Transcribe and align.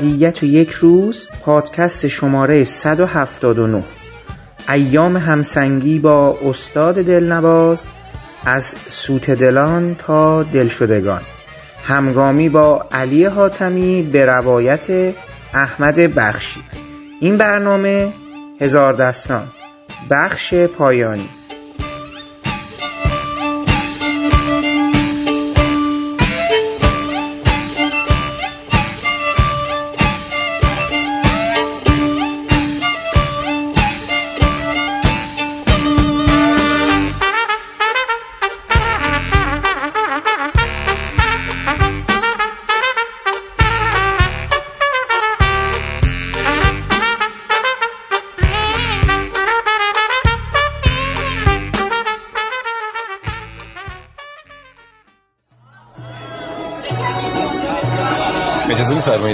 ابدیت 0.00 0.42
یک 0.42 0.70
روز 0.70 1.28
پادکست 1.42 2.08
شماره 2.08 2.64
179 2.64 3.82
ایام 4.68 5.16
همسنگی 5.16 5.98
با 5.98 6.38
استاد 6.44 6.94
دلنواز 6.94 7.86
از 8.44 8.64
سوت 8.86 9.30
دلان 9.30 9.96
تا 9.98 10.42
دلشدگان. 10.42 11.20
همگامی 11.84 12.48
با 12.48 12.86
علی 12.92 13.24
حاتمی 13.24 14.02
به 14.02 14.24
روایت 14.24 15.14
احمد 15.54 15.94
بخشی. 15.94 16.60
این 17.20 17.36
برنامه 17.36 18.12
هزار 18.60 18.92
دستان. 18.92 19.46
بخش 20.10 20.54
پایانی. 20.54 21.28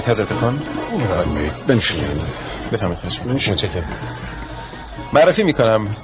اجازه 0.06 0.24
میفرمایید 0.24 0.28
حضرت 0.28 0.32
خان 0.32 0.62
بفرمایید 1.00 1.66
بنشینید 1.66 2.06
بفرمایید 2.72 3.04
می‌کنم. 3.04 3.34
متشکرم 3.34 3.88
معرفی 5.12 5.42
می‌کنم. 5.42 5.96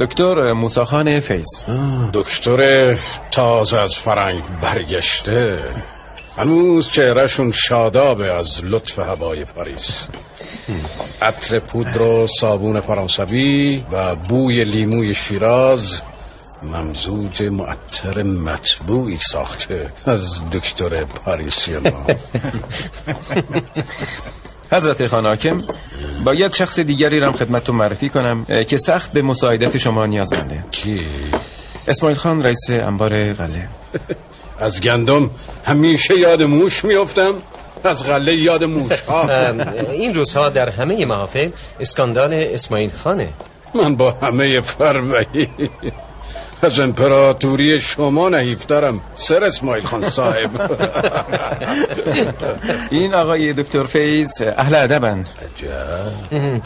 دکتر 0.00 0.52
موساخان 0.52 1.20
فیض. 1.20 1.62
دکتر 2.12 2.94
تازه 3.30 3.78
از 3.78 3.94
فرنگ 3.94 4.42
برگشته. 4.62 5.58
هنوز 6.36 6.88
چهرهشون 6.88 7.52
شادابه 7.52 8.32
از 8.32 8.64
لطف 8.64 8.98
هوای 8.98 9.44
پاریس. 9.44 9.90
عطر 11.22 11.58
پودر 11.58 12.02
و 12.02 12.26
صابون 12.26 12.80
فرانسوی 12.80 13.84
و 13.92 14.14
بوی 14.16 14.64
لیموی 14.64 15.14
شیراز 15.14 16.02
ممزوج 16.62 17.42
معطر. 17.42 17.93
مطبوعی 18.12 19.18
ساخته 19.18 19.90
از 20.06 20.50
دکتر 20.50 21.04
پاریسی 21.04 21.76
ما 21.76 22.06
حضرت 24.72 25.06
خان 25.06 25.26
حاکم 25.26 25.62
باید 26.24 26.52
شخص 26.52 26.78
دیگری 26.78 27.20
رم 27.20 27.32
خدمتتون 27.32 27.76
معرفی 27.76 28.08
کنم 28.08 28.44
که 28.44 28.78
سخت 28.78 29.12
به 29.12 29.22
مساعدت 29.22 29.78
شما 29.78 30.06
نیازمنده. 30.06 30.64
کی؟ 30.70 31.00
اسماعیل 31.88 32.18
خان 32.18 32.42
رئیس 32.42 32.70
انبار 32.70 33.32
قله 33.32 33.68
از 34.58 34.80
گندم 34.80 35.30
همیشه 35.64 36.18
یاد 36.18 36.42
موش 36.42 36.84
میافتم 36.84 37.34
از 37.84 38.04
غله 38.04 38.36
یاد 38.36 38.64
موش 38.64 39.00
ها. 39.00 39.28
این 39.90 40.14
روزها 40.14 40.48
در 40.48 40.70
همه 40.70 41.06
محافل 41.06 41.50
اسکاندال 41.80 42.34
اسماعیل 42.34 42.92
خانه. 42.92 43.28
من 43.74 43.96
با 43.96 44.10
همه 44.10 44.60
فربهی 44.60 45.48
از 46.64 46.80
امپراتوری 46.80 47.80
شما 47.80 48.28
نحیفترم 48.28 49.00
سر 49.14 49.44
اسماعیل 49.44 49.84
خان 49.84 50.08
صاحب. 50.08 50.50
این 52.90 53.14
آقای 53.14 53.52
دکتر 53.52 53.84
فیض 53.84 54.42
اهل 54.56 54.74
ادبن. 54.74 55.24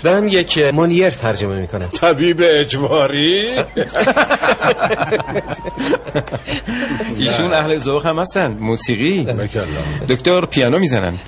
دارم 0.03 0.29
یک 0.29 0.59
مونیر 0.59 1.11
ترجمه 1.11 1.61
می‌کنم. 1.61 1.87
طبیب 1.87 2.41
اجباری. 2.43 3.49
ایشون 7.19 7.53
اهل 7.53 7.79
ذوق 7.79 8.07
هم 8.07 8.19
هستن 8.19 8.57
موسیقی. 8.61 9.29
دکتر 10.09 10.45
پیانو 10.45 10.79
می‌زنن. 10.79 11.19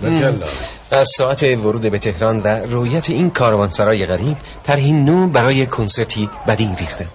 از 0.91 1.09
ساعت 1.16 1.42
ورود 1.42 1.82
به 1.82 1.98
تهران 1.98 2.41
و 2.41 2.48
رویت 2.48 3.10
این 3.10 3.30
کاروانسرای 3.30 4.06
غریب 4.06 4.36
طرحی 4.64 4.92
نو 4.92 5.26
برای 5.26 5.66
کنسرتی 5.66 6.30
بدین 6.48 6.76
ریخته. 6.76 7.06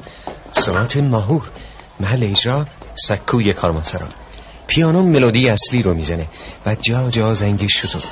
ساعت 0.55 0.97
ماهور. 0.97 1.51
محل 1.99 2.23
اجرا 2.23 2.65
سکوی 2.95 3.53
کاروانسرا 3.53 4.07
پیانو 4.67 5.01
ملودی 5.01 5.49
اصلی 5.49 5.83
رو 5.83 5.93
می‌زنه 5.93 6.25
و 6.65 6.75
جا 6.75 7.09
جا 7.09 7.33
زنگ 7.33 7.67
شطور 7.67 8.03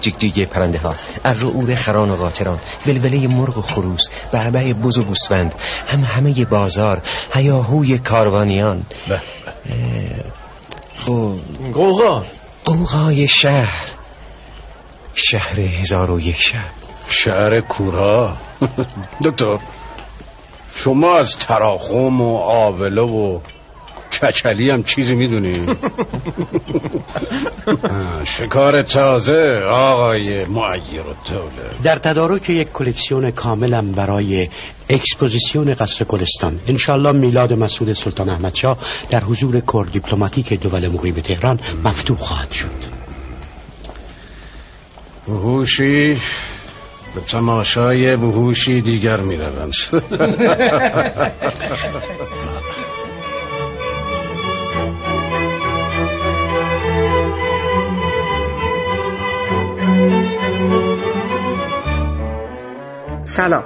جیگ 0.00 0.18
جیگ 0.18 0.48
پرنده 0.48 0.78
ها 0.78 0.94
الرعور 1.24 1.74
خران 1.74 2.10
و 2.10 2.16
قاطران 2.16 2.58
ولوله 2.86 3.28
مرغ 3.28 3.58
و 3.58 3.62
خروس 3.62 4.08
بعبع 4.32 4.72
بز 4.72 4.98
و 4.98 5.04
گوسفند 5.04 5.54
هم 5.88 6.00
همه 6.00 6.44
بازار 6.44 7.02
هیاهوی 7.34 7.98
کاروانیان. 7.98 8.82
به 9.08 9.20
خب 10.96 11.34
قوقا 11.72 12.24
قوقای 12.64 13.28
شهر. 13.28 13.86
شهر 15.14 15.60
هزار 15.60 16.10
و 16.10 16.20
یک 16.20 16.40
شب. 16.40 16.58
شهر 17.08 17.60
کورا. 17.60 18.36
دکتر. 19.24 19.58
شما 20.84 21.14
از 21.14 21.36
تراخم 21.36 22.20
و 22.20 22.36
آبله 22.36 23.02
و 23.02 23.40
کچلی 24.22 24.70
هم 24.70 24.82
چیزی 24.82 25.14
می‌دونی؟ 25.14 25.54
شکار 28.36 28.82
تازه 28.82 29.62
آقای 29.70 30.44
معیرالدوله 30.44 31.70
در 31.82 31.96
تدارک 31.96 32.50
یک 32.50 32.72
کلکسیون 32.72 33.30
کاملم 33.30 33.92
برای 33.92 34.48
exposition 34.90 35.74
قصر 35.74 36.04
گلستان. 36.04 36.60
انشالله 36.68 37.12
میلاد 37.12 37.52
مسعود 37.52 37.92
سلطان 37.92 38.28
احمد 38.28 38.54
شاه 38.54 38.78
در 39.10 39.20
حضور 39.20 39.60
corps 39.60 39.86
diplomatique 39.86 40.52
دول 40.52 40.88
مقیم 40.88 41.14
تهران 41.14 41.60
مفتوح 41.84 42.18
خواهد 42.18 42.52
شد. 42.52 43.00
بهوشی 45.26 46.18
به 47.14 47.20
تماشای 47.20 48.16
بهوشی 48.16 48.80
دیگر 48.80 49.20
می 49.20 49.36
روند 49.36 49.72
سلام. 63.24 63.62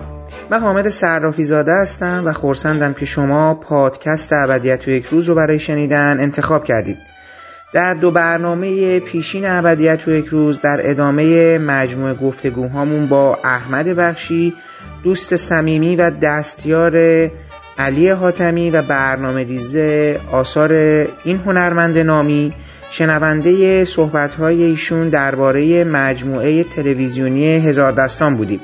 من 0.50 0.60
حامد 0.60 0.88
صرافی 0.88 1.44
زاده 1.44 1.72
هستم 1.72 2.22
و 2.26 2.32
خورسندم 2.32 2.94
که 2.94 3.06
شما 3.06 3.54
پادکست 3.54 4.32
ابدیت 4.32 4.88
و 4.88 4.90
یک 4.90 5.06
روز 5.06 5.28
رو 5.28 5.34
برای 5.34 5.58
شنیدن 5.58 6.20
انتخاب 6.20 6.64
کردید. 6.64 7.13
در 7.74 7.94
دو 7.94 8.10
برنامه 8.10 9.00
پیشین 9.00 9.46
ابدیت 9.46 10.08
و 10.08 10.10
یک 10.10 10.26
روز 10.26 10.60
در 10.60 10.90
ادامه 10.90 11.58
مجموعه 11.58 12.14
گفتگوهامون 12.14 13.06
با 13.06 13.38
احمد 13.44 13.88
بخشی 13.88 14.54
دوست 15.02 15.36
صمیمی 15.36 15.96
و 15.96 16.10
دستیار 16.10 16.96
علی 17.78 18.08
حاتمی 18.08 18.70
و 18.70 18.82
برنامه 18.82 19.44
ریزه 19.44 20.20
آثار 20.32 20.72
این 21.24 21.40
هنرمند 21.46 21.98
نامی 21.98 22.52
شنونده 22.90 23.84
صحبت‌های 23.84 24.62
ایشون 24.62 25.08
درباره 25.08 25.84
مجموعه 25.84 26.64
تلویزیونی 26.64 27.46
هزار 27.46 27.92
دستان 27.92 28.36
بودیم. 28.36 28.60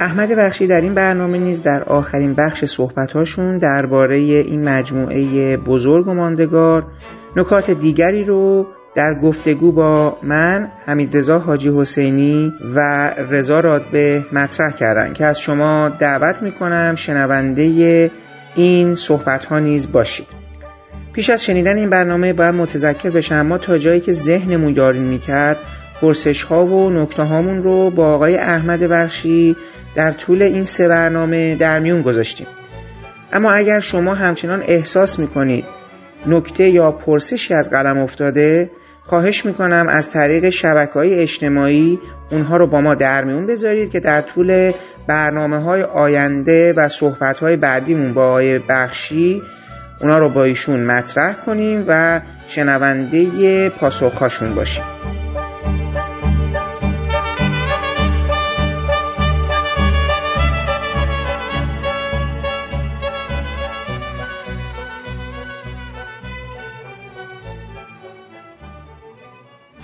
احمد 0.00 0.28
بخشی 0.28 0.66
در 0.66 0.80
این 0.80 0.94
برنامه 0.94 1.38
نیز 1.38 1.62
در 1.62 1.82
آخرین 1.82 2.34
بخش 2.34 2.64
صحبت‌هاشون 2.64 3.56
درباره 3.56 4.16
این 4.16 4.68
مجموعه 4.68 5.56
بزرگ 5.56 6.08
و 6.08 6.14
ماندگار 6.14 6.86
نکات 7.36 7.70
دیگری 7.70 8.24
رو 8.24 8.66
در 8.94 9.14
گفتگو 9.14 9.72
با 9.72 10.18
من 10.22 10.68
حمید 10.86 11.16
رضا 11.16 11.38
حاجی 11.38 11.70
حسینی 11.76 12.52
و 12.74 13.10
رضا 13.30 13.60
رادبه 13.60 14.24
مطرح 14.32 14.72
کردن 14.72 15.12
که 15.12 15.24
از 15.24 15.40
شما 15.40 15.88
دعوت 15.88 16.42
می‌کنم 16.42 16.94
شنونده 16.96 18.10
این 18.54 18.94
صحبت 18.94 19.44
ها 19.44 19.58
نیز 19.58 19.92
باشید. 19.92 20.26
پیش 21.12 21.30
از 21.30 21.44
شنیدن 21.44 21.76
این 21.76 21.90
برنامه 21.90 22.32
باید 22.32 22.54
متذکر 22.54 23.10
بشم 23.10 23.46
ما 23.46 23.58
تا 23.58 23.78
جایی 23.78 24.00
که 24.00 24.12
ذهنمون 24.12 24.76
یاری 24.76 24.98
می‌کرد 24.98 25.56
پرسش 26.00 26.42
ها 26.42 26.66
و 26.66 26.90
نکته 26.90 27.22
هامون 27.22 27.62
رو 27.62 27.90
با 27.90 28.14
آقای 28.14 28.36
احمد 28.36 28.80
بخشی 28.80 29.56
در 29.94 30.12
طول 30.12 30.42
این 30.42 30.64
سه 30.64 30.88
برنامه 30.88 31.54
در 31.54 31.78
میون 31.78 32.02
گذاشتیم. 32.02 32.46
اما 33.32 33.52
اگر 33.52 33.80
شما 33.80 34.14
همچنان 34.14 34.62
احساس 34.66 35.18
می‌کنید 35.18 35.79
نکته 36.26 36.68
یا 36.68 36.92
پرسشی 36.92 37.54
از 37.54 37.70
قلم 37.70 37.98
افتاده 37.98 38.70
خواهش 39.04 39.46
می‌کنم 39.46 39.86
از 39.88 40.10
طریق 40.10 40.50
شبکه 40.50 40.92
های 40.92 41.14
اجتماعی 41.14 41.98
اونها 42.30 42.56
رو 42.56 42.66
با 42.66 42.80
ما 42.80 42.94
در 42.94 43.24
میون 43.24 43.46
بذارید 43.46 43.90
که 43.90 44.00
در 44.00 44.22
طول 44.22 44.72
برنامه 45.06 45.58
های 45.58 45.82
آینده 45.82 46.72
و 46.72 46.88
صحبت 46.88 47.38
های 47.38 47.56
بعدیمون 47.56 48.14
با 48.14 48.28
آقای 48.28 48.58
بخشی 48.58 49.42
اونا 50.00 50.18
رو 50.18 50.28
با 50.28 50.44
ایشون 50.44 50.80
مطرح 50.80 51.34
کنیم 51.34 51.84
و 51.88 52.20
شنونده 52.48 53.68
پاسخهاشون 53.68 54.54
باشیم. 54.54 54.99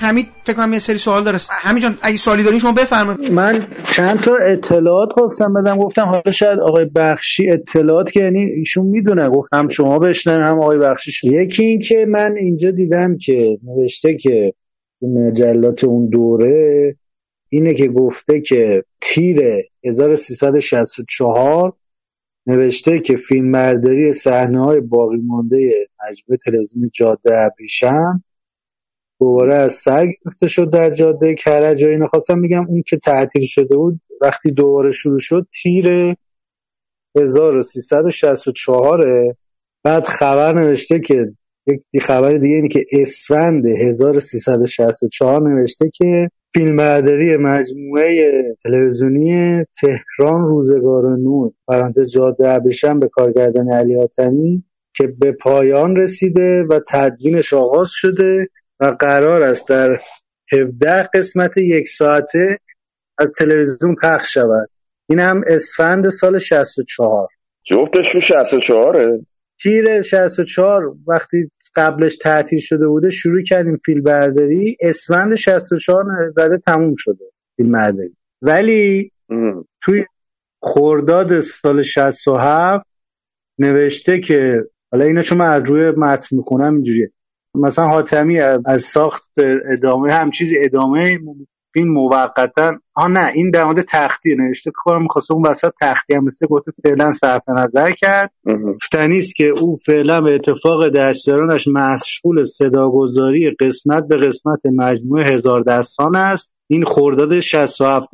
حمید 0.06 0.26
فکر 0.44 0.56
کنم 0.56 0.72
یه 0.72 0.78
سری 0.78 0.98
سوال 0.98 1.24
داره. 1.24 1.38
همین 1.50 1.82
جان 1.82 1.98
اگه 2.02 2.16
سوالی 2.16 2.42
دارین 2.42 2.58
شما 2.58 2.72
بفرمایید. 2.72 3.32
من 3.32 3.66
چند 3.84 4.20
تا 4.20 4.36
اطلاعات 4.36 5.12
خواستم 5.12 5.54
بدم. 5.54 5.76
گفتم 5.76 6.04
حالا 6.04 6.30
شاید 6.30 6.58
آقای 6.58 6.84
بخشی 6.84 7.50
اطلاعات 7.50 8.10
که 8.10 8.20
یعنی 8.20 8.44
ایشون 8.44 8.86
می‌دونه. 8.86 9.28
گفتم 9.28 9.68
شما 9.68 9.98
بشنن 9.98 10.46
هم 10.46 10.58
آقای 10.58 10.78
بخشی. 10.78 11.28
یکی 11.28 11.64
این 11.64 11.78
که 11.78 12.06
من 12.08 12.36
اینجا 12.36 12.70
دیدم 12.70 13.18
که 13.18 13.58
نوشته 13.62 14.16
که 14.16 14.52
مجلات 15.02 15.84
اون 15.84 16.08
دوره 16.08 16.96
اینه 17.48 17.74
که 17.74 17.88
گفته 17.88 18.40
که 18.40 18.84
تیر 19.00 19.40
1364 19.84 21.72
نوشته 22.46 22.98
که 22.98 23.16
فیلم 23.16 23.52
برداری 23.52 24.12
صحنه 24.12 24.64
های 24.64 24.80
باقی 24.80 25.16
مانده 25.26 25.88
مجموعه 26.10 26.38
تلویزیون 26.44 26.90
جاده 26.94 27.36
ابریشم 27.38 28.24
دوباره 29.20 29.54
از 29.54 29.72
سر 29.72 30.06
گرفته 30.06 30.46
شد 30.46 30.70
در 30.70 30.90
جاده 30.90 31.34
کرج 31.34 31.84
و 31.84 31.88
اینو 31.88 32.06
خواستم 32.06 32.38
میگم 32.38 32.66
اون 32.68 32.82
که 32.86 32.96
تعطیل 32.96 33.44
شده 33.44 33.76
بود 33.76 34.00
وقتی 34.20 34.50
دوباره 34.50 34.90
شروع 34.90 35.18
شد 35.18 35.46
تیر 35.62 36.14
1364 37.16 39.04
بعد 39.84 40.04
خبر 40.04 40.54
نوشته 40.54 41.00
که 41.00 41.32
یک 41.66 42.02
خبر 42.02 42.32
دیگه 42.32 42.54
اینه 42.54 42.68
که 42.68 42.84
اسفند 42.92 43.66
1364 43.66 45.48
نوشته 45.50 45.90
که 45.94 46.28
فیلمبرداری 46.54 47.36
مجموعه 47.36 48.42
تلویزیونی 48.64 49.64
تهران 49.80 50.40
روزگار 50.40 51.16
نور 51.16 51.52
پرانتز 51.68 52.10
جاده 52.10 52.48
ابریشم 52.48 52.98
به 52.98 53.08
کارگردانی 53.08 53.72
علی 53.72 53.94
حاتمی 53.94 54.64
که 54.94 55.06
به 55.06 55.32
پایان 55.32 55.96
رسیده 55.96 56.64
و 56.70 56.80
تدوینش 56.88 57.54
آغاز 57.54 57.88
شده. 57.90 58.48
و 58.80 58.84
قرار 58.84 59.42
است 59.42 59.68
در 59.68 60.00
17 60.52 61.02
قسمت 61.14 61.56
یک 61.56 61.88
ساعته 61.88 62.58
از 63.18 63.32
تلویزیون 63.38 63.94
پخش 64.02 64.34
شود. 64.34 64.70
این 65.08 65.18
هم 65.20 65.42
اسفند 65.46 66.08
سال 66.08 66.38
64 66.38 67.28
جفتش 67.64 68.14
رو 68.14 68.20
64 68.20 69.18
تیر 69.62 70.02
64 70.02 70.94
وقتی 71.06 71.50
قبلش 71.76 72.16
تعطیل 72.16 72.58
شده 72.58 72.88
بوده 72.88 73.10
شروع 73.10 73.42
کردیم 73.42 73.76
فیلم 73.76 74.02
برداری. 74.02 74.76
اسفند 74.80 75.34
64 75.34 76.30
زده 76.30 76.58
تموم 76.66 76.94
شده 76.98 77.24
فیلم 77.56 77.72
برداری. 77.72 78.16
ولی 78.42 79.12
توی 79.82 80.04
خورداد 80.62 81.40
سال 81.40 81.82
67 81.82 82.86
نوشته 83.58 84.20
که 84.20 84.64
حالا 84.92 85.04
اینا 85.04 85.22
چون 85.22 85.38
من 85.38 85.46
از 85.46 85.62
روی 85.66 85.90
متن 85.90 86.36
می‌خونم 86.36 86.74
اینجوریه. 86.74 87.10
مثلا 87.60 87.86
حاتمی 87.86 88.40
از 88.66 88.82
ساخت 88.82 89.24
ادامه 89.72 90.12
هم 90.12 90.30
چیزی 90.30 90.56
ادامه 90.58 91.18
فیلم 91.72 91.92
موقتا. 91.92 92.72
ها 92.96 93.06
نه 93.06 93.32
این 93.34 93.50
در 93.50 93.64
مورد 93.64 93.86
تختی 93.88 94.34
نوشته. 94.38 94.70
کنم 94.74 95.02
می‌خواسته 95.02 95.34
اون 95.34 95.46
وسط 95.46 95.72
تختی 95.80 96.14
هم 96.14 96.24
مثل 96.24 96.46
گفته 96.46 96.72
فعلا 96.82 97.12
صرف 97.12 97.42
نظر 97.48 97.90
کرد. 97.90 98.30
گفتنی 98.74 99.18
است 99.18 99.36
که 99.36 99.44
او 99.44 99.76
فعلا 99.86 100.20
به 100.20 100.34
اتفاق 100.34 100.88
دستیارانش 100.88 101.68
مشغول 101.68 102.44
صداگذاری 102.44 103.50
قسمت 103.60 104.08
به 104.08 104.16
قسمت 104.16 104.66
مجموعه 104.66 105.34
هزار 105.34 105.62
دستان 105.62 106.16
است. 106.16 106.54
این 106.66 106.84
خورداد 106.84 107.40
67 107.40 108.08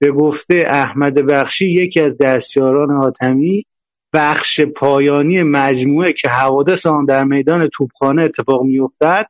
به 0.00 0.12
گفته 0.12 0.64
احمد 0.68 1.14
بخشی 1.14 1.70
یکی 1.70 2.00
از 2.00 2.16
دستیاران 2.16 2.90
حاتمی 2.90 3.64
بخش 4.14 4.60
پایانی 4.60 5.42
مجموعه 5.42 6.12
که 6.12 6.28
حوادث 6.28 6.86
آن 6.86 7.04
در 7.04 7.24
میدان 7.24 7.68
توپخانه 7.68 8.24
اتفاق 8.24 8.62
میافتد 8.62 9.26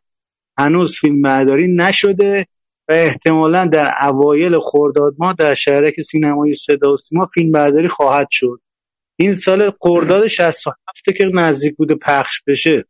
هنوز 0.59 0.99
فیلم 1.01 1.23
برداری 1.23 1.75
نشده 1.77 2.47
و 2.89 2.93
احتمالا 2.93 3.67
در 3.67 3.95
اوایل 4.01 4.59
خرداد 4.63 5.15
ماه 5.19 5.35
در 5.39 5.55
شهرک 5.55 6.01
سینمایی 6.01 6.53
صدا 6.53 6.93
و 6.93 6.97
سیما 6.97 7.27
فیلم 7.27 7.53
برداری 7.53 7.89
خواهد 7.89 8.29
شد. 8.31 8.61
این 9.17 9.35
سال 9.35 9.73
خرداد 9.81 10.27
67 10.27 10.79
که 11.17 11.25
نزدیک 11.35 11.77
بوده 11.77 11.95
پخش 11.95 12.43
بشه. 12.47 12.85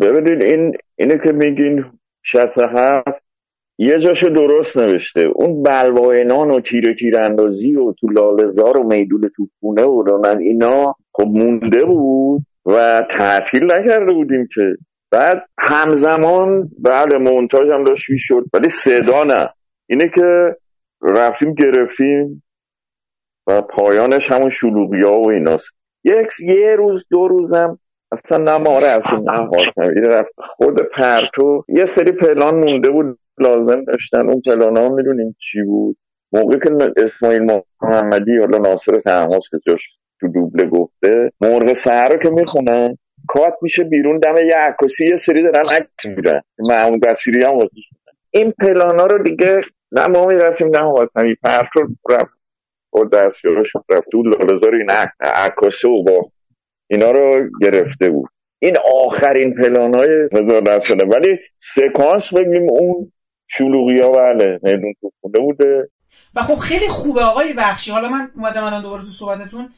ببینید 0.00 0.42
این 0.42 0.72
اینه 0.96 1.18
که 1.24 1.32
میگین 1.32 1.84
67 2.22 3.25
یه 3.78 3.98
جاشو 3.98 4.28
درست 4.28 4.78
نوشته. 4.78 5.20
اون 5.34 5.62
بلواینان 5.62 6.50
و 6.50 6.60
تیر 6.60 6.94
تیر 6.94 7.20
اندازی 7.20 7.76
و 7.76 7.92
تو 7.92 8.08
لالزار 8.08 8.76
و 8.76 8.82
میدون 8.82 9.30
توپونه 9.36 9.82
و 9.82 10.20
من 10.24 10.38
اینا 10.38 10.94
خب 11.12 11.26
مونده 11.26 11.84
بود 11.84 12.42
و 12.66 13.06
تعطیل 13.10 13.72
نکرده 13.72 14.12
بودیم 14.12 14.48
که. 14.54 14.62
بعد 15.10 15.42
همزمان 15.58 16.70
بله 16.78 17.18
مونتاژ 17.18 17.70
هم 17.70 17.84
داشت 17.84 18.06
شد 18.16 18.44
ولی 18.54 18.68
صدا 18.68 19.24
نه. 19.24 19.48
اینه 19.86 20.08
که 20.14 20.56
رفتیم 21.02 21.54
گرفتیم 21.54 22.42
و 23.46 23.62
پایانش 23.62 24.32
همون 24.32 24.50
شلوغی 24.50 25.02
ها 25.02 25.20
و 25.20 25.30
ایناست. 25.30 25.70
یک 26.04 26.28
یه 26.40 26.76
روز 26.76 27.06
دو 27.10 27.28
روزم 27.28 27.78
اصلا 28.12 28.38
نه 28.38 28.58
ما 28.58 28.78
رفتیم 28.78 29.30
نه 29.30 30.24
خود 30.38 30.80
پرتو 30.96 31.64
یه 31.68 31.84
سری 31.84 32.12
پلان 32.12 32.54
مونده 32.54 32.90
بود. 32.90 33.18
لازم 33.38 33.84
داشتن. 33.84 34.28
اون 34.28 34.40
پلان 34.46 34.76
ها 34.76 34.88
می‌دونیم 34.88 35.36
چی 35.38 35.62
بود. 35.62 35.96
موقع 36.32 36.58
که 36.58 36.70
اسماعیل 36.96 37.60
محمدی 37.82 38.38
حالا 38.38 38.58
ناصر 38.58 38.98
تحماس 39.04 39.48
که 39.50 39.58
جاش 39.66 39.88
تو 40.20 40.28
دوبله 40.28 40.66
گفته 40.66 41.32
مرغ 41.40 41.72
سهر 41.72 42.08
رو 42.08 42.18
که 42.18 42.30
می‌خونن 42.30 42.98
کات 43.28 43.54
میشه 43.62 43.84
بیرون 43.84 44.18
دم 44.18 44.36
یه 44.36 44.56
عکاسی 44.56 45.06
یه 45.06 45.16
سری 45.16 45.42
دارن 45.42 45.68
عکس 45.68 46.06
میرن 46.06 46.42
محمود 46.58 47.00
بسیری 47.00 47.42
هم 47.42 47.54
واسه 47.54 47.80
این 48.30 48.52
پلان 48.60 49.00
ها 49.00 49.06
رو 49.06 49.22
دیگه 49.22 49.60
نه 49.92 50.06
ما 50.06 50.26
می‌رفتیم 50.26 50.68
نه 50.68 51.34
پرت 51.42 51.68
رو 51.74 51.88
رفت. 52.10 52.36
و 52.94 53.04
دستیارش 53.04 53.72
رفت. 53.90 54.08
تو 54.12 54.22
لالزار 54.22 54.74
این 54.74 54.90
عکاسه 55.20 55.88
و 55.88 56.02
با 56.02 56.30
اینا 56.90 57.10
رو 57.10 57.48
گرفته 57.60 58.10
بود. 58.10 58.28
این 58.58 58.76
آخرین 58.94 59.54
پلان 59.54 59.94
های 59.94 60.28
هزار 60.32 60.80
شده 60.80 61.04
ولی 61.04 61.38
سکانس 61.60 62.34
بگیم 62.34 62.70
اون 62.70 63.12
شلوغی 63.46 64.00
ها 64.00 64.08
بله 64.08 64.60
میدون 64.62 64.94
تو 65.00 65.12
خونه 65.20 65.38
بوده. 65.38 65.90
و 66.34 66.42
خب 66.42 66.56
خیلی 66.56 66.88
خوبه 66.88 67.22
آقای 67.22 67.52
بخشی. 67.52 67.90
حالا 67.90 68.08
من 68.08 68.30
اومدم 68.36 68.64
الان 68.64 68.82
دوباره 68.82 69.02
تو 69.02 69.10
صحبتتون. 69.10 69.70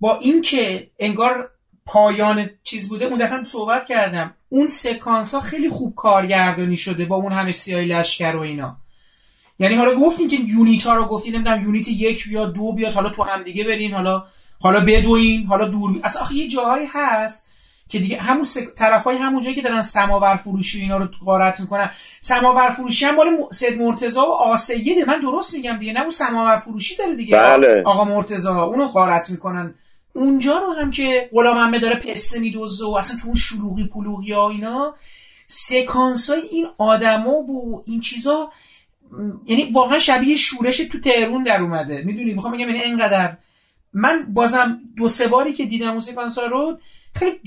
با 0.00 0.18
اینکه 0.18 0.90
انگار 0.98 1.50
پایان 1.86 2.50
چیز 2.62 2.88
بوده 2.88 3.04
اون 3.04 3.18
دفعه 3.18 3.44
صحبت 3.44 3.86
کردم. 3.86 4.34
اون 4.48 4.68
سکانس 4.68 5.34
ها 5.34 5.40
خیلی 5.40 5.70
خوب 5.70 5.94
کارگردانی 5.94 6.76
شده 6.76 7.04
با 7.04 7.16
اون 7.16 7.32
همه 7.32 7.52
سیای 7.52 7.86
لشکر 7.86 8.36
و 8.36 8.40
اینا. 8.40 8.76
یعنی 9.58 9.74
حالا 9.74 9.94
گفتیم 9.94 10.28
که 10.28 10.36
یونیت 10.36 10.86
ها 10.86 10.94
رو 10.94 11.04
گفتیم 11.04 11.34
نمی‌دونم 11.34 11.62
یونیت 11.62 11.88
یک 11.88 12.28
بیاد 12.28 12.52
دو 12.52 12.72
بیاد 12.72 12.92
حالا 12.92 13.08
تو 13.08 13.22
هم 13.22 13.42
دیگه 13.42 13.64
برین 13.64 13.94
حالا 13.94 14.24
حالا 14.60 14.80
بدوین 14.80 15.46
حالا 15.46 15.68
دور 15.68 16.00
اصلا 16.02 16.22
آخه 16.22 16.34
یه 16.34 16.48
جاهایی 16.48 16.86
هست 16.92 17.50
که 17.88 17.98
دیگه 17.98 18.20
همون 18.20 18.44
سک... 18.44 18.74
طرفای 18.76 19.16
همون 19.16 19.42
جایی 19.42 19.54
که 19.54 19.62
دارن 19.62 19.82
سماور 19.82 20.36
فروشی 20.36 20.80
اینا 20.80 20.96
رو 20.96 21.08
غارت 21.24 21.60
می‌کنن. 21.60 21.90
سماور 22.20 22.70
فروشی 22.70 23.04
هم 23.04 23.14
مال 23.14 23.26
سید 23.52 23.78
مرتضی 23.80 24.18
و 24.18 24.22
آسیده 24.22 25.04
من 25.04 25.20
درست 25.20 25.54
میگم 25.54 25.76
دیگه 25.76 25.92
نه 25.92 26.00
اون 26.00 26.10
سماور 26.10 26.56
فروشی 26.56 26.96
داره 26.96 27.14
دیگه. 27.14 27.36
بله. 27.36 27.82
آقا 27.86 28.04
مرتضی 28.04 28.48
اونو 28.48 28.88
غارت 28.88 29.30
می‌کنن. 29.30 29.74
اونجا 30.12 30.58
رو 30.58 30.72
هم 30.72 30.90
که 30.90 31.28
غلام 31.32 31.78
داره 31.78 31.96
پسته 31.96 32.40
میدوزه 32.40 32.86
و 32.86 32.88
اصلا 32.88 33.16
تو 33.20 33.26
اون 33.26 33.34
شلوغی 33.34 33.84
پلوغی 33.84 34.32
ها 34.32 34.50
اینا 34.50 34.94
سکانس 35.46 36.30
های 36.30 36.40
این 36.40 36.66
آدما 36.78 37.30
و 37.30 37.82
این 37.86 38.00
چیزا 38.00 38.52
یعنی 39.46 39.70
واقعا 39.72 39.98
شبیه 39.98 40.36
شورش 40.36 40.76
تو 40.76 41.00
تهرون 41.00 41.42
در 41.42 41.62
اومده. 41.62 42.02
می‌دونی؟ 42.02 42.34
می‌خوام 42.34 42.52
بگم 42.52 42.68
یعنی 42.68 42.80
اینقدر 42.80 43.36
من 43.92 44.26
بازم 44.34 44.80
دو 44.96 45.08
سه 45.08 45.28
باری 45.28 45.52
که 45.52 45.64
دیدم 45.64 45.90
اون 45.90 46.00
سکانس 46.00 46.38
رو 46.38 46.78
خیلی 47.14 47.40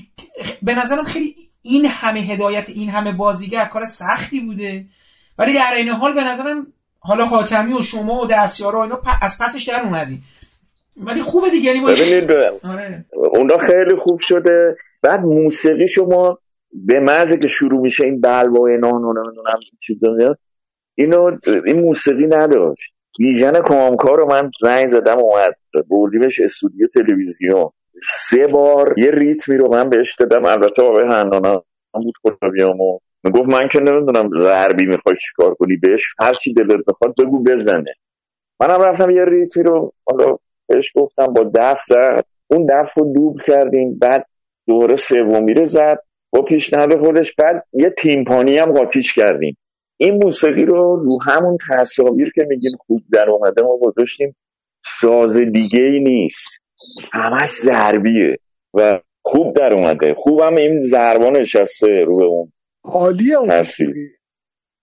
به 0.62 0.74
نظرم 0.74 1.04
خیلی 1.04 1.34
این 1.62 1.86
همه 1.86 2.20
هدایت 2.20 2.68
این 2.68 2.88
همه 2.88 3.12
بازیگر 3.12 3.64
کار 3.64 3.84
سختی 3.84 4.40
بوده. 4.40 4.84
ولی 5.38 5.54
در 5.54 5.72
این 5.76 5.88
حال 5.88 6.14
به 6.14 6.24
نظرم 6.24 6.66
حالا 6.98 7.26
حاتمی 7.26 7.72
و 7.72 7.82
شما 7.82 8.20
و 8.20 8.26
دستیارا 8.26 8.82
اینا 8.82 9.00
از 9.22 9.38
پسش 9.40 9.68
در 9.68 9.80
اومدی. 9.80 10.22
ولی 10.96 11.22
خوبه 11.22 11.50
دیگه 11.50 11.70
یعنی 11.70 11.86
ببینید 11.86 12.32
آره. 12.62 13.04
اونا 13.12 13.58
خیلی 13.58 13.96
خوب 13.96 14.20
شده. 14.20 14.76
بعد 15.02 15.20
موسیقی 15.20 15.88
شما 15.88 16.38
به 16.72 17.00
مزه 17.00 17.38
که 17.38 17.48
شروع 17.48 17.80
میشه 17.80 18.04
این 18.04 18.20
بلوا 18.20 18.68
نان 18.80 19.04
و 19.04 19.12
نمی‌دونم 19.12 19.60
چیزا 19.80 20.36
اینو 20.94 21.38
این 21.66 21.80
موسیقی 21.80 22.26
نداشت. 22.26 22.92
ویژن 23.20 23.60
کامکار 23.60 24.16
رو 24.16 24.26
من 24.26 24.50
زنگ 24.62 24.86
زدم 24.86 25.18
اومد. 25.18 25.54
بردیمش 25.90 26.40
استودیو 26.40 26.86
تلویزیون. 26.86 27.70
سه 28.02 28.46
بار 28.46 28.94
یه 28.98 29.10
ریتمی 29.10 29.56
رو 29.56 29.68
من 29.72 29.88
بهش 29.88 30.14
دادم. 30.14 30.44
البته 30.44 30.82
آقای 30.82 31.04
هنانا 31.04 31.64
بود 31.92 32.14
خدا 32.22 32.48
بیامو 32.52 32.98
گفت 33.34 33.48
من 33.48 33.68
که 33.68 33.80
نمی‌دونم 33.80 34.30
ضربی 34.42 34.86
می‌خوای 34.86 35.16
چیکار 35.28 35.54
کنی 35.54 35.76
بهش. 35.76 36.02
هر 36.20 36.34
چی 36.34 36.54
دلت 36.54 36.84
بخواد 36.88 37.14
بگو 37.18 37.42
بزنه. 37.42 37.94
منم 38.60 38.82
رفتم 38.82 39.10
یه 39.10 39.24
ریتمی 39.24 39.62
رو 39.62 39.92
حالا 40.10 40.36
بهش 40.66 40.92
گفتم 40.94 41.26
با 41.26 41.50
دف 41.54 41.78
زد. 41.88 42.24
اون 42.50 42.66
دف 42.70 42.94
رو 42.98 43.12
دوب 43.12 43.40
کردیم 43.40 43.98
بعد 43.98 44.26
دوره 44.66 44.96
سومی 44.96 45.54
رو 45.54 45.66
زد. 45.66 45.98
با 46.32 46.42
پیشنهاد 46.42 47.00
خودش 47.00 47.34
بعد 47.34 47.64
یه 47.72 47.90
تیمپانی 47.98 48.58
هم 48.58 48.72
قاطیش 48.72 49.14
کردیم. 49.14 49.56
این 49.96 50.24
موسیقی 50.24 50.64
رو 50.64 50.96
رو 50.96 51.18
همون 51.22 51.56
تصاویر 51.70 52.32
که 52.34 52.44
میگیم 52.48 52.70
خوب 52.86 53.02
در 53.12 53.30
اومده 53.30 53.62
ما 53.62 53.76
گذاشتیم 53.76 54.36
ساز 55.00 55.36
دیگه 55.36 55.82
ای 55.82 56.00
نیست. 56.00 56.58
همش 57.12 57.50
ضربیه 57.50 58.38
و 58.74 59.00
خوب 59.22 59.56
در 59.56 59.74
اومده. 59.74 60.14
خوبم 60.14 60.54
این 60.56 60.86
ضربا 60.86 61.30
نشسته 61.30 62.04
رو 62.04 62.16
به 62.16 62.24
اون 62.24 62.52
عالیه 62.84 63.36
تصویر. 63.48 64.18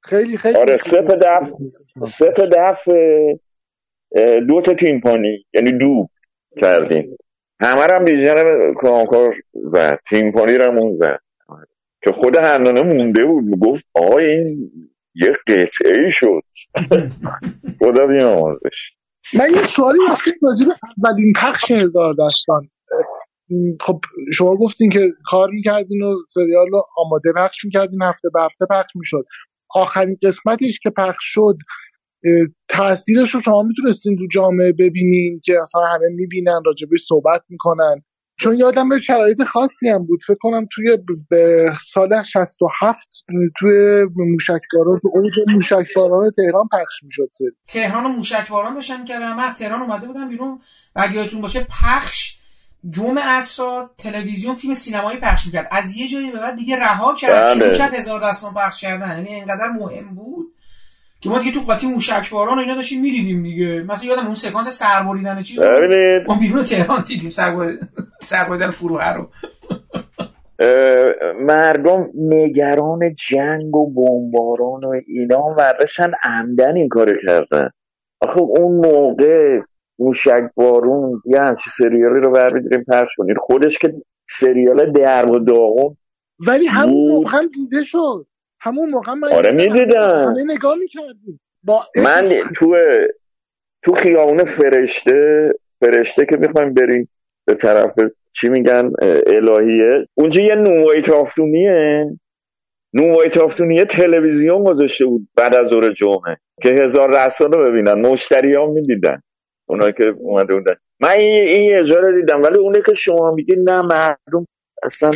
خیلی 0.04 0.38
خیلی 0.38 0.58
آره 0.58 0.78
سه 0.78 1.02
تا 1.02 1.16
دف 1.16 1.54
سه 2.08 2.32
تا 2.32 2.46
دف 2.46 2.88
دو 4.48 4.62
تا 4.62 4.74
تیمپانی 4.74 5.46
یعنی 5.54 5.72
دو 5.72 6.08
کردیم. 6.62 7.18
همه 7.60 7.82
هم 7.82 8.06
بیژن 8.06 8.74
کامکار 8.74 9.36
زد. 9.54 10.00
تیمپانی 10.10 10.54
رو 10.54 10.80
اون 10.80 10.94
زد. 10.94 11.20
که 12.04 12.12
خود 12.12 12.36
هنانه 12.36 12.82
مونده 12.82 13.26
بود. 13.26 13.60
گفت 13.60 13.86
آقای 13.94 14.26
این 14.26 14.72
یه 15.16 15.32
قطعه 15.48 16.04
ای 16.04 16.12
شد. 16.12 16.44
خدا 17.80 18.08
بیامازش 18.08 18.96
من 19.34 19.50
یه 19.56 19.64
سوالی 19.64 20.00
واسه 20.10 20.32
راجب 20.42 20.68
اولین 20.98 21.34
پخش 21.36 21.72
هزار 21.72 22.14
دستان 22.14 22.70
خب 23.82 24.00
شما 24.34 24.56
گفتین 24.56 24.90
که 24.92 25.12
کار 25.26 25.50
می‌کردین 25.50 26.02
و 26.02 26.16
سریال 26.30 26.68
رو 26.72 26.84
آماده 26.98 27.34
پخش 27.36 27.66
می‌کردین 27.66 28.02
هفته 28.02 28.30
به 28.34 28.42
هفته 28.42 28.66
پخش 28.70 28.96
می‌شد. 28.96 29.26
آخرین 29.70 30.18
قسمتش 30.24 30.80
که 30.80 30.90
پخش 30.90 31.18
شد 31.22 31.58
تاثیرش 32.68 33.36
رو 33.36 33.42
شما 33.42 33.64
می‌تونستین 33.64 34.18
تو 34.18 34.28
جامعه 34.32 34.72
ببینین 34.72 35.42
که 35.44 35.62
اصلا 35.62 35.82
همه 35.82 36.08
می‌بینن 36.16 36.60
راجبش 36.66 37.00
صحبت 37.08 37.42
می‌کنن. 37.50 38.02
چون 38.40 38.56
یادم 38.56 38.90
به 38.90 39.00
شرایط 39.00 39.44
خاصی 39.44 39.90
هم 39.90 40.06
بود. 40.06 40.20
فکر 40.28 40.38
کنم 40.42 40.68
توی 40.72 40.98
سال 41.86 42.24
67 42.24 43.08
توی 43.60 44.06
موشکباران 44.16 45.00
تو 45.02 45.12
اوج 45.14 45.34
موشکباران 45.54 46.32
تهران 46.38 46.68
پخش 46.72 47.04
می‌شد 47.04 47.30
تهران 47.68 48.06
و 48.06 48.10
موشکباران 48.10 48.74
داشتن 48.74 49.06
که 49.06 49.18
من 49.18 49.40
از 49.40 49.58
تهران 49.58 49.82
اومده 49.82 50.08
بودم 50.08 50.30
بیرون. 50.30 50.60
و 50.96 51.08
یادتون 51.14 51.42
باشه 51.42 51.68
پخش 51.82 52.38
جمعه 52.90 53.26
اصرا 53.26 53.90
تلویزیون 53.98 54.56
فیلم 54.56 54.74
سینمایی 54.74 55.20
پخش 55.20 55.46
می‌کرد. 55.46 55.68
از 55.72 55.96
یه 55.96 56.08
جایی 56.08 56.32
به 56.32 56.40
بعد 56.40 56.56
دیگه 56.56 56.80
رها 56.80 57.16
کرد. 57.16 57.60
بله. 57.60 57.84
هزار 57.84 58.30
دستان 58.30 58.54
پخش 58.54 58.82
کردن؟ 58.82 59.18
یعنی 59.18 59.30
اینقدر 59.30 59.68
مهم 59.80 60.16
بود؟ 60.16 60.55
که 61.26 61.32
ما 61.32 61.40
دیگه 61.40 61.52
تو 61.52 61.60
قاطی 61.60 61.88
موشکباران 61.88 62.58
و 62.58 62.62
اینا 62.62 62.76
داشتیم 62.76 63.02
می‌دیدیم 63.02 63.44
دیگه. 63.44 63.84
مثلا 63.88 64.10
یادم 64.10 64.26
اون 64.26 64.36
سکانس 64.36 64.68
سربریدن 64.68 65.44
چیز 65.44 65.60
ما 66.28 66.40
بیرون 66.40 66.64
تهران 66.64 67.04
دیدیم 67.08 67.30
سربریدن 68.22 68.72
فروه 68.72 69.14
رو. 69.14 69.30
مردم 71.40 72.10
نگران 72.16 73.00
جنگ 73.30 73.76
و 73.76 73.94
بمباران 73.94 74.84
و 74.84 75.02
اینا 75.08 75.42
ورداشتن 75.58 76.12
عمدن 76.24 76.76
این 76.76 76.90
کار 76.90 77.18
کردن. 77.28 77.70
آخه 78.22 78.40
اون 78.40 78.88
موقع 78.88 79.60
موشک 80.00 80.44
بارون 80.56 81.22
یه 81.26 81.40
همچی 81.40 81.70
سریالی 81.78 82.20
رو 82.24 82.32
برمیداریم 82.32 82.86
پخش 82.92 83.16
کنید. 83.18 83.38
خودش 83.40 83.78
که 83.78 83.94
سریال 84.30 84.92
درم 84.92 85.32
و 85.32 85.40
داغون 85.40 85.98
ولی 86.48 86.68
همون 86.68 87.12
موقع 87.12 87.38
هم 87.38 87.48
دیده 87.48 87.84
شد. 87.84 88.28
همون 88.60 88.90
موقع 88.90 89.14
من 89.14 89.34
آره 89.34 89.52
می‌دیدم. 89.52 90.36
نگاه 90.48 90.76
می‌کردیم. 90.76 91.40
با 91.64 91.84
من 91.96 92.30
تو 92.56 92.76
تو 93.84 93.94
خیابون 93.94 94.46
فرشته 94.46 95.52
فرشته 95.80 96.26
که 96.26 96.38
می‌خوایم 96.38 96.74
بریم 96.74 97.10
به 97.46 97.54
طرف 97.54 97.92
چی 98.34 98.50
میگن 98.50 98.92
الهیه. 99.28 100.08
اونجا 100.14 100.42
یه 100.42 100.56
نوای 100.56 101.02
تافتونیه. 101.02 102.06
نوای 102.94 103.30
تافتونیه 103.30 103.86
تلویزیون 103.86 104.64
گذاشته 104.64 105.06
بود 105.06 105.28
بعد 105.36 105.56
از 105.56 105.68
ظهر 105.68 105.92
جمعه. 105.92 106.38
که 106.62 106.70
هزار 106.70 107.26
رسان 107.26 107.52
رو 107.52 107.72
ببینن. 107.72 107.94
مشتری 107.94 108.56
ها 108.56 108.66
می‌دیدن. 108.66 109.22
اونایی 109.70 109.94
که 109.94 110.04
اومده 110.04 110.56
بودن. 110.56 110.76
من 111.00 111.10
این, 111.10 111.76
اجاره 111.76 112.22
دیدم. 112.22 112.42
ولی 112.42 112.58
اونه 112.58 112.82
که 112.82 112.94
شما 112.94 113.32
میگی 113.32 113.56
نه 113.56 113.82
مردم 113.82 114.48
اصلا 114.84 115.12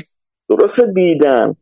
درست 0.50 0.82
دیدم 0.82 1.56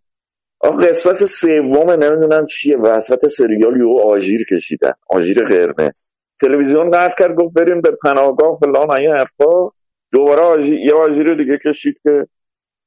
قسمت 0.64 1.26
سوم 1.26 1.92
نمی‌دونم 1.92 2.46
چیه 2.46 2.78
وسط 2.78 3.28
سریال 3.28 3.78
یو 3.78 4.00
آژیر 4.06 4.46
کشیدن 4.46 4.92
آژیر 5.10 5.46
قرمز. 5.46 6.12
تلویزیون 6.42 6.92
قطع 6.92 7.16
کرد 7.20 7.36
گفت 7.36 7.54
بریم 7.54 7.82
به 7.82 7.98
پناهگاه 8.04 8.60
فلان 8.60 8.92
این 8.92 9.12
حرفا. 9.12 9.70
دوباره 10.12 10.42
آجیر... 10.42 10.80
یه 10.80 10.94
آژیر 10.94 11.36
دیگه 11.36 11.60
کشید 11.66 12.00
که 12.04 12.28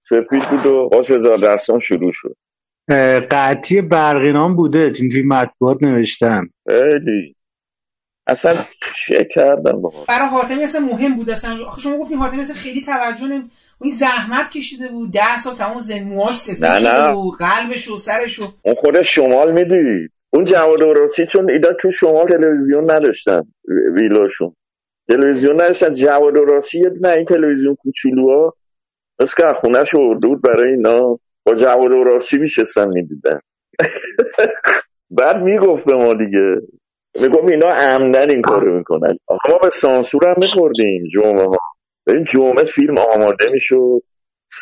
سپید 0.01 0.51
بود 0.51 0.67
و 0.67 0.89
باز 0.89 1.11
هزار 1.11 1.37
درسان 1.37 1.81
شروع 1.81 2.13
شد. 2.15 2.37
قطعی 3.31 3.81
برقینان 3.81 4.57
بوده 4.57 4.79
اینجوری 4.79 5.23
مطبوعات 5.27 5.83
نوشتن. 5.83 6.49
خیلی. 6.69 7.37
اصلا 8.27 8.55
چه 9.07 9.25
کردن 9.25 9.83
برای 10.09 10.29
حاتمی 10.29 10.63
اصلا 10.63 10.81
مهم 10.81 11.17
بود 11.17 11.31
اصلا. 11.31 11.67
آخه 11.67 11.81
شما 11.81 11.99
گفتین 11.99 12.19
حاتمی 12.19 12.41
اصلا 12.41 12.57
خیلی 12.57 12.81
توجه 12.81 13.27
نمی 13.27 13.51
این 13.83 13.91
زحمت 13.91 14.51
کشیده 14.51 14.89
بود 14.89 15.13
ده 15.13 15.39
سال 15.39 15.55
تمام 15.55 15.79
زن 15.79 16.03
موهاش 16.03 16.37
سفید 16.37 16.75
شده 16.75 17.13
بود 17.15 17.39
قلبش 17.39 17.89
و 17.89 17.97
سرش 17.97 18.39
و 18.39 18.43
اون 18.63 18.75
خود 18.75 19.03
شمال 19.03 19.53
می‌دید 19.53 20.11
اون 20.33 20.45
جواد 20.45 20.83
راسی 20.83 21.27
چون 21.27 21.51
ایدا 21.51 21.73
تو 21.73 21.91
شمال 21.91 22.27
تلویزیون 22.27 22.91
نداشتن 22.91 23.43
ویلاشون. 23.95 24.55
تلویزیون 25.09 25.55
نداشتن. 25.55 25.93
جواد 25.93 26.37
راسی 26.37 26.83
نه 27.01 27.09
این 27.09 27.25
تلویزیون 27.25 27.75
کوچولوها 27.75 28.55
بس 29.19 29.35
که 29.35 29.43
خونهش 29.55 29.95
ورده 29.95 30.29
بود 30.29 30.43
برای 30.43 30.71
اینا. 30.71 31.19
با 31.47 31.55
جواد 31.55 31.91
راسی 32.07 32.39
میشستن 32.39 32.89
می‌دیدن. 32.89 33.41
بعد 35.19 35.43
می‌گفت 35.43 35.85
به 35.85 35.95
ما 35.95 36.15
دیگه. 36.15 36.57
می‌گفت 37.21 37.49
اینا 37.51 37.67
عمدن 37.67 38.31
این 38.31 38.43
کارو 38.43 38.79
می‌کنن. 38.79 39.19
ما 39.49 39.59
به 39.63 39.71
سانسور 39.73 40.29
هم 40.29 40.35
میخوردیم 40.39 41.05
جمعه 41.13 41.45
ها 41.45 41.59
این 42.13 42.25
جمعه 42.25 42.65
فیلم 42.65 42.99
آماده 42.99 43.51
می‌شد. 43.53 44.03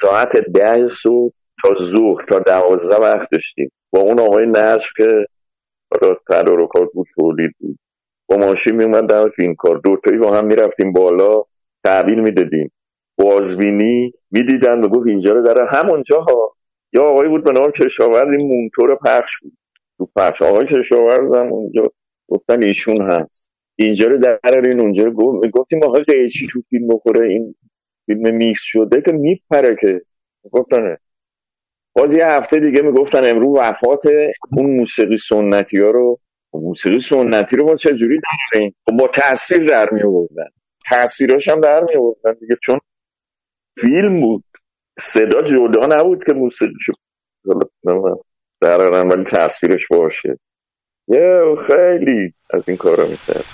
ساعت 0.01 0.37
ده 0.37 0.89
صبح 0.89 1.33
تا 1.63 1.75
ظهر 1.75 2.25
تا 2.29 2.39
دوازده 2.39 2.97
وقت 2.97 3.31
داشتیم. 3.33 3.71
با 3.91 4.01
اون 4.01 4.21
آقای 4.21 4.47
نصر 4.47 4.89
که 4.97 5.27
تدارکات 6.31 6.93
بود 6.95 7.07
تولید 7.15 7.51
بود. 7.59 7.79
با 8.29 8.37
ماشین 8.37 8.77
میومد 8.77 9.07
در 9.07 9.29
فیلم 9.29 9.55
کار. 9.55 9.81
دوتایی 9.85 10.19
با 10.19 10.33
هم 10.37 10.47
می‌رفتیم 10.47 10.93
بالا 10.93 11.43
تحویل 11.85 12.21
می‌دادیم. 12.21 12.73
بازبینی 13.19 14.13
می‌دیدن 14.31 14.85
و 14.85 14.89
گفت 14.89 15.07
اینجا 15.07 15.33
رو 15.33 15.43
داره 15.43 15.67
همونجا 15.71 16.21
ها. 16.21 16.55
یا 16.93 17.03
آقایی 17.05 17.29
بود 17.29 17.45
به 17.45 17.53
نام 17.53 17.71
کشاورز 17.71 18.29
این 18.39 18.49
مونتور 18.49 18.97
پخش 18.97 19.39
بود. 19.43 19.53
تو 19.99 20.09
پخش. 20.17 20.43
آقای 20.43 20.67
کشاورز 20.67 21.35
هم 21.37 21.53
اونجا 21.53 21.93
گفتن 22.29 22.63
ایشون 22.63 23.11
هست. 23.11 23.48
اینجا 23.79 24.07
رو 24.07 24.19
درارین 24.19 24.81
اونجا 24.81 25.05
رو 25.05 25.41
گفتیم 25.51 25.83
آقا 25.83 25.99
قیچی 25.99 26.47
تو 26.51 26.63
فیلم 26.71 26.89
بخوره 26.89 27.29
این 27.29 27.55
فیلم 28.07 28.35
میکس 28.35 28.61
شده 28.63 29.03
که 29.03 29.13
میپره 29.13 29.77
که. 29.81 30.01
گفتن 30.53 30.97
باز 31.97 32.15
یه 32.15 32.27
هفته 32.27 32.61
دیگه 32.61 32.83
می‌گفتن 32.83 33.31
امروز 33.31 33.59
وفات 33.59 34.03
اون 34.53 34.77
موسیقی 34.77 35.17
سنتی 35.29 35.81
ها 35.81 35.91
رو. 35.91 36.19
موسیقی 36.53 36.99
سنتی 36.99 37.57
رو 37.57 37.67
ما 37.67 37.77
چجوری 37.77 38.21
داریم 38.53 38.75
خب 38.87 38.97
با 38.97 39.09
تصویر 39.15 39.65
در 39.65 39.91
می 39.93 40.03
آوردن. 40.03 40.49
تصویراش 40.91 41.49
هم 41.49 41.61
در 41.61 41.81
می 41.81 41.97
آوردن 41.97 42.41
دیگه 42.41 42.57
چون 42.63 42.81
فیلم 43.81 44.21
بود. 44.21 44.45
صدا 45.01 45.43
جدا 45.43 45.87
نبود 45.87 46.25
که 46.25 46.33
موسیقی 46.33 46.75
شد 46.79 46.95
درارن 48.61 49.09
ولی 49.09 49.25
تصویرش 49.25 49.87
باشه. 49.91 50.39
یه 51.09 51.43
خیلی 51.67 52.35
از 52.51 52.63
این 52.69 52.77
کارا 52.77 53.07
می‌کرد 53.07 53.47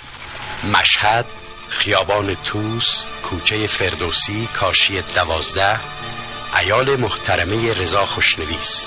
مشهد 0.65 1.25
خیابان 1.69 2.35
توس 2.35 3.03
کوچه 3.23 3.67
فردوسی 3.67 4.47
کاشی 4.53 5.01
دوازده 5.01 5.79
ایال 6.59 6.95
محترمه 6.95 7.73
رضا 7.73 8.05
خوشنویس. 8.05 8.85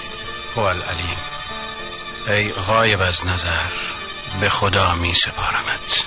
هو 0.57 0.61
العلیم 0.61 1.19
ای 2.29 2.53
غایب 2.53 3.01
از 3.01 3.27
نظر 3.27 3.71
به 4.41 4.49
خدا 4.49 4.95
می 4.95 5.15
سپارمت. 5.15 6.05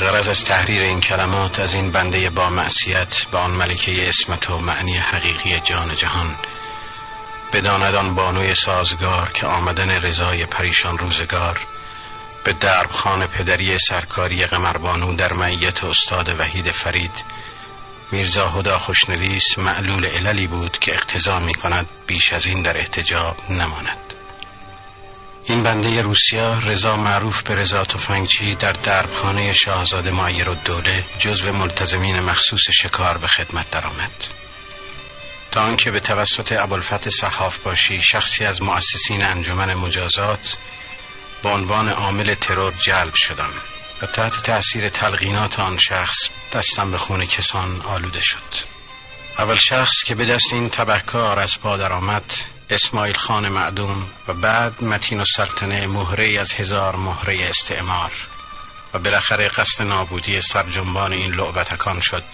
غرض 0.00 0.28
از 0.28 0.44
تحریر 0.44 0.82
این 0.82 1.00
کلمات 1.00 1.60
از 1.60 1.74
این 1.74 1.90
بنده 1.90 2.30
با 2.30 2.50
معصیت 2.50 3.24
به 3.32 3.38
آن 3.38 3.50
ملکه 3.50 4.08
اسمت 4.08 4.50
و 4.50 4.58
معنی 4.58 4.96
حقیقی 4.96 5.60
جان 5.60 5.96
جهان 5.96 6.36
بداند 7.52 7.94
آن 7.94 8.14
بانوی 8.14 8.54
سازگار 8.54 9.30
که 9.34 9.46
آمدن 9.46 9.90
رضای 9.90 10.46
پریشان 10.46 10.98
روزگار 10.98 11.60
به 12.44 12.52
درب 12.52 12.90
خانه 12.90 13.26
پدری 13.26 13.78
سرکاری 13.78 14.46
قمربانو 14.46 15.16
در 15.16 15.32
معیت 15.32 15.84
استاد 15.84 16.40
وحید 16.40 16.70
فرید 16.70 17.24
میرزا 18.12 18.48
هدا 18.48 18.78
خوشنویس 18.78 19.58
معلول 19.58 20.06
عللی 20.06 20.46
بود 20.46 20.78
که 20.78 20.94
اقتضا 20.94 21.38
می 21.38 21.54
کند 21.54 21.90
بیش 22.06 22.32
از 22.32 22.46
این 22.46 22.62
در 22.62 22.76
احتجاب 22.76 23.36
نماند 23.50 24.14
این 25.44 25.62
بنده 25.62 26.02
روسیا 26.02 26.58
رضا 26.58 26.96
معروف 26.96 27.42
به 27.42 27.54
رضا 27.54 27.84
تفنگچی 27.84 28.54
در 28.54 28.72
دربخانه 28.72 29.52
شاهزاده 29.52 30.10
معیر 30.10 30.48
و 30.48 30.54
دوله 30.54 31.04
جزو 31.18 31.52
ملتزمین 31.52 32.20
مخصوص 32.20 32.70
شکار 32.70 33.18
به 33.18 33.26
خدمت 33.26 33.70
درآمد. 33.70 34.10
تا 35.52 35.62
آنکه 35.62 35.90
به 35.90 36.00
توسط 36.00 36.52
ابوالفتح 36.52 37.10
صحاف 37.10 37.58
باشی 37.58 38.02
شخصی 38.02 38.44
از 38.44 38.62
مؤسسین 38.62 39.24
انجمن 39.24 39.74
مجازات 39.74 40.56
به 41.42 41.48
عنوان 41.48 41.88
عامل 41.88 42.34
ترور 42.34 42.72
جلب 42.72 43.14
شدم 43.14 43.52
و 44.02 44.06
تحت 44.06 44.42
تأثیر 44.42 44.88
تلقینات 44.88 45.60
آن 45.60 45.78
شخص 45.78 46.16
دستم 46.52 46.90
به 46.90 46.98
خون 46.98 47.26
کسان 47.26 47.80
آلوده 47.80 48.20
شد 48.20 48.70
اول 49.38 49.54
شخص 49.54 50.04
که 50.04 50.14
به 50.14 50.24
دست 50.24 50.52
این 50.52 50.68
تبهکار 50.68 51.38
از 51.38 51.60
پا 51.60 51.76
درآمد 51.76 52.34
اسماعیل 52.70 53.16
خان 53.16 53.48
معدوم 53.48 54.10
و 54.28 54.34
بعد 54.34 54.84
متین 54.84 55.20
و 55.20 55.24
سلطنه 55.36 55.86
مهره 55.86 56.40
از 56.40 56.52
هزار 56.52 56.96
مهره 56.96 57.48
استعمار 57.48 58.12
و 58.94 58.98
بالاخره 58.98 59.48
قصد 59.48 59.84
نابودی 59.84 60.40
سرجنبان 60.40 61.12
این 61.12 61.34
لعبتکان 61.34 62.00
شد 62.00 62.24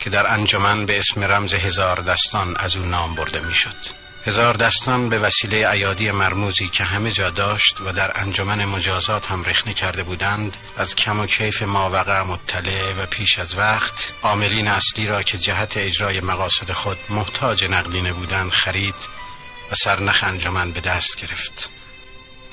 که 0.00 0.10
در 0.10 0.32
انجمن 0.32 0.86
به 0.86 0.98
اسم 0.98 1.24
رمز 1.24 1.54
هزار 1.54 2.00
دستان 2.00 2.56
از 2.56 2.76
او 2.76 2.84
نام 2.84 3.14
برده 3.14 3.40
می‌شد. 3.40 4.07
هزار 4.28 4.54
دستان 4.54 5.08
به 5.08 5.18
وسیله 5.18 5.70
ایادی 5.70 6.10
مرموزی 6.10 6.68
که 6.68 6.84
همه 6.84 7.10
جا 7.10 7.30
داشت 7.30 7.80
و 7.80 7.92
در 7.92 8.20
انجمن 8.20 8.64
مجازات 8.64 9.26
هم 9.26 9.44
رخنه 9.44 9.74
کرده 9.74 10.02
بودند 10.02 10.56
از 10.76 10.96
کم 10.96 11.20
و 11.20 11.26
کیف 11.26 11.62
ماوقع 11.62 12.22
مطلع 12.22 12.92
و 12.92 13.06
پیش 13.06 13.38
از 13.38 13.58
وقت 13.58 14.12
عاملین 14.22 14.68
اصلی 14.68 15.06
را 15.06 15.22
که 15.22 15.38
جهت 15.38 15.76
اجرای 15.76 16.20
مقاصد 16.20 16.72
خود 16.72 16.98
محتاج 17.08 17.64
نقدینه 17.64 18.12
بودند 18.12 18.50
خرید 18.50 18.94
و 19.72 19.74
سرنخ 19.74 20.24
انجمن 20.24 20.72
به 20.72 20.80
دست 20.80 21.16
گرفت. 21.16 21.70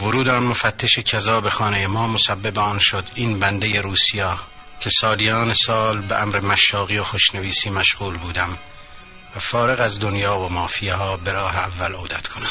ورود 0.01 0.27
آن 0.27 0.44
مفتش 0.44 1.00
کذا 1.00 1.41
به 1.41 1.50
خانه 1.50 1.88
ما 1.88 2.08
مسبب 2.08 2.60
آن 2.60 2.79
شد 2.79 3.10
این 3.15 3.39
بنده 3.39 3.82
روسیا 3.82 4.39
که 4.79 4.89
سالیان 4.89 5.53
سال 5.53 6.01
به 6.01 6.22
امر 6.22 6.39
مشاقی 6.39 6.98
و 6.98 7.03
خوشنویسی 7.03 7.70
مشغول 7.70 8.17
بودم. 8.17 8.58
و 9.36 9.39
فارغ 9.39 9.80
از 9.80 10.00
دنیا 10.00 10.39
و 10.39 10.50
مافیاها 10.50 11.18
به 11.18 11.32
راه 11.32 11.58
اول 11.58 11.96
عودت 11.96 12.27
کنم. 12.27 12.50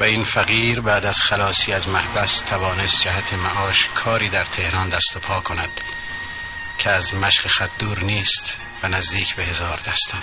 و 0.00 0.04
این 0.04 0.24
فقیر 0.24 0.80
بعد 0.80 1.06
از 1.06 1.20
خلاصی 1.20 1.72
از 1.72 1.88
محبس 1.88 2.40
توانست 2.40 3.02
جهت 3.02 3.32
معاش 3.32 3.86
کاری 3.94 4.28
در 4.28 4.44
تهران 4.44 4.88
دست 4.88 5.16
و 5.16 5.18
پا 5.18 5.40
کند 5.40 5.80
که 6.78 6.90
از 6.90 7.14
مشق 7.14 7.46
خط 7.46 7.70
دور 7.78 7.98
نیست 7.98 8.56
و 8.82 8.88
نزدیک 8.88 9.34
به 9.34 9.44
هزار 9.44 9.80
دستم 9.86 10.22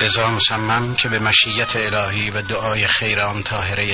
لذا 0.00 0.30
مصمم 0.30 0.94
که 0.94 1.08
به 1.08 1.18
مشیت 1.18 1.76
الهی 1.76 2.30
و 2.30 2.42
دعای 2.42 2.86
خیر 2.86 3.20
آن 3.20 3.44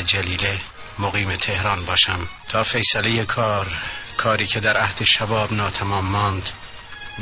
جلیله 0.06 0.60
مقیم 0.98 1.36
تهران 1.36 1.84
باشم 1.84 2.28
تا 2.48 2.64
فیصله 2.64 3.24
کار 3.24 3.66
کاری 4.16 4.46
که 4.46 4.60
در 4.60 4.76
عهد 4.76 5.04
شباب 5.04 5.52
ناتمام 5.52 6.04
ماند 6.04 6.48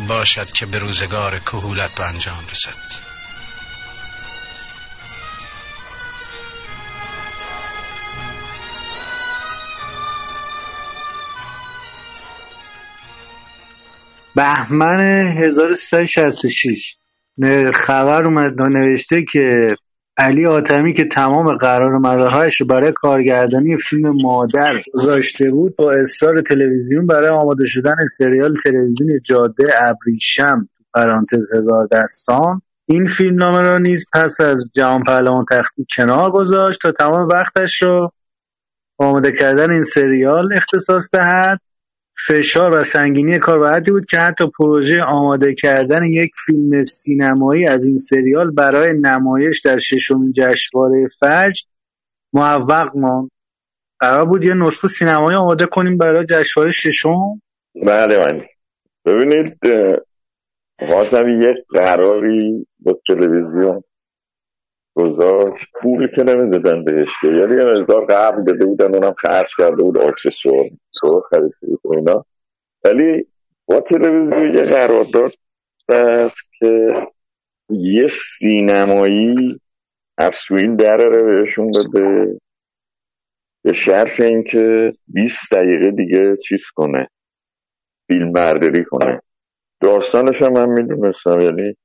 باشد 0.09 0.53
که 0.53 0.67
به 0.67 0.79
روزگار 0.79 1.39
کهولت 1.39 1.95
به 1.95 2.09
انجام 2.09 2.45
رسد. 2.51 3.07
بهمن 14.35 15.01
1366 15.01 16.97
خبر 17.75 18.25
اومد 18.25 18.63
نوشته 18.63 19.25
که 19.33 19.77
علی 20.19 20.47
آتمی 20.47 20.95
که 20.95 21.05
تمام 21.05 21.57
قرار 21.57 21.99
مدارهایش 21.99 22.61
رو 22.61 22.67
برای 22.67 22.93
کارگردانی 22.93 23.77
فیلم 23.89 24.23
مادر 24.23 24.73
گذاشته 24.95 25.51
بود 25.51 25.73
با 25.79 25.93
اصرار 25.93 26.43
تلویزیون 26.43 27.07
برای 27.07 27.29
آماده 27.29 27.65
شدن 27.67 27.97
سریال 28.19 28.55
تلویزیونی 28.65 29.21
جاده 29.25 29.65
ابریشم 29.79 30.69
پرانتز 30.95 31.53
هزار 31.55 31.89
دستان 31.93 32.63
این 32.89 33.07
فیلم 33.07 33.37
نامه 33.37 33.63
را 33.63 33.79
نیز 33.79 34.07
پس 34.13 34.41
از 34.41 34.61
جهان 34.75 35.03
پهلوان 35.03 35.45
تختی 35.51 35.87
کنار 35.97 36.31
گذاشت 36.31 36.81
تا 36.81 36.93
تمام 36.93 37.29
وقتش 37.29 37.83
رو 37.83 38.11
آماده 38.99 39.33
کردن 39.33 39.71
این 39.71 39.83
سریال 39.83 40.55
اختصاص 40.55 41.15
دهد. 41.15 41.61
فشار 42.19 42.81
و 42.81 42.85
سنگینی 42.85 43.39
کار 43.39 43.75
حدی 43.75 43.91
بود 43.91 44.07
که 44.07 44.19
حتی 44.19 44.45
پروژه 44.59 45.03
آماده 45.03 45.55
کردن 45.55 46.05
یک 46.05 46.31
فیلم 46.47 46.85
سینمایی 46.85 47.67
از 47.67 47.89
این 47.89 47.97
سریال 47.97 48.51
برای 48.51 48.99
نمایش 49.01 49.61
در 49.61 49.79
ششمین 49.79 50.33
جشنواره 50.33 51.09
فجر 51.21 51.63
موفق 52.33 52.97
ماند. 52.97 53.31
قرار 54.01 54.25
بود 54.25 54.45
یه 54.45 54.55
نسخه 54.55 54.89
سینمایی 54.89 55.37
آماده 55.37 55.67
کنیم 55.67 55.99
برای 55.99 56.27
جشنواره 56.31 56.73
ششم؟ 56.73 57.43
بله 57.87 58.19
من. 58.19 58.45
ببینید 59.05 59.59
خواستم 60.79 61.43
یک 61.43 61.57
قراری 61.69 62.67
با 62.79 62.99
تلویزیون 63.07 63.83
گذاشت. 64.97 65.67
پول 65.83 66.09
که 66.15 66.23
نمی‌دادن 66.23 66.85
بهش 66.85 67.09
که. 67.21 67.27
یعنی 67.27 67.57
یه 67.57 67.65
مقدار 67.65 68.07
قبل 68.07 68.45
داده 68.45 68.67
بودن 68.67 68.95
اونم 68.95 69.15
خرج 69.19 69.47
کرده 69.59 69.83
بود 69.83 69.99
آکسسوار 69.99 70.65
سوار 70.91 71.23
خریده 71.31 71.55
بود 71.61 71.81
اینا. 71.97 72.25
ولی 72.85 73.27
با 73.67 73.81
تلویزیون 73.81 74.55
یه 74.55 74.63
قرارداد 74.63 75.33
بست 75.89 76.37
که 76.59 76.95
یه 77.71 78.07
سینمایی 78.09 79.61
از 80.19 80.35
این 80.51 80.79
رو 80.79 81.27
بهشون 81.27 81.71
بده. 81.71 82.41
به 83.65 83.73
شرط 83.73 84.21
اینکه 84.21 84.93
20 85.09 85.55
دقیقه 85.55 85.91
دیگه 85.91 86.37
چیز 86.37 86.63
کنه. 86.75 87.09
فیلم 88.07 88.33
برداری 88.33 88.85
کنه. 88.85 89.23
داستانش 89.81 90.43
هم 90.43 90.53
من 90.53 90.69
می‌دونستم. 90.69 91.41
یعنی 91.41 91.77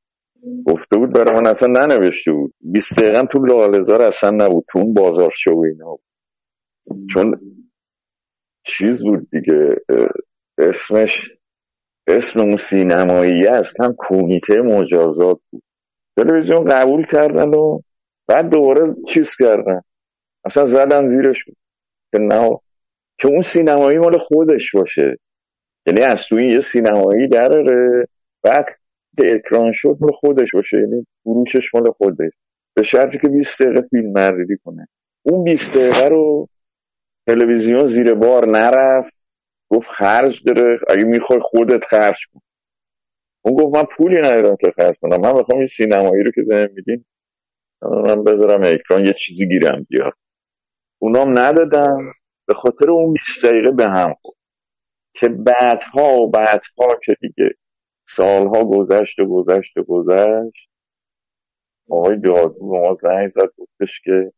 گفته 0.66 0.98
بود 0.98 1.14
برای 1.14 1.36
من 1.36 1.48
اصلا 1.48 1.68
ننوشته 1.68 2.32
بود. 2.32 2.54
20 2.62 3.00
دقیقه 3.00 3.26
تو 3.26 3.46
لالزار 3.46 4.02
اصلا 4.02 4.32
نبود. 4.32 4.66
تو 4.72 4.80
اون 4.80 4.94
بازار 4.94 5.32
شو 5.36 5.64
اینا 5.66 5.98
چون 7.14 7.40
چیز 8.64 9.04
بود 9.04 9.30
دیگه 9.30 9.76
اسمش 10.58 11.32
اسم 12.08 12.40
اون 12.40 12.58
سینمایی 12.58 13.48
است 13.48 13.82
هم 13.82 13.96
کومیته 13.98 14.62
مجازات 14.62 15.40
بود. 15.52 15.64
تلویزیون 16.18 16.66
قبول 16.66 17.06
کردن 17.06 17.50
و 17.50 17.80
بعد 18.28 18.50
دوباره 18.50 18.96
چیز 19.08 19.30
کردن. 19.40 19.82
اصلا 20.46 20.66
زدن 20.66 21.08
زیرش 21.08 21.46
بود. 21.46 21.58
که 22.12 22.20
نه 22.20 22.58
که 23.18 23.28
اون 23.28 23.42
سینمایی 23.42 23.98
مال 23.98 24.18
خودش 24.18 24.72
باشه. 24.76 25.18
یعنی 25.86 26.02
از 26.02 26.20
توی 26.30 26.48
یه 26.48 26.60
سینمایی 26.60 27.28
دراره 27.28 28.08
بعد 28.44 28.66
که 29.22 29.36
اکران 29.36 29.72
شد 29.74 29.98
مال 30.00 30.12
خودش 30.12 30.52
باشه. 30.54 30.78
یعنی 30.78 31.08
فروشش 31.24 31.76
مال 31.76 31.92
خودش. 31.92 32.32
به 32.76 32.84
شرطی 32.84 33.18
که 33.18 33.28
20 33.28 33.62
دقیقه 33.62 33.82
فیلم 33.82 34.14
برداری 34.14 34.58
کنه. 34.66 34.88
اون 35.22 35.44
20 35.44 35.78
دقیقه 35.78 36.08
رو 36.08 36.48
تلویزیون 37.28 37.88
زیر 37.88 38.14
بار 38.14 38.48
نرفت. 38.48 39.30
گفت 39.70 39.88
خرج 39.98 40.44
داره. 40.46 40.80
اگه 40.90 41.04
می‌خوای 41.04 41.40
خودت 41.44 41.86
خرج 41.86 42.18
کن. 42.34 42.40
اون 43.46 43.56
گفت 43.64 43.78
من 43.78 43.84
پولی 43.98 44.18
ندارم 44.18 44.56
که 44.56 44.72
خرج 44.76 44.96
کنم. 45.02 45.22
من 45.22 45.36
می‌خوام 45.36 45.58
این 45.58 45.68
سینمایی 45.68 46.24
رو 46.24 46.32
که 46.32 46.44
زنه 46.48 46.70
میدین 46.76 47.06
من 47.82 48.24
بذارم 48.24 48.62
اکران 48.64 49.06
یه 49.06 49.14
چیزی 49.14 49.48
گیرم 49.48 49.86
بیاد. 49.90 50.14
اونام 51.02 51.40
ندادم 51.40 51.98
به 52.48 52.54
خاطر 52.54 52.92
اون 52.92 53.14
20 53.14 53.46
دقیقه 53.46 53.72
به 53.72 53.88
هم 53.88 54.16
خود 54.22 54.36
که 55.14 55.30
بعدها 55.30 56.22
و 56.22 56.32
بعدها 56.32 57.00
که 57.04 57.16
دیگه 57.22 57.50
سالها 58.08 58.64
گذشت 58.66 59.20
و 59.20 59.26
گذشت 59.26 59.78
و 59.78 59.84
گذشت. 59.84 60.70
آقای 61.90 62.20
جادو 62.20 62.70
به 62.70 62.80
ما 62.80 62.94
زنگ 62.94 63.30
زد 63.30 63.50
گفتش 63.58 64.02
که 64.02 64.32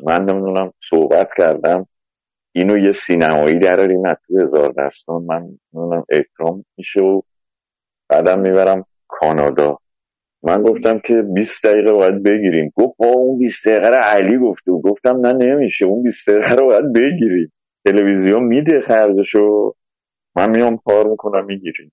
من 0.00 0.24
نمی‌دونم 0.24 0.72
صحبت 0.90 1.28
کردم. 1.36 1.86
اینو 2.54 2.78
یه 2.78 2.92
سینمایی 2.92 3.58
دراریم 3.58 4.04
از 4.04 4.16
تو 4.26 4.40
هزار 4.40 4.72
دستان. 4.78 5.22
من 5.22 5.42
نمی‌دونم 5.72 6.04
اکرام 6.08 6.64
میشه 6.76 7.00
و 7.00 7.20
بعدم 8.08 8.40
می‌برم 8.40 8.84
کانادا. 9.08 9.78
من 10.42 10.62
گفتم 10.62 10.98
که 10.98 11.22
20 11.22 11.66
دقیقه 11.66 11.92
باید 11.92 12.22
بگیریم. 12.22 12.72
گفت 12.74 12.96
با 12.96 13.06
اون 13.06 13.38
20 13.38 13.68
دقیقه 13.68 13.88
رو 13.88 13.94
علی 13.94 14.38
گفته 14.38 14.72
و 14.72 14.80
گفتم 14.80 15.26
نه 15.26 15.32
نمیشه 15.32 15.84
اون 15.84 16.02
20 16.02 16.30
دقیقه 16.30 16.54
رو 16.54 16.66
باید 16.66 16.92
بگیریم. 16.92 17.52
تلویزیون 17.84 18.42
میده 18.42 18.80
خرجشو. 18.80 19.74
من 20.36 20.50
میام 20.50 20.76
کار 20.76 21.06
می‌کنم 21.06 21.44
می‌گیریم. 21.44 21.92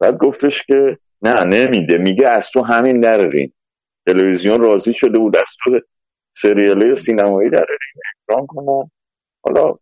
بعد 0.00 0.18
گفتش 0.18 0.62
که 0.62 0.98
نه 1.22 1.44
نمیده. 1.44 1.98
میگه 1.98 2.28
از 2.28 2.50
تو 2.50 2.62
همین 2.62 2.96
نرارین. 3.04 3.52
تلویزیون 4.06 4.60
راضی 4.60 4.94
شده 4.94 5.18
بود 5.18 5.36
از 5.36 5.44
تو 5.64 5.80
سریاله 6.32 6.92
و 6.92 6.96
سینمایی 6.96 7.50
در 7.50 7.66
اکران 8.28 8.46
کنن 8.46 8.90
حالا 9.44 9.74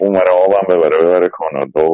اون 0.00 0.16
آبم 0.16 0.66
ببره 0.68 0.98
ببره 1.02 1.28
کانادا. 1.28 1.88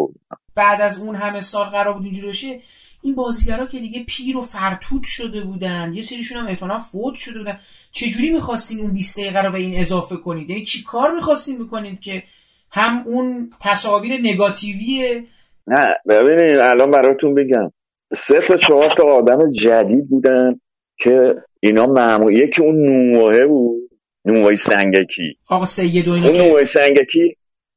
بعد 0.55 0.81
از 0.81 0.99
اون 0.99 1.15
همه 1.15 1.41
سال 1.41 1.67
قرار 1.67 1.95
بود 1.95 2.05
اینجوری 2.05 2.29
بشه 2.29 2.61
این 3.03 3.15
بازیگرا 3.15 3.67
که 3.67 3.79
دیگه 3.79 4.05
پیر 4.05 4.37
و 4.37 4.43
فرتود 4.43 5.05
شده 5.05 5.41
بودن 5.41 5.95
یه 5.95 6.03
سریشون 6.03 6.39
هم 6.39 6.47
احتمالاً 6.47 6.79
فوت 6.79 7.15
شده 7.15 7.39
بودن. 7.39 7.61
چجوری 7.93 8.31
می‌خواستین 8.31 8.81
اون 8.81 8.93
20 8.93 9.21
دقیقه 9.21 9.43
رو 9.43 9.53
به 9.53 9.59
این 9.59 9.81
اضافه 9.81 10.17
کنید؟ 10.17 10.51
یعنی 10.51 10.65
چی 10.65 10.83
کار 10.85 11.15
می‌خواستین 11.15 11.65
بکنید 11.65 12.01
که 12.01 12.23
هم 12.71 13.03
اون 13.07 13.51
تصاویر 13.61 14.21
نگاتیوی 14.21 15.27
نه 15.69 15.97
ببینید 16.09 16.59
الان 16.59 16.91
براتون 16.91 17.35
بگم. 17.35 17.73
سه 18.17 18.35
تا 18.49 18.57
چهار 18.57 18.89
تا 18.99 19.05
آدم 19.05 19.51
جدید 19.51 20.09
بودن 20.09 20.61
که 20.99 21.35
اینا 21.61 21.87
معمول 21.87 22.33
یکی 22.33 22.63
اون 22.63 22.77
نوعه 23.13 23.47
بود 23.47 23.91
نوعه 24.25 24.57
سنگکی. 24.57 25.39
آقا 25.49 25.67
سید 25.67 26.09
و 26.09 26.11
اون 26.11 26.23
نوعه 26.23 26.65
سنگکی؟ 26.65 27.37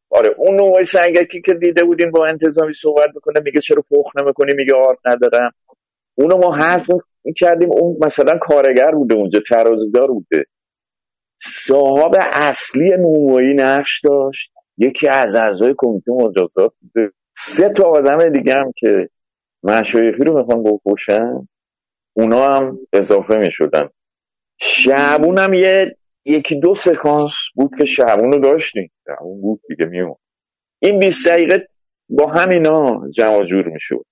آره 0.10 0.36
اون 0.38 0.56
نوع 0.56 0.84
سنگکی 0.84 1.42
که 1.42 1.54
دیده 1.54 1.84
بودین 1.84 2.12
با 2.12 2.26
انتظامی 2.26 2.74
صحبت 2.74 3.10
می‌کنه 3.16 3.40
میگه 3.46 3.62
چرا 3.62 3.84
پخ 3.92 4.12
نمی‌کنی؟ 4.22 4.54
میگه 4.54 4.74
آرد 4.76 4.98
ندارم. 5.06 5.52
اونو 6.16 6.38
ما 6.38 6.56
حرف 6.56 6.92
کردیم 7.38 7.72
اون 7.72 7.98
مثلا 8.06 8.38
کارگر 8.38 8.92
بوده 8.92 9.16
اونجا 9.16 9.40
ترازدار 9.50 10.08
بوده. 10.08 10.46
صاحب 11.42 12.12
اصلی 12.34 12.90
نوعی 12.90 13.54
نقش 13.54 14.02
داشت 14.04 14.52
یکی 14.78 15.08
از 15.08 15.36
اعضای 15.36 15.74
کمیته 15.78 16.12
مجازات 16.12 16.74
بوده. 16.82 17.12
سه 17.48 17.70
تا 17.78 17.84
آدم 17.84 18.30
دیگه 18.30 18.56
هم 18.56 18.72
که 18.76 19.10
مشایخی 19.64 20.24
رو 20.24 20.38
می‌خوان 20.38 20.64
بکشن 20.64 21.48
اونا 22.14 22.48
هم 22.48 22.80
اضافه 22.94 23.36
می‌شدن. 23.36 23.90
شعبون 24.60 25.38
هم 25.38 25.54
یه 25.54 25.98
یکی 26.26 26.60
دو 26.60 26.76
سکانس 26.76 27.32
بود 27.56 27.72
که 27.78 27.86
شبونو 27.86 28.40
داشتیم. 28.40 28.92
اون 29.22 29.42
بود 29.42 29.62
دیگه 29.70 29.86
میون 29.86 30.16
این 30.80 31.00
20 31.00 31.28
دقیقه 31.28 31.68
با 32.10 32.28
همینا 32.28 33.02
جمع 33.14 33.46
جور 33.46 33.68
می‌شد. 33.68 34.06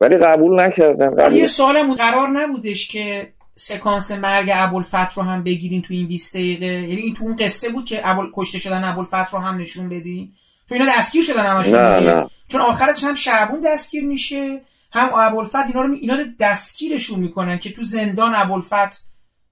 ولی 0.00 0.16
قبول 0.16 0.60
نکردم. 0.60 1.14
قبول... 1.14 1.36
یه 1.36 1.46
سوالمون 1.46 1.96
قرار 1.96 2.28
نبودش 2.28 2.88
که 2.88 3.32
سکانس 3.54 4.10
مرگ 4.10 4.50
ابوالفتح 4.52 5.14
رو 5.14 5.22
هم 5.22 5.44
بگیرین 5.44 5.82
تو 5.82 5.94
این 5.94 6.08
20 6.08 6.34
دقیقه؟ 6.34 6.66
یعنی 6.66 7.02
این 7.02 7.14
تو 7.14 7.24
اون 7.24 7.36
قصه 7.36 7.68
بود 7.72 7.84
که 7.84 8.08
ابوال 8.08 8.30
کشته 8.34 8.58
شدن 8.58 8.84
ابوالفتح 8.84 9.30
رو 9.30 9.38
هم 9.38 9.60
نشون 9.60 9.88
بدین؟ 9.88 10.32
چون 10.70 10.80
اینا 10.80 10.92
دستگیر 10.96 11.22
شدن 11.22 11.46
همشون 11.46 11.74
نه 11.74 12.00
نه. 12.00 12.26
چون 12.48 12.60
آخرش 12.60 13.04
هم 13.04 13.14
شعبون 13.14 13.60
دستگیر 13.60 14.04
میشه 14.04 14.60
هم 14.92 15.10
ابوالفتح 15.14 15.66
اینا 15.66 15.82
رو 15.82 15.94
اینا 15.94 16.14
رو 16.14 16.24
دستگیرشون 16.40 17.20
می‌کنن 17.20 17.58
که 17.58 17.72
تو 17.72 17.82
زندان 17.82 18.34
ابوالفتح 18.34 18.98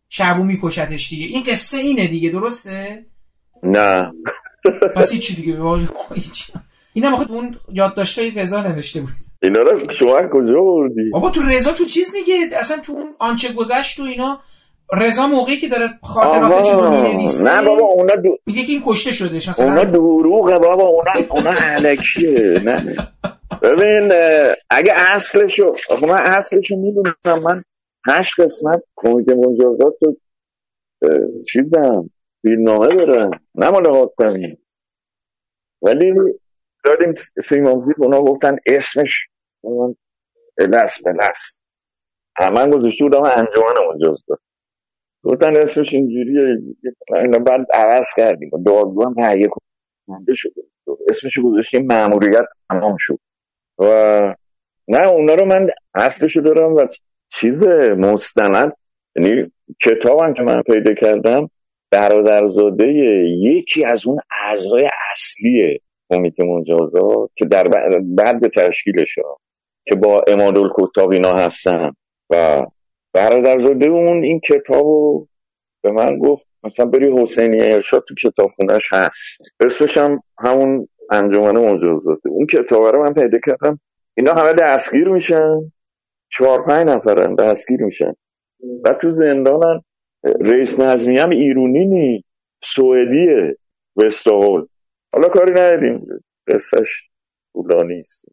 شعبو 0.08 0.42
میکشتش 0.42 1.08
دیگه. 1.08 1.26
این 1.26 1.42
قصه 1.42 1.76
اینه 1.76 2.08
دیگه 2.08 2.30
درسته؟ 2.30 3.06
نه. 3.62 4.12
پس 4.96 5.14
چی 5.14 5.34
دیگه. 5.34 5.62
اینم 6.92 7.14
آخه 7.14 7.30
اون 7.30 7.56
یادداشتای 7.72 8.30
رضا 8.30 8.62
نوشته 8.62 9.00
بود. 9.00 9.10
اینا 9.42 9.60
رو 9.60 9.92
شما 9.92 10.28
کجا 10.32 10.62
بردی 10.62 11.10
بابا 11.12 11.30
تو 11.30 11.42
رضا 11.42 11.72
تو 11.72 11.84
چیز 11.84 12.14
میگه؟ 12.14 12.48
اصلا 12.56 12.78
تو 12.78 12.92
اون 12.92 13.14
آنچه 13.18 13.52
گذشت 13.52 14.00
و 14.00 14.02
اینا 14.02 14.40
رضا 14.92 15.26
موقعی 15.26 15.56
که 15.56 15.68
داره 15.68 15.88
خاطرات 16.02 16.66
چیزو 16.66 16.90
می‌نویسه 16.90 17.50
نه 17.54 17.68
بابا 17.68 17.82
اونا 17.82 18.14
دو... 18.14 18.36
میگه 18.46 18.62
که 18.62 18.72
این 18.72 18.82
کشته 18.86 19.12
شدش 19.12 19.48
مثلا 19.48 19.66
اونا 19.66 19.84
دروغه 19.84 20.58
بابا 20.58 20.84
اونا 20.84 21.12
اونا 21.30 21.50
علکیه 21.50 22.60
نه. 22.64 22.96
ببین 23.62 24.12
اگه 24.70 24.92
اصلشو 24.96 25.72
من 26.02 26.10
اصلشو 26.10 26.76
می‌دونم 26.76 27.42
من 27.44 27.62
هشت 28.08 28.40
قسمت 28.40 28.82
کمیته 28.96 29.34
مجازات 29.34 29.94
رو 30.02 30.16
چیزم 31.52 32.10
فیلمنامه 32.42 32.94
دارم 32.94 33.30
نه 33.54 33.70
مال 33.70 33.86
حاتمی 33.86 34.58
ولی 35.82 36.14
دادیم 36.84 37.14
سیمان 37.44 37.80
فیلم 37.84 37.94
اونا 37.98 38.20
گفتن 38.20 38.56
اسمش 38.66 39.28
من 39.64 39.94
الس 40.58 40.98
بلس 41.06 41.60
من 42.52 42.70
گذاشته 42.70 43.04
بودم 43.04 43.22
انجمن 43.22 43.94
مجازات. 43.94 44.38
گفتن 45.22 45.56
اسمش 45.56 45.94
اینجوریه. 45.94 46.58
اینا 47.16 47.38
بعد 47.38 47.66
عوض 47.74 48.06
کردیم. 48.16 48.50
دادگاه 48.66 49.06
هم 49.06 49.14
تهیه 49.14 49.48
کننده 50.06 50.34
شده. 50.34 50.62
اسمش 51.08 51.38
گذاشتیم 51.38 51.86
معمولیت 51.86 52.44
تمام 52.68 52.96
شد. 52.98 53.18
و 53.78 53.84
نه 54.88 55.08
اونا 55.08 55.34
رو 55.34 55.44
من 55.44 55.68
اصلشو 55.94 56.40
دارم 56.40 56.74
و 56.74 56.86
چیز 57.28 57.62
مستند. 57.96 58.72
یعنی 59.16 59.52
کتابم 59.82 60.34
که 60.34 60.42
من 60.42 60.62
پیدا 60.62 60.94
کردم 60.94 61.50
برادرزاده 61.90 62.86
یکی 63.38 63.84
از 63.84 64.06
اون 64.06 64.18
اعضای 64.30 64.88
اصلی 65.12 65.80
کمیته 66.10 66.44
مجازات 66.44 67.30
که 67.34 67.44
در 67.44 67.68
بعد 68.16 68.40
به 68.40 68.48
تشکیلش 68.48 69.14
که 69.86 69.94
با 69.94 70.24
امادول 70.28 70.70
کتاب 70.78 71.10
اینا 71.10 71.32
هستن 71.32 71.92
و 72.30 72.66
برادرزاده 73.18 73.86
اون 73.86 74.24
این 74.24 74.40
کتابو 74.40 75.26
به 75.82 75.92
من 75.92 76.18
گفت 76.18 76.46
مثلا 76.64 76.86
بری 76.86 77.22
حسینی 77.22 77.60
ارشاد 77.60 78.04
تو 78.08 78.14
کتابخونهش 78.14 78.92
هست. 78.92 79.54
اسمش 79.60 79.98
هم 79.98 80.22
همون 80.38 80.88
انجمن 81.10 81.56
مجازاته 81.56 82.28
اون 82.28 82.46
کتاب 82.46 82.82
رو 82.82 83.02
من 83.02 83.14
پیدا 83.14 83.38
کردم. 83.46 83.80
اینا 84.16 84.32
همه 84.32 84.52
دستگیر 84.52 85.08
میشن. 85.08 85.72
چهار 86.30 86.64
پنج 86.64 86.88
نفرن 86.88 87.34
دستگیر 87.34 87.82
میشن. 87.82 88.12
و 88.84 88.92
تو 88.92 89.10
زندانن. 89.10 89.80
رئیس 90.40 90.80
نظمی 90.80 91.18
هم 91.18 91.30
ایرونی 91.30 91.86
نی 91.86 92.24
سوئدیه. 92.64 93.56
وستاهول 93.96 94.66
حالا 95.12 95.28
کاری 95.28 95.50
نداریم. 95.50 96.06
قصهش 96.46 96.88
طولانی 97.52 98.00
است. 98.00 98.24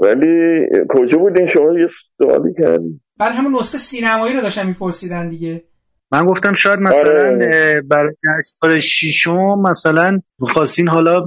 ولی 0.00 0.66
کجا 0.88 1.18
بودین 1.18 1.46
شما 1.46 1.78
یه 1.78 1.86
سوالی 2.18 2.54
کردیم 2.62 3.01
برای 3.22 3.36
همون 3.36 3.58
نسخه 3.58 3.78
سینمایی 3.78 4.34
رو 4.34 4.40
داشتن 4.40 4.66
میپرسیدن 4.66 5.28
دیگه 5.28 5.64
من 6.12 6.26
گفتم 6.26 6.52
شاید 6.52 6.80
مثلا 6.80 6.98
آره. 6.98 7.82
برای 7.88 8.14
جشنواره 8.14 8.80
شیشم 8.80 9.58
مثلا 9.62 10.20
می‌خواستین 10.38 10.88
حالا 10.88 11.24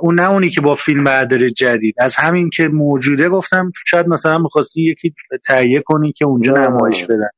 اون 0.00 0.14
نه 0.20 0.30
اونی 0.30 0.48
که 0.48 0.60
با 0.60 0.74
فیلم 0.74 1.04
برداره 1.04 1.50
جدید 1.50 1.94
از 1.98 2.16
همین 2.16 2.50
که 2.50 2.68
موجوده 2.68 3.28
گفتم 3.28 3.72
شاید 3.86 4.08
مثلا 4.08 4.38
می‌خواستین 4.38 4.84
یکی 4.84 5.14
تهیه 5.46 5.82
کنین 5.86 6.12
که 6.16 6.24
اونجا. 6.24 6.52
نمایش 6.52 7.04
بدن 7.04 7.30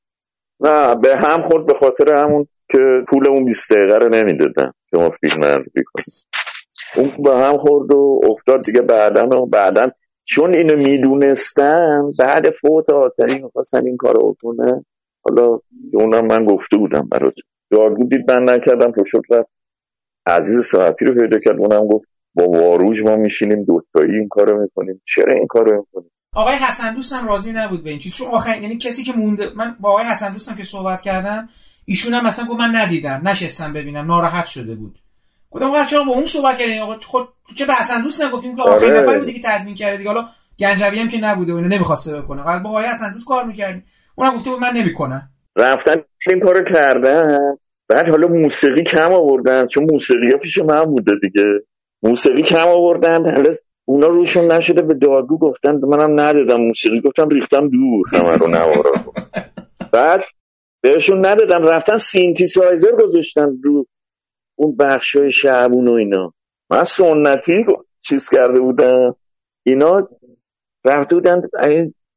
نه 0.61 0.95
به 0.95 1.17
هم 1.17 1.43
خود 1.43 1.67
به 1.67 1.75
خاطر 1.75 2.15
همون 2.15 2.47
که 2.69 2.79
پول 3.09 3.29
اون 3.29 3.45
20 3.45 3.73
دقیقه 3.73 3.99
رو 3.99 4.09
نمی‌دادن 4.09 4.73
که 4.91 4.97
ما 4.97 5.11
فیلم 5.21 5.41
معرفی 5.41 5.71
کنیم 5.71 6.07
اون 6.97 7.25
به 7.25 7.37
هم 7.37 7.59
خورد 7.59 7.93
و 7.93 8.21
افتاد 8.31 8.63
دیگه 8.63 8.81
بعدا 8.81 9.29
و 9.43 9.47
بعدا 9.47 9.91
چون 10.33 10.55
اینو 10.55 10.77
می‌دونستن 10.77 12.11
بعد 12.19 12.51
فوت 12.51 12.91
آتری 12.91 13.43
می‌خواستن 13.43 13.87
این 13.87 13.97
کارو 13.97 14.33
بکنه. 14.33 14.85
حالا 15.25 15.59
اونم 15.93 16.27
من 16.27 16.45
گفته 16.45 16.77
بودم 16.77 17.09
برات. 17.09 17.35
دارگو 17.71 18.05
دید 18.05 18.31
من 18.31 18.45
نکردم 18.55 18.93
تو 18.93 19.05
شد 19.07 19.23
رفت. 19.31 19.49
عزیز 20.27 20.65
ساعتی 20.65 21.05
رو 21.05 21.15
پیدا 21.15 21.39
کرد. 21.39 21.61
اونم 21.61 21.87
گفت 21.87 22.09
با 22.35 22.49
واروج 22.49 23.03
ما 23.03 23.17
میشینیم 23.17 23.65
دوتایی 23.65 24.19
این 24.19 24.29
کارو 24.29 24.63
می‌کنیم. 24.63 25.03
چرا 25.05 25.35
این 25.35 25.47
کارو 25.47 25.79
می‌کنیم؟ 25.79 26.11
آقای 26.35 26.55
حسن 26.55 26.95
دوستم 26.95 27.29
راضی 27.29 27.53
نبود 27.53 27.85
به 27.85 27.91
این 27.91 27.99
چیز. 27.99 28.15
چون 28.15 28.27
آخر 28.27 28.63
یعنی 28.63 28.79
کسی 28.79 29.03
که 29.03 29.13
مونده 29.13 29.51
من 29.57 29.77
با 29.81 29.89
آقای 29.91 30.05
حسن 30.05 30.33
دوستم 30.33 30.55
که 30.55 30.63
صحبت 30.63 31.01
کردم 31.01 31.49
ایشون 31.85 32.15
هم 32.15 32.27
مثلا 32.27 32.45
گفت 32.45 32.61
من 32.61 32.77
ندیدم. 32.77 33.21
نشستم 33.25 33.73
ببینم. 33.73 34.07
ناراحت 34.07 34.47
شده 34.47 34.75
بود. 34.75 34.99
گفتم 35.51 35.67
آقا 35.67 35.85
چرا 35.85 36.05
با 36.05 36.13
اون 36.13 36.27
صحبت 36.27 36.59
کردین 36.59 36.81
آقا 36.81 36.97
خود 37.07 37.29
چه 37.55 37.67
به 37.67 37.75
حسن 37.75 38.03
دوست 38.03 38.23
نگفتیم 38.23 38.57
که 38.57 38.63
آخرین 38.63 38.93
آره. 38.93 39.03
نفری 39.03 39.19
بودی 39.19 39.33
که 39.33 39.41
تدوین 39.45 39.75
کرده 39.75 39.97
دیگه 39.97 40.11
حالا 40.11 40.29
گنجوی 40.59 40.99
هم 40.99 41.09
که 41.09 41.21
نبوده 41.21 41.53
و 41.53 41.57
اینو 41.57 41.69
نمی‌خواسته 41.69 42.21
بکنه. 42.21 42.43
بعد 42.43 42.63
با 42.63 42.71
آقای 42.71 42.85
حسن 42.85 43.13
دوست 43.13 43.27
کار 43.27 43.45
می‌کردیم. 43.45 43.85
اونم 44.15 44.37
گفته 44.37 44.51
بود 44.51 44.61
من 44.61 44.73
نمی‌کنم. 44.73 45.31
رفتن 45.57 45.97
این 46.29 46.41
کارو 46.41 46.65
کردن. 46.65 47.39
بعد 47.89 48.09
حالا 48.09 48.29
موسیقی 48.29 48.85
کم 48.85 49.13
آوردن 49.13 49.67
چون 49.67 49.87
موسیقی 49.93 50.37
پیش 50.43 50.59
من 50.59 50.85
بوده 50.85 51.13
دیگه. 51.23 51.45
موسیقی 52.03 52.43
کم 52.43 52.69
آوردن 52.69 53.35
حالا 53.35 53.51
اونا 53.85 54.07
روشون 54.07 54.53
نشده 54.53 54.83
به 54.83 54.95
دادگو 54.95 55.39
گفتن 55.39 55.81
منم 55.89 56.21
ندادم 56.21 56.61
موسیقی 56.61 57.01
گفتم 57.01 57.29
ریختم 57.29 57.69
دور 57.69 58.09
همه 58.13 58.37
رو 58.37 58.49
نوارا 58.49 58.93
بعد 59.93 60.21
بهشون 60.81 61.27
ندادم 61.27 61.63
رفتن 61.63 61.99
سینتی 61.99 62.47
سایزر 62.47 62.93
گذاشتن 62.93 63.49
رو 63.63 63.87
اون 64.61 64.77
بخش 64.77 65.17
های 65.17 65.31
شعبون 65.31 65.89
و 65.89 65.93
اینا. 65.93 66.33
من 66.71 66.85
سنتی 66.85 67.67
چیز 67.99 68.29
کرده 68.29 68.61
بودم. 68.61 69.17
اینا 69.63 70.09
رفته 70.85 71.15
بودن 71.15 71.43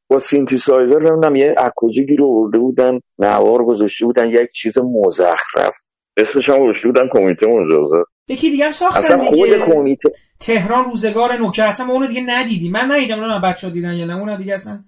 با 0.08 0.20
سینتی 0.20 0.58
سایزر 0.58 1.00
نمی‌دونم 1.00 1.36
یه 1.36 1.56
اکوجی 1.58 2.06
گیر 2.06 2.24
آورده 2.24 2.58
بودن 2.58 3.00
نوار 3.20 3.66
گذاشته 3.66 4.06
بودن 4.06 4.28
یک 4.28 4.52
چیز 4.52 4.78
مزخرف. 4.78 5.74
اسمش 6.18 6.50
هم 6.50 6.64
گذاشته 6.64 6.88
بودن 6.88 7.10
کمیته 7.12 7.48
مجازات. 7.48 8.06
یکی 8.28 8.52
دیگه 8.52 8.66
هم 8.66 8.72
ساختن 8.72 9.00
اصلا 9.00 9.18
خود 9.18 9.50
دیگه. 9.50 9.66
کمیته. 9.66 10.10
تهران 10.40 10.86
روزگار 10.86 11.38
نو 11.38 11.52
که 11.52 11.64
اصلا 11.64 11.94
اونو 11.94 12.08
دیگه 12.08 12.22
ندیدیم. 12.22 12.72
من 12.72 12.92
ندیدم 12.92 13.20
اونو 13.20 13.40
بچه 13.44 13.68
ها 13.68 13.74
دیدن 13.74 13.94
یا 13.94 14.06
نه. 14.06 14.18
اون 14.18 14.38
دیگه 14.38 14.56
اصلا 14.56 14.80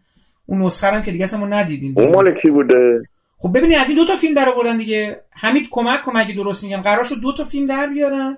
اون 0.46 0.62
نسخه 0.62 0.88
هم 0.88 1.04
که 1.04 1.12
دیگه 1.12 1.26
اصلا 1.26 1.40
ما 1.40 1.48
ندیدیم. 1.48 1.94
اون 1.98 2.16
مال 2.16 2.40
کی 2.42 2.50
بوده؟ 2.50 3.02
خب 3.38 3.58
ببینید 3.58 3.78
از 3.78 3.90
این 3.90 3.98
دو 3.98 4.06
تا 4.06 4.16
فیلم 4.16 4.34
در 4.34 4.50
آوردن 4.50 4.78
دیگه. 4.78 5.22
حمید 5.32 5.68
کمک 5.72 6.00
کمک 6.06 6.36
درست 6.36 6.64
میگم 6.64 6.82
قرار 6.82 7.04
شد 7.04 7.16
دو 7.22 7.34
تا 7.34 7.44
فیلم 7.44 7.68
در 7.68 7.88
بیارن. 7.88 8.38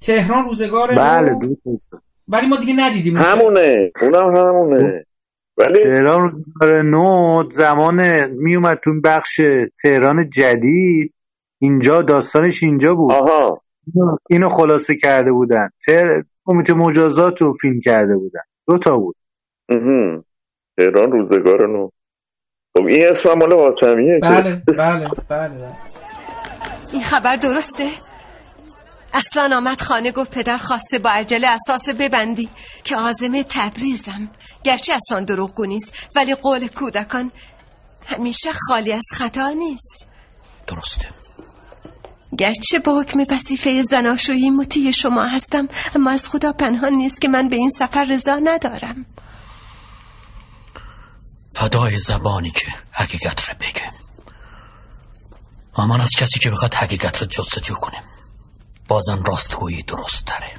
تهران 0.00 0.44
روزگار 0.44 0.94
بله 0.94 1.34
دو 1.34 1.56
تا 1.64 1.98
ولی 2.28 2.46
ما 2.46 2.56
دیگه 2.56 2.74
ندیدیم. 2.76 3.16
همونه. 3.16 3.92
اونم 4.02 4.36
همونه. 4.36 5.06
ولی 5.58 5.84
تهران 5.84 6.30
روزگار 6.30 6.82
نو 6.82 7.42
زمان 7.50 8.30
میومد 8.30 8.78
تو 8.84 8.90
این 8.90 9.00
بخش 9.00 9.40
تهران 9.82 10.30
جدید. 10.30 11.12
اینجا 11.58 12.02
داستانش 12.02 12.62
اینجا 12.62 12.94
بود. 12.94 13.12
آها. 13.12 13.62
اینو 14.30 14.48
خلاصه 14.48 14.96
کرده 14.96 15.32
بودن. 15.32 15.68
تر... 15.86 16.24
کمیته 16.44 16.74
مجازات 16.74 17.42
رو 17.42 17.52
فیلم 17.52 17.80
کرده 17.80 18.16
بودن. 18.16 18.40
دو 18.66 18.78
تا 18.78 18.98
بود. 18.98 19.16
اها. 19.68 20.24
تهران 20.76 21.12
روزگار 21.12 21.66
نو 21.66 21.88
خب 22.76 22.86
این 22.86 23.06
اسم 23.08 23.28
هم 23.28 23.38
مال 23.38 23.52
حاتمیه 23.52 24.18
بله 24.22 24.62
بله 24.78 25.10
بله. 25.28 25.76
این 26.92 27.02
خبر 27.02 27.36
درسته؟ 27.36 27.88
اصلا 29.14 29.56
آمد 29.56 29.80
خانه 29.80 30.12
گفت 30.12 30.30
پدر 30.30 30.56
خواسته 30.58 30.98
با 30.98 31.10
عجله 31.10 31.48
اساس 31.48 31.88
ببندی. 31.88 32.48
که 32.84 32.96
آزمه 32.96 33.44
تبریزم. 33.48 34.30
گرچه 34.64 34.92
اصلا 34.94 35.20
دروغگو 35.20 35.64
نیست 35.64 35.92
ولی 36.16 36.34
قول 36.34 36.68
کودکان 36.68 37.32
همیشه 38.06 38.50
خالی 38.52 38.92
از 38.92 39.04
خطا 39.12 39.50
نیست. 39.50 40.04
درسته. 40.66 41.08
گرچه 42.38 42.78
با 42.78 43.00
حکم 43.00 43.24
وظیفه 43.30 43.82
زناشویی 43.82 44.50
مطیع 44.50 44.90
شما 44.90 45.22
هستم 45.22 45.68
اما 45.94 46.10
از 46.10 46.28
خدا 46.28 46.52
پنهان 46.52 46.92
نیست 46.92 47.20
که 47.20 47.28
من 47.28 47.48
به 47.48 47.56
این 47.56 47.70
سفر 47.70 48.04
رضا 48.04 48.40
ندارم. 48.44 49.06
فدای 51.56 51.98
زبانی 51.98 52.50
که 52.50 52.66
حقیقت 52.90 53.48
رو 53.48 53.54
بگه. 53.60 53.92
امان 55.76 56.00
از 56.00 56.10
کسی 56.10 56.38
که 56.38 56.50
بخواد 56.50 56.74
حقیقت 56.74 57.22
رو 57.22 57.26
جستجو 57.26 57.74
کنه. 57.74 58.02
بازم 58.88 59.22
راستگویی 59.22 59.82
درست 59.82 60.24
تره 60.24 60.52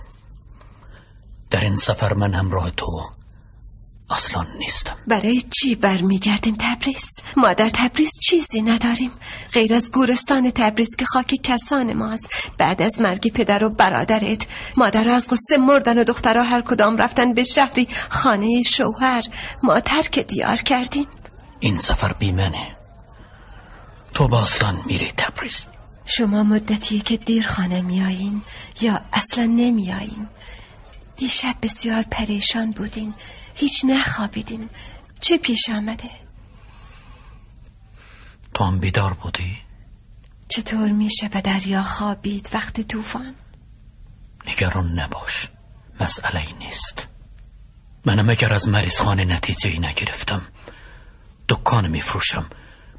در 1.50 1.60
این 1.60 1.78
سفر 1.78 2.14
من 2.14 2.34
همراه 2.34 2.72
تو 2.72 3.10
اصلا 4.10 4.46
نیستم. 4.60 4.98
برای 5.08 5.42
چی 5.42 5.76
برمیگردیم 5.76 6.56
تبریز؟ 6.60 7.20
ما 7.38 7.54
در 7.54 7.70
تبریز 7.70 8.12
چیزی 8.24 8.62
نداریم. 8.62 9.12
غیر 9.54 9.74
از 9.74 9.92
گورستان 9.92 10.52
تبریز 10.52 10.96
که 10.98 11.06
خاک 11.06 11.36
کسان 11.44 11.94
ماست. 11.94 12.30
بعد 12.58 12.82
از 12.82 13.02
مرگ 13.02 13.34
پدر 13.34 13.64
و 13.64 13.70
برادرت. 13.70 14.48
مادر 14.78 15.10
از 15.10 15.28
قصه 15.28 15.58
مردن 15.58 15.98
و 15.98 16.04
دخترها 16.04 16.44
هر 16.44 16.62
کدام 16.62 16.98
رفتن 16.98 17.34
به 17.34 17.44
شهری 17.44 17.88
خانه 18.10 18.64
شوهر. 18.64 19.24
ما 19.64 19.80
ترک 19.80 20.20
دیار 20.20 20.58
کردیم. 20.58 21.08
این 21.60 21.78
سفر 21.78 22.14
بیمنه 22.14 22.78
تو 24.14 24.28
با 24.28 24.42
اصلا 24.42 24.78
میری 24.86 25.12
تبریز. 25.18 25.66
شما 26.06 26.44
مدتیه 26.44 27.00
که 27.00 27.18
دیر 27.18 27.48
خانه 27.48 27.82
میایین 27.82 28.42
یا 28.82 29.02
اصلا 29.14 29.46
نمیایین. 29.46 30.28
دیشب 31.18 31.56
بسیار 31.62 32.04
پریشان 32.12 32.72
بودین. 32.72 33.14
هیچ 33.58 33.86
نخوابیدیم. 33.86 34.70
چه 35.22 35.38
پیش 35.38 35.70
آمده؟ 35.70 36.10
تو 38.54 38.64
هم 38.64 38.80
بیدار 38.80 39.14
بودی؟ 39.14 39.58
چطور 40.50 40.90
میشه 40.90 41.30
به 41.30 41.42
دریا 41.42 41.84
خوابید 41.84 42.50
وقت 42.54 42.82
طوفان؟ 42.82 43.36
نگران 44.48 45.00
نباش. 45.00 45.48
مسئله 46.00 46.40
ای 46.40 46.54
نیست. 46.54 47.08
منم 48.06 48.30
اگر 48.30 48.54
از 48.54 48.70
مریض 48.70 49.02
خانه 49.02 49.26
نتیجه 49.26 49.70
ای 49.70 49.80
نگرفتم. 49.80 50.42
دکان 51.50 51.88
میفروشم. 51.88 52.50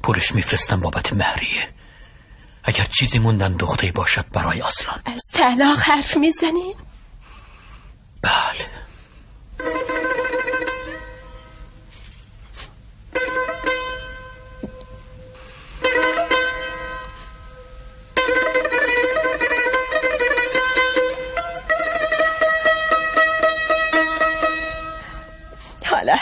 پولش 0.03 0.35
میفرستم 0.35 0.79
بابت 0.79 1.13
مهریه. 1.13 1.73
اگر 2.63 2.83
چیزی 2.83 3.19
موندن 3.19 3.57
دخته 3.57 3.91
باشد 3.91 4.29
برای 4.31 4.61
اصلا 4.61 4.93
از 5.05 5.21
طلاق 5.33 5.79
حرف 5.79 6.17
می‌زنین 6.17 6.75
بله. 8.21 8.69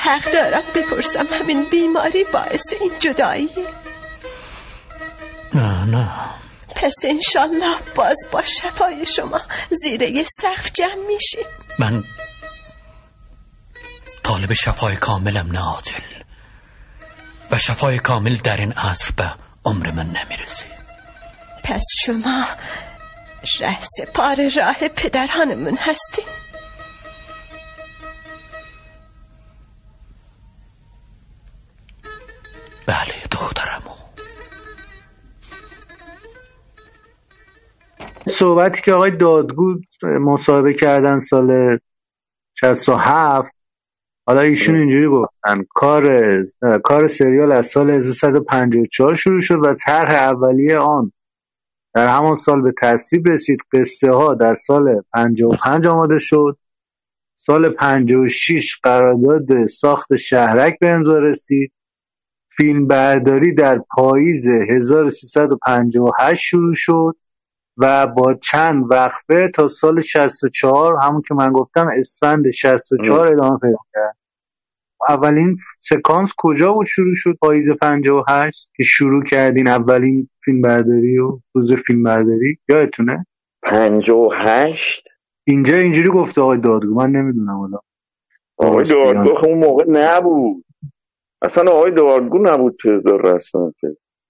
حق 0.08 0.32
دارم 0.34 0.63
بپرسم 0.76 1.28
همین 1.39 1.63
بیماری 1.70 2.24
باعث 2.24 2.74
این 2.82 2.91
جدایی؟ 3.00 3.50
نه 5.54 5.86
نه. 5.86 6.10
پس 6.76 6.93
انشالله 7.04 7.76
باز 7.96 8.17
با 8.32 8.43
شفای 8.43 9.06
شما 9.06 9.41
زیر 9.72 10.02
یه 10.02 10.26
سقف 10.41 10.72
جمع 10.72 11.08
میشیم. 11.08 11.46
من 11.80 12.04
طالب 14.24 14.54
شفای 14.54 14.96
کاملم 14.96 15.52
نه 15.52 15.60
عاجل. 15.60 15.93
و 17.52 17.58
شفای 17.58 18.00
کامل 18.00 18.36
در 18.36 18.58
این 18.58 18.72
عصر 18.72 19.12
به 19.17 19.32
عمر 19.65 19.91
من 19.91 20.06
نمی‌رسه. 20.06 20.65
پس 21.63 21.84
شما 22.06 22.46
ره 23.60 23.78
سپار 23.82 24.50
راه 24.58 24.88
پدرانمون 24.88 25.78
هستیم 25.78 26.26
صحبتی 38.39 38.82
که 38.82 38.93
آقای 38.93 39.12
دادگو 39.12 39.76
مصاحبه 40.04 40.73
کردن 40.73 41.19
سال 41.19 41.80
67 42.56 43.52
حالا 44.28 44.41
ایشون 44.41 44.76
اینجوری 44.76 45.08
گفتن 45.08 45.63
کار 45.69 46.04
کار 46.84 47.08
سریال 47.08 47.52
از 47.52 47.67
سال 47.67 47.89
1354 47.89 49.15
شروع 49.15 49.41
شد 49.41 49.56
و 49.63 49.73
طرح 49.73 50.10
اولیه 50.10 50.78
آن. 50.78 51.12
در 51.93 52.08
همان 52.08 52.36
سال 52.36 52.62
به 52.62 52.73
تصویب 52.82 53.28
رسید 53.28 53.60
قصه 53.73 54.12
ها 54.12 54.34
در 54.34 54.54
سال 54.54 55.02
55 55.13 55.88
آماده 55.88 56.19
شد. 56.19 56.58
سال 57.36 57.69
56 57.69 58.80
قرارداد 58.84 59.65
ساخت 59.65 60.15
شهرک 60.15 60.80
به 60.80 60.89
امضا 60.89 61.17
رسید. 61.17 61.71
فیلم 62.50 62.88
برداری 62.88 63.56
در 63.56 63.82
پاییز 63.89 64.47
1358 64.47 66.41
شروع 66.43 66.73
شد. 66.76 67.15
و 67.78 68.08
با 68.08 68.34
چند 68.34 68.92
وقفه 68.92 69.52
تا 69.56 69.68
سال 69.68 70.02
64 70.02 70.98
همون 71.02 71.22
که 71.22 71.34
من 71.34 71.52
گفتم 71.52 71.88
اسفند 72.00 72.50
64 72.50 73.34
ادامه 73.34 73.58
پیدا 73.58 73.78
کرد. 73.94 74.18
اولین 75.10 75.58
سکانس 75.82 76.34
کجا 76.38 76.74
بود 76.74 76.86
شروع 76.86 77.16
شد؟ 77.16 77.38
پاییز 77.42 77.72
58 77.72 78.70
که 78.76 78.84
شروع 78.84 79.24
کردین 79.24 79.68
اولین 79.68 80.30
فیلم 80.44 80.62
برداری 80.62 81.18
و 81.18 81.40
روز 81.54 81.74
فیلم 81.88 82.04
برداری؟ 82.04 82.58
یادتونه؟ 82.70 83.26
58 83.63 85.10
اینجا 85.44 85.78
اینجوری 85.78 86.10
گفته 86.10 86.42
آقای 86.42 86.58
دادگو 86.58 86.94
من 86.94 87.12
نمی‌دونم 87.12 87.58
حالا. 87.58 87.80
آقای 88.58 88.86
دارگو 88.86 89.36
خب 89.36 89.46
اون 89.46 89.58
موقع 89.58 89.86
نبود. 89.88 90.66
اصلا 91.42 91.72
آقای 91.72 91.92
دارگو 91.92 92.38
نبود 92.38 92.76
تو 92.80 92.92
هزار 92.92 93.36
رسم 93.36 93.74
که 93.82 93.88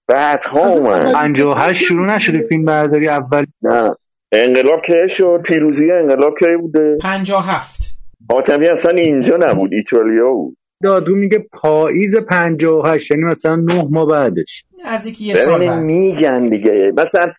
بعدها 0.08 0.68
اومد. 0.68 1.12
58 1.12 1.84
شروع 1.84 2.06
نشده 2.06 2.46
فیلم 2.46 2.64
برداری 2.64 3.08
اول. 3.08 3.44
نه. 3.62 3.94
انقلاب 4.32 4.82
که 4.84 5.06
شد؟ 5.08 5.40
پیروزی 5.44 5.92
انقلاب 5.92 6.34
کی 6.38 6.56
بوده؟ 6.60 6.96
57 7.00 7.82
حاتمی 8.30 8.66
اصلا 8.68 8.90
اینجا 8.92 9.36
نبود 9.36 9.72
ایتالیا 9.72 10.30
بود. 10.32 10.56
دادگو 10.82 11.14
میگه 11.14 11.46
پاییز 11.52 12.16
58 12.16 13.10
یعنی 13.10 13.24
مثلا 13.24 13.56
9 13.56 13.64
ماه 13.90 14.06
بعدش. 14.06 14.64
از 14.84 15.06
یکی 15.06 15.24
یه 15.24 15.34
سال 15.34 15.66
بعد. 15.66 15.78
میگن 15.82 16.48
دیگه. 16.48 16.92
مثلا 16.96 17.32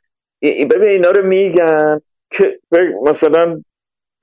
ببین 0.43 0.89
اینا 0.89 1.09
رو 1.11 1.25
میگن 1.27 1.99
که 2.31 2.59
فکر- 2.71 3.09
مثلا 3.11 3.61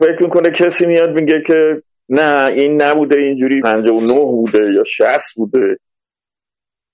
فکر 0.01 0.23
می‌کنه 0.23 0.51
کسی 0.51 0.87
میاد 0.87 1.11
میگه 1.21 1.43
که 1.47 1.83
نه 2.09 2.53
این 2.53 2.83
نبوده 2.83 3.17
اینجوری 3.17 3.61
59 3.61 4.15
بوده 4.15 4.73
یا 4.73 4.85
60 4.85 5.35
بوده. 5.37 5.77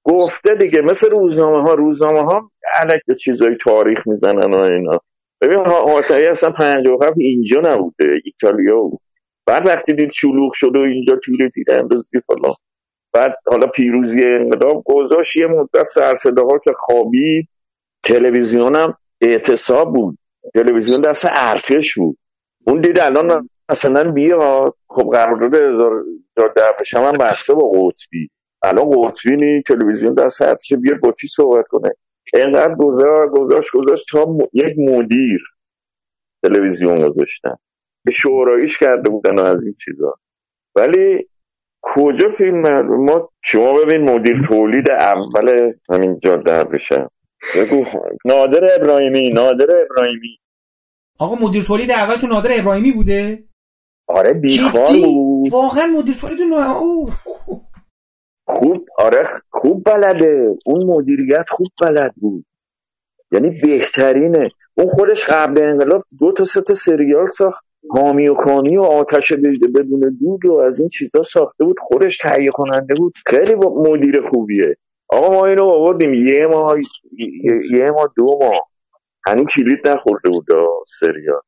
گفته 0.04 0.54
دیگه 0.54 0.80
مثل 0.80 1.10
روزنامه 1.10 1.62
ها 1.62 1.74
روزنامه 1.74 2.20
ها 2.20 2.50
علک 2.74 3.00
چیزای 3.20 3.56
تاریخ 3.64 4.06
می‌زنن 4.06 4.54
و 4.54 4.56
اینا. 4.56 4.98
ببین 5.40 5.58
حاتمی 5.66 6.24
اصلا 6.24 6.50
57 6.50 7.18
اینجا 7.18 7.60
نبوده 7.60 8.04
ایتالیا 8.24 8.80
بود. 8.80 9.00
بعد 9.46 9.68
وقتی 9.68 9.92
دید 9.92 10.10
شلوغ 10.12 10.52
شده 10.54 10.78
و 10.78 10.82
اینجا 10.82 11.18
تیره 11.24 11.50
تیره 11.50 11.74
اندازی 11.74 12.20
فلان. 12.26 12.54
بعد 13.12 13.34
حالا 13.46 13.66
پیروزی 13.66 14.22
انقلاب 14.22 14.82
گذاشت 14.86 15.36
یه 15.36 15.46
مدت 15.46 15.84
سرصداها 15.94 16.58
که 16.58 16.72
خوابید. 16.78 17.48
تلویزیونم 18.02 18.96
اعتصاب 19.20 19.92
بود. 19.92 20.18
تلویزیون 20.54 21.00
دست 21.00 21.24
ارتش 21.30 21.94
بود. 21.94 22.18
اون 22.66 22.80
دید 22.80 22.98
الان 22.98 23.48
مثلا 23.68 24.10
بیا 24.10 24.74
خب 24.88 25.02
قرارداد 25.12 25.54
هزار 25.54 26.04
درپش 26.56 26.94
هم 26.94 27.12
بسته 27.12 27.54
با 27.54 27.70
قطبی. 27.70 28.30
الان 28.64 28.90
قطبی 28.90 29.36
نی 29.36 29.62
تلویزیون 29.62 30.14
دست 30.14 30.42
ارتش 30.42 30.72
بیاد 30.72 31.00
با 31.00 31.12
کی 31.12 31.28
صحبت 31.28 31.66
کنه؟ 31.68 31.90
اینقدر 32.34 32.74
گذار 32.74 33.28
گذاشت 33.28 33.70
گذاشت 33.74 34.06
تا 34.10 34.38
یک 34.52 34.74
مدیر 34.78 35.40
تلویزیون 36.42 37.08
گذاشتن 37.08 37.56
به 38.04 38.12
شوراییش 38.12 38.78
کرده 38.78 39.10
بودن 39.10 39.38
از 39.38 39.64
این 39.64 39.74
چیزا. 39.84 40.14
ولی 40.76 41.28
کجا 41.82 42.30
فیلم 42.38 42.86
ما 43.04 43.30
شما 43.44 43.72
ببین 43.72 44.00
مدیر 44.10 44.46
تولید 44.48 44.90
اول 44.90 45.72
همین 45.90 46.18
جاده 46.22 46.64
بشه 46.64 47.08
بگو. 47.56 47.84
نادر 48.24 48.74
ابراهیمی 48.80 49.30
نادر 49.30 49.66
ابراهیمی. 49.84 50.38
آقا 51.18 51.34
مدیر 51.34 51.62
تولید 51.62 51.90
اول 51.90 52.16
تو 52.16 52.26
نادر 52.26 52.50
ابراهیمی 52.52 52.92
بوده؟ 52.92 53.44
آره 54.06 54.32
بیخار 54.32 54.86
بود. 55.04 55.52
واقعا 55.52 55.86
مدیر 55.86 56.14
تولید 56.14 56.40
خوب 58.44 58.86
آره 58.98 59.26
خوب 59.50 59.84
بلده. 59.84 60.56
اون 60.66 60.86
مدیریت 60.86 61.44
خوب 61.48 61.68
بلد 61.82 62.14
بود. 62.16 62.44
یعنی 63.32 63.60
بهترینه. 63.62 64.50
اون 64.74 64.86
خودش 64.88 65.24
قبل 65.24 65.62
انقلاب 65.62 66.04
دو 66.18 66.32
تا 66.32 66.44
سه 66.44 66.62
تا 66.62 66.74
سریال 66.74 67.28
ساخت. 67.28 67.64
حامی 67.90 68.28
و 68.28 68.34
کانی 68.34 68.76
و 68.76 68.82
آتش 68.82 69.32
بدون 69.32 70.18
دود 70.20 70.44
و 70.46 70.54
از 70.54 70.80
این 70.80 70.88
چیزا 70.88 71.22
ساخته 71.22 71.64
بود. 71.64 71.76
خودش 71.80 72.18
تهیه 72.18 72.50
کننده 72.50 72.94
بود. 72.94 73.12
خیلی 73.26 73.54
مدیر 73.54 74.28
خوبیه. 74.28 74.76
آقا 75.08 75.34
ما 75.34 75.46
اینو 75.46 75.64
آوردیم. 75.64 76.14
یه 76.14 76.46
ماه 76.46 76.76
یه 77.72 77.90
ماه 77.90 78.12
دو 78.16 78.38
ماه. 78.40 78.68
هنوز 79.26 79.46
کلید 79.46 79.88
نخورده 79.88 80.28
بود 80.28 80.46
سریال. 81.00 81.40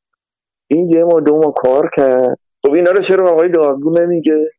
این 0.66 0.88
یه 0.90 1.04
ماه 1.04 1.20
دو 1.20 1.40
ماه 1.40 1.54
کار 1.56 1.90
کرد. 1.96 2.38
خب 2.62 2.72
اینا 2.72 2.90
رو 2.90 3.00
چرا 3.00 3.30
آقای 3.30 3.48
دارگو 3.48 3.90
نمیگه؟ 3.90 4.50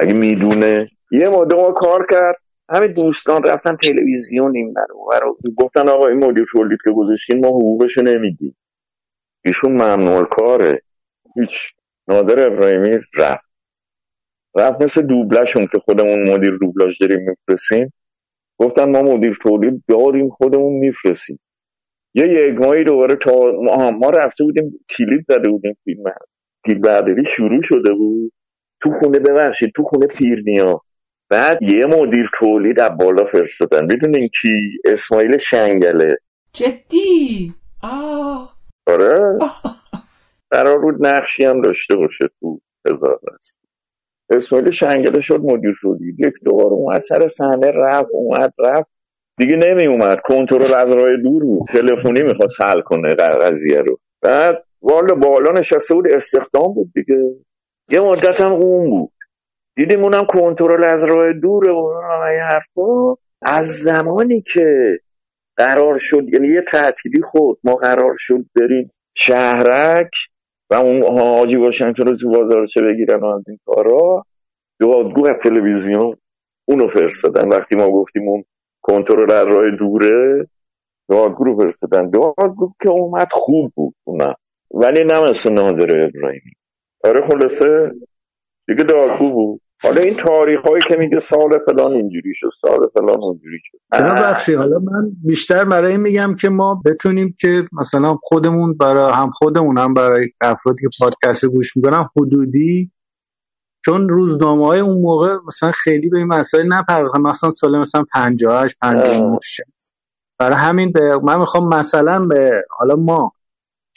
اگه 0.00 0.12
می‌دونه. 0.12 0.86
یه 1.10 1.28
ماه 1.28 1.44
دو 1.44 1.56
ماه 1.56 1.74
کار 1.74 2.06
کرد. 2.10 2.36
همه 2.68 2.88
دوستان 2.88 3.42
رفتن 3.42 3.76
تلویزیون 3.76 4.56
این 4.56 4.74
برو 5.10 5.38
گفتن 5.56 5.88
آقا 5.88 6.08
این 6.08 6.24
مدیر 6.24 6.46
تولید 6.52 6.78
که 6.84 6.90
گذاشتین 6.90 7.40
ما 7.40 7.48
حقوقشو 7.48 8.02
نمیدیم. 8.02 8.56
ایشون 9.44 9.72
ممنوع 9.72 10.24
کاره. 10.24 10.82
هیچ. 11.36 11.74
نادر 12.08 12.46
ابراهیمی 12.46 12.98
رفت. 13.16 13.44
رفت 14.56 14.82
مثل 14.82 15.02
دوبلشون 15.02 15.66
که 15.66 15.78
خودمون 15.78 16.30
مدیر 16.30 16.58
دوبلاژ 16.60 16.98
داریم 17.00 17.20
میفرسیم 17.30 17.92
گفتن 18.58 18.84
ما 18.90 19.02
مدیر 19.02 19.38
تولید 19.42 19.82
داریم 19.88 20.28
خودمون 20.30 20.72
میفرسیم 20.72 21.40
یه 22.14 22.28
یک 22.28 22.58
ماهی 22.60 22.84
دوباره 22.84 23.16
تا 23.16 23.52
ما, 23.62 23.90
ما 23.90 24.10
رفته 24.10 24.44
بودیم 24.44 24.80
کلید 24.90 25.24
زده 25.28 25.48
بودیم 25.48 25.76
فیلم. 25.84 26.04
فیلم 26.64 26.80
برداری 26.80 27.24
شروع 27.36 27.62
شده 27.62 27.92
بود. 27.92 28.32
تو 28.82 28.90
خونه 28.90 29.18
ببخشید 29.18 29.72
تو 29.76 29.82
خونه 29.82 30.06
پیرنیا. 30.06 30.80
بعد 31.30 31.62
یه 31.62 31.86
مدیر 31.86 32.30
تولید 32.38 32.80
از 32.80 32.90
بالا 32.98 33.24
فرستادن. 33.24 33.86
بدونین 33.86 34.28
کی؟ 34.28 34.78
اسماعیل 34.84 35.38
شنگله. 35.38 36.16
جدی؟ 36.52 37.54
آه. 37.82 38.56
آره. 38.86 39.38
قرار 40.50 40.78
بود 40.78 41.06
نقشی 41.06 41.44
هم 41.44 41.60
داشته 41.60 41.96
باشه 41.96 42.28
تو 42.40 42.60
هزار 42.88 43.20
است 43.38 43.60
اسماعیل 44.30 44.70
شنگله 44.70 45.20
شد 45.20 45.40
مدیر 45.40 45.74
تولید. 45.82 46.20
یک 46.20 46.34
دوباره 46.44 46.72
اون 46.72 47.00
سر 47.00 47.28
صحنه 47.28 47.70
رفت 47.70 48.08
اومد 48.12 48.54
رفت. 48.58 48.90
دیگه 49.38 49.56
نمی 49.56 49.86
اومد 49.86 50.20
کنترل 50.20 50.74
از 50.74 50.92
راه 50.92 51.16
دور 51.16 51.42
بود. 51.44 51.68
تلفنی 51.72 52.22
می‌خواست 52.22 52.60
حل 52.60 52.80
کنه 52.80 53.14
قضیه 53.14 53.80
رو. 53.80 53.98
بعد 54.22 54.64
والا 54.82 55.14
بالا 55.14 55.52
نشسته 55.52 55.94
بود 55.94 56.06
استخدام 56.12 56.74
بود 56.74 56.92
دیگه. 56.94 57.16
یه 57.90 58.00
مدت 58.00 58.40
هم 58.40 58.52
اون 58.52 58.90
بود. 58.90 59.12
دیدیم 59.76 60.04
اونم 60.04 60.26
کنترل 60.26 60.84
از 60.84 61.04
راه 61.04 61.32
دوره 61.32 61.72
و 61.72 61.92
حرفا. 62.50 63.16
از 63.42 63.66
زمانی 63.66 64.42
که 64.42 64.98
قرار 65.56 65.98
شد 65.98 66.28
یعنی 66.32 66.48
یه 66.48 66.62
تعطیلی 66.62 67.22
خود 67.22 67.58
ما 67.64 67.74
قرار 67.74 68.14
شد 68.18 68.44
بریم 68.56 68.92
شهرک 69.14 70.10
و 70.70 70.74
اون 70.74 71.18
حاجی 71.18 71.56
باشن 71.56 71.92
که 71.92 72.02
رو 72.02 72.16
تو 72.16 72.30
بازار 72.30 72.66
چه 72.66 72.82
بگیرن 72.82 73.24
از 73.24 73.42
این 73.48 73.58
کارا 73.66 74.24
دادگاه 74.80 75.34
تلویزیون 75.34 76.16
اونو 76.64 76.88
فرستادن. 76.88 77.48
وقتی 77.48 77.76
ما 77.76 77.90
گفتیم 77.90 78.28
اون 78.28 78.44
کنترل 78.82 79.30
از 79.30 79.46
راه 79.46 79.70
دوره 79.70 80.46
دادگاه 81.08 81.46
رو 81.46 81.56
فرستادن. 81.56 82.10
دادگاه 82.10 82.74
که 82.82 82.88
اومد 82.88 83.28
خوب 83.30 83.72
بود 83.74 83.94
اونا 84.04 84.34
ولی 84.70 85.04
نه 85.04 85.30
مثل 85.30 85.52
نادر 85.52 86.06
ابراهیمی. 86.06 86.52
آره 87.04 87.28
خلاصه 87.28 87.92
دیگه 88.70 88.84
دادگاه 88.84 89.32
بود. 89.32 89.60
حالا 89.82 90.00
این 90.00 90.16
تاریخ 90.16 90.60
هایی 90.60 90.82
که 90.88 90.96
میگه 90.98 91.20
سال 91.20 91.58
فلان 91.66 91.92
اینجوری 91.92 92.34
شد 92.34 92.50
سال 92.60 92.78
فلان 92.94 93.22
اونجوری 93.22 93.58
شد. 93.64 93.78
جناب 93.94 94.16
بخشی 94.16 94.54
حالا 94.54 94.78
من 94.78 95.10
بیشتر 95.24 95.64
برای 95.64 95.96
میگم 95.96 96.34
که 96.34 96.48
ما 96.48 96.82
بتونیم 96.84 97.34
که 97.40 97.64
مثلا 97.72 98.18
خودمون 98.22 98.76
برای 98.76 99.12
هم 99.12 99.30
خودمون 99.30 99.78
هم 99.78 99.94
برای 99.94 100.28
افرادی 100.40 100.82
که 100.82 100.88
پادکست 101.00 101.46
گوش 101.46 101.76
می‌کنن 101.76 102.08
حدودی 102.16 102.90
چون 103.84 104.08
روزنامه 104.08 104.66
های 104.66 104.80
اون 104.80 105.02
موقع 105.02 105.36
مثلا 105.46 105.72
خیلی 105.72 106.08
به 106.08 106.18
این 106.18 106.26
مسائل 106.26 106.66
نپرداختن. 106.66 107.20
مثلا 107.20 107.50
سال 107.50 107.78
مثلا 107.78 108.04
58 108.12 108.76
59 108.82 109.38
برای 110.38 110.56
همین 110.56 110.92
به 110.92 111.18
من 111.22 111.38
می‌خوام 111.38 111.74
مثلا 111.74 112.26
به 112.26 112.64
حالا 112.70 112.96
ما 112.96 113.32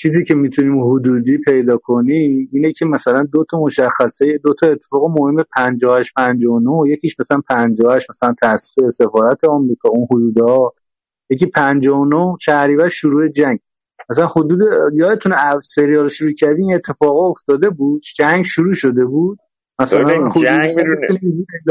چیزی 0.04 0.24
که 0.24 0.36
می‌تونیم 0.36 0.92
حدودی 0.92 1.38
پیدا 1.38 1.78
کنیم 1.78 2.50
اینه 2.54 2.72
که 2.72 2.86
مثلا 2.86 3.28
دو 3.32 3.46
تا 3.50 3.60
مشخصه 3.60 4.38
دو 4.44 4.54
تا 4.54 4.68
اتفاق 4.68 5.20
مهم 5.20 5.44
58 5.56 6.14
59 6.16 6.94
یکیش 6.94 7.20
مثلا 7.20 7.42
58 7.50 8.10
مثلا 8.10 8.36
تصفیه 8.42 8.90
سفارت 8.90 9.44
آمریکا 9.44 9.90
اون 9.90 10.08
حدودا. 10.12 10.72
یکی 11.30 11.46
59 11.46 12.36
شهریور 12.42 12.88
شروع 12.88 13.28
جنگ. 13.28 13.60
مثلا 14.10 14.26
حدود 14.26 14.60
یادتونه 14.94 15.36
سریال 15.64 16.08
شروع 16.08 16.34
کردین 16.34 16.66
این 16.66 16.76
اتفاقا 16.76 17.30
افتاده 17.30 17.70
بود 17.70 18.02
جنگ 18.16 18.46
شروع 18.46 18.74
شده 18.74 19.06
بود. 19.06 19.38
مثلا 19.80 20.30
جنگ 20.30 20.70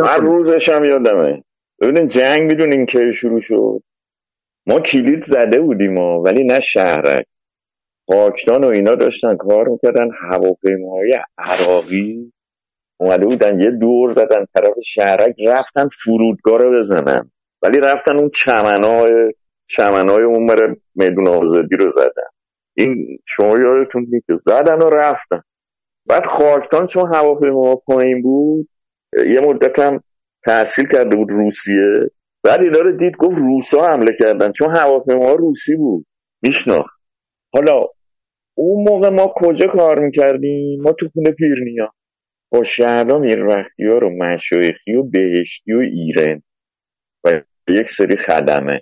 من 0.02 0.26
روزش 0.26 0.68
هم 0.68 0.84
یادمه. 0.84 1.44
ببینین 1.80 2.06
جنگ 2.08 2.40
می‌دونین 2.40 2.86
که 2.86 3.12
شروع 3.12 3.40
شد. 3.40 3.82
ما 4.66 4.80
کلید 4.80 5.24
زده 5.24 5.60
بودیم 5.60 5.98
ولی 5.98 6.44
نه 6.44 6.60
شهرک. 6.60 7.26
پاکدان 8.06 8.64
و 8.64 8.66
اینا 8.66 8.94
داشتن 8.94 9.36
کار 9.36 9.68
می‌کردن. 9.68 10.08
هواپیماهای 10.30 11.18
عراقی 11.38 12.32
اومده 13.00 13.26
بودن 13.26 13.60
یه 13.60 13.70
دور 13.70 14.12
زدن 14.12 14.46
طرف 14.54 14.74
شهرک 14.84 15.34
رفتن 15.46 15.88
فرودگاه 16.04 16.58
رو 16.58 16.78
بزنن. 16.78 17.30
ولی 17.62 17.80
رفتن 17.80 18.16
اون 18.16 18.30
چمنهای 18.44 19.32
چمنهای 19.66 20.22
اون 20.22 20.44
مره 20.44 20.76
میدون 20.94 21.28
آزادی 21.28 21.76
رو 21.76 21.88
زدن. 21.88 22.30
این 22.76 23.18
شما 23.26 23.58
یادتون 23.58 24.06
که 24.26 24.34
زدن 24.34 24.78
و 24.78 24.90
رفتن. 24.90 25.42
بعد 26.06 26.26
خاکتان 26.26 26.86
چون 26.86 27.14
هواپیما 27.14 27.76
پایین 27.76 28.22
بود 28.22 28.68
یه 29.26 29.40
مدت 29.40 29.78
هم 29.78 30.02
تحصیل 30.44 30.88
کرده 30.88 31.16
بود 31.16 31.30
روسیه. 31.30 32.10
بعد 32.42 32.62
اینا 32.62 32.90
دید 32.90 33.16
گفت 33.16 33.36
روسا 33.36 33.86
حمله 33.86 34.12
کردن. 34.18 34.52
چون 34.52 34.76
هواپیما 34.76 35.32
روسی 35.32 35.76
بود. 35.76 36.06
میشناخت. 36.42 37.01
حالا 37.52 37.80
اون 38.54 38.88
موقع 38.88 39.08
ما 39.08 39.32
کجا 39.36 39.66
کار 39.66 39.98
می‌کردیم؟ 39.98 40.82
ما 40.82 40.92
تو 40.92 41.08
خونه 41.08 41.30
پیرنیا. 41.30 41.92
با 42.52 42.64
شهلا 42.64 43.18
میروختی 43.18 43.86
ها 43.86 43.98
رو 43.98 44.10
مشایخی 44.10 44.94
و 44.94 45.02
بهشتی 45.02 45.72
و 45.72 45.78
ایرن. 45.78 46.42
و 47.24 47.40
یک 47.68 47.90
سری 47.90 48.16
خدمه. 48.16 48.80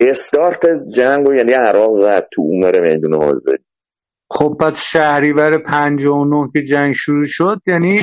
استارت 0.00 0.66
جنگ 0.96 1.28
و 1.28 1.34
یعنی 1.34 1.52
عراق 1.52 1.94
زد 1.94 2.28
تو 2.32 2.42
عمر 2.42 2.80
میدون 2.80 3.14
حاضری 3.14 3.58
خب 4.30 4.56
پس 4.60 4.82
شهریور 4.92 5.58
59 5.58 6.50
که 6.52 6.62
جنگ 6.64 6.94
شروع 6.94 7.24
شد 7.26 7.60
یعنی 7.66 8.00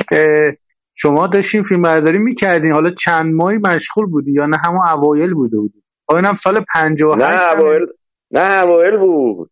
شما 0.94 1.26
داشتین 1.26 1.62
فیلم 1.62 1.82
برداری 1.82 2.18
می‌کردین. 2.18 2.72
حالا 2.72 2.90
چند 2.90 3.34
ماهی 3.34 3.58
مشغول 3.58 4.06
بودی 4.06 4.32
یا 4.32 4.46
نه؟ 4.46 4.56
همون 4.56 4.86
اوایل 4.86 5.34
بوده 5.34 5.56
بودی 5.56 5.82
اینم 6.10 6.34
سال 6.34 6.64
58 6.74 7.22
نه 7.22 7.58
اوایل 7.58 7.86
نه 8.30 8.62
اوایل 8.62 8.96
بود. 8.96 9.49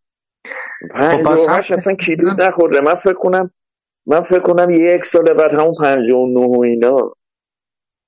پنج 0.95 1.25
خب 1.25 1.73
اصلا 1.73 1.95
کلید 1.95 2.43
نخورده. 2.43 2.81
من 2.81 2.95
فکر 2.95 3.15
کنم 3.15 3.51
من 4.07 4.21
فکر 4.21 4.41
کنم 4.41 4.71
یک 4.71 5.05
سال 5.05 5.35
بعد 5.35 5.55
همون 5.55 5.75
پنج 5.83 6.11
و 6.11 6.27
نه 6.27 6.47
و 6.47 6.61
اینا. 6.61 7.13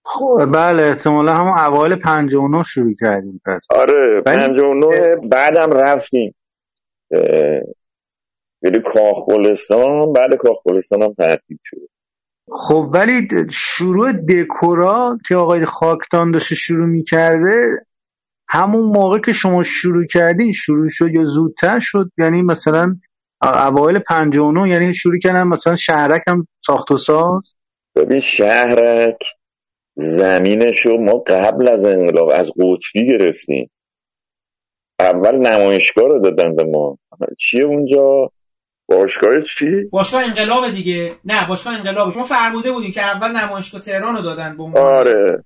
خب. 0.05 0.45
بله 0.55 0.83
احتمالا 0.83 1.35
همون 1.35 1.59
اوایل 1.59 1.97
پنج 1.97 2.35
و 2.35 2.49
نه 2.49 2.63
شروع 2.63 2.95
کردیم 3.01 3.41
پس. 3.47 3.67
آره 3.71 4.21
پنج 4.21 4.59
و 4.59 4.75
نه 4.75 5.17
بعدم 5.17 5.73
رفتیم. 5.73 6.35
یعنی 8.63 8.79
کاخ 8.85 9.27
گلستان 9.27 10.13
بعد 10.13 10.35
کاخ 10.35 10.57
گلستان 10.65 11.03
هم 11.03 11.15
ترتیب 11.15 11.59
شد. 11.65 11.77
خب 12.53 12.91
ولی 12.93 13.29
شروع 13.51 14.13
دکورا 14.13 15.19
که 15.29 15.37
آقای 15.37 15.65
خاکتان 15.65 16.31
داشته 16.31 16.55
شروع 16.55 16.87
می‌کرده 16.87 17.87
همون 18.53 18.85
موقع 18.85 19.19
که 19.19 19.33
شما 19.33 19.63
شروع 19.63 20.07
کردین 20.07 20.53
شروع 20.53 20.89
شد 20.91 21.15
یا 21.15 21.25
زودتر 21.25 21.79
شد؟ 21.81 22.11
یعنی 22.19 22.43
مثلا 22.43 22.97
اوایل 23.43 23.99
59 23.99 24.69
یعنی 24.69 24.95
شروع 24.95 25.19
کردن 25.19 25.43
مثلا 25.43 25.77
شهرک 25.77 26.23
هم 26.29 26.47
ساخت 26.67 26.91
و 26.91 26.97
ساز؟ 26.97 27.43
ببین 27.97 28.21
شهرک 28.21 29.19
زمینشو 29.95 30.91
ما 30.91 31.19
قبل 31.27 31.69
از 31.69 31.85
انقلاب 31.85 32.29
از 32.29 32.51
قوچی 32.51 33.07
گرفتیم. 33.07 33.71
اول 35.01 35.37
نمایشگاه 35.37 36.09
رو 36.09 36.21
دادن 36.21 36.57
به 36.57 36.65
ما. 36.65 36.99
چیه 37.39 37.65
اونجا؟ 37.65 38.31
باشگاه 38.89 39.41
چی؟ 39.41 39.67
باشگاه 39.91 40.23
انقلاب 40.23 40.71
دیگه. 40.71 41.13
نه 41.25 41.49
باشگاه 41.49 41.75
انقلاب. 41.75 42.17
ما 42.17 42.25
فرموده 42.25 42.73
بودیم 42.73 42.93
که 42.93 43.03
اول 43.03 43.37
نمایشگاه 43.37 43.81
تهران 43.81 44.17
رو 44.17 44.23
دادن 44.23 44.57
به 44.57 44.81
آره. 44.81 45.45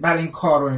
برای 0.00 0.22
این 0.22 0.30
کار 0.30 0.60
رو 0.60 0.68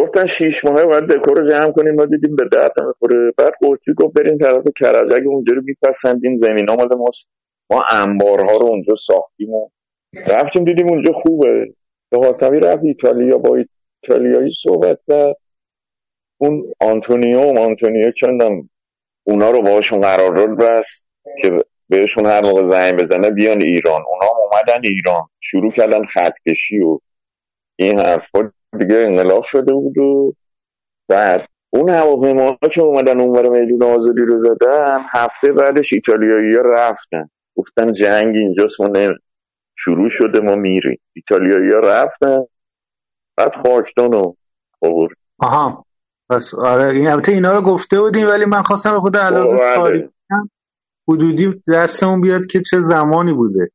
گفتن 0.00 0.26
شیش 0.26 0.64
ماهه 0.64 0.84
باید 0.84 1.04
دکور 1.04 1.38
رو 1.38 1.50
جمع 1.50 1.72
کنیم 1.72 1.94
ما 1.94 2.04
دیدیم 2.04 2.36
به 2.36 2.48
درد 2.52 2.72
نمی‌خوره. 2.82 3.32
بعد 3.38 3.52
قوطی 3.60 3.92
گفت 3.96 4.14
بریم 4.14 4.38
طرف 4.38 4.64
کرجک 4.76 5.22
اونجا 5.26 5.52
رو 5.52 5.62
میپسندیم 5.64 6.36
زمین. 6.36 6.68
ها 6.68 6.76
مال 6.76 6.88
ماست. 6.98 7.28
ما 7.70 7.84
انبارها 7.90 8.56
رو 8.56 8.66
اونجا 8.66 8.94
ساختیم 8.96 9.50
و 9.50 9.68
رفتیم 10.26 10.64
دیدیم 10.64 10.88
اونجا 10.88 11.12
خوبه. 11.12 11.74
به 12.10 12.18
حاتمی 12.18 12.60
رفت 12.60 12.84
ایتالیا 12.84 13.38
با 13.38 13.56
ایتالیایی 14.02 14.50
صحبت 14.62 14.98
کرد. 15.08 15.36
اون 16.38 16.72
آنتونیو 16.80 17.38
آنتونیو 17.40 18.12
کندم 18.20 18.70
اونا 19.24 19.50
رو 19.50 19.62
باشون 19.62 20.00
قرار 20.00 20.54
بست 20.54 21.06
که 21.42 21.64
بهشون 21.88 22.26
هر 22.26 22.44
موقع 22.44 22.64
زنگ 22.64 23.00
بزنه 23.00 23.30
بیان 23.30 23.62
ایران. 23.62 24.02
اونا 24.06 24.26
اومدن 24.38 24.80
ایران. 24.84 25.22
شروع 25.40 25.72
کردن 25.72 26.04
خطکشی 26.04 26.78
و 26.78 26.98
این 27.76 27.98
حرفا. 27.98 28.52
دیگه 28.78 28.96
انقلاب 28.96 29.44
شده 29.44 29.72
بود 29.72 29.98
و 29.98 30.34
بعد 31.08 31.48
اون 31.70 31.88
هواپیما 31.88 32.58
که 32.72 32.80
اومدن 32.80 33.20
اونور 33.20 33.48
میدون 33.48 33.82
آزادی 33.82 34.22
رو 34.22 34.38
زدن 34.38 34.98
هفته 35.10 35.52
بعدش 35.52 35.92
ایتالیایی 35.92 36.54
ها 36.54 36.62
رفتن. 36.62 37.30
گفتن 37.56 37.92
جنگ 37.92 38.36
اینجاست 38.36 38.80
ما 38.80 39.14
شروع 39.76 40.08
شده 40.08 40.40
ما 40.40 40.54
میریم. 40.54 41.00
ایتالیایی 41.12 41.72
ها 41.72 41.78
رفتن 41.78 42.44
بعد 43.36 43.56
خاکتان 43.56 44.12
رو 44.12 44.36
آورد 44.82 45.16
آها. 45.38 45.84
پس 46.30 46.54
آره 46.54 46.84
این 46.84 47.08
البته 47.08 47.32
اینا 47.32 47.52
رو 47.52 47.60
گفته 47.60 48.00
بودیم 48.00 48.26
ولی 48.26 48.44
من 48.44 48.62
خواستم 48.62 48.92
به 48.92 49.00
خود 49.00 49.12
بله. 49.12 49.74
تاریخ 49.74 50.10
حدودی 51.08 51.62
دستمون 51.68 52.20
بیاد 52.20 52.46
که 52.46 52.62
چه 52.70 52.80
زمانی 52.80 53.32
بوده. 53.32 53.70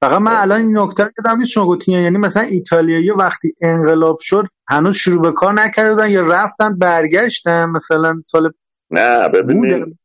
فقط 0.00 0.20
من 0.20 0.32
الان 0.32 0.60
این 0.60 0.78
نکته 0.78 1.04
رو 1.04 1.10
کردم 1.16 1.44
شما 1.44 1.66
گفتین 1.66 1.94
یعنی 1.94 2.18
مثلا 2.18 2.42
ایتالیایی 2.42 3.10
وقتی 3.10 3.54
انقلاب 3.62 4.18
شد 4.20 4.44
هنوز 4.68 4.96
شروع 4.96 5.22
به 5.22 5.32
کار 5.32 5.52
نکردن 5.52 6.10
یا 6.10 6.20
رفتن 6.20 6.78
برگشتن 6.78 7.66
مثلا 7.66 8.22
سال 8.26 8.52
نه 8.90 9.28
ببینید. 9.28 9.98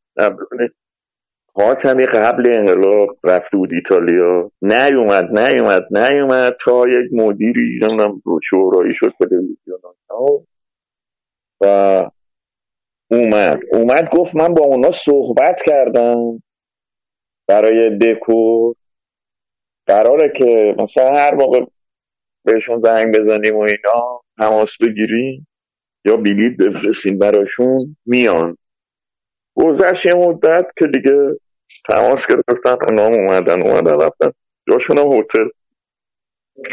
حاتمی 1.55 2.05
قبل 2.05 2.53
انقلاب 2.53 3.09
رفته 3.23 3.57
بود 3.57 3.69
ایتالیا. 3.73 4.51
نیومد 4.61 5.39
نیومد 5.39 5.83
نیومد 5.91 6.55
تا 6.65 6.83
یک 6.87 7.13
مدیری 7.13 7.79
نمی‌دونم 7.81 8.21
شورایی 8.43 8.93
شد 8.95 9.13
تلویزیون 9.19 9.79
و 11.61 12.09
اومد. 13.11 13.59
اومد 13.71 14.09
گفت 14.09 14.35
من 14.35 14.53
با 14.53 14.65
اونا 14.65 14.91
صحبت 14.91 15.61
کردم 15.65 16.43
برای 17.47 17.97
دکور. 17.97 18.75
قراره 19.87 20.29
که 20.35 20.75
مثلا 20.79 21.13
هر 21.13 21.35
موقع 21.35 21.65
بهشون 22.43 22.79
زنگ 22.79 23.19
بزنیم 23.19 23.55
و 23.55 23.61
اینا 23.61 24.21
تماس 24.37 24.69
بگیریم 24.81 25.47
یا 26.05 26.17
بلیط 26.17 26.57
بفرستیم 26.57 27.17
براشون 27.17 27.95
میان. 28.05 28.57
گذشت 29.55 30.05
یه 30.05 30.13
مدت 30.13 30.65
که 30.77 30.87
دیگه 30.87 31.39
تماس 31.87 32.27
گرفتن 32.27 32.77
اونا 32.87 33.05
اومدن 33.05 33.61
اومدن 33.61 34.01
رفتن. 34.01 34.31
جاشون 34.69 34.97
هم 34.97 35.07
هتل. 35.07 35.47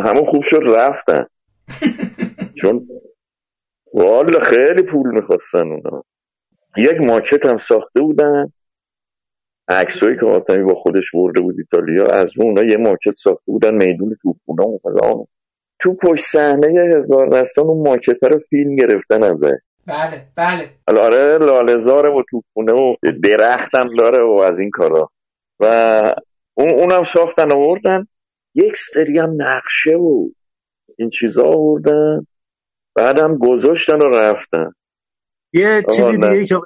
همون 0.05 0.31
خوب 0.31 0.43
شد 0.45 0.61
رفتن. 0.67 1.27
چون 2.61 2.89
والا 3.95 4.41
خیلی 4.41 4.83
پول 4.83 5.15
می‌خواستن 5.15 5.73
اونا. 5.73 6.05
یک 6.77 7.01
ماکت 7.01 7.47
هم 7.47 7.59
ساخته 7.59 8.01
بودن. 8.01 8.53
عکسایی 9.71 10.17
که 10.17 10.27
آتمی 10.27 10.65
با 10.65 10.75
خودش 10.75 11.11
برده 11.15 11.41
بود 11.41 11.55
ایتالیا 11.59 12.07
از 12.07 12.31
اون 12.39 12.69
یه 12.69 12.77
ماکت 12.77 13.15
ساخته 13.17 13.53
بودن 13.53 13.75
میدون 13.75 14.17
توپونا 14.23 14.69
و 14.69 14.79
فلان. 14.83 15.27
تو 15.81 15.95
پشت 15.95 16.25
صحنه 16.25 16.97
هزار 16.97 17.29
دستان 17.29 17.67
اون 17.67 17.89
ماکت 17.89 18.25
رو 18.25 18.41
فیلم 18.51 18.77
گرفتن 18.77 19.23
ازه 19.23 19.61
بله 19.87 20.27
بله. 20.37 20.71
آره 20.87 21.39
لالزاره 21.39 22.11
و 22.11 22.23
توپونه 22.31 22.73
و 22.73 22.95
درختم 23.23 23.89
داره 23.99 24.25
و 24.25 24.41
از 24.41 24.61
این 24.61 24.71
کارا. 24.71 25.11
و 25.61 25.65
اون 26.55 26.71
اونم 26.71 27.05
ساختن 27.05 27.53
آوردن. 27.53 28.07
یک 28.55 28.77
سری 28.95 29.19
هم 29.19 29.37
نقشه 29.43 29.97
و 29.97 30.29
این 30.99 31.11
چیزا 31.11 31.45
آوردن. 31.45 32.27
بعدم 32.95 33.39
گذاشتن 33.39 34.03
و 34.03 34.09
رفتن. 34.09 34.73
یه 35.53 35.83
چیزی 35.97 36.17
دیگه 36.17 36.47
که 36.47 36.57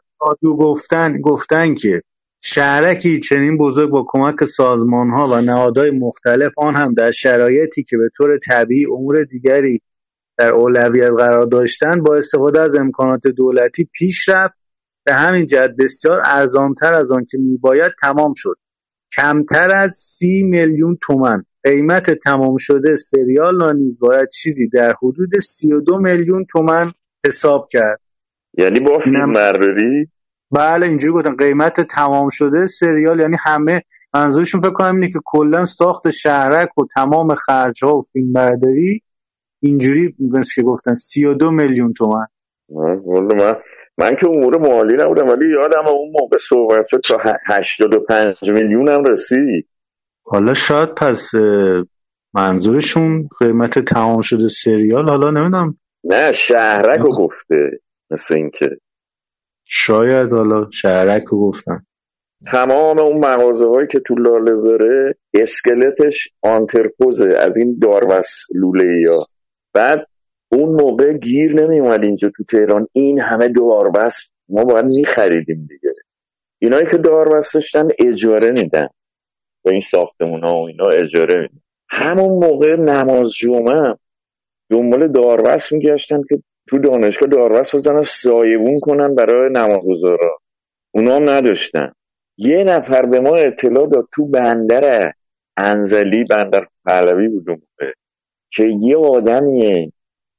گفتن 0.43 1.21
گفتن 1.21 1.75
که 1.75 2.03
شهرکی 2.47 3.21
چنین 3.21 3.57
بزرگ 3.59 3.91
با 3.91 4.05
کمک 4.09 4.45
سازمان 4.45 5.11
ها 5.11 5.29
و 5.29 5.41
نهادهای 5.41 5.91
مختلف 5.91 6.53
آن 6.57 6.77
هم 6.77 6.95
در 6.95 7.11
شرایطی 7.11 7.83
که 7.83 7.97
به 7.97 8.09
طور 8.17 8.39
طبیعی 8.39 8.87
امور 8.87 9.25
دیگری 9.25 9.83
در 10.39 10.49
اولویت 10.49 11.11
قرار 11.19 11.47
داشتن 11.47 12.03
با 12.03 12.17
استفاده 12.17 12.61
از 12.61 12.77
امکانات 12.77 13.27
دولتی 13.27 13.89
پیش 13.93 14.29
رفت. 14.29 14.55
به 15.07 15.15
همین 15.15 15.47
جهت 15.47 15.71
بسیار 15.79 16.23
ارزانتر 16.25 16.95
از 16.95 17.13
آن 17.13 17.25
که 17.25 17.39
میباید 17.39 17.93
تمام 18.03 18.33
شد. 18.37 18.57
کمتر 19.17 19.75
از 19.75 19.93
سی 19.93 20.43
میلیون 20.43 20.99
تومن 21.03 21.45
قیمت 21.63 22.11
تمام 22.11 22.57
شده 22.59 22.97
سریال 22.97 23.61
را 23.61 23.73
نیز 23.73 23.99
باید 24.01 24.29
چیزی 24.29 24.69
در 24.69 24.95
حدود 25.03 25.39
سی 25.39 25.73
و 25.73 25.81
دو 25.81 25.99
میلیون 25.99 26.47
تومن 26.53 26.93
حساب 27.27 27.69
کرد. 27.71 28.01
یعنی 28.59 28.81
با 28.81 28.99
فیلم 28.99 29.33
برداری 29.33 30.09
بله 30.55 30.87
اینجوری 30.87 31.13
گفتن 31.13 31.37
قیمت 31.37 31.81
تمام 31.81 32.29
شده 32.29 32.67
سریال 32.67 33.21
یعنی 33.21 33.37
همه 33.45 33.83
منظورشون 34.15 34.61
فکر 34.61 34.73
کنم 34.73 34.95
اینه 34.95 35.13
که 35.13 35.19
کلا 35.25 35.65
ساخت 35.65 36.11
شهرک 36.11 36.79
و 36.79 36.87
تمام 36.95 37.35
خرج 37.35 37.85
ها 37.85 37.97
و 37.97 38.03
فیلم 38.13 38.33
برداری 38.33 39.03
اینجوری 39.63 40.15
مثل 40.21 40.55
که 40.55 40.63
گفتن 40.63 40.95
32 40.95 41.51
میلیون 41.51 41.93
تومن. 41.93 42.27
من 42.69 43.55
من 43.99 44.17
که 44.17 44.27
امور 44.27 44.59
مالی 44.59 44.97
نبودم 44.97 45.29
ولی 45.29 45.49
یادم 45.51 45.87
اون 45.87 46.13
موقع 46.21 46.37
صحبت 46.49 46.87
شد 46.87 47.01
تا 47.09 47.19
85 47.47 48.37
میلیون 48.51 48.89
هم 48.89 49.05
رسید. 49.05 49.69
حالا 50.27 50.55
شاید 50.55 50.89
پس 50.89 51.31
منظورشون 52.35 53.29
قیمت 53.39 53.79
تمام 53.79 54.21
شده 54.21 54.49
سریال 54.49 55.09
حالا 55.09 55.31
نمی‌دونم. 55.31 55.79
نه 56.05 56.33
شهرک 56.33 57.01
رو 57.01 57.17
گفته 57.17 57.71
مثل 58.11 58.35
اینکه. 58.35 58.71
شاید 59.77 60.33
حالا 60.33 60.71
شهرک 60.71 61.25
رو 61.25 61.41
گفتن 61.41 61.87
تمام 62.53 62.99
اون 62.99 63.19
مغازه 63.19 63.69
هایی 63.69 63.89
که 63.89 64.01
تو 64.01 64.15
لالزاره 64.15 65.15
اسکلتش 65.35 66.29
آنترپوزه 66.43 67.37
از 67.41 67.57
این 67.57 67.79
داروس 67.83 68.29
لوله 68.55 69.01
یا 69.01 69.27
بعد 69.73 70.07
اون 70.53 70.83
موقع 70.83 71.13
گیر 71.13 71.63
نمی 71.63 71.81
اومد 71.81 72.05
اینجا 72.05 72.31
تو 72.37 72.45
تهران. 72.45 72.89
این 72.93 73.21
همه 73.21 73.49
داربست 73.49 74.33
ما 74.49 74.65
باید 74.65 74.85
میخریدیم 74.85 75.67
دیگه. 75.69 75.95
اینایی 76.59 76.87
که 76.87 76.97
داربست 76.97 77.55
داشتن 77.55 77.89
اجاره 77.99 78.51
میدن. 78.51 78.89
با 79.65 79.71
این 79.71 79.81
ساختمون 79.81 80.45
ها 80.45 80.57
و 80.57 80.67
اینا 80.67 80.87
اجاره 80.87 81.41
میدن. 81.41 81.61
همون 81.89 82.47
موقع 82.47 82.77
نماز 82.77 83.31
جمعه 83.31 83.95
دنبال 84.71 85.09
داربست 85.09 85.73
میگشتن 85.73 86.21
که 86.29 86.43
تو 86.69 86.79
دانشگاه 86.79 87.29
داربست 87.29 87.77
بزنن 87.77 88.03
سایبون 88.03 88.81
کنن 88.81 89.15
برای 89.15 89.53
نمازگزارا 89.53 90.39
اونا 90.95 91.17
هم 91.17 91.31
نداشتن. 91.31 91.93
یه 92.37 92.65
نفر 92.65 93.07
به 93.07 93.21
ما 93.21 93.37
اطلاع 93.37 93.89
داد 93.89 94.09
تو 94.13 94.27
بندر 94.27 95.13
انزلی 95.57 96.25
بندر 96.25 96.67
پهلوی 96.85 97.29
بود 97.29 97.63
که 98.51 98.65
یه 98.81 98.97
آدمیه. 98.97 99.93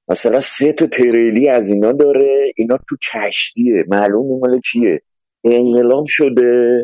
مثلا 0.08 0.40
سه 0.40 0.74
تا 0.74 0.88
تریلی 0.88 1.50
از 1.50 1.70
اینا 1.70 1.92
داره 1.92 2.54
اینا 2.58 2.78
تو 2.90 2.96
کشتیه. 3.14 3.84
معلوم 3.88 4.40
مال 4.40 4.60
کیه؟ 4.72 5.02
انقلاب 5.44 6.06
شده. 6.08 6.84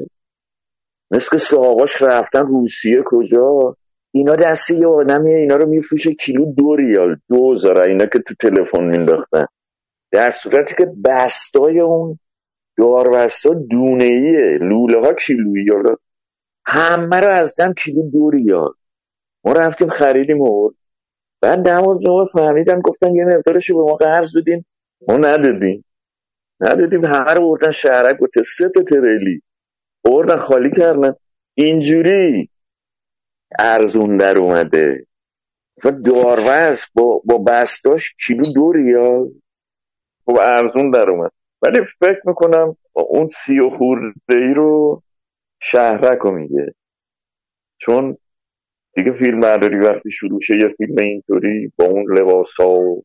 مثل 1.11 1.37
ساقاش 1.37 2.01
رفتن 2.01 2.47
روسیه 2.47 3.03
کجا؟ 3.05 3.75
اینا 4.11 4.35
دستی 4.35 4.75
یه 4.75 4.87
آدمیه 4.87 5.35
اینا 5.35 5.55
رو 5.55 5.69
میفروشه 5.69 6.13
کیلو 6.13 6.53
دو 6.53 6.75
ریال 6.75 7.15
دو 7.29 7.55
زاره 7.55 7.87
اینا 7.87 8.05
که 8.05 8.19
تو 8.19 8.35
تلفن 8.39 8.83
مینداختن. 8.83 9.45
در 10.11 10.31
صورتی 10.31 10.75
که 10.77 10.87
بستای 11.05 11.79
اون 11.79 12.19
داربستا 12.77 13.53
دونه 13.53 14.03
ایه 14.03 14.57
لوله 14.61 14.99
ها 14.99 15.13
کیلویی 15.13 15.65
همه 16.65 17.19
رو 17.19 17.27
از 17.27 17.55
دم 17.55 17.73
کیلو 17.73 18.09
دو 18.09 18.29
ریال. 18.29 18.71
ما 19.45 19.53
رفتیم 19.53 19.89
خریدیم 19.89 20.41
و 20.41 20.71
بعد 21.41 21.59
دماز 21.59 21.99
جمعه 21.99 22.25
فهمیدن 22.33 22.79
گفتن 22.79 23.15
یه 23.15 23.25
مقدارشو 23.25 23.75
به 23.75 23.91
ما 23.91 23.95
قرض 23.95 24.37
بدین. 24.37 24.65
ما 25.07 25.17
ندادیم. 25.17 25.85
ندادیم. 26.59 27.05
همه 27.05 27.33
رو 27.33 27.49
بردن 27.49 27.71
شهرک 27.71 28.17
گفته 28.17 28.41
سه 28.57 28.69
تا 28.69 28.83
تریلی. 28.83 29.41
بردن 30.03 30.37
خالی 30.37 30.71
کردن. 30.71 31.13
اینجوری 31.53 32.49
ارزون 33.59 34.17
در 34.17 34.37
اومده. 34.37 35.05
و 35.85 35.91
داروز 35.91 36.85
با, 36.93 37.21
با 37.25 37.37
بستاش 37.37 38.15
کیلو 38.25 38.53
دو 38.53 38.71
ریال. 38.71 39.29
خب 40.25 40.37
ارزون 40.41 40.91
در 40.91 41.09
اومد. 41.09 41.31
ولی 41.61 41.79
فکر 41.99 42.21
می‌کنم 42.25 42.77
اون 42.93 43.29
سی 43.45 43.59
و 43.59 43.69
خورده 43.77 44.13
ای 44.29 44.53
رو 44.53 45.01
شهرک 45.61 46.17
رو 46.17 46.31
میگه. 46.31 46.73
چون 47.77 48.17
دیگه 48.93 49.11
فیلم 49.11 49.39
برداری 49.39 49.79
وقتی 49.79 50.11
شروع 50.11 50.41
شه 50.41 50.53
یه 50.53 50.75
فیلم 50.77 50.97
اینطوری 50.97 51.71
با 51.77 51.85
اون 51.85 52.17
لباس 52.17 52.53
ها 52.59 52.69
و 52.69 53.03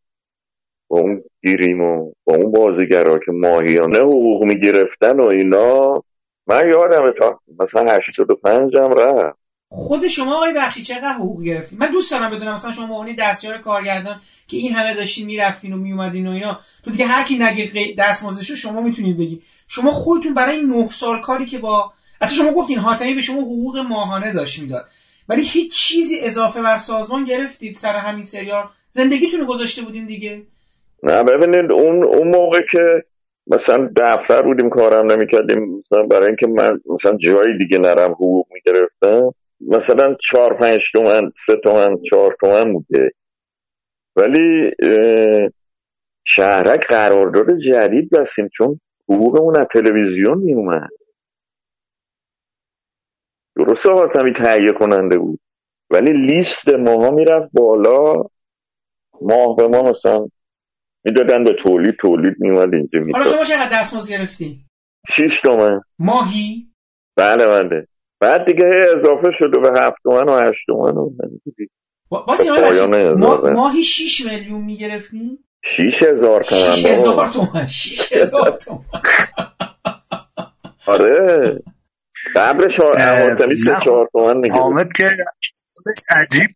با 0.89 1.01
اون 1.01 1.23
گیریم 1.43 1.81
و 1.81 2.13
با 2.25 2.35
اون 2.37 2.53
بازیگرها 2.53 3.19
که 3.19 3.33
ماهیانه 3.33 3.99
حقوق 3.99 4.45
می‌گرفتن 4.45 5.21
و 5.21 5.25
اینا 5.25 6.03
من 6.47 6.69
یادم 6.69 7.13
تا 7.13 7.41
مثلا 7.59 7.93
85 7.93 8.77
هم 8.77 8.93
رفت. 8.93 9.46
خود 9.69 10.09
شما 10.09 10.37
آقای 10.37 10.53
بخشی 10.53 10.83
چقدر 10.83 11.13
حقوق 11.13 11.43
گرفتین؟ 11.43 11.79
من 11.79 11.91
دوست 11.91 12.11
دارم 12.11 12.31
بدونم 12.31 12.53
مثلا 12.53 12.73
شما 12.73 12.85
عنوان 12.85 13.15
دستیار 13.19 13.59
کارگردان 13.59 14.21
که 14.49 14.57
این 14.57 14.73
همه 14.73 14.95
داشتین 14.95 15.27
می‌رفتین 15.27 15.73
و 15.73 15.77
میومدین 15.77 16.27
و 16.27 16.31
اینا 16.31 16.61
تو 16.85 16.91
دیگه 16.91 17.07
هر 17.07 17.25
کی 17.25 17.39
نگه 17.39 17.95
دستمزدشو 17.99 18.55
شما 18.55 18.81
می‌تونید 18.81 19.19
بگی 19.19 19.43
شما 19.69 19.93
خودتون 19.93 20.35
برای 20.35 20.63
نه 20.63 20.89
سال 20.89 21.21
کاری 21.21 21.47
که 21.47 21.59
با 21.59 21.93
حتی 22.23 22.35
شما 22.35 22.53
گفتین 22.53 22.79
حاتمی 22.79 23.15
به 23.15 23.21
شما 23.21 23.41
حقوق 23.41 23.77
ماهانه 23.79 24.33
داشت 24.33 24.63
می‌داد. 24.63 24.85
ولی 25.29 25.43
هیچ 25.43 25.75
چیزی 25.75 26.21
اضافه 26.21 26.63
بر 26.63 26.79
سازمان 26.79 27.25
گرفتید 27.25 27.77
سر 27.77 27.97
همین 27.97 28.23
سریال؟ 28.23 28.65
زندگیتون 28.91 29.45
گذاشته 29.45 29.83
بودین 29.83 30.07
دیگه؟ 30.07 30.43
نه 31.03 31.23
ببینید 31.23 31.73
اون 31.73 32.05
اون 32.05 32.29
موقع 32.29 32.61
که 32.73 33.05
مثلا 33.47 33.91
دفتر 33.97 34.43
بودیم 34.43 34.71
کارم 34.71 35.13
نمی‌کردیم 35.13 35.79
مثلا 35.79 36.03
برای 36.03 36.27
اینکه 36.27 36.47
من 36.47 36.81
مثلا 36.95 37.17
جایی 37.17 37.59
دیگه 37.59 37.79
نرم 37.79 38.13
حقوق 38.13 38.47
می‌گرفتم 38.53 39.35
مثلا 39.61 40.17
چهار 40.31 40.57
پنج 40.59 40.81
تومن 40.93 41.31
سه 41.47 41.57
تومن 41.65 41.97
چهار 42.11 42.37
تومن 42.41 42.73
بوده. 42.73 43.11
ولی 44.17 44.71
شهرک 46.25 46.87
قرارداد 46.87 47.57
جدید 47.57 48.11
بستیم 48.11 48.49
چون 48.49 48.81
حقوقمون 49.09 49.61
از 49.61 49.67
تلویزیون 49.73 50.39
میومد 50.39 50.91
درست 53.57 53.87
آقا 53.87 54.07
تهیه 54.33 54.73
کننده 54.73 55.19
بود. 55.19 55.41
ولی 55.91 56.13
لیست 56.13 56.69
ماها 56.69 57.11
می‌رفت 57.11 57.51
بالا. 57.53 58.15
ماه 59.23 59.57
به 59.57 59.69
ما 59.69 59.83
مثلا 59.83 60.29
می‌دادن 61.05 61.45
به 61.45 61.53
تولید 61.53 61.97
تولید 61.97 62.35
میومد 62.39 62.75
اینجا 62.75 63.01
می‌داد. 63.01 63.23
حالا 63.23 63.37
شما 63.37 63.45
چقدر 63.45 63.81
دستمزد 63.81 64.11
گرفتی؟ 64.11 64.67
شیش 65.09 65.41
تومن. 65.41 65.81
ماهی؟ 65.99 66.73
بله 67.17 67.47
بله. 67.47 67.87
بعد 68.27 68.45
دیگه 68.45 68.87
اضافه 68.95 69.31
شده 69.31 69.59
به 69.59 69.81
هفت 69.81 69.97
تومن 70.03 70.29
و 70.29 70.49
هشت 70.49 70.67
تومن 70.67 70.97
و 70.97 71.11
ما... 73.17 73.51
ماهی 73.51 73.85
شیش 73.85 74.27
میلیون 74.27 74.61
می‌گرفتیم؟ 74.61 75.39
شیش 75.65 76.03
هزار 76.03 76.43
تومن 76.43 76.71
شیش 76.71 76.87
هزار 76.87 77.29
تومن 77.29 77.67
شیش 77.67 78.13
هزار 78.13 78.51
تومن. 78.51 78.85
آره. 80.87 81.63
حاتمی 82.35 83.57
سه 83.57 83.77
چهار 83.85 84.09
تومن 84.13 84.37
میگه 84.37 84.55
حامد 84.55 84.93
که 84.93 85.11
عجیب 86.11 86.51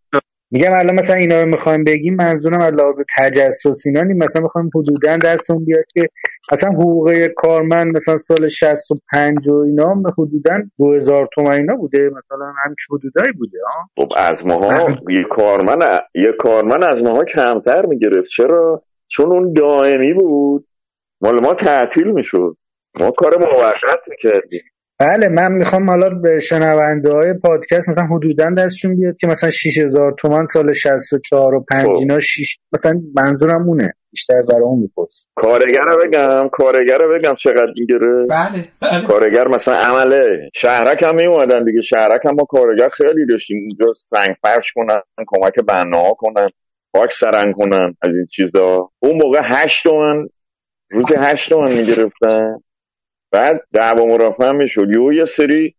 میگم 0.51 0.73
الان 0.73 0.95
مثلا 0.95 1.17
اینا 1.17 1.43
رو 1.43 1.49
می‌خوایم 1.49 1.85
بگیم 1.85 2.15
منظورم 2.15 2.61
از 2.61 2.75
لحاظ 2.75 3.03
تجسس 3.17 3.87
اینا 3.87 4.03
نیم 4.03 4.17
مثلا 4.17 4.43
می‌خوایم 4.43 4.71
حدودا 4.75 5.17
دستون 5.17 5.65
بیاد 5.65 5.85
که 5.95 6.09
مثلا 6.53 6.71
حقوق 6.71 7.27
کارمند 7.27 7.97
مثلا 7.97 8.17
سال 8.17 8.49
65 8.49 9.49
و 9.49 9.55
اینا 9.55 10.03
حدودا 10.19 10.63
2000 10.79 11.29
تومن 11.35 11.53
اینا 11.53 11.77
بوده. 11.77 11.99
مثلا 11.99 12.53
هم 12.65 12.75
حدودایی 12.91 13.33
بوده 13.33 13.59
ها 13.67 13.91
خب 14.05 14.13
از 14.17 14.47
ماها 14.47 14.89
یه 14.91 15.25
کارمند 15.31 16.03
یه 16.15 16.33
کارمند 16.39 16.85
از 16.85 17.03
ماها 17.03 17.25
کمتر 17.25 17.87
می‌گرفت. 17.87 18.29
چرا؟ 18.29 18.83
چون 19.09 19.27
اون 19.27 19.53
دائمی 19.53 20.13
بود. 20.13 20.67
مال 21.21 21.41
ما 21.41 21.55
تعطیل 21.55 22.11
می‌شد. 22.11 22.57
ما 23.01 23.11
کار 23.11 23.39
موقت 23.39 24.09
می‌کردیم. 24.09 24.61
بله 25.01 25.29
من 25.29 25.53
می‌خوام 25.53 25.91
حالا 25.91 26.11
به 26.11 26.39
شنونده 26.41 27.13
های 27.13 27.35
پادکست 27.35 27.89
مثلا 27.89 28.05
حدودا 28.05 28.51
دستشون 28.59 28.97
بیاد 28.97 29.17
که 29.17 29.27
مثلا 29.27 29.51
6000 29.51 30.15
تومان 30.19 30.47
سال 30.47 30.73
64 30.73 31.55
و 31.55 31.65
5 31.71 31.89
اینا 31.99 32.21
6 32.21 32.57
مثلا 32.73 33.01
منظورم 33.15 33.69
اونه. 33.69 33.95
بیشتر 34.13 34.43
برای 34.49 34.63
اون 34.63 34.79
میپرس 34.79 35.27
کارگر 35.35 35.81
رو 35.81 36.03
بگم 36.05 36.49
کارگر 36.53 36.99
رو 36.99 37.19
بگم 37.19 37.35
چقدر 37.35 37.73
می‌گیره. 37.79 38.27
بله, 38.31 38.69
بله. 38.83 39.07
کارگر 39.07 39.49
مثلا 39.49 39.75
عمله. 39.75 40.51
شهرک 40.55 41.03
هم 41.03 41.15
میومدن 41.15 41.65
دیگه. 41.65 41.81
شهرک 41.81 42.21
هم 42.25 42.35
ما 42.35 42.45
کارگر 42.45 42.89
خیلی 42.89 43.27
داشتیم. 43.31 43.59
اینجا 43.59 43.87
سنگ 44.07 44.37
فرش 44.43 44.73
کنن 44.75 45.01
کمک 45.27 45.55
بنا 45.69 46.13
کنن 46.19 46.49
پاک 46.95 47.11
سرنگ 47.13 47.55
کنن 47.55 47.97
از 48.03 48.11
این 48.11 48.27
چیزا. 48.31 48.91
اون 48.99 49.23
موقع 49.23 49.39
8 49.45 49.83
تومن 49.83 50.29
روزی 50.93 51.15
8 51.19 51.49
تومن 51.49 51.73
می‌گرفتن. 51.73 52.57
بعد 53.33 53.66
دعوا 53.72 54.05
مرافع 54.05 54.49
هم 54.49 54.57
می‌شد. 54.57 54.91
یه 54.91 55.14
یه 55.16 55.24
سری 55.24 55.74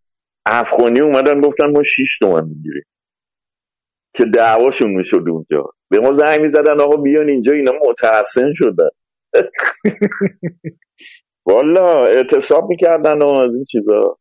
افغانی 0.45 0.99
اومدن 0.99 1.41
گفتن 1.41 1.72
ما 1.72 1.84
6 1.84 2.18
تومن 2.20 2.47
می‌گیریم. 2.47 2.84
که 4.16 4.26
دعواشون 4.26 4.91
می‌شد 4.91 5.24
اونجا. 5.30 5.70
به 5.89 5.99
ما 5.99 6.14
زنگ 6.14 6.41
می‌زدن 6.41 6.80
آقا 6.82 6.95
بیان 6.95 7.30
اینجا 7.30 7.54
اینا 7.54 7.72
متحسن 7.89 8.54
شدن. 8.54 8.89
والا 11.45 12.04
اعتصاب 12.04 12.70
می‌کردن 12.70 13.22
و 13.22 13.28
از 13.28 13.54
این 13.56 13.66
چیزا. 13.66 14.18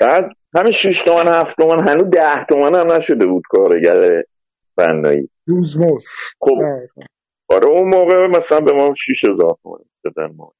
بعد 0.00 0.30
همین 0.54 0.72
6 0.72 1.02
تومن 1.04 1.28
7 1.28 1.56
تومن 1.56 1.88
هنوز 1.88 2.10
10 2.10 2.44
تومن 2.44 2.74
هم 2.74 2.92
نشده 2.92 3.26
بود 3.26 3.42
کارگر 3.48 4.22
بنایی. 4.76 5.28
روزموز 5.46 6.08
خب. 6.40 6.58
آره 7.48 7.66
اون 7.66 7.88
موقع 7.88 8.26
مثلا 8.26 8.60
به 8.60 8.72
ما 8.72 8.94
6000 8.96 9.56
تومن 9.62 9.84
دادن 10.04 10.34
ما. 10.36 10.52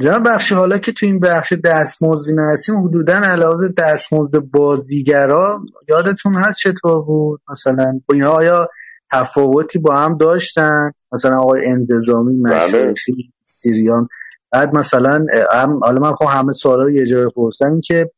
جناب 0.00 0.28
بخشی 0.28 0.54
حالا 0.54 0.78
که 0.78 0.92
تو 0.92 1.06
این 1.06 1.20
بخش 1.20 1.52
دستمزدی 1.52 2.36
هستیم 2.52 2.86
حدودا 2.86 3.14
علاوه 3.14 3.68
دستمزد 3.78 4.38
بازیگرا 4.38 5.60
یادتون 5.88 6.34
هر 6.34 6.52
چطور 6.52 7.02
بود؟ 7.02 7.40
مثلا 7.50 8.00
اینا 8.12 8.30
آیا 8.30 8.68
تفاوتی 9.12 9.78
با 9.78 9.96
هم 9.96 10.16
داشتن؟ 10.16 10.92
مثلا 11.12 11.38
آقای 11.38 11.66
انتظامی 11.66 12.36
مشرفی 12.36 13.12
بله. 13.12 13.24
سیریان. 13.44 14.08
بعد 14.52 14.74
مثلا 14.74 15.26
هم 15.52 15.80
حالا 15.82 16.00
من 16.00 16.12
خواهم 16.12 16.38
همه 16.38 16.52
سوالا 16.52 16.82
رو 16.82 16.90
یه 16.90 17.06
جای 17.06 17.26
پرسن 17.36 17.80
که 17.80 18.10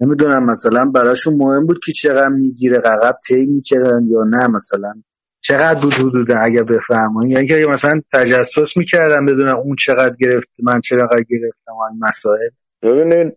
نمی‌دونم 0.00 0.44
مثلا 0.46 0.84
براشون 0.84 1.34
مهم 1.34 1.66
بود 1.66 1.80
که 1.84 1.92
چقدر 1.92 2.28
می‌گیره 2.28 2.78
ققب 2.78 3.16
تی 3.26 3.46
می‌کردن 3.46 4.06
یا 4.08 4.24
نه 4.24 4.46
مثلا 4.48 4.94
چقدر 5.44 5.80
بود 5.80 5.92
حدودا 5.94 6.36
اگر 6.38 6.62
بفرمایید 6.62 7.32
یعنی 7.32 7.46
که 7.46 7.66
مثلا 7.70 8.00
تجسس 8.12 8.76
می‌کردم 8.76 9.26
بدونم 9.26 9.56
اون 9.56 9.76
چقدر 9.76 10.16
گرفت 10.20 10.50
من 10.62 10.80
چقدر 10.80 11.24
گرفتم 11.30 11.72
این 11.90 11.98
مسائل؟ 12.00 12.50
ببینید 12.82 13.36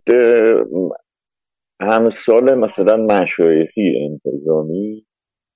هم 1.81 2.09
سال 2.09 2.55
مثلا 2.55 2.97
مشایخی 2.97 3.93
انتظامی. 4.09 5.05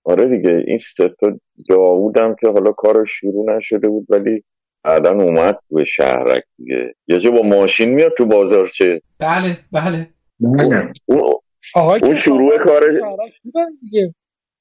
آره 0.03 0.37
دیگه 0.37 0.63
این 0.67 0.79
ستا 0.79 1.39
داودم 1.69 2.35
که 2.41 2.47
حالا 2.47 2.71
کارش 2.71 3.09
شروع 3.11 3.55
نشده 3.57 3.87
بود 3.87 4.05
ولی 4.09 4.43
بعدا 4.83 5.11
اومد 5.11 5.59
به 5.71 5.85
شهرک 5.85 6.43
دیگه. 6.57 6.95
یه 7.07 7.19
جا 7.19 7.31
با 7.31 7.41
ماشین 7.41 7.89
میاد 7.89 8.11
تو 8.17 8.25
بازار 8.25 8.67
چه؟ 8.67 9.01
بله 9.19 9.57
بله. 9.71 10.07
اون, 10.39 10.93
اون, 11.75 12.13
شروع 12.13 12.57
کارش 12.57 13.01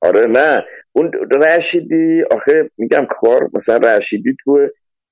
آره 0.01 0.27
نه. 0.27 0.65
اون 0.93 1.13
رشیدی 1.43 2.23
آخه 2.31 2.71
میگم 2.79 3.07
کار 3.11 3.51
مثلا 3.55 3.77
رشیدی 3.77 4.37
تو 4.45 4.69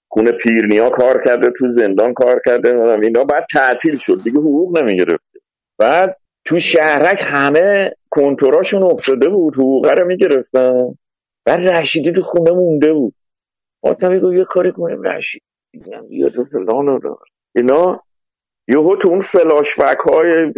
خونه 0.08 0.32
پیرنیا 0.32 0.90
کار 0.90 1.22
کرده 1.24 1.50
تو 1.58 1.66
زندان 1.68 2.14
کار 2.14 2.40
کرده 2.46 2.98
اینا 3.02 3.24
بعد 3.24 3.46
تعطیل 3.52 3.96
شد. 3.96 4.20
دیگه 4.24 4.38
حقوق 4.38 4.78
نمی‌گرفته. 4.78 5.40
بعد 5.78 6.16
تو 6.44 6.58
شهرک 6.58 7.18
همه 7.26 7.92
کنتوراشون 8.10 8.82
افتاده 8.82 9.28
بود 9.28 9.54
حقوقه 9.54 9.90
رو 9.90 10.06
می‌گرفتن. 10.06 10.94
بعد 11.44 11.60
رشیدی 11.60 12.12
تو 12.12 12.22
خونه 12.22 12.50
مونده 12.50 12.92
بود. 12.92 13.14
ما 13.82 14.34
یه 14.34 14.44
کاری 14.44 14.72
کنیم 14.72 15.02
رشیدی. 15.02 15.44
بیاد 16.08 16.32
فلان 16.52 17.00
اینا 17.56 18.02
یهو 18.68 18.96
تو 18.96 19.08
اون 19.08 19.22
فلاش 19.22 19.74
بک 19.78 19.98
های 19.98 20.52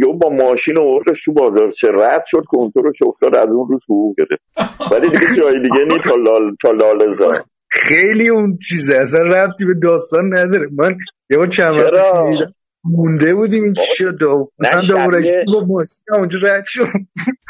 یهو 0.00 0.12
با 0.12 0.28
ماشین 0.28 0.78
آوردش 0.78 1.24
تو 1.24 1.32
بازار 1.32 1.70
چه 1.70 1.88
رد 1.94 2.24
شد 2.26 2.44
کنترلش 2.48 3.02
افتاد 3.02 3.36
از 3.36 3.52
اون 3.52 3.68
روز 3.68 3.82
حقوق 3.84 4.16
گرفت. 4.18 4.42
ولی 4.92 5.10
دیگه 5.10 5.36
جای 5.36 5.62
دیگه 5.62 5.84
نی 5.84 5.98
تا 6.04 6.14
لال 6.14 6.56
تا 6.62 6.70
لال 6.70 7.12
زار. 7.12 7.44
خیلی 7.70 8.28
اون 8.28 8.58
چیزه 8.68 8.96
اصلا 8.96 9.22
ربطی 9.22 9.64
به 9.64 9.74
داستان 9.82 10.36
نداره. 10.36 10.68
من 10.78 10.96
یهو 11.30 11.46
چند 11.46 11.74
مونده 12.84 13.34
بودیم 13.34 13.64
این 13.64 13.74
چی 13.74 13.96
شد؟ 13.96 14.18
مثلا 14.58 14.82
دوباره 14.88 15.44
با 15.46 15.64
ماسکا 15.66 16.16
اونجا 16.16 16.38
رد 16.42 16.64
شد. 16.66 16.86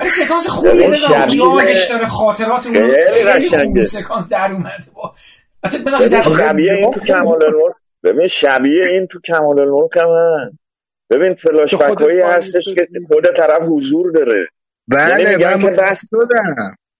ولی 0.00 0.10
سکانس 0.10 0.48
خوبیه 0.56 0.88
نظام 0.88 1.28
یادش 1.28 1.90
داره 1.90 2.06
خاطرات 2.06 2.66
اون 2.66 2.74
خیلی 2.74 3.48
خوب 3.48 3.80
سکانس 3.80 4.28
در 4.28 4.52
اومده. 4.52 4.84
با 4.94 5.14
شبیه 6.38 6.72
این 6.72 6.90
تو 6.92 7.00
کمال 7.00 7.38
نور 7.52 7.74
ببین 8.02 8.28
شبیه 8.28 8.86
این 8.86 9.06
تو 9.06 9.20
کمال 9.20 9.64
نور 9.64 9.88
هم 9.96 10.58
ببین 11.10 11.34
فلاش 11.34 11.74
بک 11.74 12.02
هستش 12.24 12.74
که 12.74 12.88
خود 13.08 13.26
طرف 13.36 13.62
حضور 13.62 14.12
داره. 14.12 14.48
بله 14.88 15.22
یعنی 15.22 15.36
میگن 15.36 15.58
که 15.58 15.82
بس 15.82 16.00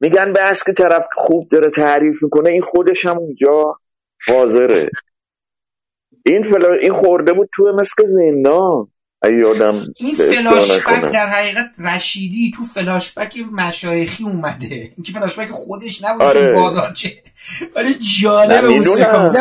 میگن 0.01 0.33
بس 0.33 0.65
که 0.65 0.73
طرف 0.73 1.07
خوب 1.15 1.49
داره 1.49 1.71
تعریف 1.71 2.23
می‌کنه 2.23 2.51
این 2.51 2.63
خودش 2.63 3.07
هم 3.07 3.19
اونجا 3.19 3.79
حاضره. 4.27 4.91
این 6.27 6.43
فلا... 6.43 6.75
این 6.75 6.93
خورده 6.93 7.33
بود 7.33 7.49
تو 7.55 7.73
مثل 7.73 8.05
زندان. 8.05 8.89
یادم 9.25 9.75
این 9.97 10.15
فلاشبک 10.15 11.13
در 11.13 11.27
حقیقت 11.27 11.71
رشیدی 11.79 12.53
تو 12.57 12.65
فلاشبک 12.65 13.39
مشایخی 13.53 14.25
اومده. 14.25 14.75
این 14.75 15.03
که 15.07 15.13
فلاشبک 15.13 15.49
خودش 15.49 16.05
نبود 16.05 16.23
آره. 16.23 16.53
بازار 16.53 16.93
چه؟ 16.93 17.13
ولی 17.77 17.95
جالب 18.21 18.65
اون 18.65 18.83
سکانس 18.83 19.37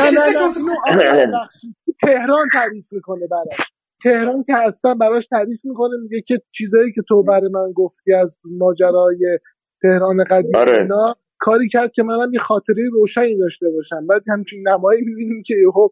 تهران 2.01 2.47
تعریف 2.53 2.85
می‌کنه 2.91 3.27
براش. 3.27 3.67
تهران 4.03 4.43
که 4.43 4.53
اصلا 4.67 4.93
براش 4.93 5.27
تعریف 5.27 5.59
می‌کنه 5.63 5.91
میگه 6.03 6.21
که 6.21 6.41
چیزایی 6.51 6.91
که 6.91 7.01
تو 7.07 7.23
برای 7.23 7.49
من 7.53 7.71
گفتی 7.75 8.13
از 8.13 8.37
ماجرای 8.43 9.39
تهران 9.81 10.23
قدیم 10.29 10.55
آره. 10.55 10.81
اینا 10.81 11.15
کاری 11.39 11.69
کرد 11.69 11.91
که 11.91 12.03
منم 12.03 12.33
یه 12.33 12.39
خاطره 12.39 12.89
روشنی 12.91 13.37
داشته 13.37 13.65
باشم. 13.75 14.07
بعد 14.07 14.23
همچین 14.27 14.67
نمایی 14.67 15.01
می‌بینیم 15.01 15.43
که 15.45 15.55
یهو 15.61 15.87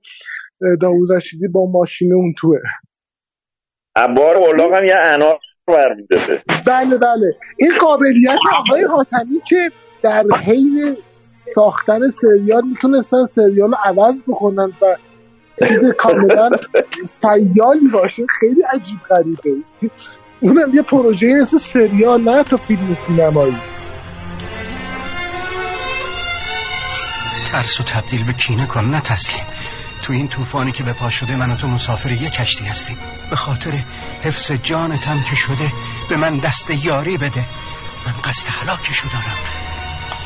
داوود 0.81 1.11
رشیدی 1.11 1.47
با 1.47 1.71
ماشین 1.71 2.13
اون 2.13 2.33
توه. 2.37 2.59
بار 3.95 4.35
اولاغ 4.37 4.73
هم 4.73 4.85
یه 4.85 4.95
انار 4.97 5.39
برمیده 5.67 6.43
بله 6.67 6.97
بله. 6.97 7.35
این 7.57 7.77
قابلیت 7.77 8.39
آقای 8.53 8.83
حاتمی 8.83 9.41
که 9.47 9.71
در 10.01 10.23
حین 10.45 10.97
ساختن 11.55 11.99
سریال 12.09 12.63
می‌تونستن 12.67 13.25
سریال 13.25 13.69
رو 13.69 13.77
عوض 13.83 14.23
بکنن 14.27 14.73
و 14.81 14.95
چیز 15.67 15.91
کاملا 15.97 16.49
سیالی 17.05 17.87
باشه 17.93 18.23
خیلی 18.39 18.61
عجیب 18.73 18.99
غریبه. 19.09 19.63
اونم 20.39 20.75
یه 20.75 20.81
پروژه 20.81 21.27
مثل 21.27 21.57
سریال 21.57 22.21
نه 22.21 22.43
تا 22.43 22.57
فیلم 22.57 22.95
سینمایی. 22.95 23.57
ترس 27.51 27.79
و 27.79 27.83
تبدیل 27.83 28.25
به 28.27 28.33
کینه 28.33 28.67
کن 28.67 28.85
نه 28.85 29.01
تسلیم. 29.01 29.45
تو 30.03 30.13
این 30.13 30.27
طوفانی 30.27 30.71
که 30.71 30.83
به 30.83 30.93
پا 30.93 31.09
شده 31.09 31.35
من 31.35 31.51
و 31.51 31.55
تو 31.55 31.67
مسافر 31.67 32.11
یه 32.11 32.29
کشتی 32.29 32.65
هستیم. 32.65 32.97
به 33.29 33.35
خاطر 33.35 33.83
حفظ 34.23 34.51
جانتم 34.51 35.23
که 35.23 35.35
شده 35.35 35.71
به 36.09 36.17
من 36.17 36.37
دست 36.37 36.69
یاری 36.69 37.17
بده. 37.17 37.45
من 38.05 38.13
قصد 38.21 38.47
حلاکشو 38.47 39.07
دارم 39.07 39.37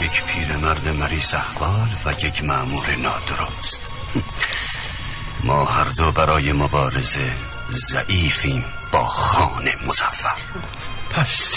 یک 0.01 0.23
پیرمرد 0.23 0.87
مریض 0.87 1.33
احوال 1.33 1.89
و 2.05 2.11
یک 2.11 2.43
معمور 2.43 2.95
نادرست. 2.95 3.87
ما 5.43 5.65
هر 5.65 5.83
دو 5.83 6.11
برای 6.11 6.51
مبارزه 6.51 7.33
ضعیفیم 7.71 8.65
با 8.91 9.07
خان 9.07 9.69
مزفر. 9.87 10.37
پس 11.09 11.55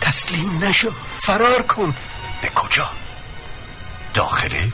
تسلیم 0.00 0.64
نشو. 0.64 0.92
فرار 1.22 1.62
کن. 1.62 1.94
به 2.42 2.48
کجا؟ 2.48 2.90
داخله؟ 4.14 4.72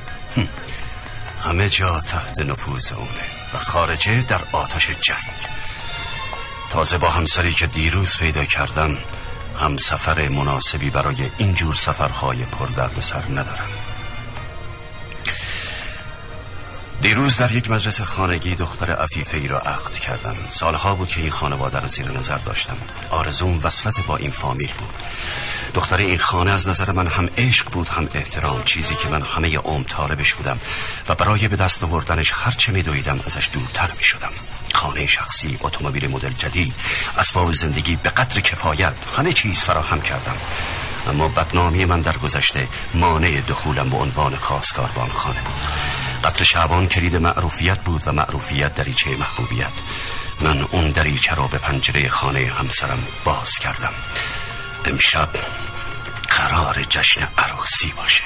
همه 1.45 1.69
جا 1.69 2.01
تحت 2.01 2.39
نفوذ 2.39 2.93
اونه 2.93 3.25
و 3.55 3.59
خارجه 3.59 4.23
در 4.23 4.45
آتش 4.53 4.91
جنگ. 4.91 5.62
تازه 6.73 6.99
با 6.99 7.09
همسری 7.09 7.53
که 7.53 7.67
دیروز 7.67 8.17
پیدا 8.19 8.45
کردم 8.45 8.99
هم 9.61 9.77
سفر 9.77 10.29
مناسبی 10.29 10.91
برای 10.91 11.31
اینجور 11.39 11.75
سفرهای 11.75 12.45
پر 12.45 13.01
سر 13.01 13.23
ندارم 13.31 13.69
دیروز 17.01 17.37
در 17.37 17.53
یک 17.53 17.71
مجلس 17.71 18.01
خانگی 18.01 18.55
دختر 18.55 18.91
عفیفه 18.91 19.37
ای 19.37 19.49
را 19.49 19.59
عقد 19.59 19.95
کردم 19.95 20.37
سالها 20.49 20.95
بود 20.95 21.09
که 21.09 21.21
این 21.21 21.31
خانواده 21.31 21.81
را 21.81 21.87
زیر 21.87 22.11
نظر 22.11 22.39
داشتم. 22.39 22.77
آرزوم 23.11 23.61
وصلت 23.63 24.07
با 24.07 24.17
این 24.17 24.31
فامیل 24.31 24.71
بود. 24.79 24.95
دختر 25.75 25.97
این 25.97 26.19
خانه 26.19 26.51
از 26.51 26.69
نظر 26.69 26.91
من 26.91 27.07
هم 27.07 27.29
عشق 27.39 27.71
بود 27.71 27.89
هم 27.89 28.09
احترام 28.15 28.63
چیزی 28.65 28.95
که 28.95 29.09
من 29.09 29.23
همه 29.23 29.59
عمر 29.59 29.85
طالبش 29.85 30.35
بودم 30.35 30.61
و 31.09 31.15
برای 31.15 31.49
به 31.49 31.57
دست 31.57 31.85
آوردنش 31.85 32.33
هر 32.35 32.51
چه 32.51 32.73
میدویدم 32.73 33.21
ازش 33.27 33.51
دورتر 33.53 33.91
می 33.99 34.05
شدم 34.05 34.33
خانه 34.75 35.07
شخصی 35.07 35.59
اتومبیل 35.61 36.11
مدل 36.11 36.33
جدید. 36.33 36.75
اسباب 37.19 37.53
زندگی 37.53 37.97
به 37.97 38.11
قدر 38.11 38.41
کفایت 38.41 38.95
همه 39.19 39.33
چیز 39.33 39.59
فراهم 39.59 40.01
کردم. 40.01 40.37
اما 41.07 41.29
بدنامی 41.29 41.85
من 41.85 42.01
در 42.01 42.17
گذشته 42.17 42.69
مانع 42.95 43.41
دخولم 43.41 43.91
به 43.91 43.97
عنوان 43.97 44.37
خواستگار 44.37 44.91
به 44.95 45.13
خانه 45.13 45.41
بود. 45.41 45.55
قطر 46.25 46.45
شعبان 46.45 46.89
کلید 46.89 47.17
معروفیت 47.17 47.81
بود 47.81 48.03
و 48.07 48.13
معروفیت 48.13 48.75
دریچه 48.75 49.17
محبوبیت. 49.17 49.73
من 50.41 50.63
اون 50.63 50.91
دریچه 50.91 51.35
را 51.35 51.47
به 51.47 51.59
پنجره 51.59 52.09
خانه 52.09 52.53
همسرم 52.59 53.07
باز 53.25 53.51
کردم. 53.59 53.93
امشب 54.85 55.29
قرار 56.29 56.83
جشن 56.83 57.29
عروسی 57.39 57.93
باشه. 57.97 58.25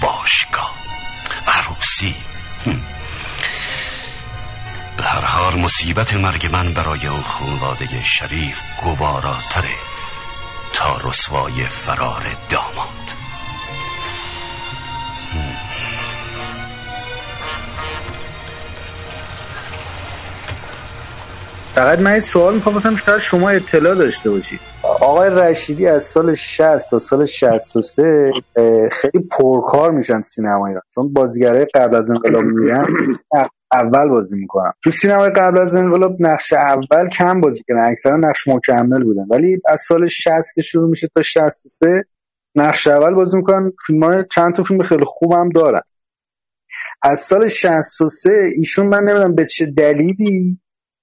باشگاه. 0.00 0.74
عروسی. 1.46 2.14
به 4.98 5.04
هر 5.04 5.24
حال 5.24 5.60
مصیبت 5.60 6.14
مرگ 6.14 6.48
من 6.52 6.74
برای 6.74 7.06
اون 7.06 7.20
خونواده 7.20 8.02
شریف 8.02 8.62
گواراتره 8.84 9.76
تا 10.72 11.08
رسوای 11.08 11.52
فرار 11.68 12.22
داماد. 12.50 13.08
فقط 21.74 21.98
من 21.98 22.20
سوال 22.20 22.54
می‌خوام 22.54 22.96
شاید 22.96 23.18
شما 23.18 23.50
اطلاع 23.50 23.94
داشته 23.94 24.30
باشید. 24.30 24.60
آقای 24.82 25.30
رشیدی 25.30 25.86
از 25.86 26.04
سال 26.04 26.34
60 26.34 26.90
تا 26.90 26.98
سال 26.98 27.26
63 27.26 28.30
خیلی 28.92 29.24
پرکار 29.30 29.90
میشن 29.90 30.22
تو 30.22 30.28
سینما 30.28 30.66
ایران. 30.66 30.82
چون 30.94 31.12
بازیگرای 31.12 31.66
قبل 31.74 31.96
از 31.96 32.10
انقلاب 32.10 32.44
میرن 32.44 32.86
اول 33.72 34.08
بازی 34.08 34.38
می‌کنن 34.38 34.72
تو 34.84 34.90
سینمای 34.90 35.30
قبل 35.30 35.58
از 35.58 35.74
انقلاب 35.74 36.16
نقش 36.20 36.52
اول 36.52 37.08
کم 37.08 37.40
بازی 37.40 37.62
کردن. 37.68 37.90
اکثرا 37.90 38.16
نقش 38.16 38.48
مکمل 38.48 39.04
بودن. 39.04 39.26
ولی 39.30 39.60
از 39.68 39.80
سال 39.80 40.06
60 40.06 40.30
که 40.54 40.62
شروع 40.62 40.90
میشه 40.90 41.08
تا 41.14 41.22
63 41.22 42.04
نقش 42.54 42.86
اول 42.86 43.14
بازی 43.14 43.36
می‌کنن. 43.36 43.72
فیلم 43.86 44.02
های 44.02 44.24
چند 44.34 44.54
تا 44.54 44.62
فیلم 44.62 44.82
خیلی 44.82 45.04
خوبم 45.06 45.48
دارن. 45.48 45.82
از 47.02 47.18
سال 47.18 47.48
63 47.48 48.30
ایشون 48.56 48.86
من 48.86 48.98
نمی‌دونم 48.98 49.34
به 49.34 49.46
چه 49.46 49.66
دلیلی 49.66 50.60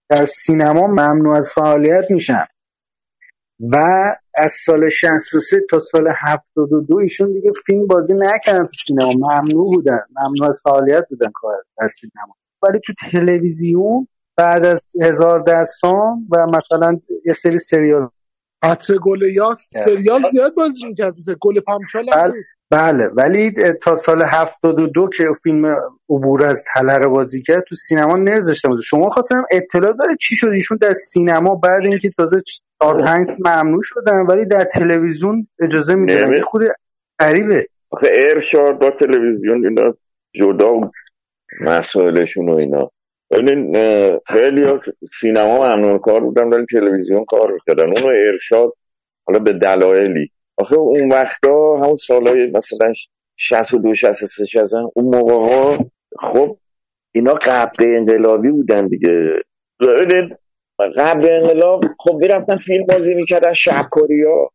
در 0.09 0.25
سینما 0.25 0.87
ممنوع 0.87 1.37
از 1.37 1.51
فعالیت 1.51 2.11
میشن. 2.11 2.45
و 3.59 3.77
از 4.35 4.51
سال 4.51 4.89
63 4.89 5.61
تا 5.69 5.79
سال 5.79 6.07
72 6.25 6.97
ایشون 6.97 7.33
دیگه 7.33 7.51
فیلم 7.65 7.87
بازی 7.87 8.13
نکردن 8.17 8.63
تو 8.63 8.75
سینما. 8.87 9.11
ممنوع 9.13 9.75
بودن. 9.75 9.99
ممنوع 10.15 10.47
از 10.47 10.61
فعالیت 10.63 11.05
بودن 11.09 11.31
کار 11.33 11.53
در 11.77 11.87
سینما. 11.87 12.35
ولی 12.69 12.79
تو 12.85 12.93
تلویزیون 13.11 14.07
بعد 14.37 14.65
از 14.65 14.83
هزار 15.01 15.43
دستان 15.43 16.27
و 16.31 16.47
مثلا 16.47 16.99
یه 17.25 17.33
سری 17.33 17.57
سریال. 17.57 18.07
عطر 18.63 18.97
گل 18.97 19.21
یاس 19.21 19.67
سریال 19.73 20.21
زیاد 20.31 20.53
بازی 20.55 20.85
می‌کرد 20.85 21.15
گل 21.41 21.59
پامچال 21.59 22.05
بله, 22.11 22.33
بله. 22.71 23.09
ولی 23.15 23.51
تا 23.81 23.95
سال 23.95 24.23
72 24.23 25.09
که 25.17 25.23
فیلم 25.43 25.65
عبور 26.09 26.43
از 26.43 26.63
تله 26.73 26.97
رو 26.97 27.09
بازی 27.09 27.41
کرد 27.41 27.63
تو 27.67 27.75
سینما 27.75 28.17
بود 28.63 28.81
شما 28.83 29.09
خواستم 29.09 29.43
اطلاع 29.51 29.93
داره 29.93 30.15
چی 30.21 30.35
شد؟ 30.35 30.47
ایشون 30.47 30.77
در 30.81 30.93
سینما 30.93 31.55
بعد 31.55 31.85
اینکه 31.85 32.09
تازه 32.17 32.41
4 32.81 33.03
5 33.03 33.27
ممنوع 33.45 33.81
شدن 33.83 34.25
ولی 34.29 34.45
در 34.45 34.63
تلویزیون 34.63 35.47
اجازه 35.59 35.95
میدن 35.95 36.41
خود 36.41 36.61
غریبه. 37.19 37.67
آخه 37.91 38.07
ارشاد 38.15 38.79
با 38.79 38.91
تلویزیون 38.99 39.65
اینا 39.65 39.93
جدا 40.33 40.91
مسائلشون 41.61 42.49
و 42.49 42.55
اینا. 42.55 42.91
ببینین 43.31 43.75
خیلی 44.27 44.65
سینما 45.21 45.57
ممنون 45.57 45.97
کار 45.97 46.19
بودن 46.19 46.47
ولی 46.47 46.65
تلویزیون 46.71 47.25
کار 47.25 47.57
کردن 47.67 47.83
اونو 47.83 48.07
ارشاد 48.07 48.73
حالا 49.27 49.39
به 49.39 49.53
دلایلی. 49.53 50.31
آخه 50.57 50.75
اون 50.75 51.11
وقتا 51.11 51.77
همون 51.77 51.95
سالهای 51.95 52.51
مثلا 52.51 52.93
62 53.37 53.95
63 53.95 54.45
60 54.45 54.73
اون 54.73 55.15
موقع 55.15 55.33
ها 55.33 55.77
خب 56.19 56.57
اینا 57.11 57.33
قبل 57.33 57.85
انقلابی 57.85 58.51
بودن 58.51 58.87
دیگه. 58.87 59.29
ببینید 59.79 60.37
قبل 60.97 61.29
انقلاب 61.29 61.83
خب 61.99 62.15
می‌رفتن 62.15 62.57
فیلم 62.57 62.85
بازی 62.85 63.13
می‌کردن 63.13 63.53
شبکاری 63.53 64.23
ها 64.23 64.51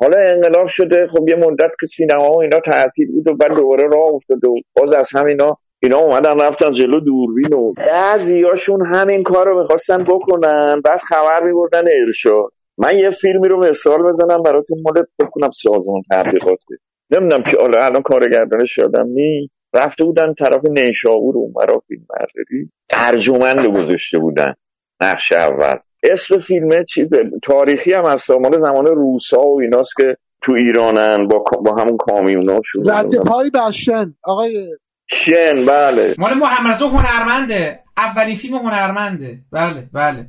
حالا 0.00 0.18
انقلاب 0.18 0.68
شده 0.68 1.06
خب 1.06 1.28
یه 1.28 1.36
مدت 1.36 1.70
که 1.80 1.86
سینما 1.86 2.32
و 2.32 2.42
اینا 2.42 2.60
تعطیل 2.60 3.12
بود 3.12 3.28
و 3.28 3.34
بعد 3.34 3.54
دوباره 3.54 3.82
راه 3.82 4.08
افتاده 4.14 4.48
و 4.48 4.54
باز 4.76 4.92
از 4.92 5.08
همینا 5.12 5.28
اینا 5.44 5.58
اومدن 5.90 6.40
رفتن 6.40 6.72
جلو 6.72 7.00
دوربین 7.00 7.52
و 7.54 7.72
بعضیاشون 7.72 8.86
همین 8.94 9.22
کار 9.22 9.46
رو 9.46 9.62
می‌خواستن 9.62 9.98
بکنن 9.98 10.80
بعد 10.84 11.00
خبر 11.00 11.42
میبردن 11.42 11.82
ارشاد 12.06 12.52
من 12.78 12.98
یه 12.98 13.10
فیلمی 13.10 13.48
رو 13.48 13.64
مثال 13.64 14.02
بزنم 14.02 14.42
براتون 14.42 14.78
مال 14.82 15.04
بکنم 15.18 15.50
سازمان 15.50 16.02
تبلیغاته 16.10 16.76
نمی‌دونم 17.10 17.42
که 17.42 17.56
حالا 17.60 17.84
الان 17.84 18.02
کارگردانش 18.02 18.78
یادم 18.78 19.06
نی 19.08 19.50
رفته 19.74 20.04
بودن 20.04 20.34
طرف 20.34 20.60
نیشابور 20.64 21.36
اون 21.36 21.52
برا 21.52 21.82
فیلم 21.88 22.06
برداری. 22.10 22.70
ترجمند 22.88 23.66
گذاشته 23.66 24.18
بودن. 24.18 24.54
نقش 25.02 25.32
اول. 25.32 25.74
اسم 26.02 26.40
فیلم 26.40 26.84
چیز 26.84 27.08
تاریخی 27.42 27.92
هم 27.92 28.04
هست. 28.04 28.30
مال 28.30 28.58
زمان 28.58 28.86
روسا 28.86 29.40
و 29.40 29.60
ایناست 29.60 29.96
که 29.96 30.16
تو 30.42 30.52
ایرانن 30.52 31.28
با, 31.28 31.44
با 31.64 31.74
همون 31.74 31.96
کامیونا 31.96 32.60
شروع 32.64 32.98
رد 32.98 33.16
پای 33.16 33.50
بر 33.50 33.70
شن 33.70 34.14
آقای 34.24 34.68
شن 35.12 35.66
بله. 35.66 36.14
مال 36.18 36.34
محمد 36.34 36.82
هنرمنده. 36.82 37.80
اولین 37.96 38.36
فیلم 38.36 38.54
هنرمنده. 38.54 39.38
بله 39.52 39.88
بله. 39.92 40.26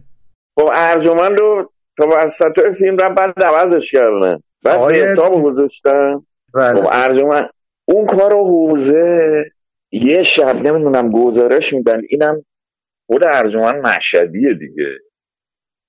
خب 0.55 0.69
ارجمند 0.75 1.39
رو 1.39 1.71
تا 1.97 2.07
وسط 2.07 2.59
فیلم 2.77 2.97
رو 2.97 3.13
بعد 3.13 3.43
عوضش 3.43 3.91
کردن. 3.91 4.39
بس 4.65 4.79
آقای- 4.79 5.01
حساب 5.01 5.43
گذاشتن. 5.43 6.21
بله. 6.53 6.81
خب 6.81 6.89
ارجمند 6.91 7.49
اون 7.85 8.05
کار 8.07 8.31
رو 8.31 8.43
حوزه 8.47 9.43
یه 9.91 10.23
شب 10.23 10.55
نمی‌دونم 10.55 11.11
گزارش 11.11 11.73
میدن. 11.73 12.01
اینم 12.09 12.45
خود 13.07 13.23
ارجمند 13.23 13.87
مشهدیه 13.87 14.53
دیگه. 14.53 14.89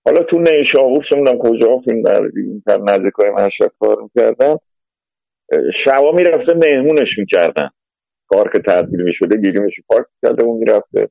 حالا 0.06 0.22
تو 0.22 0.38
نیشابور 0.38 1.04
چه 1.04 1.16
می‌دونم 1.16 1.38
کجا 1.38 1.78
فیلم 1.78 2.02
می‌کرد 2.34 2.90
نزدیک 2.90 3.12
های 3.12 3.30
مشهد 3.30 3.72
کار 3.80 3.96
می‌کردن. 4.02 4.56
شبا 5.74 6.12
می‌رفته 6.12 6.54
مهمونش 6.54 7.18
می‌کردن. 7.18 7.70
کار 8.34 8.50
که 8.52 8.58
تعطیل 8.58 9.02
می‌شده 9.02 9.36
گیریمش 9.36 9.80
پارک 9.88 10.06
کرده 10.22 10.44
و 10.44 10.58
می‌رفته. 10.58 11.08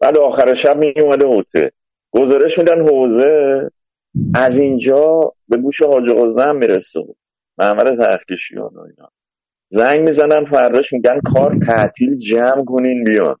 بعد 0.00 0.18
آخر 0.18 0.54
شب 0.54 0.78
میومده 0.78 1.26
هتل 1.26 1.68
گزارش 2.10 2.58
میدن 2.58 2.88
حوزه 2.88 3.70
از 4.34 4.56
اینجا 4.56 5.32
به 5.48 5.56
گوش 5.56 5.82
حاج 5.82 6.10
قزنه 6.10 6.42
هم 6.42 6.56
می‌رسه. 6.56 7.00
محمد 7.58 8.04
تحقیشیان 8.04 8.70
و 8.74 8.80
اینا. 8.80 9.10
زنگ 9.68 10.00
می‌زنن 10.00 10.44
فرداش 10.44 10.92
میگن 10.92 11.20
کار 11.34 11.58
تعطیل 11.66 12.18
جمع 12.18 12.64
کنین 12.64 13.04
بیان. 13.04 13.36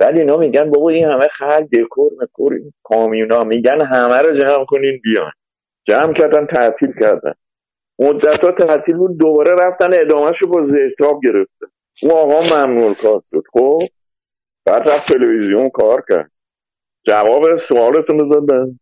ولی 0.00 0.20
اینا 0.20 0.36
میگن 0.36 0.70
بابا 0.70 0.90
این 0.90 1.04
همه 1.04 1.28
خلق 1.28 1.68
دکور 1.72 2.12
مکور 2.22 2.54
این 2.54 2.72
کامیونا 2.82 3.44
میگن 3.44 3.86
همه 3.86 4.16
رو 4.16 4.32
جمع 4.32 4.64
کنین 4.64 5.00
بیان. 5.04 5.32
جمع 5.84 6.12
کردن 6.12 6.46
تعطیل 6.46 6.92
کردن. 7.00 7.34
مدت 7.98 8.44
ها 8.44 8.52
تعطیل 8.52 8.96
بود 8.96 9.18
دوباره 9.18 9.50
رفتن 9.50 9.90
ادامهش 9.92 10.38
رو 10.38 10.48
با 10.48 10.64
زهتاب 10.64 11.20
گرفتن. 11.24 11.66
اون 12.02 12.12
آقا 12.12 12.40
ممنون 12.40 12.94
کار 12.94 13.22
شد. 13.26 13.42
خب 13.52 13.78
بعد 14.66 14.88
رفت 14.88 15.12
تلویزیون 15.12 15.70
کار 15.70 16.04
کرد. 16.08 16.30
جواب 17.06 17.56
سوالتون 17.56 18.18
رو 18.18 18.28
دادن. 18.28 18.78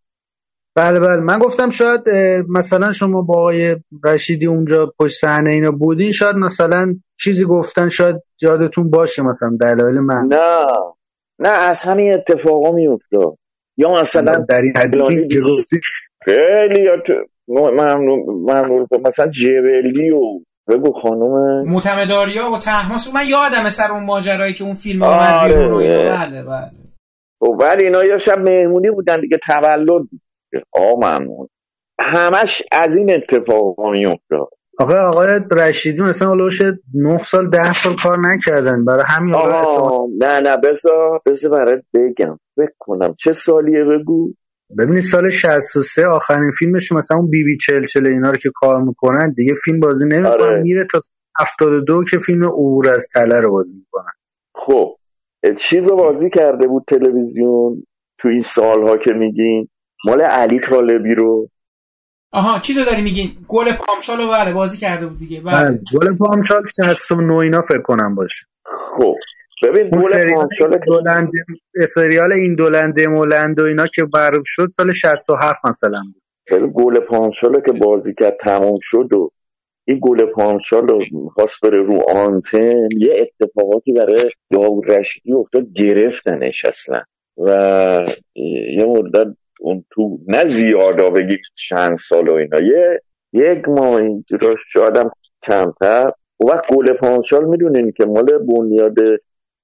بله 0.77 1.01
بله. 1.01 1.21
من 1.21 1.39
گفتم 1.39 1.71
شاید 1.71 2.01
مثلا 2.49 2.93
شما 2.93 3.23
با 3.23 3.39
آقای 3.39 3.77
رشیدی 4.05 4.47
اونجا 4.47 4.93
پشت 5.01 5.21
صحنه 5.21 5.51
اینا 5.51 5.71
بودین 5.71 6.13
شاید 6.13 6.37
مثلا 6.37 6.95
چیزی 7.21 7.45
گفتن 7.45 7.89
شاید 7.89 8.17
یادتون 8.43 8.91
باشه 8.91 9.23
مثلا 9.23 9.57
دلایل 9.61 9.99
من. 10.01 10.27
نه. 10.29 10.67
نه 11.39 11.49
از 11.49 11.83
همین 11.83 12.13
اتفاقا 12.15 12.73
میافتاد. 12.73 13.39
یا 13.77 14.01
مثلا 14.01 14.45
در 14.49 14.61
این 14.63 14.77
حدی 14.77 15.29
که 15.29 15.41
گفتی 15.41 15.81
خیلی 16.25 16.89
ممنون 17.49 18.21
ممنون. 18.29 18.87
مثلا 19.07 19.27
جبلی 19.27 20.11
و 20.11 20.41
بگو 20.69 20.93
خانوم 20.93 21.65
معتمداریا 21.69 22.51
و 22.51 22.59
تحماس. 22.59 23.15
من 23.15 23.27
یادم 23.29 23.69
سر 23.69 23.93
اون 23.93 24.05
ماجرایی 24.05 24.55
که 24.55 24.65
اون 24.65 24.75
فیلم 24.75 25.03
آره. 25.03 25.43
اومد 25.43 25.55
بیرون 25.55 25.73
و 25.73 25.77
اینا. 25.77 26.17
بله 26.17 26.43
بله. 26.43 26.71
خب 27.41 27.57
ولی 27.61 27.85
اینا 27.85 28.05
یا 28.05 28.19
شب 28.19 28.39
مهمونی 28.39 28.91
بودن 28.91 29.21
دیگه 29.21 29.39
تولد 29.47 29.87
بود. 29.87 30.21
آ 30.73 30.95
ممنون. 30.97 31.49
همش 32.01 32.63
از 32.73 32.97
این 32.97 33.15
اتفاقا 33.15 33.91
میافتاد. 33.91 34.49
آقا 34.79 34.95
آقای 34.95 35.41
رشیدی 35.51 36.03
مثلا 36.03 36.31
هلوش 36.31 36.63
9 36.95 37.19
سال 37.19 37.51
10 37.51 37.73
سال 37.73 37.93
کار 38.03 38.19
نکردن. 38.21 38.85
برای 38.85 39.05
همین 39.07 39.35
آقا 39.35 40.07
نه 40.19 40.41
نه 40.41 40.57
بذار 40.57 41.21
بذار 41.27 41.51
برات 41.51 41.85
بگم. 41.95 42.39
فکر 42.57 42.75
کنم. 42.79 43.15
چه 43.19 43.33
سالیه 43.33 43.85
بگو؟ 43.85 44.33
ببینید 44.79 45.03
سال 45.03 45.29
63 45.29 46.07
آخرین 46.07 46.51
فیلمش 46.59 46.93
مثلا 46.93 47.17
اون 47.17 47.31
بی 47.31 47.45
بی 47.45 47.57
چل 47.57 47.83
چل 47.83 48.07
اینا 48.07 48.31
رو 48.31 48.37
که 48.37 48.51
کار 48.55 48.83
می‌کنن 48.83 49.33
دیگه 49.33 49.55
فیلم 49.65 49.81
بازی 49.81 50.05
نمی‌کنن. 50.05 50.33
آره. 50.33 50.63
میره 50.63 50.87
تا 50.93 51.01
72 51.41 52.05
که 52.05 52.19
فیلم 52.19 52.45
عبور 52.45 52.95
از 52.95 53.09
تله 53.15 53.41
رو 53.41 53.53
بازی 53.53 53.77
می‌کنن. 53.77 54.13
خب. 54.55 54.95
چیز 55.57 55.89
رو 55.89 55.97
بازی 55.97 56.31
کرده 56.31 56.67
بود 56.67 56.85
تلویزیون 56.89 57.83
تو 58.19 58.29
این 58.29 58.43
سالها 58.43 58.97
که 58.97 59.13
میگین؟ 59.13 59.69
مال 60.05 60.21
علی 60.21 60.61
طالبی 60.61 61.15
رو. 61.15 61.49
آها 62.33 62.61
چیزو 62.61 62.85
داری 62.85 63.03
میگین؟ 63.03 63.31
گل 63.49 63.77
پامشالو 63.77 64.31
بله 64.31 64.53
بازی 64.53 64.79
کرده 64.79 65.07
بود 65.07 65.19
دیگه. 65.19 65.41
بله. 65.41 65.71
بله 65.71 65.81
گل 65.95 66.17
پامچال 66.17 66.63
69 66.77 67.33
اینا 67.35 67.63
فکر 67.63 67.83
کنم 67.83 68.15
باشه. 68.15 68.47
خب. 68.99 69.15
ببین 69.63 69.89
اون 69.93 70.01
سریال 70.01 70.79
دولنده 70.87 71.39
سریال 71.89 72.33
این 72.33 72.55
دولنده 72.55 73.07
مولند 73.07 73.61
و 73.61 73.63
اینا 73.63 73.87
که 73.87 74.07
معروف 74.15 74.45
شد 74.45 74.69
سال 74.77 74.93
67 74.93 75.67
مثلا 75.67 76.03
بود. 76.15 76.73
گل 76.73 77.01
پامچال 77.01 77.61
که 77.61 77.73
بازی 77.73 78.15
کرد 78.15 78.37
تموم 78.45 78.79
شد 78.83 79.13
و 79.13 79.31
این 79.85 79.99
گل 80.03 80.27
پامچال 80.27 80.89
رو 80.89 81.01
می‌خواست 81.13 81.61
بره 81.63 81.83
رو 81.83 82.03
آنتن 82.17 82.89
یه 82.97 83.29
اتفاقاتی 83.41 83.93
برای 83.93 84.31
داود 84.53 84.91
رشیدی 84.91 85.33
افتاد 85.33 85.73
گرفتنش 85.73 86.65
اصلا. 86.65 87.03
و 87.39 87.51
یه 88.77 88.85
مدت 88.85 89.27
اون 89.61 89.85
تو 89.91 90.19
نه 90.27 90.45
زیادا 90.45 91.11
بگیم 91.11 91.39
چند 91.69 91.99
سال 92.09 92.29
و 92.29 92.33
اینا 92.33 92.61
یه 92.61 93.01
یک 93.33 93.69
ماه 93.69 93.95
اینجا 93.95 94.57
شایدم 94.69 95.11
کمتر. 95.43 96.13
اون 96.37 96.53
وقت 96.53 96.65
گل 96.75 96.93
پامچال 96.93 97.45
می‌دونین 97.45 97.93
که 97.93 98.05
مال 98.05 98.27
بنیاد 98.39 98.95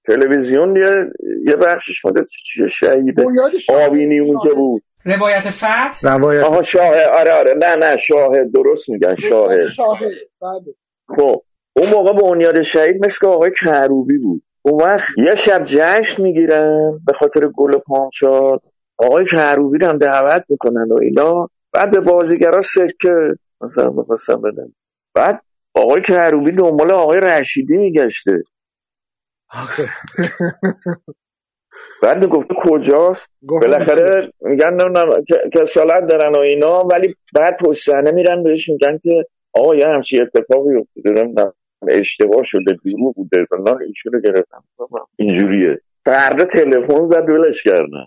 تلویزیون 0.07 0.77
یه, 0.77 1.07
یه 1.47 1.57
بخشش 1.57 2.05
مال 2.05 2.25
چیه 2.25 2.67
شاه- 2.67 3.87
آبینی 3.87 4.19
اونجا 4.21 4.55
بود. 4.55 4.83
روایت 5.05 5.51
فتح 5.51 5.93
روایت 6.03 6.45
آها 6.45 6.63
شاه 6.63 7.03
آره 7.05 7.33
آره. 7.33 7.55
نه 7.55 7.77
نه 7.77 7.97
شاهد 7.97 8.53
درست 8.53 8.89
میگن 8.89 9.15
شاهد 9.15 9.69
بله. 10.43 10.75
خب 11.09 11.43
اون 11.77 11.87
موقع 11.91 12.13
بنیاد 12.13 12.63
شهید 12.63 13.05
مثل 13.07 13.27
آقای 13.27 13.51
کروبی 13.61 14.19
بود. 14.19 14.43
اون 14.63 14.83
وقت 14.83 15.09
یه 15.19 15.35
شب 15.35 15.63
جشن 15.65 16.23
می‌گیرن 16.23 16.93
به 17.07 17.13
خاطر 17.13 17.47
گل 17.49 17.79
پانچال 17.79 18.59
آقای 18.99 19.25
کروبی 19.25 19.79
رو 19.79 19.87
هم 19.89 19.99
دعوت 19.99 20.45
می‌کنن 20.49 20.93
و 20.93 20.99
اینا. 21.03 21.49
بعد 21.73 21.91
به 21.91 22.01
بازیگرا 22.01 22.63
سکه 22.63 23.35
مثلا 23.61 23.91
می‌خواستم 23.91 24.41
بدن. 24.43 24.73
بعد 25.15 25.41
آقای 25.75 26.03
کروبی 26.03 26.53
دنبال 26.53 26.91
آقای 26.91 27.21
رشیدی 27.21 27.77
میگشته. 27.77 28.43
بعد 32.03 32.19
می‌گفت 32.25 32.49
کجاست؟ 32.57 33.29
گفت 33.49 33.65
بالاخره 33.67 34.33
میگن 34.41 34.71
نمی‌دونم 34.71 35.25
که- 35.29 35.51
کسالت 35.61 36.07
دارن 36.07 36.35
و 36.35 36.39
اینا 36.39 36.85
ولی 36.85 37.15
بعد 37.35 37.57
پشت 37.61 37.85
صحنه 37.87 38.11
میرن 38.11 38.43
بهش 38.43 38.69
میگن 38.69 38.99
که 39.03 39.25
آقا 39.53 39.75
یه 39.75 39.89
همچی 39.89 40.21
اتفاقی 40.21 40.77
افتاده 40.77 41.53
اشتباه 41.89 42.45
شده 42.45 42.77
دروغ 42.85 43.15
بوده 43.15 43.45
فلان 43.51 43.83
ایشون 43.83 44.13
رو 44.13 44.21
گرفتن. 44.21 44.57
اینجوریه. 45.17 45.81
فردا 46.05 46.45
تلفن 46.45 47.09
زد 47.11 47.29
ولش 47.31 47.63
کردن. 47.63 48.07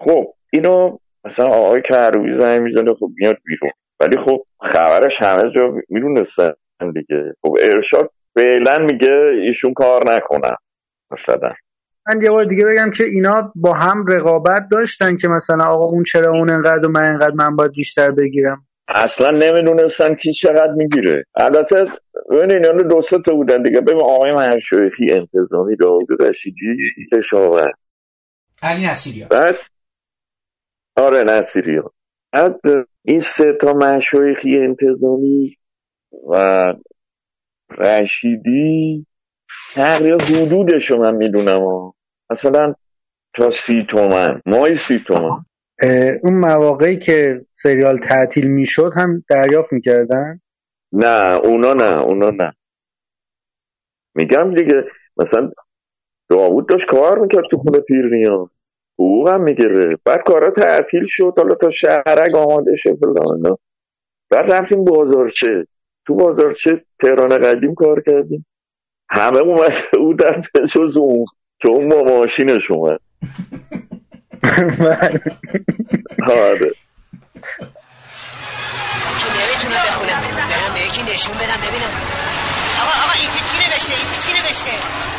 خب 0.00 0.34
اینو 0.52 0.98
مثلا 1.24 1.46
آقای 1.46 1.82
کروبی 1.88 2.34
زنگ 2.34 2.62
می‌زنه 2.62 2.94
خب 2.94 3.08
میاد 3.16 3.36
بیرون. 3.44 3.70
ولی 4.00 4.16
خب 4.16 4.44
خبرش 4.62 5.22
همه 5.22 5.50
جا 5.54 5.74
می‌دونستن 5.88 6.52
دیگه. 6.94 7.34
خب 7.42 7.56
ارشاد 7.62 8.10
فعلا 8.34 8.78
میگه 8.78 9.12
ایشون 9.46 9.74
کار 9.74 10.02
نکنن 10.14 10.56
مثلا. 11.12 11.52
من 12.08 12.22
یه 12.22 12.30
بار 12.30 12.44
دیگه 12.44 12.64
بگم 12.64 12.90
که 12.90 13.04
اینا 13.04 13.52
با 13.54 13.74
هم 13.74 14.06
رقابت 14.06 14.68
داشتن 14.70 15.16
که 15.16 15.28
مثلا 15.28 15.64
آقا 15.64 15.84
اون 15.84 16.04
چرا 16.04 16.30
اون 16.30 16.50
انقدر 16.50 16.86
و 16.86 16.88
من 16.88 17.04
انقدر 17.04 17.34
من 17.34 17.56
باید 17.56 17.72
بیشتر 17.72 18.10
بگیرم. 18.10 18.66
اصلا 18.88 19.30
نمی‌دونستن 19.30 20.14
کی 20.14 20.32
چقدر 20.32 20.72
می‌گیره. 20.76 21.24
البته 21.34 21.84
ببین 22.30 22.50
اینا 22.50 22.82
دو 22.82 23.02
سه 23.02 23.18
تا 23.26 23.34
بودن 23.34 23.62
دیگه. 23.62 23.80
ببین 23.80 24.00
آقای 24.00 24.32
منشویخی 24.32 25.12
انتظامی 25.12 25.76
داود 25.76 26.22
رشیدی 26.22 26.76
کشاورز. 27.12 27.72
علی 28.62 28.86
نصیریا 28.86 29.26
بعد 29.28 29.54
آره 30.96 31.24
نصیری 31.24 31.76
ها 31.76 31.92
بعد 32.32 32.60
این 33.02 33.20
سه 33.20 33.52
تا 33.60 33.72
منشویخی 33.72 34.58
انتظامی 34.58 35.56
و 36.30 36.64
رشیدی 37.78 39.06
تقریبا 39.74 40.24
حدودشو 40.24 40.96
من 40.96 41.14
می‌دونم. 41.14 41.92
مثلا 42.30 42.74
تا 43.34 43.50
سی 43.50 43.86
تومن 43.90 44.42
مای 44.46 44.76
سی 44.76 44.98
تومن. 44.98 45.44
اون 46.22 46.34
مواقعی 46.34 46.98
که 46.98 47.46
سریال 47.52 47.98
تعطیل 47.98 48.46
می‌شد 48.46 48.90
هم 48.96 49.24
دریافت 49.28 49.72
می‌کردن؟ 49.72 50.40
نه 50.92 51.40
اونا 51.44 51.74
نه 51.74 52.00
اونا 52.02 52.30
نه. 52.30 52.52
میگم 54.14 54.54
دیگه 54.54 54.84
مثلا 55.16 55.50
داوود 56.28 56.68
داشت 56.68 56.86
کار 56.86 57.18
می‌کرد 57.18 57.44
تو 57.50 57.56
خونه 57.56 57.78
پیرنیا 57.80 58.50
حقوق 58.98 59.28
هم 59.28 59.42
می‌گیره 59.42 59.98
بعد 60.04 60.22
کارا 60.22 60.50
تعطیل 60.50 61.06
شد 61.06 61.34
حالا 61.36 61.54
تا 61.54 61.70
شهرک 61.70 62.34
آماده 62.34 62.72
شد 62.76 62.98
بعد 64.30 64.50
رفتیم 64.52 64.84
بازارچه. 64.84 65.66
تو 66.06 66.14
بازارچه 66.14 66.84
تهران 67.00 67.38
قدیم 67.38 67.74
کار 67.74 68.02
کردیم. 68.06 68.46
همه 69.12 69.38
اومده 69.38 69.82
بودن 69.92 70.42
جز 70.74 70.96
اون 70.96 71.26
که 71.60 71.68
اون 71.68 71.88
با 71.88 72.02
ماشینش 72.02 72.70
اومد. 72.70 73.00
آره. 76.26 76.70
نمی‌تونه 79.38 79.74
بخونه 79.86 80.12
برم 80.12 80.72
به 80.74 80.80
یکی 80.80 81.02
نشون 81.02 81.34
بدم 81.34 81.60
ببینم 81.66 81.92
آقا 82.82 82.94
آقا 83.04 83.12
این 83.20 83.30
چی 83.30 83.56
نوشته 83.68 83.92
این 83.92 84.20
چی 84.26 84.32
نوشته 84.32 84.74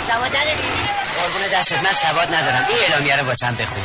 سواد 0.08 0.32
نداری 0.38 0.68
قربون 1.18 1.60
دستت 1.60 1.78
من 1.78 1.92
سواد 1.92 2.28
ندارم. 2.36 2.66
این 2.70 2.78
اعلامیه 2.88 3.20
رو 3.20 3.26
واسم 3.28 3.56
بخون 3.60 3.84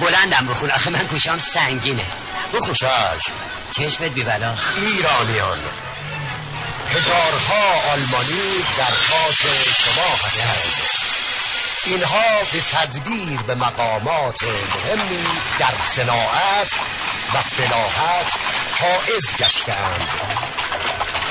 بلندم 0.00 0.46
بخون 0.50 0.70
آخه 0.70 0.90
من 0.90 1.04
گوشام 1.10 1.38
سنگینه. 1.38 2.06
بخون 2.54 2.74
چشم 2.74 3.32
چشمت 3.72 4.10
بی 4.14 4.22
بلا 4.22 4.54
ایرانیان 4.76 5.58
هزارها 6.94 7.92
آلمانی 7.92 8.64
در 8.78 8.94
خاک 8.94 9.46
شما 9.76 10.14
هستند 10.26 10.90
اینها 11.84 12.42
به 12.52 12.60
تدبیر 12.60 13.42
به 13.42 13.54
مقامات 13.54 14.42
مهمی 14.42 15.26
در 15.58 15.74
صناعت 15.86 16.72
و 17.34 17.40
فلاحت 17.40 18.32
حائز 18.80 19.36
گشتند 19.36 20.08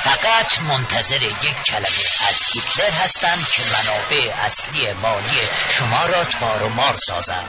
فقط 0.04 0.62
منتظر 0.62 1.22
یک 1.22 1.64
کلمه 1.68 2.06
از 2.30 2.44
هیتلر 2.54 2.92
هستم 3.04 3.38
که 3.52 3.62
منابع 3.62 4.34
اصلی 4.46 4.92
مالی 5.02 5.40
شما 5.70 6.06
را 6.06 6.24
تار 6.24 6.64
و 6.64 6.70
مار 6.70 6.98
سازم. 7.08 7.44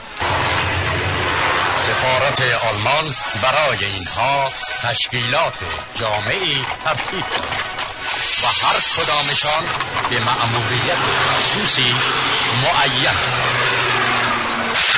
سفارت 1.78 2.40
آلمان 2.64 3.14
برای 3.42 3.84
اینها 3.84 4.52
تشکیلات 4.82 5.54
جامعی 5.94 6.64
ترتیب 6.84 7.24
و 7.24 7.69
هر 8.80 9.04
کدامشان 9.04 9.64
به 10.10 10.20
مأموریت 10.20 10.98
خصوصی 11.38 11.94
معین. 12.62 13.16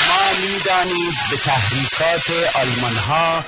ما 0.08 0.22
می‌دانیم 0.40 1.10
به 1.30 1.36
تحریکات 1.36 2.56
آلمان 2.56 2.96
ها 2.96 3.44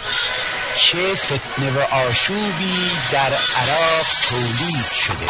چه 0.76 1.14
فتنه 1.14 1.70
و 1.70 1.94
آشوبی 1.94 2.90
در 3.12 3.32
عراق 3.32 4.06
تولید 4.28 4.90
شده. 5.06 5.26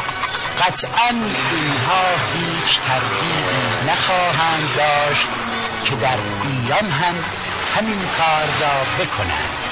قطعا 0.67 1.09
اینها 1.09 2.05
هیچ 2.35 2.81
تردیدی 2.81 3.91
نخواهند 3.91 4.69
داشت 4.77 5.29
که 5.85 5.97
در 5.97 6.19
ایران 6.45 6.91
هم 6.91 7.15
همین 7.77 8.09
کار 8.19 8.45
را 8.61 9.05
بکنند. 9.05 9.64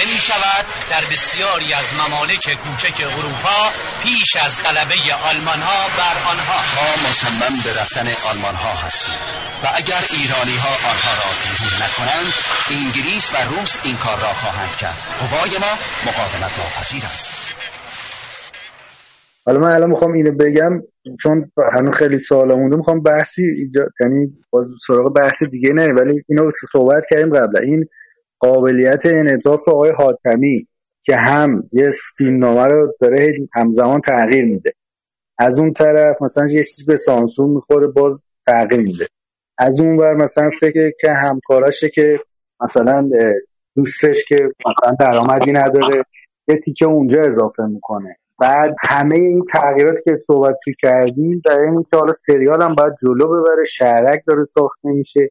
دیده 0.00 0.12
می 0.12 0.20
شود 0.20 0.64
در 0.90 1.04
بسیاری 1.12 1.70
از 1.80 1.88
ممالک 2.00 2.44
کوچک 2.62 2.98
اروپا 3.16 3.60
پیش 4.02 4.36
از 4.46 4.62
غلبه 4.64 4.98
آلمان 5.30 5.60
ها 5.68 5.80
بر 5.98 6.16
آنها. 6.32 6.58
ما 6.76 6.88
مصمم 7.04 7.54
به 7.64 7.70
رفتن 7.80 8.06
آلمان 8.30 8.54
ها 8.54 8.74
هستیم 8.86 9.14
و 9.62 9.66
اگر 9.80 10.02
ایرانی 10.16 10.56
ها 10.64 10.72
آنها 10.92 11.12
را 11.20 11.28
بیرون 11.40 11.74
نکنند 11.82 12.32
انگلیس 12.76 13.26
و 13.34 13.36
روس 13.50 13.72
این 13.84 13.96
کار 13.96 14.18
را 14.24 14.32
خواهند 14.40 14.76
کرد. 14.76 14.98
قوای 15.20 15.52
ما 15.64 15.72
مقاومت 16.06 16.52
ناپذیر 16.58 17.04
است. 17.12 17.30
حالا 19.46 19.60
من 19.60 19.70
الان 19.70 19.90
می‌خوام 19.90 20.12
اینو 20.12 20.32
بگم 20.32 20.72
چون 21.22 21.52
هنوز 21.72 21.94
خیلی 21.94 22.18
سوال 22.18 22.54
مونده 22.54 22.76
می‌خوام 22.76 23.02
بحثی 23.02 23.42
یعنی 24.00 24.26
باز 24.50 24.66
سراغ 24.86 25.14
بحث 25.14 25.42
دیگه 25.42 25.72
نه 25.72 25.86
ولی 25.86 26.22
اینو 26.28 26.50
صحبت 26.72 27.02
کردیم 27.10 27.28
قبلا. 27.38 27.60
این 27.60 27.84
قابلیت 28.40 29.06
انعطاف 29.06 29.68
آقای 29.68 29.90
حاتمی 29.90 30.66
که 31.02 31.16
هم 31.16 31.62
یه 31.72 31.90
فیلمنامه 32.18 32.66
رو 32.66 32.92
داره 33.00 33.32
همزمان 33.54 34.00
تغییر 34.00 34.44
میده. 34.44 34.72
از 35.38 35.60
اون 35.60 35.72
طرف 35.72 36.22
مثلا 36.22 36.44
یه 36.44 36.62
چیزی 36.62 36.84
به 36.84 36.96
سانسور 36.96 37.48
می‌خوره 37.48 37.86
باز 37.86 38.22
تغییر 38.46 38.80
میده. 38.80 39.06
از 39.58 39.80
اون 39.80 39.98
ور 39.98 40.14
مثلا 40.14 40.50
فکر 40.60 40.90
که 41.00 41.10
همکاراشه 41.10 41.88
که 41.88 42.18
مثلا 42.60 43.10
دوستش 43.76 44.24
که 44.24 44.36
مثلا 44.36 44.96
درآمدی 45.00 45.52
نداره 45.52 46.04
یه 46.48 46.56
تیکه 46.56 46.86
اونجا 46.86 47.22
اضافه 47.22 47.62
می‌کنه. 47.62 48.16
بعد 48.40 48.74
همه 48.80 49.14
این 49.14 49.44
تغییراتی 49.52 50.02
که 50.04 50.16
صحبت 50.26 50.54
تو 50.64 50.70
کردیم 50.78 51.42
در 51.44 51.58
این 51.58 51.86
که 51.90 51.96
حالا 51.96 52.12
سریال 52.26 52.62
هم 52.62 52.74
باید 52.74 52.92
جلو 53.02 53.28
ببره 53.28 53.64
شهرک 53.64 54.22
داره 54.26 54.44
ساخته 54.44 54.88
میشه. 54.88 55.30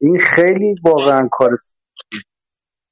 این 0.00 0.18
خیلی 0.18 0.74
واقعا 0.84 1.28
کار 1.32 1.50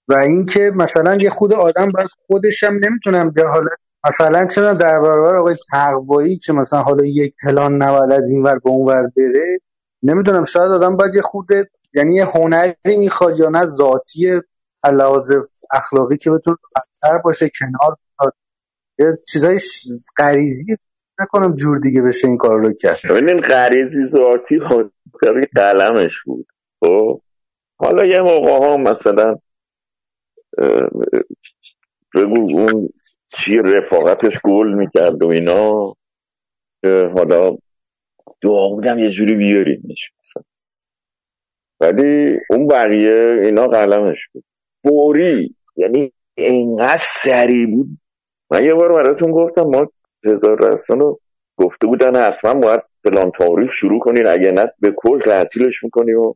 و 0.08 0.14
اینکه 0.14 0.72
مثلا 0.74 1.14
یه 1.14 1.30
خود 1.30 1.52
آدم 1.52 1.90
باید 1.90 2.08
خودش 2.26 2.64
هم 2.64 2.74
نمی‌تونم 2.74 3.30
به 3.30 3.48
حالا 3.48 3.70
مثلا 4.06 4.46
چرا 4.46 4.74
در 4.74 5.00
برابر 5.00 5.36
آقای 5.36 5.56
تقوایی 5.72 6.38
که 6.38 6.52
مثلا 6.52 6.82
حالا 6.82 7.04
یک 7.04 7.34
پلان 7.42 7.82
نباید 7.82 8.10
از 8.10 8.30
این 8.30 8.42
ور 8.42 8.58
به 8.58 8.70
اون 8.70 8.88
ور 8.88 9.10
بره 9.16 9.58
نمی‌دونم 10.02 10.44
شاید 10.44 10.70
آدم 10.70 10.96
باید 10.96 11.14
یه 11.14 11.22
خود 11.22 11.48
یعنی 11.94 12.14
یه 12.14 12.24
هنری 12.24 12.96
می‌خواد 12.96 13.40
یا 13.40 13.48
نه 13.48 13.66
ذاتی 13.66 14.40
لحاظ 14.92 15.32
اخلاقی 15.72 16.16
که 16.16 16.30
بتونه 16.30 16.56
بهتر 16.74 17.18
باشه 17.18 17.50
کنار 17.58 17.96
یه 18.98 19.18
چیزای 19.32 19.58
غریزی 20.18 20.76
نکنم 21.20 21.54
جور 21.54 21.78
دیگه 21.78 22.02
بشه 22.02 22.28
این 22.28 22.36
کار 22.36 22.60
رو 22.60 22.72
کرد. 22.72 22.98
ببینین 23.10 23.40
غریزی 23.40 24.06
ذاتی 24.06 24.60
خاطر 24.60 25.48
قلمش 25.54 26.22
بود. 26.22 26.46
خب 26.80 27.20
حالا 27.78 28.06
یه 28.06 28.22
موقع 28.22 28.50
ها 28.50 28.76
مثلا 28.76 29.36
بگو 32.14 32.58
اون 32.58 32.88
چی 33.28 33.56
رفاقتش 33.56 34.38
گل 34.44 34.74
می‌کرد 34.74 35.22
و 35.22 35.28
اینا 35.28 35.94
حالا 36.84 37.56
دعا 38.42 38.68
بودم 38.68 38.98
یه 38.98 39.10
جوری 39.10 39.34
بیاریمش 39.34 40.10
مثلا. 40.20 40.42
ولی 41.80 42.38
اون 42.50 42.66
بقیه 42.66 43.40
اینا 43.42 43.66
قلمش 43.66 44.18
بود. 44.32 44.44
فوری 44.82 45.54
یعنی 45.76 46.12
اینقدر 46.34 47.02
سریع 47.22 47.66
بود. 47.66 47.88
من 48.50 48.64
یه 48.64 48.74
بار 48.74 48.92
براتون 48.92 49.30
گفتم 49.32 49.62
ما 49.62 49.86
هزار 50.24 50.72
رستان 50.72 51.00
رو 51.00 51.20
گفته 51.56 51.86
بودن 51.86 52.16
حتما 52.16 52.54
باید 52.54 52.80
فلان 53.04 53.30
تاریخ 53.30 53.72
شروع 53.72 54.00
کنین 54.00 54.26
اگه 54.26 54.52
نه 54.52 54.72
به 54.80 54.94
کل 54.96 55.20
تعطیلش 55.20 55.84
می‌کنیم 55.84 56.18
و 56.18 56.34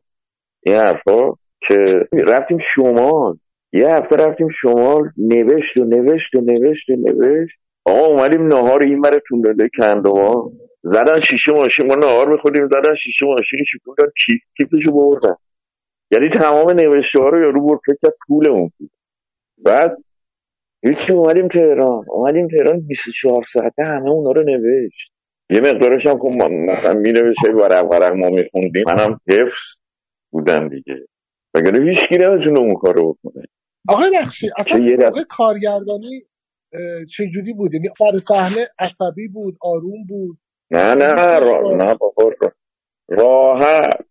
این 0.63 0.75
حرفا 0.75 1.33
که 1.67 2.07
رفتیم 2.11 2.57
شمال. 2.57 3.37
یه 3.73 3.89
هفته 3.89 4.15
رفتیم 4.15 4.49
شمال 4.49 5.11
نوشت 5.17 5.77
و 5.77 5.83
نوشت 5.83 6.35
و 6.35 6.41
نوشت 6.41 6.89
و 6.89 6.95
نوشت. 6.95 7.59
آقا 7.85 8.05
اومدیم 8.05 8.47
نهار 8.47 8.83
این 8.83 9.01
بره 9.01 9.21
تونده 9.27 9.69
کندوان 9.77 10.51
زدن 10.81 11.19
شیشه 11.19 11.51
ماشین 11.51 11.87
ما 11.87 11.95
نهار 11.95 12.29
می‌خوریم 12.31 12.67
زدن 12.67 12.95
شیشه 12.95 13.25
ماشین 13.25 13.59
شکوندن 13.67 14.11
کیف 14.25 14.41
کیفشو 14.57 14.91
بردن. 14.91 15.35
یعنی 16.11 16.29
تمام 16.29 16.69
نوشته 16.69 17.19
ها 17.19 17.29
رو 17.29 17.41
یارو 17.41 17.67
برد 17.67 17.79
فکر 17.85 18.13
پولمون 18.27 18.71
بود. 18.79 18.91
بعد 19.57 19.97
یکی 20.83 21.13
اومدیم 21.13 21.47
تهران. 21.47 22.05
اومدیم 22.09 22.47
تهران 22.47 22.79
24 22.79 23.43
ساعته 23.43 23.83
همه 23.83 24.09
اونا 24.09 24.31
رو 24.31 24.43
نوشت. 24.43 25.11
یه 25.49 25.61
مقدارش 25.61 26.05
هم 26.05 26.19
خب 26.19 26.27
مثلا 26.27 26.93
می 26.93 27.11
نوشته 27.11 27.51
ورق 27.51 27.91
ورق 27.91 28.13
ما 28.13 28.29
میخوندیم. 28.29 28.83
منم 28.87 29.19
حفظ 29.29 29.79
بودم 30.31 30.69
دیگه. 30.69 31.07
مگر 31.55 31.81
هیچ 31.81 31.99
کی 32.09 32.17
نمی‌تونه 32.17 32.59
اون 32.59 32.73
کارو 32.73 33.13
بکنه؟ 33.13 33.43
آقای 33.87 34.11
بخشی 34.15 34.49
اصلا 34.57 34.77
موقع 34.77 35.23
کارگردانی 35.29 36.25
چجوری 37.17 37.53
بود 37.53 37.73
یعنی 37.73 37.89
سر 37.97 38.17
صحنه 38.17 38.69
عصبی 38.79 39.27
بود 39.27 39.57
آروم 39.61 40.05
بود؟ 40.07 40.37
نه 40.71 40.95
نه 40.95 41.39
را... 41.39 41.75
نه 41.77 41.95
بابا 41.95 42.31
راحت 43.09 44.05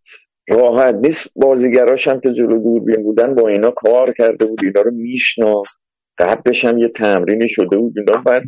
راحت. 0.49 0.95
نیست 0.95 1.29
بازیگراش 1.37 2.09
هم 2.09 2.21
که 2.21 2.33
جلو 2.33 2.63
دوربین 2.63 3.03
بودن 3.03 3.35
با 3.35 3.49
اینا 3.49 3.71
کار 3.71 4.13
کرده 4.13 4.47
بود 4.47 4.65
اینا 4.65 4.81
رو 4.81 4.91
میشناخت. 4.91 5.77
قبلش 6.19 6.65
هم 6.65 6.75
یه 6.77 6.89
تمرینی 6.89 7.49
شده 7.49 7.77
بود 7.77 7.99
اینا 7.99 8.23
بعد 8.23 8.43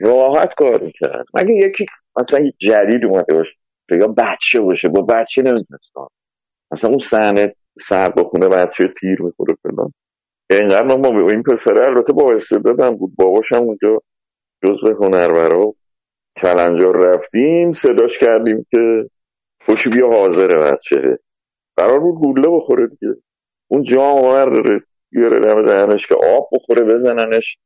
راحت 0.00 0.54
کار 0.54 0.82
می‌کرد 0.82 1.26
مگه 1.34 1.54
یکی 1.54 1.86
مثلا 2.16 2.50
جدید 2.58 3.04
اومده 3.04 3.34
باشه 3.34 3.50
یا 3.90 4.08
بچه 4.08 4.60
باشه 4.60 4.88
با 4.88 5.02
بچه 5.02 5.42
نمیتونستان 5.42 6.08
مثلا 6.72 6.90
اون 6.90 6.98
صحنه 6.98 7.54
سر 7.80 8.08
بخونه 8.08 8.48
بچه 8.48 8.88
تیر 9.00 9.22
می‌خوره 9.22 9.54
فلان. 9.62 9.92
اینقدر 10.50 10.96
ما 10.96 11.30
این 11.30 11.42
پسره 11.42 11.86
البته 11.86 12.12
با 12.12 12.32
استعدادم 12.32 12.96
بود. 12.96 13.12
باباشم 13.16 13.56
اونجا 13.56 14.00
جزو 14.64 15.04
هنرورا 15.04 15.74
کلنجار 16.36 16.96
رفتیم 16.96 17.72
صداش 17.72 18.18
کردیم 18.18 18.66
که 18.70 19.10
خوشی 19.64 19.90
بیا 19.90 20.08
حاضره 20.10 20.72
بچه 20.72 21.18
قرار 21.76 22.00
بود 22.00 22.14
گوله 22.14 22.48
بخوره 22.48 22.86
دیگه. 22.86 23.14
اون 23.68 23.82
جام 23.82 24.24
آور 24.24 24.80
بیاره 25.10 25.40
دم 25.40 25.66
دهنش 25.66 26.06
که 26.06 26.14
آب 26.14 26.48
بخوره 26.52 26.82
بزننش. 26.84 27.58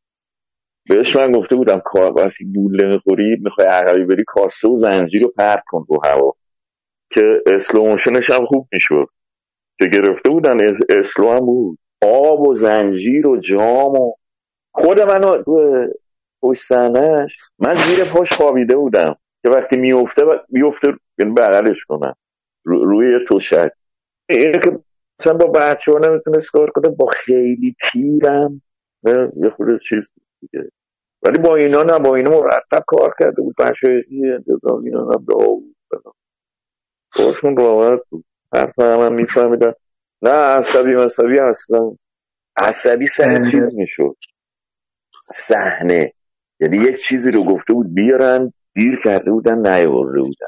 بهش 0.88 1.16
من 1.16 1.32
گفته 1.32 1.56
بودم 1.56 1.82
وقتی 2.16 2.52
گوله 2.54 2.86
می‌خوری 2.86 3.36
می‌خوای 3.40 3.66
عقبی 3.66 4.04
بری 4.04 4.24
کاسه 4.26 4.68
و 4.68 4.76
زنجیر 4.76 5.22
رو 5.22 5.28
پرت 5.28 5.62
کن 5.66 5.86
رو 5.88 5.98
هوا. 6.04 6.32
که 7.10 7.42
اسلوموشنش 7.46 8.30
هم 8.30 8.46
خوب 8.46 8.68
می‌شد. 8.72 9.06
که 9.78 9.86
گرفته 9.86 10.30
بودن 10.30 10.56
اسلو 10.88 11.30
هم 11.30 11.40
بود. 11.40 11.78
آب 12.02 12.40
و 12.40 12.54
زنجیر 12.54 13.26
و 13.26 13.36
جام 13.36 13.92
و 14.00 14.12
خود 14.74 15.00
من 15.00 15.44
پشت 16.42 16.72
من 17.58 17.74
زیر 17.74 18.04
پاش 18.12 18.32
خوابیده 18.32 18.76
بودم 18.76 19.16
که 19.42 19.50
وقتی 19.50 19.76
میفته 19.76 20.22
میفته 20.48 20.88
یعنی 21.18 21.32
بغلش 21.32 21.84
کنم 21.84 22.14
روی 22.64 23.18
توشک 23.28 23.72
اینه 24.28 24.58
که 24.58 24.78
مثلا 25.20 25.34
با 25.34 25.46
بچه 25.46 25.92
ها 25.92 25.98
نمی‌تونست 25.98 26.50
کار 26.50 26.70
کنه 26.70 26.88
با 26.88 27.06
خیلی 27.06 27.76
پیرم 27.80 28.62
یه 29.36 29.50
خود 29.56 29.80
چیز 29.80 30.10
دیگه. 30.40 30.70
ولی 31.22 31.38
با 31.38 31.56
اینا 31.56 31.82
نه 31.82 31.98
با 31.98 32.16
اینا 32.16 32.30
مرتب 32.30 32.82
کار 32.86 33.14
کرده 33.18 33.42
بود 33.42 33.54
بچه‌ای 33.58 34.32
انتظام 34.32 34.84
اینا 34.84 35.04
نه 35.04 35.16
بود. 35.16 35.76
باشون 37.18 37.56
راحت 37.56 38.00
بود. 38.10 38.24
حرف 38.54 38.78
هم 38.78 39.12
میفهمیدن 39.12 39.72
نه 40.22 40.30
عصبی 40.30 40.94
مصبی 40.94 41.38
اصلا 41.38 41.90
عصبی 42.56 43.06
سر 43.06 43.50
چیز 43.50 43.74
می‌شد. 43.74 44.16
صحنه. 45.32 46.12
یعنی 46.60 46.76
یک 46.76 46.96
چیزی 46.96 47.30
رو 47.30 47.44
گفته 47.44 47.72
بود 47.72 47.94
بیارن 47.94 48.52
دیر 48.74 49.00
کرده 49.04 49.30
بودن 49.30 49.58
نیاورده 49.66 50.20
بودن. 50.20 50.46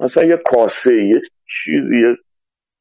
مثلا 0.00 0.24
یه 0.24 0.36
کاسه 0.36 0.94
یه 0.94 1.20
چیزی 1.46 2.22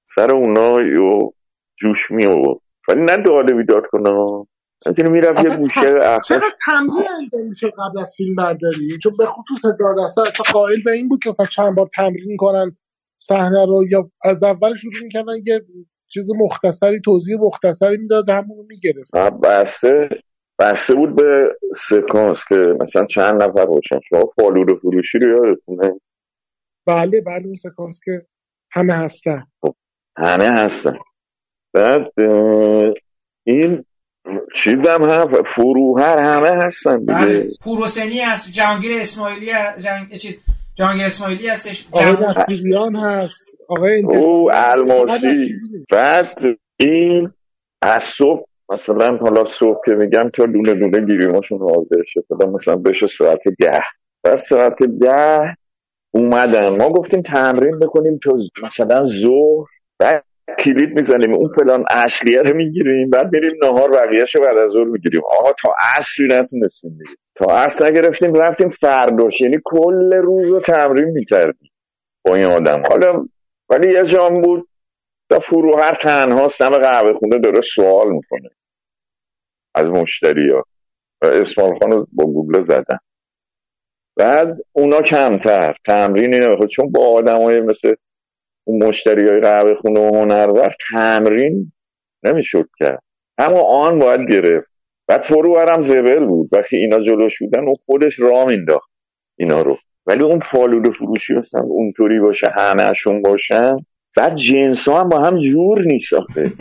سر 0.05 0.31
اونا 0.31 0.81
یو 0.81 1.31
جوش 1.79 2.11
می 2.11 2.25
آورد 2.25 2.59
ولی 2.87 3.01
نه 3.01 3.17
داده 3.17 3.53
بیداد 3.53 3.83
کنه. 3.91 4.45
می‌تونی 4.85 5.09
میرم 5.09 5.45
یه 5.45 5.57
گوشه 5.57 5.81
چقدر 6.25 6.51
تمرین 6.65 7.07
انجام 7.17 7.49
میشه 7.49 7.67
قبل 7.67 7.99
از 7.99 8.13
فیلم 8.17 8.35
برداری؟ 8.35 8.99
چون 9.03 9.13
به 9.17 9.25
خصوص 9.25 9.65
هزار 9.65 9.95
درصد 9.95 10.43
قائل 10.53 10.83
به 10.85 10.91
این 10.91 11.09
بود 11.09 11.23
که 11.23 11.29
چند 11.55 11.75
بار 11.75 11.89
تمرین 11.95 12.37
کنن 12.37 12.77
صحنه 13.21 13.65
رو 13.65 13.85
یا 13.91 14.11
از 14.23 14.43
اول 14.43 14.75
شروع 14.75 14.93
می‌کردن 15.03 15.33
یه 15.45 15.61
چیز 16.13 16.29
مختصری 16.35 17.01
توضیح 17.05 17.37
مختصری 17.39 17.97
می‌داد 17.97 18.29
همون 18.29 18.57
رو 18.57 18.65
می‌گرفت 18.67 19.11
بسته 19.43 20.09
بسته 20.59 20.95
بود 20.95 21.15
به 21.15 21.57
سکانس 21.75 22.39
که 22.49 22.55
مثلا 22.81 23.05
چند 23.05 23.43
نفر 23.43 23.65
باشن. 23.65 23.99
شما 24.09 24.25
فالور 24.35 24.79
فروشی 24.79 25.17
رو 25.19 25.45
یادتونه؟ 25.45 25.99
بله 26.87 27.21
بله 27.21 27.45
اون 27.45 27.55
سکانس 27.55 27.99
که 28.05 28.25
همه 28.71 28.93
هستن. 28.93 29.43
خب 29.61 29.75
همه 30.17 30.51
هستن. 30.51 30.97
بعد 31.73 32.11
این 33.43 33.85
چیزم 34.63 35.09
هم 35.09 35.43
فروهر 35.55 36.17
همه 36.17 36.65
هستن 36.65 36.99
دیگه. 36.99 37.13
بله. 37.13 37.49
پوروسنی 37.63 38.19
هست 38.19 38.53
جهانگیر 38.53 38.91
اسماعیلی 39.01 39.51
جنگ... 39.83 40.17
چیز 40.17 40.39
جهانگیر 40.77 41.05
اسماعیلی 41.05 41.47
هستش 41.47 41.87
آقای 41.91 42.15
دستگیریان 42.15 42.95
هست. 42.95 43.57
آقای 43.69 44.03
او 44.03 44.49
الماسی. 44.53 45.53
بعد 45.91 46.39
این 46.79 47.31
از 47.81 48.03
صبح 48.17 48.45
مثلا 48.69 49.17
حالا 49.17 49.43
صبح 49.59 49.79
که 49.85 49.91
میگم 49.91 50.29
تا 50.33 50.45
دونه 50.45 50.73
دونه 50.73 51.05
گیریماشون 51.05 51.59
حاضر 51.59 52.01
شد. 52.05 52.25
مثلا 52.53 52.75
بشه 52.75 53.07
ساعت 53.07 53.39
ده. 53.59 53.81
بعد 54.23 54.37
ساعت 54.37 54.83
ده 55.01 55.55
اومدن. 56.11 56.77
ما 56.77 56.89
گفتیم 56.89 57.21
تمرین 57.21 57.79
بکنیم 57.79 58.19
تا 58.23 58.37
مثلا 58.63 59.03
ظهر. 59.03 59.65
بعد 59.99 60.23
کلید 60.59 60.89
می‌زنیم. 60.97 61.33
اون 61.33 61.51
پلان 61.57 61.83
اصلیه 61.89 62.41
رو 62.41 62.55
می‌گیریم. 62.55 63.09
بعد 63.09 63.33
میریم 63.33 63.51
نهار 63.63 63.91
بقیهش 63.91 64.35
رو 64.35 64.41
بعد 64.41 64.57
از 64.57 64.71
ظهر 64.71 64.83
می‌گیریم. 64.83 65.21
آقا 65.39 65.51
تا 65.61 65.73
عصری 65.97 66.25
نتونستیم 66.25 66.91
دیگه 66.91 67.17
تا 67.39 67.45
عصر 67.45 67.85
نگرفتیم 67.87 68.33
رفتیم 68.33 68.69
فرداش. 68.69 69.41
یعنی 69.41 69.57
کل 69.65 70.13
روز 70.13 70.51
رو 70.51 70.59
تمرین 70.59 71.05
می‌کردیم 71.05 71.71
با 72.25 72.35
این 72.35 72.45
آدم. 72.45 72.83
حالا 72.89 73.25
ولی 73.69 73.93
یه 73.93 74.05
جام 74.05 74.41
بود 74.41 74.67
تا 75.29 75.39
فروهر 75.39 75.99
تنها 76.01 76.47
سم 76.47 76.69
قهوه 76.69 77.13
خونه 77.13 77.39
داره 77.39 77.61
سوال 77.61 78.11
می‌کنه. 78.11 78.49
از 79.75 79.89
مشتری 79.89 80.51
ها 80.51 80.63
و 81.21 81.25
اسمال 81.25 81.79
خان 81.79 81.91
رو 81.91 82.05
با 82.13 82.25
گوگل 82.25 82.63
زدن. 82.63 82.97
بعد 84.15 84.57
اونا 84.71 85.01
کمتر. 85.01 85.75
تمرینی 85.85 86.37
نمی‌خواد 86.37 86.69
چون 86.69 86.91
با 86.91 87.07
آدم 87.07 87.41
های 87.41 87.61
مثل 87.61 87.95
اون 88.63 88.87
مشتری 88.87 89.29
های 89.29 89.39
قهوه 89.39 89.75
خونه 89.75 89.99
و 89.99 90.15
هنرور 90.15 90.75
تمرین 90.91 91.71
نمی‌شد 92.23 92.69
کرد. 92.79 93.03
اما 93.37 93.61
آن 93.61 93.99
باید 93.99 94.29
گرفت. 94.31 94.76
بعد 95.07 95.21
فروورم 95.21 95.81
زبل 95.81 96.25
بود. 96.25 96.49
وقتی 96.51 96.77
اینا 96.77 96.99
جلوش 96.99 97.39
بودن 97.39 97.59
اون 97.59 97.75
خودش 97.85 98.19
را 98.19 98.45
مینداخت 98.45 98.89
اینا 99.39 99.61
رو. 99.61 99.77
ولی 100.05 100.23
اون 100.23 100.39
فالود 100.39 100.93
فروشی 100.97 101.33
مثلا 101.33 101.61
اونطوری 101.61 102.19
باشه 102.19 102.49
همهشون 102.57 103.21
باشن. 103.21 103.77
بعد 104.17 104.35
جنس 104.35 104.87
ها 104.87 105.01
هم 105.01 105.09
با 105.09 105.19
هم 105.19 105.39
جور 105.39 105.81
نیست 105.81 106.13
آخه. 106.13 106.51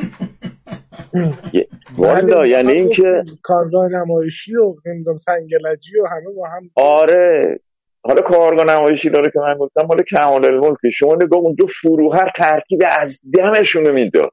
والا 1.98 2.46
یعنی 2.46 2.72
اینکه 2.72 3.24
کارگاه 3.42 3.88
نمایشی 3.88 4.56
و 4.56 4.74
نمی‌دونم 4.86 5.16
سنگلجی 5.16 5.98
و 6.00 6.06
همه 6.06 6.34
با 6.36 6.48
هم 6.48 6.70
آره. 6.74 7.60
حالا 8.02 8.22
کارگاه 8.22 8.64
نمایشی 8.64 9.10
داره 9.10 9.30
که 9.30 9.38
من 9.40 9.54
گفتم 9.58 9.82
مال 9.82 10.02
کمال 10.02 10.44
الملک. 10.44 10.90
شما 10.92 11.14
نگاه 11.14 11.40
اونجا 11.40 11.66
فروهر 11.82 12.30
ترکیب 12.36 12.82
از 13.00 13.20
دمشونو 13.34 13.92
می‌داد. 13.92 14.32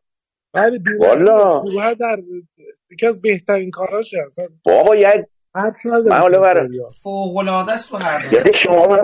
بله 0.53 0.80
والا. 0.99 1.61
فروهر 1.61 1.93
در 1.93 2.18
یکی 2.93 3.07
از 3.07 3.21
بهترین 3.21 3.71
کاراش 3.71 4.13
هست. 4.25 4.39
بابا 4.65 4.95
یه 4.95 5.27
من 5.55 5.71
حالا 6.11 6.39
برم 6.39 6.69
فوق 7.03 7.37
العاده 7.37 7.71
است 7.71 7.89
تو 7.89 7.97
هر 7.97 8.33
یعنی 8.33 8.53
شما 8.53 8.97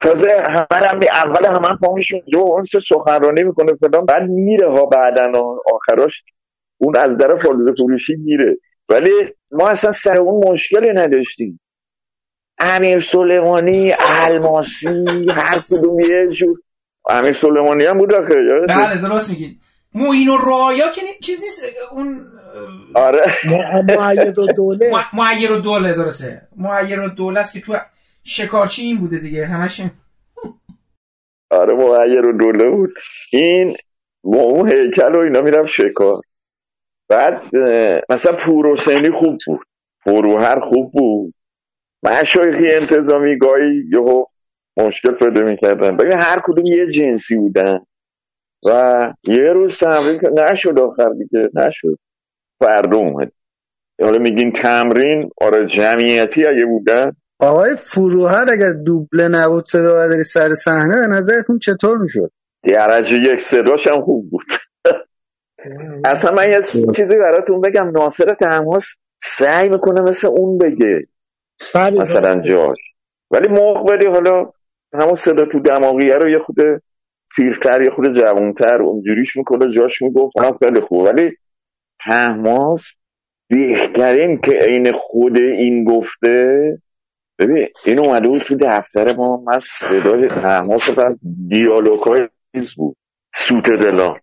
تازه 0.00 0.28
همه 0.48 0.86
هم 0.86 1.00
اول 1.12 1.46
همه 1.46 1.76
پامیشون 1.82 2.20
جو 2.32 2.38
اون 2.38 2.64
سه 2.72 2.78
سخنرانی 2.88 3.42
می‌کنه 3.42 3.72
فلان 3.80 4.04
بعد 4.04 4.22
میره 4.22 4.70
ها 4.70 4.86
بعدا 4.86 5.40
آخراش 5.74 6.12
اون 6.78 6.96
از 6.96 7.16
در 7.16 7.38
فالوده 7.42 7.72
فروشی 7.72 8.16
میره. 8.16 8.56
ولی 8.88 9.10
ما 9.52 9.68
اصلا 9.68 9.92
سر 9.92 10.16
اون 10.16 10.52
مشکلی 10.52 10.92
نداشتیم. 10.92 11.60
امیر 12.58 13.00
سلیمانی 13.00 13.92
الماسی 13.98 15.26
هر 15.30 15.58
کدوم 15.60 16.00
یه 16.12 16.28
جور 16.38 16.58
امیر 17.08 17.32
سلیمانی 17.32 17.84
هم 17.84 17.98
بود 17.98 18.14
آخه 18.14 18.34
بله 18.68 19.00
درست 19.00 19.30
میگید 19.30 19.60
موین 19.94 20.28
و 20.28 20.36
رایا 20.36 20.90
که 20.90 21.00
چیز 21.22 21.42
نیست 21.42 21.62
اون 21.92 22.26
آره. 22.94 23.20
معید 23.98 24.38
و 24.38 24.46
دوله 24.46 24.90
معیر 25.12 25.52
و 25.52 25.58
دوله 25.58 25.94
درسته. 25.94 26.48
معیر 26.56 27.00
و 27.00 27.08
دوله 27.08 27.40
است 27.40 27.52
که 27.52 27.60
تو 27.60 27.76
شکارچی 28.24 28.82
این 28.82 28.98
بوده 28.98 29.18
دیگه 29.18 29.46
همش 29.46 29.80
آره 31.50 31.74
معیر 31.74 32.26
و 32.26 32.38
دوله 32.38 32.70
بود. 32.70 32.90
این 33.32 33.76
با 34.24 34.38
اون 34.40 34.68
هیکل 34.68 35.14
و 35.14 35.18
اینا 35.18 35.40
میرم 35.40 35.66
شکار. 35.66 36.20
بعد 37.08 37.42
مثلا 38.10 38.32
پوروسینی 38.44 39.10
خوب 39.10 39.38
بود. 39.46 39.66
فروهر 40.04 40.60
خوب 40.60 40.92
بود. 40.92 41.32
مشایخی 42.02 42.66
انتظامی 42.72 43.38
گاهی 43.38 43.84
یهو 43.92 44.24
مشکل 44.76 45.12
پیدا 45.12 45.40
می‌کردن. 45.42 45.96
ببین 45.96 46.18
هر 46.18 46.40
کدوم 46.44 46.66
یه 46.66 46.86
جنسی 46.86 47.36
بودن. 47.36 47.78
و 48.66 49.12
یه 49.28 49.52
روز 49.52 49.78
تمرین 49.78 50.20
نشد 50.50 50.78
آخر 50.78 51.08
دیگه 51.08 51.48
نشد. 51.54 51.98
فردا 52.58 52.96
اومد 52.96 53.32
حالا 54.02 54.18
میگین 54.18 54.52
تمرین 54.52 55.30
آره 55.40 55.66
جمعیتی 55.66 56.46
اگه 56.46 56.66
بودن 56.66 57.12
آقای 57.40 57.76
فروهر 57.76 58.46
اگر 58.50 58.72
دوبله 58.72 59.28
نبود 59.28 59.66
صدا 59.66 60.08
داری 60.08 60.24
سر 60.24 60.54
صحنه 60.54 60.96
به 60.96 61.06
نظرتون 61.06 61.58
چطور 61.58 61.98
می‌شد؟ 61.98 62.30
درجه 62.62 63.16
یک 63.16 63.40
صداش 63.40 63.86
هم 63.86 64.00
خوب 64.00 64.30
بود. 64.30 64.46
اصلا 66.04 66.32
من 66.32 66.50
یه 66.50 66.60
چیزی 66.96 67.16
براتون 67.16 67.60
بگم 67.60 67.90
ناصر 67.90 68.34
تماس 68.34 68.84
سعی 69.24 69.68
می‌کنه 69.68 70.00
مثل 70.00 70.26
اون 70.26 70.58
بگه. 70.58 71.06
بله، 71.74 72.00
مثلا 72.00 72.40
جاش. 72.40 72.78
ولی 73.30 73.48
موقع 73.48 74.08
حالا 74.08 74.50
همون 74.94 75.16
صدا 75.16 75.44
تو 75.44 75.60
دماغیه 75.60 76.14
رو 76.14 76.30
یه 76.30 76.38
خود 76.38 76.56
پیرتر 77.36 77.82
یه 77.82 77.90
خود 77.90 78.12
جوانتر 78.12 78.82
اونجوریش 78.82 79.36
می‌کنه 79.36 79.72
جاش 79.72 80.02
می‌گفت 80.02 80.32
اونم 80.36 80.56
خیلی 80.58 80.80
خوب. 80.80 81.00
ولی 81.00 81.36
تماس 82.04 82.82
بهترین 83.50 84.40
که 84.40 84.52
عین 84.52 84.92
خود 84.92 85.36
این 85.36 85.84
گفته. 85.84 86.78
ببین 87.38 87.68
این 87.84 87.98
اومده 87.98 88.28
بود 88.28 88.40
تو 88.40 88.54
دفتر 88.60 89.16
ما. 89.16 89.36
من 89.36 89.60
صدای 89.62 90.28
تماس 90.28 90.88
و 90.96 91.14
دیالوگ 91.48 92.00
های 92.00 92.28
بود. 92.76 92.96
سوت 93.34 93.70
دلان. 93.70 94.20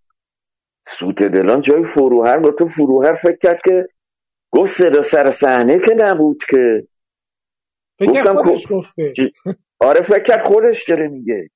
سوت 0.88 1.24
دلان 1.24 1.62
جای 1.62 1.84
فروهر 1.94 2.38
با 2.38 2.52
تو 2.52 2.68
فروهر 2.70 3.16
فکر 3.16 3.38
کرد 3.42 3.62
که 3.66 3.88
گفت 4.52 4.72
صدا 4.72 5.02
سر 5.02 5.32
صحنه 5.32 5.80
که 5.80 5.94
نبود 5.98 6.44
که. 6.50 6.88
فکر 8.00 8.34
خودش 8.34 8.68
گفته. 8.70 9.14
آره 9.80 10.02
فکر 10.02 10.24
کرد 10.24 10.42
خودش 10.42 10.90
داره 10.90 11.08
میگه. 11.08 11.50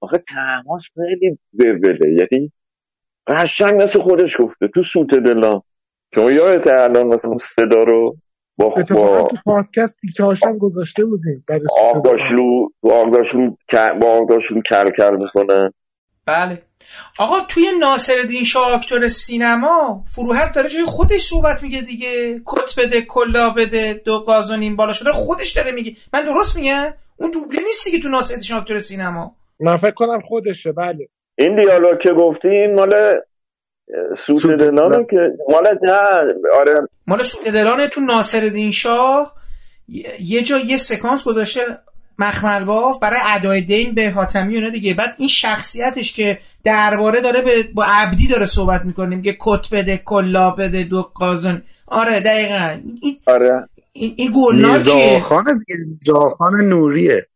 آخه 0.00 0.24
تماس 0.28 0.82
خیلی 0.94 1.38
بله 1.52 1.98
یعنی 2.02 2.52
قشنگ 3.26 3.82
مثل 3.82 4.00
خودش 4.00 4.36
گفته. 4.40 4.68
تو 4.74 4.82
سوت 4.82 5.14
دلان 5.14 5.62
شما 6.14 6.30
یادت 6.30 6.66
الان 6.66 7.06
مثلا 7.06 7.38
صدا 7.38 7.82
رو 7.82 8.16
با 8.58 8.74
اتفاقا 8.76 9.22
تو 9.22 9.36
پادکست 9.44 9.98
دیگه 10.02 10.24
هاشم 10.24 10.58
گذاشته 10.58 11.04
بودیم 11.04 11.44
آقاشلو 11.80 12.68
آقاشلو 12.90 13.50
با 14.00 14.10
آقاشلو 14.20 14.60
کل 14.60 14.90
کل 14.90 15.16
می‌کنه. 15.16 15.72
بله. 16.26 16.62
آقا 17.18 17.40
توی 17.48 17.66
ناصر 17.80 18.14
شاه 18.46 18.74
اکتور 18.74 19.08
سینما 19.08 20.04
فروهر 20.14 20.52
داره 20.52 20.68
جای 20.68 20.84
خودش 20.84 21.20
صحبت 21.20 21.62
میگه 21.62 21.80
دیگه. 21.80 22.40
کت 22.46 22.80
بده 22.80 23.02
کلا 23.02 23.50
بده 23.50 24.02
دو 24.04 24.18
قازون 24.18 24.60
این 24.60 24.76
بالا 24.76 24.92
شده 24.92 25.12
خودش 25.12 25.52
داره 25.52 25.72
میگه. 25.72 25.96
من 26.12 26.24
درست 26.24 26.56
میگم؟ 26.56 26.94
اون 27.16 27.30
دوبله 27.30 27.60
نیست 27.62 27.84
دیگه 27.84 28.00
تو 28.00 28.08
ناصر 28.08 28.40
شاه 28.40 28.60
اکتور 28.60 28.78
سینما. 28.78 29.36
من 29.60 29.76
فکر 29.76 29.94
کنم 29.94 30.20
خودشه 30.20 30.72
بله. 30.72 31.08
این 31.42 31.56
دیالوگ 31.56 31.98
که 31.98 32.12
گفتین 32.12 32.74
مال 32.74 32.94
سوت 34.18 34.46
دلانه 34.46 35.06
که 35.10 35.16
مال 35.48 35.78
نه 35.82 35.92
آره. 36.58 36.88
مال 37.06 37.22
سوت 37.22 37.48
دلانه 37.48 37.88
تو 37.88 38.00
ناصر 38.00 38.70
شاه. 38.70 39.34
یه 40.20 40.42
جا 40.42 40.58
یه 40.58 40.76
سکانس 40.76 41.24
گذاشته 41.24 41.60
مخمل 42.18 42.64
باف 42.64 42.98
برای 42.98 43.20
ادای 43.24 43.60
دین 43.60 43.94
به 43.94 44.10
حاتمی 44.10 44.56
اونه 44.56 44.70
دیگه. 44.70 44.94
بعد 44.94 45.14
این 45.18 45.28
شخصیتش 45.28 46.12
که 46.12 46.38
درباره 46.64 47.20
داره 47.20 47.42
به 47.42 47.62
با 47.74 47.84
عبدی 47.84 48.28
داره 48.28 48.44
صحبت 48.44 48.84
می‌کنیم 48.84 49.22
که 49.22 49.36
کت 49.40 49.70
بده 49.72 49.96
کلا 50.04 50.50
بده 50.50 50.82
دو 50.84 51.02
قازن 51.02 51.62
آره 51.86 52.20
دقیقا. 52.20 52.80
این 53.02 53.18
آره. 53.26 53.68
این, 53.92 54.14
این 54.16 54.32
گلناکیه. 54.34 55.20
میرزا 55.86 56.30
خان 56.30 56.64
نوریه. 56.64 57.26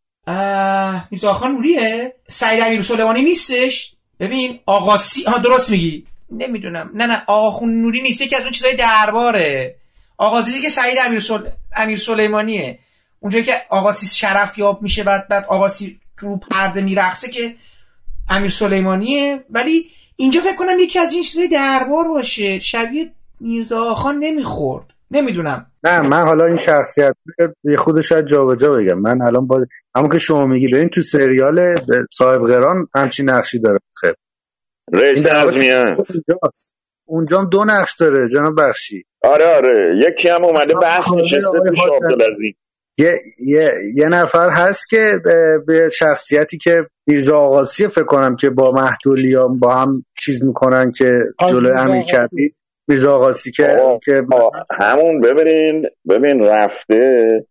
میرزا 1.10 1.32
خان 1.32 1.52
نوریه. 1.52 2.14
سعید 2.28 2.62
امیر 2.66 2.82
سلیمانی 2.82 3.22
نیستش؟ 3.22 3.95
ببین 4.20 4.58
آقاسی 4.66 5.22
ها 5.22 5.38
درست 5.38 5.70
میگی. 5.70 6.04
نمی‌دونم. 6.32 6.90
نه 6.94 7.06
نه 7.06 7.22
آقا 7.26 7.66
نوری 7.66 8.02
نیست. 8.02 8.20
یکی 8.20 8.36
از 8.36 8.42
اون 8.42 8.52
چیزای 8.52 8.76
درباره. 8.76 9.74
آقازی 10.16 10.62
که 10.62 10.68
سعید 10.68 10.98
امیر, 11.04 11.20
سل... 11.20 11.48
امیر 11.76 11.98
سلیمانیه. 11.98 12.78
اونجایی 13.20 13.44
که 13.44 13.62
آقاسی 13.68 14.06
شرف 14.06 14.58
یاب 14.58 14.82
میشه 14.82 15.02
بعد 15.04 15.28
بعد 15.28 15.44
آقاسی 15.44 16.00
تو 16.18 16.36
پرده 16.36 16.80
میرقصه 16.80 17.30
که 17.30 17.54
امیر 18.28 18.50
سلیمانیه. 18.50 19.44
ولی 19.50 19.90
اینجا 20.16 20.40
فکر 20.40 20.56
کنم 20.56 20.80
یکی 20.80 20.98
از 20.98 21.12
این 21.12 21.22
چیزای 21.22 21.48
دربار 21.48 22.08
باشه. 22.08 22.60
شبیه 22.60 23.10
میرزا 23.40 23.94
خان 23.94 24.18
نمی‌خورد. 24.18 24.84
نمی‌دونم. 25.10 25.66
نه 25.84 26.08
من 26.08 26.24
حالا 26.24 26.44
این 26.44 26.56
شخصیت 26.56 27.14
یه 27.64 27.76
خود 27.76 28.00
شاید 28.00 28.26
جابجا 28.26 28.72
بگم. 28.72 28.98
من 28.98 29.22
الان 29.22 29.46
با 29.46 29.66
همون 29.96 30.10
که 30.10 30.18
شما 30.18 30.46
میگی 30.46 30.68
ببین 30.68 30.88
تو 30.88 31.02
سریال 31.02 31.80
صاحب 32.10 32.46
قران 32.46 32.88
همچین 32.94 33.30
نقشی 33.30 33.58
داره. 33.58 33.78
خب. 34.00 34.14
رئیس 34.92 35.26
اونجا 35.26 35.96
اونجا 37.08 37.44
دو 37.44 37.64
نقش 37.64 37.94
داره 37.94 38.28
جناب 38.28 38.54
بخشی. 38.60 39.04
آره 39.22 39.46
آره. 39.56 39.98
یکی 40.08 40.28
هم 40.28 40.44
اومده 40.44 40.74
بحث 40.82 41.12
نشسته 41.12 41.58
عبدالعزیز. 42.02 42.54
یه،, 42.98 43.18
یه،, 43.38 43.72
یه 43.94 44.08
نفر 44.08 44.50
هست 44.50 44.88
که 44.90 45.20
به 45.66 45.90
شخصیتی 45.92 46.58
که 46.58 46.76
میرزا 47.06 47.38
آقاسی 47.38 47.88
فکر 47.88 48.04
کنم 48.04 48.36
که 48.36 48.50
با 48.50 48.72
مهدولی 48.72 49.36
با 49.58 49.74
هم 49.74 50.04
چیز 50.20 50.44
می‌کنن 50.44 50.92
که 50.92 51.20
جلو 51.40 51.68
امیر 51.78 52.02
کبیر 52.02 52.52
میرزا 52.88 53.14
آقاسی 53.14 53.50
که, 53.50 53.98
که 54.04 54.26
همون 54.80 55.20
ببینین 55.20 55.86
ببین 56.08 56.42
رفته 56.42 57.44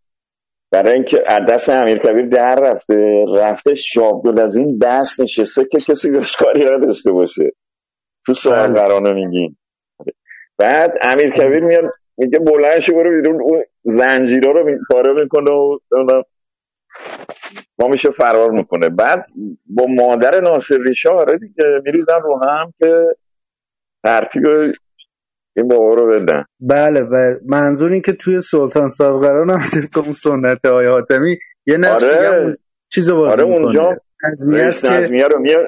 برای 0.72 0.94
اینکه 0.94 1.24
دست 1.50 1.70
امیر 1.70 1.98
کبیر 1.98 2.28
در 2.28 2.56
رفته 2.56 3.26
رفته 3.36 3.76
شابدول 3.76 4.42
از 4.42 4.56
این 4.56 4.78
دست 4.82 5.22
نشسته 5.22 5.66
که 5.72 5.78
کسی 5.88 6.12
بهش 6.12 6.36
کاری 6.36 6.64
داشته 6.64 7.12
باشه. 7.12 7.52
تو 8.26 8.34
سوال 8.34 8.68
بله. 8.68 8.82
قرانه 8.82 9.14
میگین. 9.14 9.58
بعد 10.58 10.94
امیر 11.02 11.30
کبیر 11.30 11.64
میاد 11.64 11.84
میگه 12.18 12.40
بلند 12.40 12.80
شو 12.80 12.94
برو 12.94 13.22
بیرون 13.22 13.42
اون 13.42 13.64
زنجیرا 13.84 14.52
رو 14.52 14.78
پاره 14.92 15.14
می‌کنه 15.14 15.52
و 15.52 15.78
ما 17.80 17.88
میشه 17.88 18.10
فرار 18.12 18.52
می‌کنه. 18.52 18.90
بعد 18.90 19.26
با 19.66 19.86
مادر 19.86 20.42
ناصر 20.42 20.78
ریشا 20.78 21.10
آره 21.10 21.38
دیگه 21.38 21.82
میریزن 21.86 22.22
رو 22.24 22.40
هم 22.44 22.74
که 22.80 23.06
ترتیب 24.04 24.44
این 25.56 25.68
بابا 25.68 25.94
رو 25.94 26.20
بدن 26.20 26.46
بله 26.60 27.02
و 27.02 27.36
منظور 27.46 27.92
این 27.92 28.02
که 28.02 28.14
توی 28.14 28.42
سلطان 28.42 28.90
صاحب 28.90 29.22
قرار 29.22 29.52
هم 29.52 29.60
اون 29.96 30.12
سنت 30.12 30.66
های 30.66 30.88
حاتمی 30.88 31.38
یه 31.66 31.78
نقش 31.78 32.04
آره. 32.04 32.58
چیز 32.94 33.10
بازی 33.10 33.44
آره 33.44 33.54
اونجا 33.54 33.98
نظمیه 34.48 35.28
رو 35.28 35.40
میاد 35.40 35.66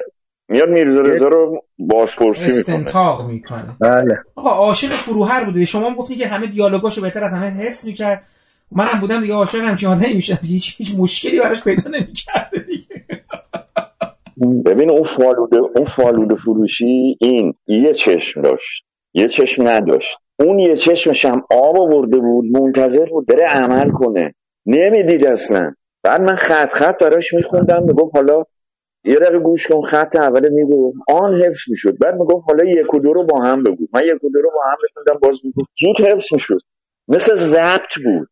میاد 0.48 0.68
میرزا 0.68 1.00
رضا 1.00 1.28
رو 1.28 1.64
بازپرسی 1.78 2.40
می‌کنه. 2.40 2.58
استنتاق 2.58 3.26
می‌کنه. 3.30 3.76
بله. 3.80 4.18
آقا 4.36 4.50
عاشق 4.50 4.88
فروهر 4.88 5.44
بوده. 5.44 5.64
شما 5.64 5.90
هم 5.90 5.96
گفتی 5.96 6.16
که 6.16 6.26
همه 6.26 6.46
دیالوگاشو 6.46 7.02
بهتر 7.02 7.24
از 7.24 7.32
همه 7.32 7.46
حفظ 7.46 7.86
می‌کرد. 7.86 8.24
منم 8.72 9.00
بودم 9.00 9.20
دیگه 9.20 9.34
عاشق 9.34 9.58
همچین 9.58 9.88
آدمی 9.88 10.14
می‌شدم 10.14 10.38
هیچ 10.42 10.74
هیچ 10.78 10.94
مشکلی 10.98 11.40
براش 11.40 11.64
پیدا 11.64 11.90
نمی‌کرد 11.90 12.50
دیگه. 12.66 13.24
ببین 14.64 14.90
اون 14.90 15.04
فالوده 15.04 15.56
اون 15.76 15.86
فالوده 15.96 16.34
فروشی 16.34 17.16
این 17.20 17.54
یه 17.66 17.92
چشم 17.92 18.42
داشت. 18.42 18.84
یه 19.18 19.28
چشم 19.28 19.68
نداشت. 19.68 20.08
اون 20.40 20.58
یه 20.58 20.76
چشمش 20.76 21.24
هم 21.24 21.42
آب 21.50 21.80
آورده 21.80 22.18
بود 22.18 22.44
منتظر 22.44 23.04
بود 23.04 23.26
بره 23.26 23.46
عمل 23.46 23.90
کنه. 23.90 24.34
نمی‌دید 24.66 25.24
اصلا. 25.26 25.74
بعد 26.02 26.20
من 26.20 26.36
خط 26.36 26.72
خط 26.72 27.02
براش 27.02 27.34
میخوندم 27.34 27.82
می‌گفت 27.82 28.16
حالا 28.16 28.44
یه 29.04 29.16
دقیقه 29.16 29.38
گوش 29.38 29.66
کن 29.66 29.80
خط 29.80 30.16
اول 30.16 30.48
میگو. 30.48 30.92
آن 31.08 31.34
حفظ 31.34 31.60
می‌شد. 31.68 31.98
بعد 31.98 32.14
می‌گفت 32.14 32.44
حالا 32.48 32.64
یک 32.64 32.94
و 32.94 32.98
دو 32.98 33.12
رو 33.12 33.24
با 33.24 33.42
هم 33.42 33.62
بگو. 33.62 33.86
من 33.94 34.02
یک 34.04 34.24
و 34.24 34.30
دو 34.30 34.42
رو 34.42 34.50
با 34.54 34.60
هم 34.70 34.76
بخوندم 34.84 35.20
باز 35.22 35.36
می‌گفت 35.44 35.68
زود 35.80 36.06
حفظ 36.06 36.32
می‌شد. 36.32 36.60
مثل 37.08 37.34
ضبط 37.34 37.94
بود. 38.04 38.28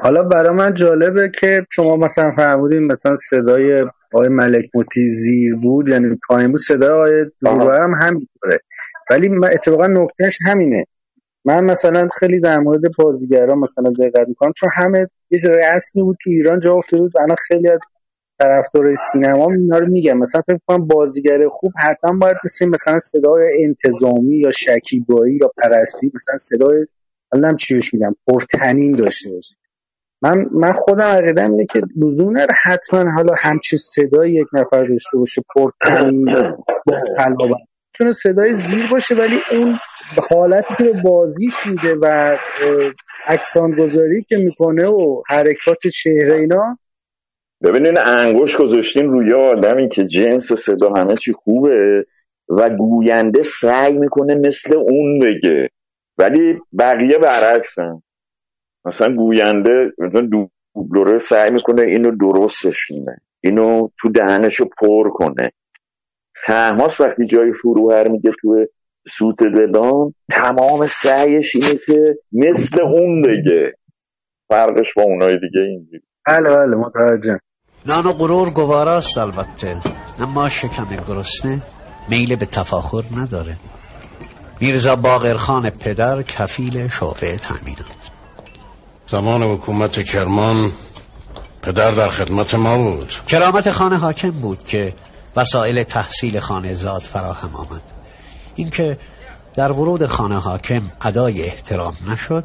حالا 0.00 0.22
برای 0.22 0.56
من 0.56 0.74
جالبه 0.74 1.30
که 1.40 1.66
شما 1.72 1.96
مثلا 1.96 2.30
فرمودین 2.36 2.86
مثلا 2.86 3.16
صدای 3.16 3.84
آقای 4.14 4.28
ملک 4.28 4.64
موتی 4.74 5.06
زیر 5.06 5.54
بود 5.56 5.88
یعنی 5.88 6.18
پایین 6.28 6.50
بود. 6.50 6.60
صدای 6.60 7.24
آقای 7.46 7.78
هم 7.78 7.92
همینطوره 8.00 8.60
ولی 9.10 9.30
اتفاقا 9.52 9.86
نکتهش 9.86 10.38
همینه. 10.46 10.84
من 11.44 11.64
مثلا 11.64 12.08
خیلی 12.18 12.40
در 12.40 12.58
مورد 12.58 12.80
بازیگران 12.98 13.58
مثلا 13.58 13.92
دقت 14.00 14.28
می‌کنم 14.28 14.52
چون 14.56 14.68
همه 14.76 15.06
یه 15.30 15.38
رسمی 15.44 16.02
بود 16.02 16.16
تو 16.24 16.30
ایران 16.30 16.60
جا 16.60 16.74
افتاده 16.74 17.02
بود 17.02 17.12
الان 17.18 17.36
خیلی 17.48 17.68
از 17.68 17.78
طرفدار 18.38 18.94
سینما 18.94 19.52
اینا 19.52 19.78
رو 19.78 19.86
میگم 19.86 20.18
مثلا 20.18 20.42
فکر 20.46 20.58
کنم 20.66 20.86
بازیگر 20.86 21.48
خوب 21.48 21.72
حتما 21.84 22.18
باید 22.18 22.36
مثل 22.44 22.68
مثلا 22.68 22.98
صدای 22.98 23.64
انتظامی 23.64 24.36
یا 24.36 24.50
شکیبایی 24.50 25.38
یا 25.42 25.52
پرستی 25.56 26.12
مثلا 26.14 26.36
صدای 26.36 26.86
الان 27.32 27.56
چی 27.56 27.74
بهش 27.74 27.94
میگم 27.94 28.16
پرتنین 28.26 28.96
داشته 28.96 29.30
باشه. 29.30 29.54
من 30.22 30.46
من 30.52 30.72
خودم 30.72 31.04
عقیدم 31.04 31.50
اینه 31.50 31.66
که 31.66 31.82
لزوم 31.96 32.38
نره 32.38 32.54
حتما 32.62 33.10
حالا 33.10 33.34
همچی 33.38 33.76
صدای 33.76 34.32
یک 34.32 34.46
نفر 34.52 34.84
داشته 34.84 35.18
باشه 35.18 35.42
پرتنین 35.54 36.24
با 36.86 37.00
صلابت 37.16 37.69
می‌تونه 37.94 38.12
صدای 38.12 38.54
زیر 38.54 38.90
باشه 38.90 39.14
ولی 39.14 39.38
اون 39.50 39.78
حالتی 40.30 40.74
که 40.74 40.92
بازی 41.04 41.48
میده 41.66 41.94
و 42.02 42.36
اکسان 43.26 43.70
گذاری 43.70 44.24
که 44.28 44.36
می‌کنه 44.36 44.86
و 44.86 45.22
حرکات 45.28 45.78
چهره 46.02 46.36
اینا. 46.36 46.78
ببینین 47.62 47.98
انگوش 47.98 48.56
گذاشتین 48.56 49.06
روی 49.06 49.34
آدمی 49.34 49.88
که 49.88 50.06
جنس 50.06 50.52
صدا 50.52 50.92
همه 50.92 51.16
چی 51.16 51.32
خوبه 51.32 52.06
و 52.48 52.70
گوینده 52.70 53.42
سعی 53.42 53.92
می‌کنه 53.92 54.34
مثل 54.34 54.76
اون 54.76 55.18
بگه. 55.18 55.68
ولی 56.18 56.58
بقیه 56.78 57.18
برعکسن. 57.18 58.02
مثلا 58.84 59.14
گوینده 59.14 59.92
مثلا 59.98 60.28
دوبلوره 60.74 61.18
سعی 61.18 61.50
می‌کنه 61.50 61.82
اینو 61.82 62.10
درستش 62.10 62.86
کنه 62.88 63.16
اینو 63.40 63.88
تو 63.98 64.08
دهنشو 64.08 64.68
پر 64.80 65.10
کنه. 65.10 65.52
تماس 66.46 67.00
وقتی 67.00 67.26
جای 67.26 67.52
فروهر 67.62 68.08
میگه 68.08 68.30
تو 68.42 68.66
سوت 69.08 69.36
دلان 69.38 70.14
تمام 70.30 70.86
سعیش 70.86 71.54
اینه 71.54 71.74
که 71.86 72.18
مثل 72.32 72.80
اون 72.82 73.22
بگه. 73.22 73.74
فرقش 74.48 74.94
با 74.96 75.02
اونای 75.02 75.34
دیگه 75.34 75.60
اینجوری. 75.60 76.02
بله 76.26 76.56
بله 76.56 76.76
متوجه. 76.76 77.40
نان 77.86 78.06
و 78.06 78.12
غرور 78.12 78.50
گواراست 78.50 79.18
البته. 79.18 79.76
اما 80.20 80.48
شکم 80.48 80.86
گرسنه 81.08 81.62
میل 82.08 82.36
به 82.36 82.46
تفاخر 82.46 83.02
نداره. 83.16 83.56
میرزا 84.60 84.96
باقرخان 84.96 85.70
پدر 85.70 86.22
کفیل 86.22 86.88
شعبه 86.88 87.36
تامینات 87.36 88.10
زمان 89.06 89.42
حکومت 89.42 90.02
کرمان 90.02 90.70
پدر 91.62 91.90
در 91.90 92.08
خدمت 92.08 92.54
ما 92.54 92.78
بود. 92.78 93.12
کرامت 93.26 93.70
خانه 93.70 93.96
حاکم 93.96 94.30
بود 94.30 94.62
که 94.64 94.94
وسایل 95.36 95.82
تحصیل 95.82 96.40
خانه 96.40 96.74
زاد 96.74 97.02
فراهم 97.02 97.54
آمد. 97.54 97.82
اینکه 98.54 98.98
در 99.54 99.72
ورود 99.72 100.06
خانه 100.06 100.38
حاکم 100.38 100.82
ادای 101.00 101.42
احترام 101.42 101.96
نشد 102.06 102.44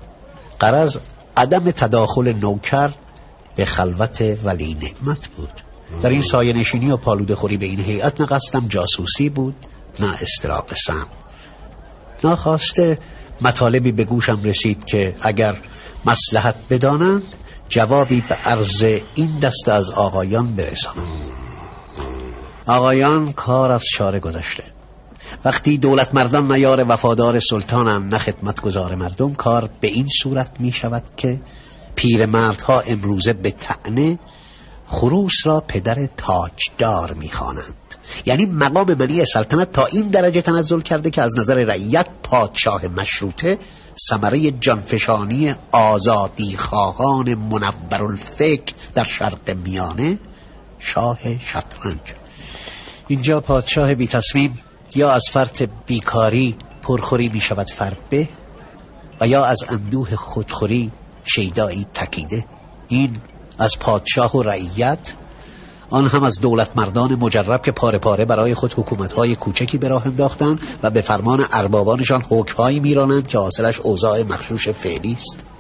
قرض 0.60 0.98
عدم 1.38 1.72
تداخل 1.72 2.34
نوکر 2.34 2.92
به 3.56 3.66
خلوت 3.66 4.38
ولی 4.44 4.74
نعمت 4.74 5.28
بود. 5.28 5.50
در 6.02 6.10
این 6.10 6.22
سایه 6.22 6.54
نشینی 6.54 6.92
و 6.92 6.98
پالود 6.98 7.34
خوری 7.34 7.58
به 7.58 7.66
این 7.66 7.80
هیئت 7.80 8.22
نه 8.22 8.68
جاسوسی 8.68 9.30
بود 9.30 9.56
نه 10.00 10.14
استراق 10.22 10.74
سم. 10.74 11.08
ناخواسته 12.24 12.98
مطالبی 13.42 13.92
به 13.92 14.04
گوشم 14.04 14.44
رسید 14.44 14.86
که 14.86 15.16
اگر 15.22 15.56
مسلحت 16.06 16.56
بدانند 16.70 17.24
جوابی 17.70 18.22
به 18.22 18.36
عرض 18.36 18.84
این 19.16 19.40
دست 19.40 19.68
از 19.68 19.90
آقایان 19.90 20.56
برسانم. 20.56 21.35
آقایان 22.68 23.34
کار 23.34 23.72
از 23.72 23.84
شاره 23.94 24.20
گذشته. 24.20 24.64
وقتی 25.46 25.78
دولت 25.78 26.14
مردان 26.14 26.52
نیار 26.52 26.86
وفادار 26.92 27.40
سلطانم 27.40 28.16
نه 28.16 28.54
گذار 28.64 28.96
مردم 28.96 29.34
کار 29.34 29.70
به 29.82 29.88
این 29.88 30.08
صورت 30.22 30.50
می 30.60 30.72
شود 30.72 31.04
که 31.18 31.40
پیرمردها 31.96 32.80
امروزه 32.80 33.34
به 33.34 33.52
تعنه 33.52 34.20
خروس 34.88 35.34
را 35.46 35.64
پدر 35.68 36.08
تاجدار 36.18 37.14
می‌خوانند 37.14 37.74
یعنی 38.26 38.46
مقام 38.46 38.94
منی 38.94 39.26
سلطنت 39.26 39.72
تا 39.72 39.86
این 39.86 40.08
درجه 40.08 40.42
تنزل 40.42 40.82
کرده 40.82 41.10
که 41.10 41.22
از 41.22 41.38
نظر 41.38 41.56
رعیت 41.56 42.08
پادشاه 42.24 42.88
مشروطه 42.88 43.58
ثمره 44.10 44.52
جانفشانی 44.52 45.56
آزادی 45.72 46.58
خواهان 46.58 47.36
منور 47.36 48.04
الفکر 48.04 48.74
در 48.94 49.04
شرق 49.04 49.58
میانه 49.66 50.18
شاه 50.80 51.40
شطرنج. 51.40 52.25
اینجا 53.08 53.40
پادشاه 53.40 53.96
بی 53.96 54.08
تصمیم 54.08 54.60
یا 54.96 55.12
از 55.12 55.24
فرط 55.32 55.64
بیکاری 55.86 56.56
پرخوری 56.82 57.30
می 57.30 57.42
شود 57.42 57.70
فربه 57.70 58.28
و 59.22 59.28
یا 59.28 59.46
از 59.46 59.58
اندوه 59.70 60.16
خودخوری 60.16 60.92
شیدایی 61.26 61.88
تکیده. 61.94 62.46
این 62.88 63.18
از 63.58 63.80
پادشاه 63.80 64.38
و 64.38 64.42
رعیت 64.42 65.14
آن 65.90 66.08
هم 66.08 66.24
از 66.24 66.40
دولت 66.40 66.72
مردان 66.76 67.16
مجرب 67.16 67.62
که 67.62 67.72
پاره 67.72 67.98
پاره 67.98 68.26
برای 68.26 68.54
خود 68.54 68.74
حکومتهای 68.74 69.36
کوچکی 69.36 69.78
به 69.78 69.88
راه 69.88 70.08
انداختند 70.08 70.60
و 70.84 70.90
به 70.90 71.02
فرمان 71.02 71.46
اربابانشان 71.52 72.24
حکمهایی 72.30 72.80
میرانند 72.80 73.28
که 73.28 73.38
حاصلش 73.38 73.80
اوضاع 73.80 74.24
مخشوش 74.24 74.70
فعلی 74.70 75.14
است. 75.14 75.55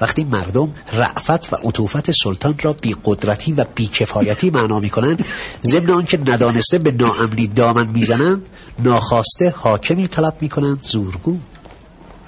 وقتی 0.00 0.24
مردم 0.24 0.72
رعفت 0.92 1.52
و 1.52 1.56
عطوفت 1.56 2.10
سلطان 2.10 2.54
را 2.62 2.72
بی 2.72 2.96
قدرتی 3.04 3.52
و 3.52 3.64
بی 3.74 3.86
کفایتی 3.86 4.50
معنا 4.50 4.80
می 4.80 4.90
کنند 4.90 5.24
ضمن 5.64 5.90
آنکه 5.90 6.18
ندانسته 6.18 6.78
به 6.78 6.92
ناامنی 6.92 7.46
دامن 7.46 7.86
می‌زنند 7.86 8.46
ناخواسته 8.78 9.54
حاکمی 9.56 10.08
طلب 10.08 10.36
می 10.40 10.48
کنند 10.48 10.82
زورگو. 10.82 11.36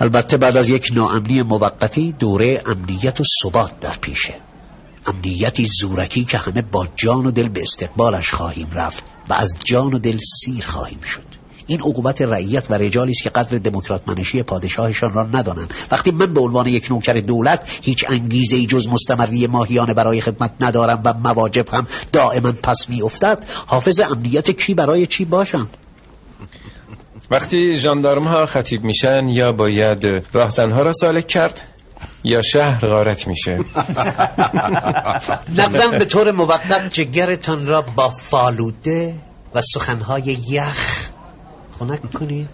البته 0.00 0.36
بعد 0.36 0.56
از 0.56 0.68
یک 0.68 0.92
ناامنی 0.94 1.42
موقتی 1.42 2.12
دوره 2.12 2.62
امنیت 2.66 3.20
و 3.20 3.24
ثبات 3.42 3.80
در 3.80 3.96
پیشه. 4.00 4.34
امنیتی 5.06 5.66
زورکی 5.80 6.24
که 6.24 6.38
همه 6.38 6.62
با 6.62 6.88
جان 6.96 7.26
و 7.26 7.30
دل 7.30 7.48
به 7.48 7.62
استقبالش 7.62 8.34
خواهیم 8.34 8.70
رفت 8.72 9.02
و 9.28 9.34
از 9.34 9.58
جان 9.64 9.94
و 9.94 9.98
دل 9.98 10.18
سیر 10.18 10.66
خواهیم 10.66 11.00
شد. 11.00 11.35
این 11.66 11.80
عقوبت 11.80 12.22
رعیت 12.22 12.70
و 12.70 12.74
رجالی 12.74 13.10
است 13.10 13.22
که 13.22 13.30
قدر 13.30 13.58
دموکرات 13.58 14.02
منشی 14.06 14.42
پادشاهشان 14.42 15.12
را 15.12 15.22
ندانند. 15.22 15.74
وقتی 15.90 16.10
من 16.10 16.34
به 16.34 16.40
عنوان 16.40 16.66
یک 16.66 16.90
نوکر 16.90 17.12
دولت 17.12 17.78
هیچ 17.82 18.04
انگیزه 18.08 18.56
ای 18.56 18.66
جز 18.66 18.88
مستمری 18.88 19.46
ماهیانه 19.46 19.94
برای 19.94 20.20
خدمت 20.20 20.50
ندارم 20.60 21.00
و 21.04 21.14
مواجب 21.14 21.68
هم 21.68 21.86
دائما 22.12 22.52
پس 22.52 22.86
می 22.88 23.02
افتد 23.02 23.44
حافظ 23.66 24.00
امنیت 24.00 24.50
کی 24.50 24.74
برای 24.74 25.06
چی 25.06 25.24
باشم 25.24 25.68
وقتی 27.30 27.76
جاندارم 27.76 28.24
ها 28.24 28.46
خطیب 28.46 28.84
میشن 28.84 29.28
یا 29.28 29.52
باید 29.52 30.06
راهزنها 30.32 30.82
را 30.82 30.92
سالک 30.92 31.26
کرد 31.26 31.62
یا 32.24 32.42
شهر 32.42 32.86
غارت 32.86 33.26
میشه؟ 33.28 33.58
نقدم 35.58 35.90
به 35.98 36.04
طور 36.04 36.32
موقت 36.32 36.92
جگرتان 36.92 37.66
را 37.66 37.82
با 37.82 38.08
فالوده 38.08 39.14
و 39.54 39.62
سخنهای 39.62 40.38
یخ 40.48 41.10
خنک 41.78 42.12
کنید 42.12 42.48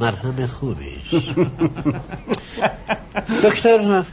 مرهم 0.00 0.46
خوبی 0.46 1.02
دکتر 3.44 4.04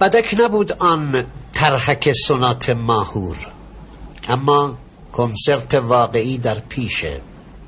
بدک 0.00 0.36
نبود 0.40 0.72
آن 0.72 1.24
ترحک 1.52 2.12
سنات 2.12 2.70
ماهور 2.70 3.36
اما 4.28 4.78
کنسرت 5.12 5.74
واقعی 5.74 6.38
در 6.38 6.58
پیشه 6.68 7.20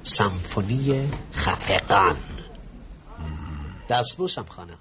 سمفونی 0.03 1.09
خفقان. 1.35 2.17
دستبوسم 3.91 4.45
خانه 4.49 4.73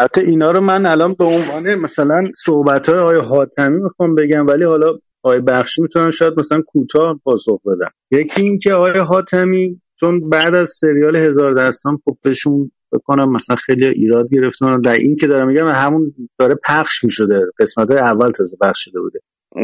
حتی 0.00 0.20
اینا 0.20 0.50
رو 0.50 0.60
من 0.60 0.86
الان 0.86 1.14
به 1.14 1.24
عنوان 1.24 1.74
مثلا 1.74 2.24
صحبت 2.44 2.88
های 2.88 2.98
آقای 2.98 3.20
حاتمی 3.20 3.82
می‌خوام 3.82 4.14
بگم 4.14 4.46
ولی 4.46 4.64
حالا 4.64 4.98
آقای 5.22 5.40
بخشی 5.40 5.82
می‌تونن 5.82 6.10
شاید 6.10 6.38
مثلا 6.38 6.62
کوتاه 6.66 7.20
پاسخ 7.24 7.60
بدم 7.66 7.90
یکی 8.10 8.42
این 8.42 8.58
که 8.58 8.72
آقای 8.72 8.98
حاتمی 8.98 9.80
چون 10.00 10.28
بعد 10.28 10.54
از 10.54 10.70
سریال 10.70 11.16
هزار 11.16 11.54
دستان 11.54 11.98
خب 12.04 12.16
بهشون 12.22 12.70
بکنم 12.92 13.32
مثلا 13.32 13.56
خیلی 13.56 13.86
ایراد 13.86 14.30
گرفتن 14.32 14.80
در 14.80 14.92
این 14.92 15.16
که 15.16 15.26
دارم 15.26 15.48
میگم 15.48 15.66
همون 15.66 16.14
داره 16.38 16.54
پخش 16.68 17.04
می‌شده 17.04 17.40
قسمت 17.58 17.90
های 17.90 18.00
اول 18.00 18.30
تازه 18.30 18.56
پخش 18.60 18.84
شده 18.84 19.00
بوده. 19.00 19.20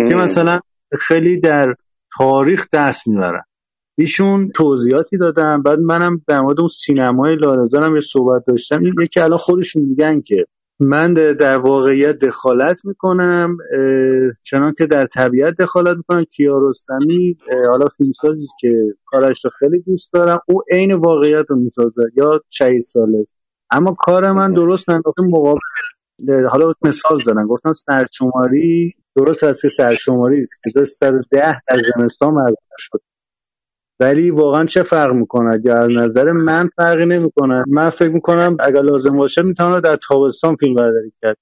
که 0.08 0.14
مثلا 0.14 0.60
خیلی 1.00 1.40
در 1.40 1.74
تاریخ 2.18 2.60
دست 2.72 3.08
می‌برن. 3.08 3.42
ایشون 3.98 4.50
توضیحاتی 4.56 5.16
دادن 5.18 5.62
بعد 5.62 5.78
منم 5.78 6.22
در 6.26 6.40
مورد 6.40 6.60
اون 6.60 6.68
سینمای 6.68 7.36
لارزانم 7.36 7.94
یه 7.94 8.00
صحبت 8.00 8.42
داشتم. 8.46 8.82
یکی 9.02 9.20
الان 9.20 9.38
خودشون 9.38 9.82
میگن 9.82 10.20
که 10.20 10.46
من 10.80 11.14
در 11.14 11.56
واقعیت 11.56 12.18
دخالت 12.18 12.84
می‌کنم 12.84 13.56
چنان 14.42 14.74
که 14.78 14.86
در 14.86 15.06
طبیعت 15.06 15.56
دخالت 15.56 15.96
می‌کنم. 15.96 16.24
کیارستمی 16.24 17.36
حالا 17.68 17.86
فیلمسازی 17.96 18.46
که 18.60 18.94
کارش 19.06 19.44
رو 19.44 19.50
خیلی 19.58 19.80
دوست 19.82 20.12
دارم 20.12 20.38
او 20.48 20.62
عین 20.70 20.94
واقعیت 20.94 21.44
رو 21.48 21.56
می‌سازه 21.56 22.02
یا 22.16 22.40
شهید 22.50 22.80
ساله 22.80 23.24
اما 23.70 23.96
کار 23.98 24.32
من 24.32 24.52
درست 24.52 24.90
ننداخته 24.90 25.22
مقابل 25.22 25.60
حالا 26.50 26.72
مثال 26.82 27.20
زدن 27.22 27.46
گفتن 27.46 27.72
سرشماری 27.72 28.94
درست 29.16 29.44
از 29.44 29.62
که 29.62 29.68
سرشماری 29.68 30.40
است 30.40 30.60
که 30.74 30.84
110 30.84 31.60
در 31.68 31.82
زمستان 31.96 32.34
مربوط 32.34 32.58
شد. 32.78 33.00
ولی 34.00 34.30
واقعا 34.30 34.64
چه 34.64 34.82
فرق 34.82 35.12
می‌کنه؟ 35.12 35.54
اگر 35.54 35.86
نظر 35.86 36.32
من 36.32 36.68
فرقی 36.76 37.06
نمی‌کنه. 37.06 37.64
من 37.68 37.90
فکر 37.90 38.12
می‌کنم 38.12 38.56
اگر 38.60 38.82
لازم 38.82 39.16
باشه 39.16 39.42
می‌تونه 39.42 39.80
در 39.80 39.96
تابستان 39.96 40.56
فیلم 40.56 40.74
برداری 40.74 41.12
کرد. 41.22 41.36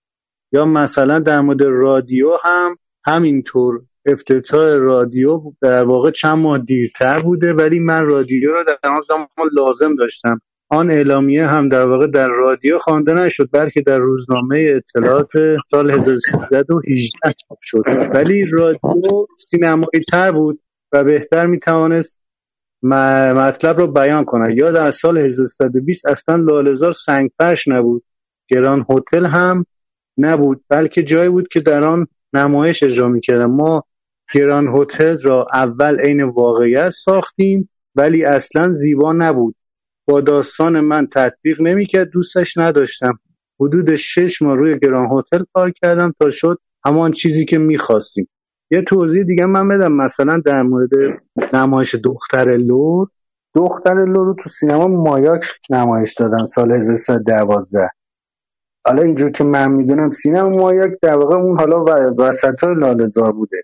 یا 0.53 0.65
مثلا 0.65 1.19
در 1.19 1.41
مورد 1.41 1.63
رادیو 1.63 2.29
هم 2.45 2.77
همینطور. 3.07 3.83
افتتاح 4.07 4.77
رادیو 4.77 5.43
در 5.63 5.85
واقع 5.85 6.11
چند 6.11 6.39
ماه 6.39 6.59
دیرتر 6.59 7.19
بوده 7.19 7.53
ولی 7.53 7.79
من 7.79 8.07
رادیو 8.07 8.53
رو 8.53 8.65
در 8.65 8.91
آن 8.91 9.03
زمان 9.09 9.29
لازم 9.53 9.95
داشتم. 9.95 10.41
آن 10.71 10.91
اعلامیه 10.91 11.47
هم 11.47 11.69
در 11.69 11.87
واقع 11.87 12.07
در 12.07 12.29
رادیو 12.29 12.79
خوانده 12.79 13.15
نشد 13.15 13.49
بلکه 13.53 13.81
در 13.81 13.99
روزنامه 13.99 14.73
اطلاعات 14.77 15.31
سال 15.71 15.91
1318 15.91 17.35
شد. 17.63 17.83
ولی 18.15 18.45
رادیو 18.53 19.27
سینمایی 19.51 20.05
تر 20.13 20.33
بود 20.33 20.61
و 20.93 21.05
بهتر 21.05 21.47
می‌توانست 21.47 22.24
مطلب 22.87 23.79
رو 23.79 23.87
بیان 23.87 24.25
کنن 24.25 24.57
یا 24.57 24.73
در 24.73 24.91
سال 24.91 25.19
1320 25.19 26.07
اصلا 26.07 26.37
لالزار 26.37 26.93
سنگ 26.93 27.31
نبود. 27.69 28.05
گران 28.49 28.87
هتل 28.91 29.27
هم 29.27 29.67
نبود 30.19 30.65
بلکه 30.69 31.03
جایی 31.03 31.31
بود 31.31 31.49
که 31.49 31.61
در 31.61 31.85
آن 31.85 32.07
نمایش 32.33 32.83
اجرا 32.83 33.09
می‌کردن. 33.09 33.45
ما 33.45 33.85
گران 34.35 34.69
هتل 34.77 35.19
را 35.23 35.47
اول 35.53 36.01
عین 36.01 36.23
واقعیت 36.23 36.91
ساختیم 36.91 37.71
ولی 37.95 38.25
اصلا 38.25 38.75
زیبا 38.75 39.13
نبود. 39.13 39.55
با 40.09 40.21
داستان 40.21 40.81
من 40.81 41.07
تطبیق 41.07 41.61
نمی‌کرد 41.61 42.11
دوستش 42.11 42.57
نداشتم. 42.57 43.19
حدود 43.61 43.95
شش 43.95 44.43
ماه 44.43 44.57
روی 44.57 44.79
گراند 44.79 45.09
هتل 45.19 45.45
کار 45.53 45.71
کردم 45.71 46.15
تا 46.21 46.31
شد 46.31 46.59
همان 46.85 47.13
چیزی 47.13 47.45
که 47.45 47.59
می‌خواستیم. 47.59 48.29
یه 48.75 48.83
توضیح 48.83 49.23
دیگه 49.23 49.47
من 49.47 49.69
بدم. 49.69 49.93
مثلا 49.93 50.41
در 50.45 50.63
مورد 50.63 50.91
نمایش 51.53 51.95
دختر 52.05 52.57
لور. 52.57 53.09
دختر 53.55 54.05
لور 54.05 54.27
رو 54.27 54.35
تو 54.43 54.49
سینما 54.49 54.87
مایاک 54.87 55.47
نمایش 55.71 56.15
دادن 56.15 56.47
سال 56.47 56.73
1312 56.73 57.89
حالا 58.87 59.03
اینجور 59.03 59.31
که 59.31 59.45
من 59.45 59.73
می‌دونم 59.73 60.11
سینما 60.11 60.49
مایاک 60.49 60.93
در 61.03 61.15
واقع 61.15 61.37
اون 61.37 61.59
حالا 61.59 61.85
وسط 62.19 62.65
های 62.65 62.75
لالزار 62.75 63.33
بوده. 63.33 63.63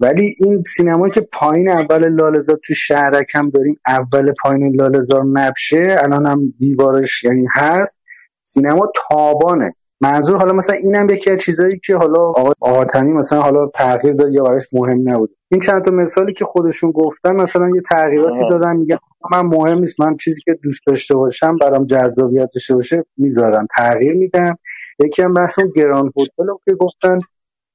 ولی 0.00 0.34
این 0.38 0.62
سینمایی 0.62 1.12
که 1.12 1.28
پایین 1.32 1.70
اول 1.70 2.08
لالزار 2.08 2.58
تو 2.64 2.74
شهرک 2.74 3.26
هم 3.34 3.50
داریم 3.50 3.80
اول 3.86 4.32
پایین 4.42 4.74
لالزار 4.74 5.24
نبشه 5.24 5.96
الان 5.98 6.26
هم 6.26 6.54
دیوارش 6.58 7.24
یعنی 7.24 7.46
هست 7.54 8.00
سینما 8.42 8.92
تابانه. 9.10 9.72
منظور 10.02 10.38
حالا 10.38 10.52
مثلا 10.52 10.76
اینم 10.76 11.10
یکی 11.10 11.30
از 11.30 11.38
چیزایی 11.38 11.78
که 11.78 11.96
حالا 11.96 12.20
آقا 12.20 12.52
آقاتنی 12.60 13.12
مثلا 13.12 13.40
حالا 13.40 13.66
تغییر 13.66 14.14
داد 14.14 14.32
یا 14.32 14.44
براش 14.44 14.68
مهم 14.72 15.08
نبود. 15.08 15.30
این 15.48 15.60
چند 15.60 15.84
تا 15.84 15.90
مثالی 15.90 16.32
که 16.32 16.44
خودشون 16.44 16.90
گفتن 16.90 17.36
مثلا 17.36 17.68
یه 17.68 17.82
تغییراتی 17.90 18.48
دادن 18.50 18.76
میگن 18.76 18.96
من 19.32 19.40
مهم 19.40 19.78
نیست 19.78 20.00
من 20.00 20.16
چیزی 20.16 20.40
که 20.44 20.58
دوست 20.62 20.86
داشته 20.86 21.14
باشم 21.14 21.56
برام 21.56 21.86
جذابیت 21.86 22.50
داشته 22.54 22.74
باشه 22.74 23.04
می‌ذارن 23.16 23.66
تغییر 23.76 24.12
میدم. 24.12 24.58
یکی 25.04 25.22
هم 25.22 25.34
بحث 25.34 25.58
اون 25.58 25.72
گران 25.76 26.06
هتل 26.06 26.52
که 26.64 26.74
گفتن 26.74 27.20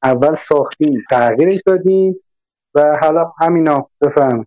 اول 0.03 0.35
ساختیم 0.35 1.03
تغییر 1.09 1.61
دادیم 1.65 2.15
و 2.75 2.97
حالا 3.01 3.31
همینا 3.39 3.89
بفهم 4.01 4.45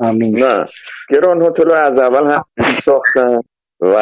نه 0.00 0.64
گران 1.10 1.42
هتل 1.42 1.70
از 1.70 1.98
اول 1.98 2.30
هم 2.30 2.44
ساختن 2.84 3.40
و 3.80 3.96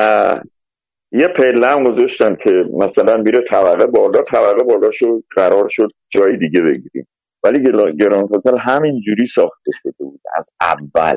یه 1.12 1.28
پله 1.28 1.66
هم 1.66 1.84
گذاشتن 1.84 2.36
که 2.36 2.64
مثلا 2.78 3.16
میره 3.16 3.44
طبقه 3.50 3.86
بالا 3.86 4.22
طبقه 4.22 4.62
بالا 4.62 4.90
شد 4.92 5.22
قرار 5.36 5.68
شد 5.68 5.88
جای 6.08 6.36
دیگه 6.36 6.60
بگیریم. 6.60 7.08
ولی 7.44 7.62
گران 7.98 8.28
هتل 8.34 8.58
همین 8.58 9.00
جوری 9.00 9.26
ساخته 9.26 9.70
شده 9.82 9.94
بود 9.98 10.20
از 10.36 10.50
اول. 10.60 11.16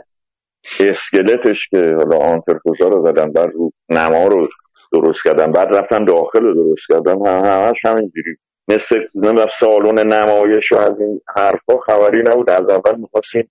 اسکلتش 0.80 1.70
که 1.70 1.96
حالا 1.98 2.18
آنترپوزا 2.18 2.88
رو 2.88 3.02
زدن 3.02 3.32
بعد 3.32 3.52
رو 3.54 3.72
نما 3.90 4.28
رو 4.28 4.48
درست 4.94 5.24
کردن 5.24 5.52
بعد 5.52 5.76
رفتن 5.76 6.06
داخل 6.06 6.44
رو 6.44 6.54
درست 6.54 6.88
کردن 6.90 7.26
هم 7.26 7.44
همش 7.46 7.86
همینجوری 7.86 8.36
مثل 8.68 8.96
سالن 9.60 10.14
نمایش 10.14 10.72
و 10.72 10.78
از 10.78 11.02
این 11.02 11.22
حرفا 11.36 11.78
خبری 11.78 12.24
نبود. 12.24 12.50
از 12.50 12.70
اول 12.70 12.96
می‌خواستیم 13.00 13.50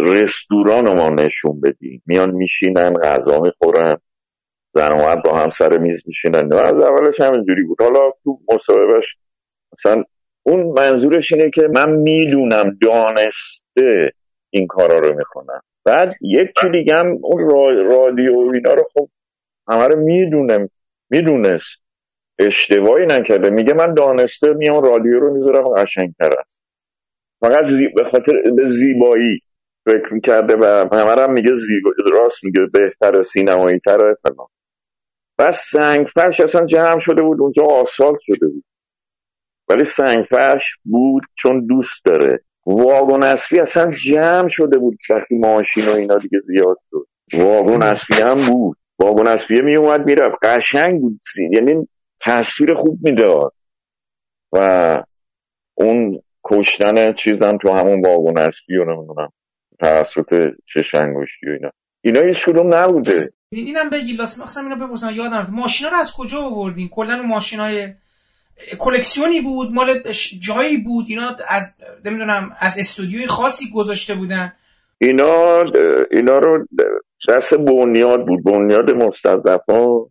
رستوران 0.00 0.86
رو 0.86 0.94
ما 0.94 1.10
نشون 1.10 1.60
بدیم. 1.60 2.02
میان 2.06 2.30
میشینن 2.30 2.92
غذا 2.92 3.40
می‌خورن. 3.40 3.96
زن 4.74 4.92
و 4.92 5.16
با 5.24 5.36
هم 5.36 5.50
سر 5.50 5.78
میز 5.78 6.02
میشینن. 6.06 6.52
از 6.52 6.80
اولش 6.80 7.20
همینجوری 7.20 7.62
بود. 7.62 7.82
حالا 7.82 8.10
تو 8.24 8.38
مصاحبهش 8.54 9.16
مثلا 9.72 10.04
اون 10.42 10.62
منظورش 10.62 11.32
اینه 11.32 11.50
که 11.50 11.68
من 11.74 11.90
می‌دونم 11.90 12.78
دانسته 12.82 14.12
این 14.50 14.66
کارا 14.66 14.98
رو 14.98 15.18
می‌کنم 15.18 15.60
بعد 15.84 16.14
یکی 16.20 16.68
دیگه 16.72 16.94
هم 16.94 17.18
اون 17.22 17.50
رادیو 17.90 18.34
و 18.34 18.52
اینا 18.54 18.74
رو 18.74 18.84
خب 18.94 19.08
همه 19.68 19.86
رو 19.86 20.00
می‌دونم. 20.00 20.68
می‌دونست. 21.10 21.82
اشتباهی 22.38 23.06
نکرده. 23.06 23.50
میگه 23.50 23.74
من 23.74 23.94
دانسته 23.94 24.52
میام 24.52 24.82
رادیو 24.84 25.20
رو 25.20 25.34
می‌ذارم 25.34 25.68
قشنگتر 25.68 26.30
است. 26.40 26.62
فقط 27.40 27.64
به 27.94 28.04
خاطر 28.12 28.32
به 28.56 28.64
زیبایی 28.64 29.40
فکر 29.84 30.14
می‌کرده 30.14 30.56
و 30.56 30.88
همه 30.92 31.22
هم 31.22 31.32
میگه 31.32 31.50
زیبا... 31.54 31.90
راست 32.12 32.44
میگه. 32.44 32.60
بهتر 32.72 33.22
سینمایی 33.22 33.78
تره 33.78 34.16
فلان. 34.22 34.48
بس 35.38 35.70
سنگ 35.72 36.06
فرش 36.06 36.40
اصلا 36.40 36.66
جمع 36.66 36.98
شده 37.00 37.22
بود 37.22 37.40
اونجا 37.40 37.62
آسفالت 37.62 38.18
شده 38.22 38.46
بود. 38.46 38.64
ولی 39.68 39.84
سنگ 39.84 40.24
فرش 40.30 40.76
بود 40.84 41.22
چون 41.34 41.66
دوست 41.66 42.04
داره. 42.04 42.40
واگن 42.66 43.22
اصلی 43.22 43.60
اصلا 43.60 43.90
جمع 43.90 44.48
شده 44.48 44.78
بود 44.78 44.98
وقتی 45.10 45.38
ماشین 45.38 45.88
و 45.88 45.92
اینا 45.92 46.16
دیگه 46.16 46.38
زیاد 46.40 46.76
شد. 46.90 47.06
واگن 47.34 47.82
اصلی 47.82 48.22
هم 48.22 48.46
بود. 48.48 48.76
واگن 48.98 49.26
اصلی 49.26 49.62
می 49.62 49.76
اومد 49.76 50.06
می‌رفت 50.06 50.36
قشنگ 50.42 51.00
بود 51.00 51.20
یعنی 51.52 51.88
تصویر 52.20 52.74
خوب 52.74 52.98
می‌داد 53.02 53.52
و 54.52 55.02
اون 55.74 56.20
کشتن 56.44 57.12
چیزم 57.12 57.56
تو 57.62 57.70
همون 57.72 58.00
واگن 58.06 58.38
اصلی 58.38 58.76
رو 58.76 58.94
نمی‌دونم. 58.94 59.32
توسط 59.80 60.50
چش 60.74 60.94
انگشتی 60.94 61.46
و 61.46 61.52
اینا. 61.52 61.70
اینا 62.04 62.20
هیچ 62.20 62.44
کدوم 62.44 62.74
نبوده. 62.74 63.20
اینم 63.52 63.90
بگی 63.90 64.12
لازم 64.12 64.44
مثلا 64.44 64.62
اینا 64.62 64.86
بپرسن 64.86 65.14
یادم 65.14 65.46
ماشینا 65.52 65.90
رو 65.90 65.96
از 65.96 66.12
کجا 66.12 66.38
آوردین؟ 66.38 66.88
کلا 66.88 67.22
ماشینای 67.22 67.92
کلکسیونی 68.78 69.40
بود 69.40 69.72
مال 69.72 70.02
جایی 70.40 70.76
بود. 70.76 71.04
اینا 71.08 71.36
از 71.48 71.74
نمی‌دونم 72.04 72.56
از 72.58 72.78
استودیوی 72.78 73.26
خاصی 73.26 73.70
گذاشته 73.74 74.14
بودن. 74.14 74.52
اینا 75.00 75.62
اینا 76.10 76.38
رو 76.38 76.66
دست 77.28 77.54
بنیاد 77.54 78.26
بود. 78.26 78.44
بنیاد 78.44 78.90
مستضعفان. 78.90 80.10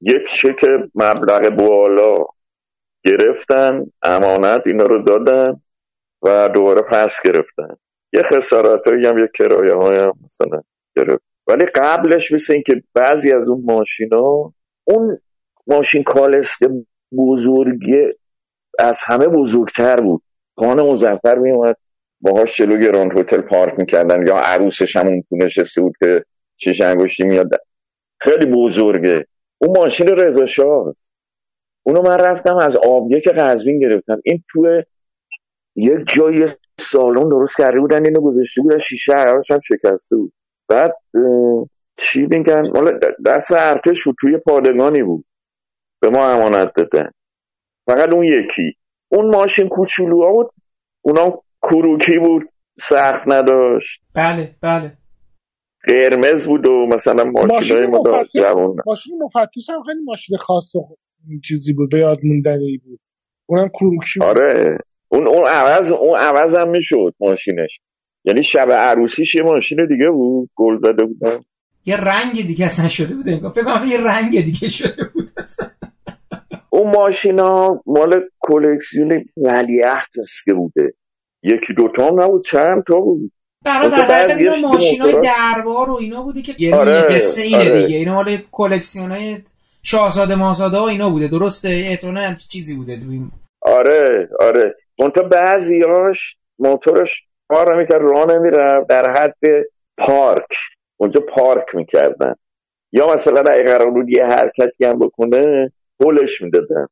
یک 0.00 0.22
چک 0.36 0.64
مبلغ 0.94 1.48
بالا 1.48 2.24
گرفتن 3.04 3.86
امانت 4.02 4.62
اینا 4.66 4.84
رو 4.84 5.02
دادن 5.02 5.60
و 6.22 6.48
دوباره 6.48 6.82
پس 6.82 7.20
گرفتن. 7.24 7.76
یه 8.12 8.22
خسارت 8.22 8.86
هم 8.86 9.18
یه 9.18 9.28
کرایه 9.34 9.74
های 9.74 9.98
هم 9.98 10.12
مثلا 10.26 10.62
گرفت 10.96 11.31
ولی 11.46 11.64
قبلش 11.64 12.32
مثل 12.32 12.52
این 12.52 12.62
که 12.66 12.82
بعضی 12.94 13.32
از 13.32 13.48
اون 13.48 13.62
ماشینا 13.64 14.52
اون 14.84 15.18
ماشین 15.66 16.02
کالسک 16.02 16.58
بزرگی 17.18 18.10
از 18.78 18.98
همه 19.04 19.26
بزرگتر 19.26 20.00
بود. 20.00 20.22
خانه 20.56 20.82
مزفر 20.82 21.38
میومد 21.38 21.76
باهاش 22.20 22.56
جلو 22.56 22.76
گراند 22.76 23.18
هتل 23.18 23.40
پارک 23.40 23.78
می‌کردن. 23.78 24.26
یا 24.26 24.36
عروسش 24.36 24.96
هم 24.96 25.06
اون 25.06 25.24
نشسته 25.32 25.80
بود 25.80 25.92
که 26.00 26.24
چش 26.56 26.80
انگشتی 26.80 27.24
میاد. 27.24 27.50
خیلی 28.20 28.46
بزرگه. 28.46 29.26
اون 29.58 29.78
ماشین 29.78 30.08
رضا 30.08 30.46
شاست 30.46 31.14
اونو 31.82 32.02
من 32.02 32.18
رفتم 32.18 32.56
از 32.56 32.76
آبیه 32.76 33.20
که 33.20 33.30
قزوین 33.30 33.78
گرفتم. 33.78 34.20
این 34.24 34.44
توی 34.50 34.82
یک 35.76 35.98
جای 36.16 36.48
سالن 36.78 37.28
درست 37.28 37.56
کرده 37.56 37.80
بودن 37.80 38.04
اینو 38.04 38.20
گذاشته 38.20 38.62
بودن 38.62 38.78
شیشه 38.78 39.12
عربش 39.12 39.50
هم 39.50 39.60
شکسته 39.64 40.16
بود. 40.16 40.32
بعد 40.72 40.96
چی 41.96 42.26
میگن؟ 42.26 42.68
مال 42.74 43.00
دست 43.26 43.52
ارتش 43.52 44.04
بود 44.04 44.16
توی 44.20 44.38
پادگانی 44.38 45.02
بود. 45.02 45.24
به 46.00 46.10
ما 46.10 46.30
امانت 46.30 46.72
دادن. 46.74 47.10
فقط 47.86 48.12
اون 48.12 48.24
یکی. 48.24 48.76
اون 49.08 49.34
ماشین 49.34 49.68
کوچولو 49.68 50.32
بود. 50.32 50.50
اونا 51.02 51.42
کروکی 51.62 52.18
بود. 52.18 52.48
سخت 52.78 53.28
نداشت. 53.28 54.02
بله 54.14 54.56
بله. 54.62 54.98
قرمز 55.88 56.46
بود 56.46 56.66
و 56.66 56.86
مثلا 56.86 57.24
ماشین 57.24 57.76
های 57.76 57.86
ماشین 58.86 59.18
مفتش 59.22 59.70
هم 59.70 59.82
خیلی 59.82 60.02
ماشین 60.04 60.36
خاص 60.36 60.72
چیزی 61.44 61.72
بود 61.72 61.90
به 61.90 61.98
یاد 61.98 62.18
موندنی 62.24 62.78
بود. 62.78 63.00
اونم 63.46 63.68
کروکی 63.68 64.20
بود. 64.20 64.28
آره. 64.28 64.78
اون 65.08 65.26
اون 65.28 65.46
عوض 65.46 65.92
اون 65.92 66.18
عوض 66.18 66.54
هم 66.54 66.68
می‌شد 66.70 67.14
ماشینش. 67.20 67.80
یعنی 68.24 68.42
شب 68.42 68.72
عروسیش 68.72 69.34
یه 69.34 69.42
ماشین 69.42 69.86
دیگه 69.86 70.10
بود 70.10 70.50
گل 70.54 70.78
زده 70.78 71.04
بودن 71.04 71.40
یه 71.84 71.96
رنگ 71.96 72.46
دیگه 72.46 72.66
اصلا 72.66 72.88
شده 72.88 73.14
بود. 73.14 73.52
فکر 73.52 73.64
کنم 73.64 73.88
یه 73.88 74.00
رنگ 74.00 74.44
دیگه 74.44 74.68
شده 74.68 75.04
بود. 75.04 75.32
اون 76.70 76.90
ماشینا 76.90 77.82
مال 77.86 78.20
کلکسیون 78.40 79.24
ولیعهد 79.36 80.08
که 80.44 80.54
بوده. 80.54 80.94
یکی 81.42 81.74
دوتا 81.74 82.08
هم 82.08 82.20
نبود 82.20 82.44
چند 82.44 82.82
تا 82.88 83.00
بود. 83.00 83.32
برای 83.64 83.90
در 83.90 84.36
اینا 84.36 84.68
ماشین 84.68 85.02
های 85.02 85.12
دربار 85.12 85.90
و 85.90 85.94
اینا 85.94 86.22
بوده 86.22 86.42
که 86.42 86.54
یه 86.58 86.74
آره، 86.76 87.02
قصه 87.02 87.42
اینه 87.42 87.58
آره. 87.58 87.82
دیگه. 87.82 87.98
اینا 87.98 88.14
مال 88.14 88.38
کلکسیون 88.52 89.10
های 89.10 89.38
شاهزاده 89.82 90.34
مازاده 90.34 90.76
ها 90.76 90.88
اینا 90.88 91.10
بوده. 91.10 91.28
درسته؟ 91.28 91.68
احتمالاً 91.68 92.20
هم 92.20 92.36
چیزی 92.36 92.74
بوده 92.74 92.96
دویم. 92.96 93.32
آره 93.62 94.28
آره. 94.40 94.74
منتها 94.98 95.22
بعضیاش 95.22 96.36
موتورش 96.58 97.24
کار 97.52 97.76
نمی‌کرد 97.76 98.02
راه 98.02 98.36
نمی‌رفت. 98.36 98.86
در 98.86 99.10
حد 99.10 99.64
پارک. 99.98 100.56
اونجا 100.96 101.20
پارک 101.20 101.74
می‌کردن. 101.74 102.34
یا 102.92 103.12
مثلا 103.12 103.40
اگه 103.52 103.64
قرار 103.64 103.90
بود 103.90 104.08
یه 104.08 104.24
حرکتی 104.24 104.84
هم 104.84 104.98
بکنه 104.98 105.72
پولش 106.02 106.42
می‌دادن. 106.42 106.86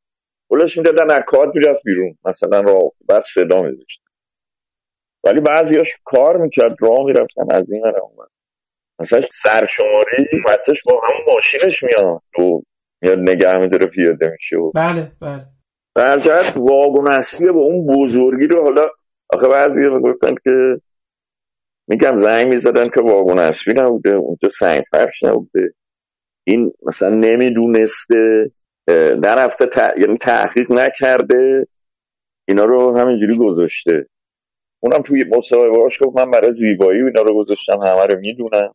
پولش 0.49 0.77
می‌دادن 0.77 1.11
از 1.11 1.21
کار 1.27 1.51
می‌رفت 1.55 1.83
بیرون. 1.85 2.17
مثلا 2.25 2.61
راه 2.61 2.91
بعد 3.09 3.21
صدا 3.21 3.61
میذاشت. 3.61 4.01
ولی 5.23 5.41
بعضیاش 5.41 5.87
کار 6.03 6.37
می‌کرد 6.37 6.75
راه 6.79 7.05
می‌رفتن 7.05 7.51
از 7.51 7.71
این 7.71 7.83
رو 7.83 8.03
اومد. 8.03 8.29
مثلا 8.99 9.21
سرشماری 9.31 10.27
متش 10.49 10.83
با 10.83 11.01
همون 11.03 11.35
ماشینش 11.35 11.83
میاد. 11.83 12.21
و 12.39 12.61
میاد 13.01 13.19
نگه 13.19 13.57
میداره 13.57 13.85
پیاده 13.85 14.29
میشه. 14.29 14.57
و 14.57 14.71
بله 14.71 15.11
بله. 15.21 15.45
در 15.95 16.43
واگن 16.55 17.11
اصلی 17.11 17.51
با 17.51 17.59
اون 17.59 17.85
بزرگی 17.87 18.47
رو 18.47 18.63
حالا 18.63 18.87
آخه 19.31 19.47
بعضی 19.47 19.89
گفتن 20.03 20.35
که 20.43 20.81
میگم 21.87 22.17
زنگ 22.17 22.47
می‌زدن 22.47 22.89
که 22.89 23.01
واگن 23.01 23.39
اصلی 23.39 23.73
نبوده 23.73 24.09
اونجا 24.09 24.49
سنگ 24.49 24.83
فرش 24.91 25.23
نبوده. 25.23 25.73
این 26.43 26.73
مثلا 26.83 27.09
نمی‌دونسته 27.09 28.51
نرفته 29.23 29.65
ت... 29.65 29.93
یعنی 29.97 30.17
تحقیق 30.17 30.71
نکرده 30.71 31.67
اینا 32.47 32.65
رو 32.65 32.97
همینجوری 32.97 33.37
گذاشته. 33.37 34.07
اونم 34.79 35.01
توی 35.01 35.23
مصاحبه 35.23 35.69
باش 35.69 36.03
گفت 36.03 36.17
من 36.17 36.31
برای 36.31 36.51
زیبایی 36.51 37.01
اینا 37.01 37.21
رو 37.21 37.35
گذاشتم 37.35 37.79
همه 37.81 38.05
رو 38.05 38.19
می‌دونم 38.19 38.73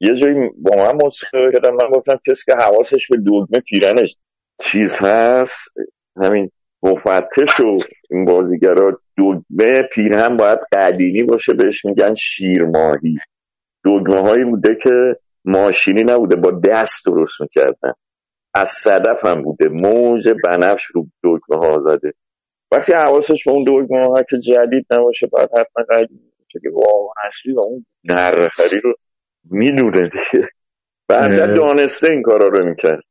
یه 0.00 0.14
جایی 0.14 0.34
با 0.58 0.76
من 0.76 1.06
مصاحبه 1.06 1.52
کردم 1.52 1.74
من 1.74 1.90
گفتم 1.92 2.20
کسی 2.26 2.44
که 2.46 2.54
حواسش 2.54 3.08
به 3.08 3.16
دگمه 3.16 3.60
پیرنش 3.60 4.16
چیز 4.60 4.98
هست 4.98 5.68
همین 6.16 6.50
مفتش 6.82 7.60
و 7.60 7.78
این 8.10 8.24
بازیگرا 8.24 9.00
دگمه 9.20 9.82
پیرهن 9.82 10.36
باید 10.36 10.58
قدیمی 10.72 11.22
باشه 11.22 11.52
بهش 11.52 11.84
میگن 11.84 12.14
شیرماهی. 12.14 13.18
دگمه 13.84 14.20
هایی 14.20 14.44
بوده 14.44 14.74
که 14.82 15.16
ماشینی 15.44 16.04
نبوده 16.04 16.36
با 16.36 16.50
دست 16.50 17.06
درست 17.06 17.40
می‌کردن. 17.40 17.92
از 18.54 18.68
صدف 18.68 19.24
هم 19.24 19.42
بوده 19.42 19.68
موج 19.68 20.28
بنفش 20.44 20.84
رو 20.84 21.06
دگمه 21.24 21.66
ها 21.66 21.80
زده. 21.80 22.12
وقتی 22.72 22.92
حواسش 22.92 23.44
به 23.44 23.50
اون 23.50 23.64
دگمه 23.64 24.06
ها 24.06 24.22
که 24.22 24.38
جدید 24.38 24.86
نباشه 24.90 25.26
باید 25.26 25.48
حتما 25.50 25.84
قدیم 25.90 26.32
باشه 26.38 26.60
که 26.62 26.70
واقعا 26.72 27.12
اصلی 27.28 27.52
و 27.52 27.60
اون 27.60 27.86
نرخری 28.04 28.80
رو 28.84 28.94
می‌دونه 29.50 30.02
دیگه. 30.02 30.48
بعد 31.08 31.54
دانسته 31.54 32.10
این 32.10 32.22
کارا 32.22 32.48
رو 32.48 32.64
می‌کرد. 32.64 33.02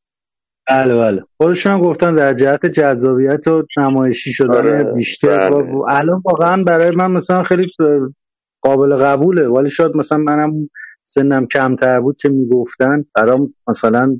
بله 0.69 0.97
بله. 0.97 1.23
خودشون 1.37 1.71
هم 1.71 1.81
گفتن 1.81 2.15
در 2.15 2.33
جهت 2.33 2.65
جذابیت 2.65 3.47
و 3.47 3.63
نمایشی 3.77 4.31
شدن 4.33 4.49
آره، 4.49 4.83
بیشتر 4.83 5.49
بله. 5.49 5.81
الان 5.87 6.21
واقعا 6.25 6.63
برای 6.63 6.95
من 6.95 7.11
مثلا 7.11 7.43
خیلی 7.43 7.71
قابل 8.61 8.95
قبوله 8.95 9.47
ولی 9.47 9.69
شاید 9.69 9.95
مثلا 9.95 10.17
منم 10.17 10.69
سنم 11.05 11.47
کمتر 11.47 11.99
بود 11.99 12.17
که 12.17 12.29
می‌گفتن 12.29 13.05
برام 13.15 13.53
مثلا 13.67 14.19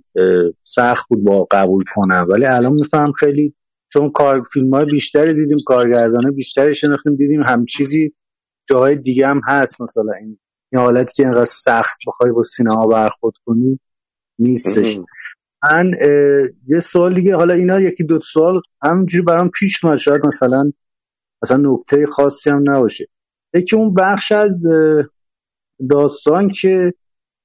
سخت 0.63 1.09
بود 1.09 1.23
با 1.23 1.47
قبول 1.51 1.84
کنم. 1.95 2.27
ولی 2.30 2.45
الان 2.45 2.73
میفهم 2.73 3.11
خیلی 3.11 3.53
چون 3.93 4.11
کار 4.11 4.43
فیلم 4.53 4.73
های 4.73 4.85
بیشتری 4.85 5.34
دیدیم 5.34 5.57
کارگردانه 5.65 6.31
بیشتری 6.31 6.76
شناختیم 6.76 7.15
دیدیم 7.15 7.43
هم 7.43 7.65
چیزی 7.65 8.13
جاهای 8.69 8.95
دیگه 8.95 9.27
هم 9.27 9.41
هست. 9.47 9.81
مثلا 9.81 10.13
این 10.19 10.39
این 10.71 10.81
حالتی 10.81 11.13
که 11.15 11.23
اینقدر 11.23 11.45
سخت 11.45 11.97
بخوای 12.07 12.31
با 12.31 12.43
سینما 12.43 12.88
برخورد 12.88 13.35
کنی 13.45 13.80
نیستش. 14.39 14.99
من 15.64 15.91
یه 16.68 16.80
سوال 16.80 17.15
دیگه 17.15 17.36
حالا 17.36 17.53
اینا 17.53 17.80
یکی 17.80 18.03
دو 18.03 18.19
سوال 18.22 18.61
همینجوری 18.81 19.23
برام 19.23 19.49
پیش 19.49 19.86
اومد 19.86 19.98
شاید 19.98 20.26
مثلا 20.26 20.72
مثلا 21.44 21.57
نکته 21.57 22.06
خاصی 22.06 22.49
هم 22.49 22.64
نباشه. 22.69 23.07
یکی 23.53 23.76
اون 23.76 23.94
بخش 23.94 24.31
از 24.31 24.64
داستان 25.90 26.49
که 26.49 26.94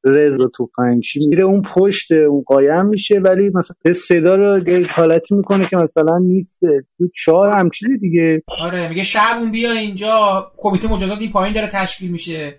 رضا 0.05 0.49
توفنگچی 0.55 1.27
میره 1.27 1.45
اون 1.45 1.63
پشت 1.63 2.13
اون 2.13 2.43
قایم 2.47 2.87
میشه 2.87 3.19
ولی 3.19 3.51
مثلا 3.55 3.93
صدا 3.93 4.35
رو 4.35 4.61
حالتی 4.97 5.35
می‌کنه 5.35 5.67
که 5.67 5.77
مثلا 5.77 6.19
نیست 6.19 6.61
تو 6.99 7.09
چهار 7.15 7.49
هم 7.57 7.71
چیزی 7.71 7.99
دیگه. 7.99 8.43
آره 8.49 8.89
میگه 8.89 9.05
شب 9.05 9.37
اون 9.41 9.53
بیا 9.53 9.73
اینجا 9.73 10.47
کمیته 10.57 10.89
مجازات 10.89 11.19
این 11.21 11.33
پایین 11.33 11.55
داره 11.55 11.69
تشکیل 11.73 12.11
میشه. 12.11 12.55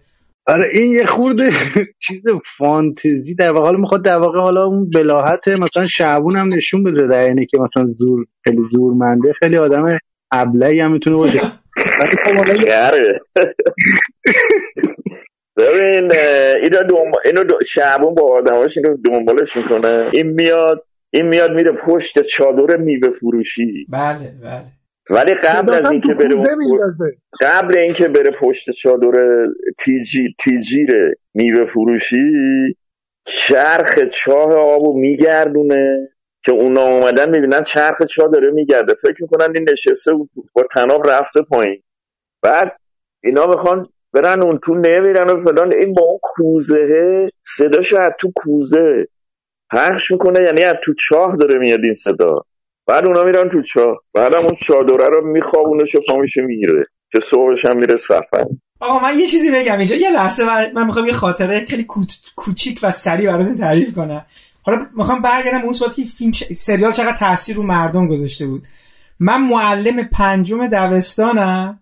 آره 0.47 0.69
این 0.73 0.91
یه 0.91 1.05
خورده 1.05 1.49
چیز 2.07 2.23
فانتزی 2.57 3.35
در 3.35 3.51
واقع. 3.51 3.65
حالا 3.65 3.77
می‌خواد 3.77 4.03
در 4.03 4.17
واقع 4.17 4.39
حالا 4.39 4.63
اون 4.65 4.89
بلاحت 4.89 5.47
مثلا 5.47 5.87
شعبون 5.87 6.35
هم 6.35 6.53
نشون 6.53 6.83
بده 6.83 7.07
در 7.07 7.23
اینه 7.23 7.45
که 7.45 7.57
مثلا 7.59 7.87
زور 7.87 8.25
خیلی 8.43 8.61
زورمنده 8.71 9.33
خیلی 9.33 9.57
آدم 9.57 9.99
ابلهی 10.31 10.79
هم 10.79 10.91
می‌تونه 10.91 11.15
باشه. 11.15 11.39
خب 12.25 12.39
آره. 12.71 13.21
ببین 15.57 16.11
اینو 16.63 16.83
دوم... 16.87 17.11
اینو 17.25 17.43
دو... 17.43 17.59
شعبون 17.67 18.15
با 18.15 18.37
آدماش 18.37 18.77
اینو 18.77 18.97
دنبالش 18.97 19.57
می‌کنه. 19.57 20.09
این 20.13 20.27
میاد 20.27 20.85
این 21.09 21.27
میاد 21.27 21.51
میره 21.51 21.71
پشت 21.71 22.21
چادر 22.21 22.77
میوه 22.77 23.09
فروشی. 23.19 23.85
بله 23.89 24.33
بله. 24.43 24.65
ولی 25.09 25.33
قبل 25.33 25.73
از 25.73 25.85
اینکه 25.85 26.13
بره 26.13 26.35
قبل 27.41 27.77
اینکه 27.77 28.07
بره 28.07 28.31
پشت 28.31 28.71
چادر 28.71 29.45
تیجی 29.79 30.35
تیجیر 30.39 31.17
میوه 31.33 31.65
فروشی 31.73 32.17
چرخ 33.25 33.99
چاه 33.99 34.53
آبو 34.53 34.99
میگردونه 34.99 36.09
که 36.43 36.51
اونا 36.51 36.81
اومدن 36.81 37.29
می‌بینن 37.29 37.63
چرخ 37.63 38.03
چاه 38.03 38.27
داره 38.33 38.51
میگرده. 38.51 38.93
فکر 38.93 39.21
می‌کنن 39.21 39.55
این 39.55 39.69
نشسته 39.71 40.11
با 40.53 40.63
تناب 40.71 41.09
رفته 41.09 41.41
پایین. 41.41 41.81
بعد 42.41 42.77
اینا 43.23 43.47
می‌خوان 43.47 43.87
برن 44.13 44.43
اون 44.43 44.59
تو 44.63 44.75
نمیرن 44.75 45.29
و 45.29 45.43
فلان. 45.43 45.73
این 45.73 45.93
با 45.93 46.03
اون 46.03 46.19
کوزه 46.21 47.29
صداش 47.41 47.93
از 47.93 48.11
تو 48.19 48.31
کوزه 48.35 49.07
پخش 49.71 50.11
می‌کنه 50.11 50.39
یعنی 50.45 50.63
از 50.63 50.75
تو 50.83 50.93
چاه 51.09 51.35
داره 51.35 51.59
میاد 51.59 51.79
این 51.83 51.93
صدا. 51.93 52.45
بعد 52.87 53.05
اونا 53.05 53.23
میرن 53.23 53.49
تو 53.49 53.61
چاه 53.61 53.97
بعد 54.13 54.33
اون 54.33 54.55
چادره 54.61 55.09
رو 55.09 55.31
میخوابونش 55.31 55.95
و 55.95 55.99
پامیشه 56.07 56.41
می‌گیره. 56.41 56.85
که 57.11 57.19
صبحش 57.19 57.65
هم 57.65 57.77
میره 57.77 57.97
سفر 57.97 58.45
آقا 58.79 58.99
من 58.99 59.19
یه 59.19 59.27
چیزی 59.27 59.51
بگم 59.51 59.77
اینجا. 59.77 59.95
یه 59.95 60.11
لحظه 60.11 60.45
من 60.73 60.85
می‌خوام 60.85 61.05
یه 61.05 61.13
خاطره 61.13 61.65
خیلی 61.65 61.87
کوچیک 62.35 62.79
و 62.83 62.91
سریع 62.91 63.31
براتون 63.31 63.55
تعریف 63.55 63.95
کنم. 63.95 64.25
حالا 64.63 64.85
می‌خوام 64.95 65.21
برگردم 65.21 65.61
اون 65.61 65.73
صورتی 65.73 66.03
که 66.03 66.09
فیلم 66.09 66.31
سریال 66.55 66.91
چقدر 66.91 67.17
تاثیر 67.17 67.55
رو 67.55 67.63
مردم 67.63 68.07
گذاشته 68.07 68.45
بود. 68.45 68.63
من 69.19 69.41
معلم 69.41 70.03
پنجم 70.03 70.67
دبستانم. 70.67 71.79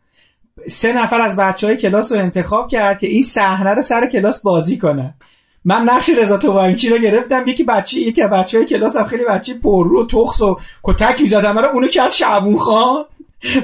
سه 0.69 0.93
نفر 0.93 1.21
از 1.21 1.35
بچه 1.35 1.67
های 1.67 1.77
کلاس 1.77 2.11
رو 2.11 2.19
انتخاب 2.19 2.69
کرد 2.69 2.99
که 2.99 3.07
این 3.07 3.23
صحنه 3.23 3.73
رو 3.73 3.81
سر 3.81 4.07
کلاس 4.07 4.41
بازی 4.41 4.77
کنن. 4.77 5.13
من 5.65 5.81
نقش 5.81 6.09
رضا 6.09 6.37
توانگچی 6.37 6.89
رو 6.89 6.97
گرفتم 6.97 7.47
یکی 7.47 7.63
بچه 7.63 7.99
یکی 7.99 8.21
از 8.21 8.45
کلاس 8.69 8.97
هم 8.97 9.07
خیلی 9.07 9.23
بچه 9.25 9.53
پررو 9.53 10.03
و 10.03 10.07
تخص 10.07 10.41
و 10.41 10.59
کتک 10.83 11.21
می‌زدم 11.21 11.51
من 11.51 11.65
اونو 11.65 11.87
کرد 11.87 12.11
شعبون 12.11 12.57
خان. 12.57 13.05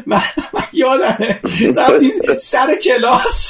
من, 0.06 0.22
من 0.54 0.64
یادمه. 0.74 1.40
رفتیم 1.76 2.12
سر 2.38 2.76
کلاس. 2.76 3.50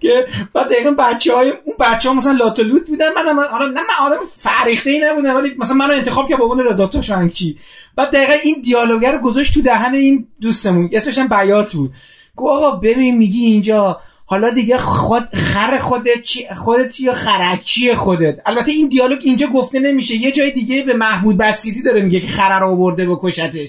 که 0.00 0.26
بعد 0.54 0.68
دقیقا 0.68 0.90
بچه 0.90 1.34
های 1.36 1.50
اون 1.50 1.76
بچه 1.80 2.08
ها 2.08 2.14
مثلا 2.14 2.32
لاتولوت 2.32 2.86
بودن 2.86 3.12
من 3.12 3.26
هم 3.26 3.38
آره، 3.38 3.66
نه 3.66 3.80
من 3.80 4.06
آدم 4.06 4.18
فریخته 4.36 4.90
ای 4.90 5.00
نبودم 5.00 5.36
ولی 5.36 5.54
مثلا 5.58 5.76
منو 5.76 5.92
انتخاب 5.92 6.28
کرد 6.28 6.38
با 6.38 6.44
اون 6.44 6.60
رضا 6.60 6.86
توانگچی 6.86 7.58
بعد 7.96 8.10
دقیقا 8.10 8.32
این 8.32 8.62
دیالوگر 8.62 9.12
رو 9.12 9.20
گذاشت 9.20 9.54
تو 9.54 9.62
دهن 9.62 9.94
این 9.94 10.26
دوستمون 10.40 10.90
اسمش 10.92 11.18
هم 11.18 11.28
بیات 11.28 11.72
بود. 11.72 11.92
گو 12.36 12.48
آقا 12.48 12.70
ببین 12.70 13.16
میگی 13.16 13.44
اینجا 13.44 14.00
حالا 14.30 14.50
دیگه 14.50 14.78
خود 14.78 15.28
خر 15.34 15.78
خودت 15.78 16.22
چی 16.22 16.46
خودت 16.54 17.00
یا 17.00 17.12
خرکچی 17.12 17.94
خودت؟ 17.94 18.36
البته 18.46 18.72
این 18.72 18.88
دیالوگ 18.88 19.18
اینجا 19.24 19.46
گفته 19.46 19.78
نمیشه. 19.78 20.14
یه 20.14 20.32
جای 20.32 20.50
دیگه 20.50 20.82
به 20.82 20.94
محمود 20.94 21.36
بسیری 21.38 21.82
داره 21.82 22.02
میگه 22.02 22.20
که 22.20 22.26
خره 22.26 22.58
رو 22.58 22.70
آورده 22.70 23.06
بکشتش 23.06 23.68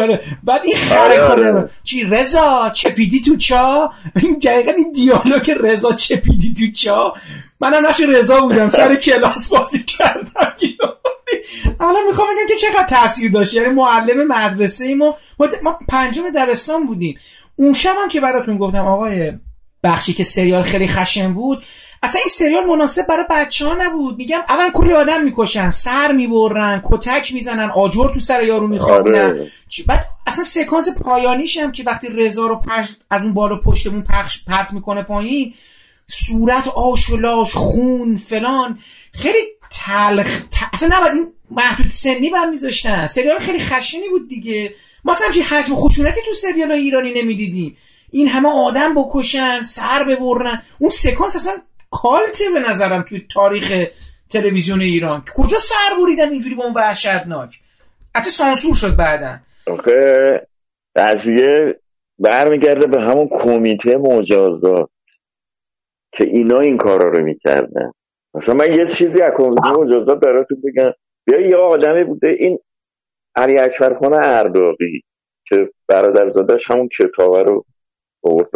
آره 0.00 0.20
بعد 0.44 0.60
این 0.64 0.76
خره 0.76 1.00
آره، 1.00 1.22
آره. 1.22 1.52
خوده 1.52 1.70
چی 1.84 2.04
رضا 2.04 2.70
چپیدی 2.74 3.20
تو 3.20 3.36
چا؟ 3.36 3.92
این 4.16 4.38
دقیقا 4.38 4.72
این 4.72 4.92
دیالوگ 4.92 5.50
رضا 5.60 5.92
چپیدی 5.92 6.54
تو 6.54 6.72
چا؟ 6.72 7.14
منم 7.60 7.86
نقش 7.86 8.00
رضا 8.00 8.40
بودم 8.40 8.68
سر 8.68 8.94
کلاس 8.94 9.48
بازی 9.48 9.84
کردم 9.84 10.54
حالا 11.78 11.98
می‌خوام 12.06 12.28
بگم 12.28 12.46
که 12.48 12.54
چقدر 12.54 12.86
تاثیر 12.86 13.30
داشت. 13.30 13.54
یعنی 13.54 13.68
معلم 13.68 14.26
مدرسه 14.26 14.94
ما 14.94 15.16
ما 15.62 15.78
پنجم 15.88 16.22
دبستان 16.34 16.86
بودیم. 16.86 17.18
اون 17.56 17.72
شبم 17.72 18.08
که 18.08 18.20
براتون 18.20 18.58
گفتم 18.58 18.84
آقای 18.84 19.32
بخشی 19.82 20.12
که 20.12 20.24
سریال 20.24 20.62
خیلی 20.62 20.88
خشن 20.88 21.34
بود. 21.34 21.64
اصلا 22.02 22.20
این 22.20 22.30
سریال 22.30 22.66
مناسب 22.66 23.06
برای 23.06 23.24
بچه 23.30 23.66
ها 23.66 23.76
نبود. 23.78 24.18
میگم 24.18 24.40
اول 24.48 24.70
کلی 24.70 24.92
آدم 24.92 25.24
می‌کشن 25.24 25.70
سر 25.70 26.12
می‌برن 26.12 26.82
کتک 26.84 27.34
می‌زنن 27.34 27.70
آجر 27.70 28.14
تو 28.14 28.20
سر 28.20 28.42
یارو 28.42 28.66
میخوابونن. 28.66 29.20
آره. 29.20 29.50
بعد 29.86 30.06
اصلا 30.26 30.44
سکانس 30.44 30.88
پایانیش 30.88 31.56
هم 31.56 31.72
که 31.72 31.82
وقتی 31.82 32.08
رضا 32.08 32.46
رو 32.46 32.56
پش 32.56 32.88
از 33.10 33.22
اون 33.22 33.34
بالا 33.34 33.56
پشتمون 33.56 34.02
پخش 34.02 34.44
پرت 34.44 34.72
می‌کنه 34.72 35.02
پایین 35.02 35.54
صورت 36.10 36.68
آشولاش 36.68 37.52
خون 37.52 38.16
فلان. 38.16 38.78
خیلی 39.12 39.38
تلخ 39.70 40.40
اصلا 40.72 40.96
نباید 40.96 41.14
این 41.14 41.32
محدود 41.50 41.90
سنی 41.90 42.30
برمیذاشتن. 42.30 43.06
سریال 43.06 43.38
خیلی 43.38 43.64
خشنی 43.64 44.08
بود 44.08 44.28
دیگه. 44.28 44.74
ما 45.04 45.12
اصلا 45.12 45.26
همچین 45.26 45.42
حجم 45.42 45.74
خشونتی 45.74 46.20
تو 46.26 46.32
سریال 46.32 46.72
ایرانی 46.72 47.22
نمی‌دیدیم. 47.22 47.76
این 48.10 48.28
همه 48.28 48.48
آدم 48.48 48.94
بکشن 48.94 49.62
سر 49.62 50.04
ببرن. 50.04 50.62
اون 50.78 50.90
سکانس 50.90 51.36
اصلا 51.36 51.54
کالته 51.90 52.44
به 52.54 52.60
نظرم 52.60 53.04
توی 53.08 53.26
تاریخ 53.34 53.88
تلویزیون 54.30 54.80
ایران. 54.80 55.24
کجا 55.36 55.58
سر 55.58 55.96
بریدن 56.02 56.30
اینجوری 56.30 56.54
با 56.54 56.64
اون 56.64 56.74
وحشتناک؟ 56.74 57.60
حتی 58.16 58.30
سانسور 58.30 58.74
شد 58.74 58.96
بعدا. 58.96 59.38
آخه 59.66 60.46
قضیه 60.96 61.80
برمیگرده 62.18 62.86
به 62.86 63.00
همون 63.00 63.28
کمیته 63.32 63.96
مجازات 63.96 64.90
که 66.12 66.24
اینا 66.24 66.60
این 66.60 66.76
کارا 66.76 67.10
رو 67.10 67.24
می‌کردن. 67.24 67.92
مثلا 68.34 68.54
من 68.54 68.72
یه 68.72 68.86
چیزی 68.86 69.22
از 69.22 69.32
کمیته 69.36 69.70
مجازات 69.70 70.20
براتون 70.20 70.62
بگم. 70.64 70.90
بیا 71.24 71.40
یه 71.40 71.56
آدمی 71.56 72.04
بوده 72.04 72.28
این 72.38 72.58
علی 73.36 73.58
اکبر 73.58 73.98
خان 73.98 74.14
ارداقی 74.14 75.02
که 75.48 75.68
برادرزادش 75.88 76.70
همون 76.70 76.88
کتابه 76.98 77.42
رو 77.42 77.64
برد 78.22 78.48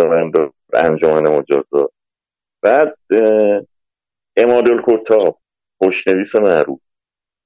انجمن 0.75 1.29
مجازات 1.29 1.93
بعد 2.63 2.97
امادل 4.37 4.83
کتاب 4.87 5.39
خوشنویس 5.79 6.35
معروف. 6.35 6.81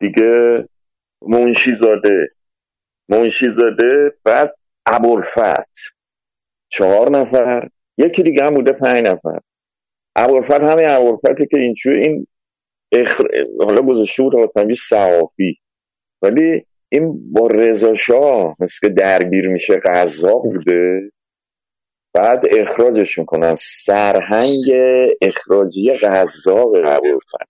دیگه 0.01 0.57
منشی 1.29 1.75
زاده 1.75 2.29
منشی 3.09 3.49
زاده 3.51 4.13
بعد 4.25 4.55
ابوالفت. 4.87 5.97
چهار 6.69 7.11
نفر. 7.11 7.69
یکی 7.99 8.23
دیگه 8.23 8.45
هم 8.45 8.55
بوده 8.55 8.73
پنج 8.73 9.07
نفر. 9.07 9.39
ابوالفت 10.17 10.51
همین 10.61 10.91
ابوالفتی 10.91 11.47
که 11.47 11.59
اینجور 11.59 11.93
این 11.93 12.27
اخر... 12.93 13.25
حالا 13.61 13.83
گذاشته 13.83 14.23
بود 14.23 14.35
حاتمی 14.35 14.75
صحافی. 14.75 15.59
ولی 16.23 16.67
این 16.89 17.33
با 17.33 17.47
رضا 17.47 17.95
شاه 17.95 18.57
مثل 18.61 18.79
که 18.81 18.89
درگیر 18.89 19.49
میشه 19.49 19.77
غذا 19.77 20.35
بوده. 20.35 21.11
بعد 22.17 22.45
اخراجش 22.51 23.19
می‌کنن 23.19 23.55
سرهنگ 23.59 24.65
اخراجی 25.23 25.97
قبول 25.97 27.19
کرد 27.33 27.49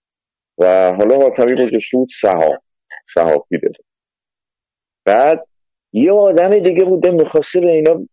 و 0.57 0.93
حالا 0.93 1.15
حاتمی 1.15 1.67
گذاشته 1.67 1.97
بود 1.97 2.09
صحاف 2.21 2.55
صحافی 3.13 3.57
بده. 3.57 3.79
بعد 5.05 5.47
یه 5.93 6.11
آدم 6.11 6.59
دیگه 6.59 6.83
بوده 6.83 7.11
می‌خواسته 7.11 7.59
به 7.59 7.71
اینا 7.71 8.05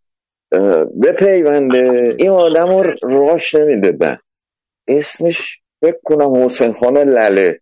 بپیونده. 1.02 2.14
این 2.18 2.30
آدم 2.30 2.66
رو 2.66 2.94
راش 3.02 3.54
نمی‌دادن 3.54 4.18
اسمش 4.88 5.58
فکر 5.80 5.98
کنم 6.04 6.44
حسین 6.44 6.72
خان 6.72 6.98
لله. 6.98 7.60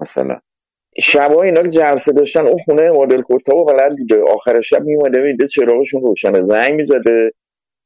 مثلا 0.00 0.40
شبا 1.00 1.42
اینا 1.42 1.60
رو 1.60 1.68
جلسه 1.68 2.12
داشتن 2.12 2.46
اون 2.46 2.58
خونه 2.64 2.90
مدل 2.90 3.22
کتاب 3.30 3.58
و 3.58 3.64
بلد 3.64 3.96
بوده. 3.98 4.22
آخر 4.22 4.60
شب 4.60 4.82
میومده 4.82 5.18
میده 5.22 5.46
چراغشون 5.46 6.02
روشنه. 6.02 6.42
زنگ 6.42 6.72
می‌زده. 6.72 7.32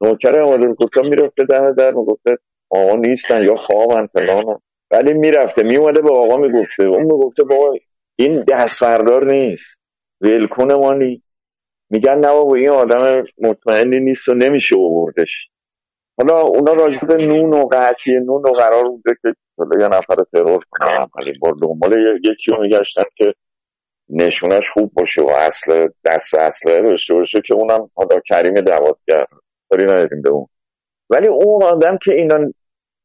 نوکر 0.01 0.43
مدل 0.43 0.74
کتاب 0.74 1.05
می‌رفته 1.05 1.44
در 1.44 1.70
در 1.70 1.90
می‌گفته 1.90 2.39
آقا 2.70 2.97
نیستن 2.97 3.43
یا 3.43 3.55
خوابن 3.55 4.06
فلانن 4.06 4.59
ولی 4.90 5.12
می‌رفته 5.12 5.62
میومده 5.62 6.02
به 6.02 6.12
آقا 6.12 6.36
می‌گفته. 6.36 6.85
اون 6.85 7.02
می‌گفته 7.02 7.44
بابا 7.44 7.74
این 8.16 8.44
دستفردار 8.48 9.32
نیست. 9.32 9.81
ولکن 10.20 10.72
ما 10.72 10.94
میگن 11.90 12.18
نه 12.18 12.32
بابا 12.32 12.55
این 12.55 12.68
آدم 12.68 13.24
مطمئنی 13.39 14.01
نیست 14.01 14.28
و 14.28 14.35
نمیشه 14.35 14.77
اووردش 14.77 15.48
حالا 16.18 16.40
اونا 16.40 16.72
راجع 16.72 17.06
به 17.06 17.27
نون 17.27 17.55
و 17.55 17.66
قحطی 17.66 18.14
نون 18.14 18.43
و 18.43 18.52
قرار 18.52 18.85
بوده 18.89 19.16
که 19.22 19.35
یه 19.81 19.89
نفر 19.89 20.16
ترور 20.32 20.64
کنن 20.70 21.06
ولی 21.16 21.39
بار 21.39 21.55
دنبال 21.62 22.18
یکی 22.24 22.51
رو 22.51 22.60
میگشتن 22.60 23.02
که 23.14 23.35
نشونش 24.09 24.70
خوب 24.70 24.93
باشه 24.94 25.22
و 25.22 25.28
اصل 25.28 25.89
دست 26.05 26.35
و 26.35 26.36
اصله 26.36 26.82
داشته 26.82 27.14
باشه 27.14 27.40
که 27.40 27.55
اونم 27.55 27.90
حالا 27.94 28.20
کریم 28.28 28.60
دوادگر. 28.60 29.27
کاری 29.71 29.85
نداریم 29.85 30.23
به 30.23 30.29
اون. 30.29 30.47
ولی 31.11 31.27
اون 31.29 31.63
آدم 31.63 31.99
که 32.03 32.13
اینا 32.15 32.39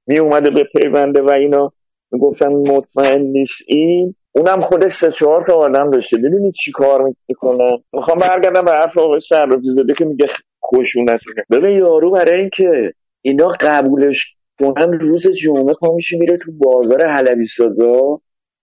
می 0.08 0.20
اومده 0.20 0.50
به 0.50 0.64
پیونده 0.64 1.22
و 1.22 1.30
اینا 1.30 1.72
می‌گفتن 2.12 2.48
مطمئن 2.48 3.22
نیست 3.22 3.64
این 3.68 4.16
اونم 4.36 4.60
خودش 4.60 4.94
سه 4.94 5.12
چهار 5.12 5.46
تا 5.46 5.54
آدم 5.54 5.92
داشته. 5.92 6.18
ببینید 6.18 6.54
چی 6.54 6.72
کار 6.72 7.14
می‌کنن 7.28 7.72
می‌خوام 7.94 8.18
برگردم 8.18 8.66
به 8.66 8.72
حرف 8.72 8.98
آقای 8.98 9.22
سرافی 9.30 9.70
زاده 9.70 9.94
که 9.94 10.06
میگه 10.06 10.28
خشونتونه. 10.66 11.44
ببین 11.52 11.78
یارو 11.78 12.12
برای 12.12 12.40
اینکه 12.40 12.94
اینا 13.22 13.48
قبولش 13.48 14.36
کنن 14.60 15.00
روز 15.00 15.28
جمعه 15.28 15.74
پا 15.74 15.96
میشه 15.96 16.18
میره 16.18 16.38
تو 16.38 16.52
بازار 16.52 17.08
حلبی 17.08 17.46
سازا. 17.46 18.18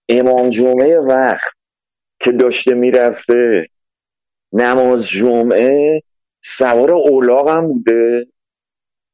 امام 0.08 0.50
جمعه 0.50 0.98
وقت 0.98 1.54
که 2.20 2.32
داشته 2.32 2.74
می‌رفته. 2.74 3.66
نماز 4.52 5.08
جمعه 5.08 6.02
سوار 6.44 6.94
اولاغ 6.94 7.50
هم 7.50 7.68
بوده. 7.68 8.26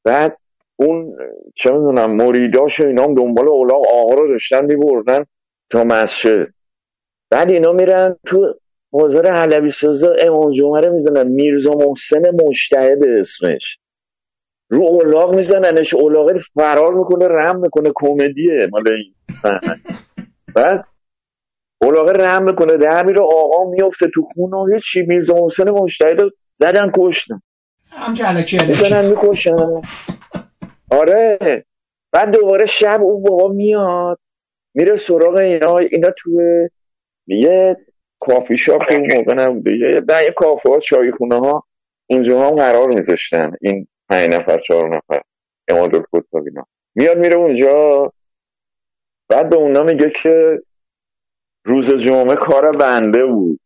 بعد 0.05 0.39
اون 0.77 1.17
چه 1.55 1.71
می‌دونم 1.71 2.17
مریداش 2.17 2.81
و 2.81 2.87
اینا 2.87 3.05
هم 3.05 3.15
دنبال 3.15 3.49
اولاغ 3.49 3.87
آقا 3.89 4.15
رو 4.15 4.29
داشتن 4.29 4.65
میبردن 4.65 5.25
تا 5.71 5.85
مسجد. 5.85 6.47
بعد 7.31 7.51
اینا 7.51 7.73
میرن 7.73 8.17
تو 8.27 8.55
بازار 8.91 9.27
حلبی 9.27 9.71
سازا 9.71 10.13
امام 10.13 10.53
جمعه 10.53 10.81
رو 10.81 10.93
می‌زنن. 10.93 11.29
میرزا 11.29 11.71
محسن 11.71 12.23
مشتهد 12.45 13.05
اسمش. 13.05 13.79
رو 14.71 14.83
اولاغ 14.83 15.35
میزننش. 15.35 15.95
اولاغ 15.95 16.39
فرار 16.55 16.95
می‌کنه 16.95 17.29
رم 17.29 17.61
می‌کنه. 17.61 17.93
کمدیه 17.95 18.69
مال 18.73 18.89
این 18.89 19.15
بعد 20.55 20.85
اولاغه 21.83 22.13
رم 22.13 22.43
می‌کنه. 22.43 22.77
در 22.77 23.07
میره 23.07 23.21
آقا 23.21 23.71
میفته 23.71 24.07
تو 24.15 24.23
خونه. 24.23 24.57
و 24.57 24.67
هیچی. 24.75 25.03
میرزا 25.03 25.35
محسن 25.35 25.71
مشتهد 25.71 26.21
زدن 26.59 26.93
کشتن 26.97 27.43
هم 27.91 28.15
می‌زنن 28.67 29.05
می‌کشن. 29.05 29.83
آره. 30.91 31.65
بعد 32.13 32.31
دوباره 32.31 32.67
شب 32.67 33.01
اون 33.03 33.23
بابا 33.23 33.49
میاد 33.49 34.19
میره 34.75 34.97
سراغ 34.97 35.35
اینا 35.35 35.79
اینا 35.79 36.11
توی 36.19 36.69
یه 37.27 37.77
کافی 38.21 38.57
شاپ 38.57 38.89
که 38.89 38.95
اون 38.95 39.17
موقع 39.17 39.35
نبوده. 39.35 39.71
یه 40.25 40.33
کافه 40.37 40.69
ها 40.69 40.81
چای 40.81 41.13
خونه 41.13 41.35
ها 41.35 41.65
اونجا 42.11 42.49
هم 42.49 42.57
قرار 42.57 42.89
میذاشتن 42.89 43.53
این 43.61 43.87
پنج 44.09 44.35
نفر 44.35 44.59
چهار 44.59 44.97
نفر. 44.97 45.23
اماد 45.69 45.95
الکتاب 45.95 46.47
اینا. 46.47 46.67
میاد 46.95 47.19
میره 47.19 47.37
اونجا. 47.37 48.13
بعد 49.29 49.51
به 49.51 49.57
اونا 49.57 49.83
میگه 49.83 50.11
که 50.11 50.59
روز 51.65 51.91
جمعه 51.91 52.37
کار 52.37 52.73
بنده 52.73 53.27
بود. 53.27 53.61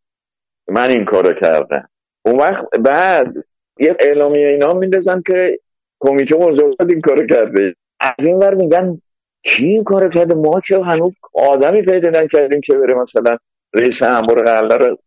من 0.68 0.90
این 0.90 1.04
کارو 1.04 1.32
کردم. 1.32 1.88
اون 2.24 2.36
وقت 2.36 2.64
بعد 2.80 3.34
یه 3.78 3.96
اعلامیه 4.00 4.46
اینا 4.46 4.74
میندازن 4.74 5.22
که 5.26 5.58
کمیته 6.00 6.36
مزاحمت 6.36 6.80
این 6.88 7.00
کارو 7.00 7.26
کرده. 7.26 7.74
از 8.00 8.12
این 8.18 8.36
ور 8.36 8.54
میگن 8.54 9.00
کی 9.44 9.66
این 9.66 9.84
کارو 9.84 10.08
کرده؟ 10.08 10.34
ما 10.34 10.60
که 10.60 10.78
هنوز 10.78 11.12
آدمی 11.34 11.82
پیدا 11.82 12.10
نکردیم 12.10 12.60
که 12.60 12.74
بره 12.74 12.94
مثلا 12.94 13.36
رئیس 13.74 14.02
انبار 14.02 14.44
قلعه 14.44 14.76
رو 14.78 14.98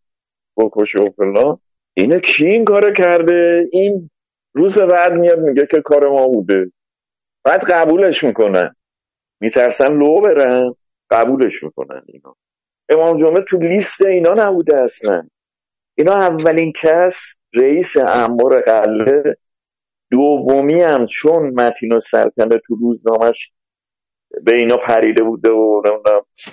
بکشه 0.58 1.00
و 1.00 1.10
فلان. 1.10 1.58
اینه 1.94 2.20
کی 2.20 2.46
این 2.46 2.66
کارو 2.66 2.94
کرده؟ 2.94 3.68
این 3.72 4.10
روز 4.54 4.80
بعد 4.80 5.14
میاد 5.14 5.40
میگه 5.40 5.66
که 5.66 5.82
کار 5.82 6.10
ما 6.10 6.28
بوده. 6.28 6.72
بعد 7.44 7.64
قبولش 7.72 8.24
می‌کنن. 8.24 8.76
میترسن 9.42 9.94
لو 9.94 10.22
برن. 10.22 10.74
قبولش 11.10 11.64
می‌کنن 11.64 12.02
اینا. 12.06 12.36
امام 12.90 13.20
جمعه 13.20 13.46
تو 13.50 13.58
لیست 13.58 14.02
اینا 14.02 14.34
نبوده 14.34 14.84
اصلا. 14.84 15.28
اینا 15.96 16.14
اولین 16.14 16.74
کس 16.82 17.16
رئیس 17.54 17.98
انبار 17.98 18.62
قلعه 18.62 19.38
دومی 20.12 20.82
هم 20.82 21.06
چون 21.06 21.50
متین 21.50 21.94
و 21.94 22.00
سلطنه 22.00 22.58
تو 22.68 22.76
روزنامهش 22.76 23.52
به 24.44 24.56
اینا 24.56 24.78
پریده 24.78 25.24
بوده 25.24 25.50
و 25.50 25.82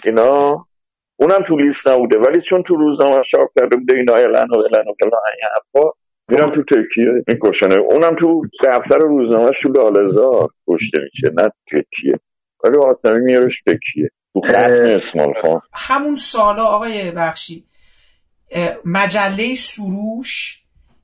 اینا 0.05 0.67
اونم 1.17 1.43
تو 1.47 1.57
لیست 1.57 1.89
نبوده. 1.89 2.19
ولی 2.19 2.41
چون 2.41 2.63
تو 2.63 2.77
روزنامه 2.77 3.23
چاپ 3.31 3.51
کرده 3.61 3.77
بوده 3.77 3.97
اینا 3.97 4.15
اعلان 4.15 4.49
و 4.51 4.55
اعلان 4.55 4.85
و 4.87 4.93
این 5.03 5.49
حرفا 5.55 5.91
میرم 6.29 6.51
تو 6.51 6.63
تکیه 6.63 7.25
میکشنه. 7.29 7.75
اونم 7.75 8.17
تو 8.17 8.43
دفتر 8.65 8.99
روزنامهش 8.99 9.61
تو 9.61 9.69
لالزار 9.69 10.49
کشته 10.69 10.99
میشه 11.03 11.35
نه 11.35 11.51
تکیه 11.67 12.21
ولی 12.65 12.77
آتمی 12.77 13.21
میارش 13.21 13.63
تکیه 13.63 14.11
تو 14.33 14.41
ختم 14.41 14.83
اسمال 14.85 15.33
خان. 15.43 15.61
همون 15.73 16.15
سالا 16.15 16.65
آقای 16.65 17.11
بخشی 17.11 17.65
مجله 18.85 19.55
سروش 19.55 20.61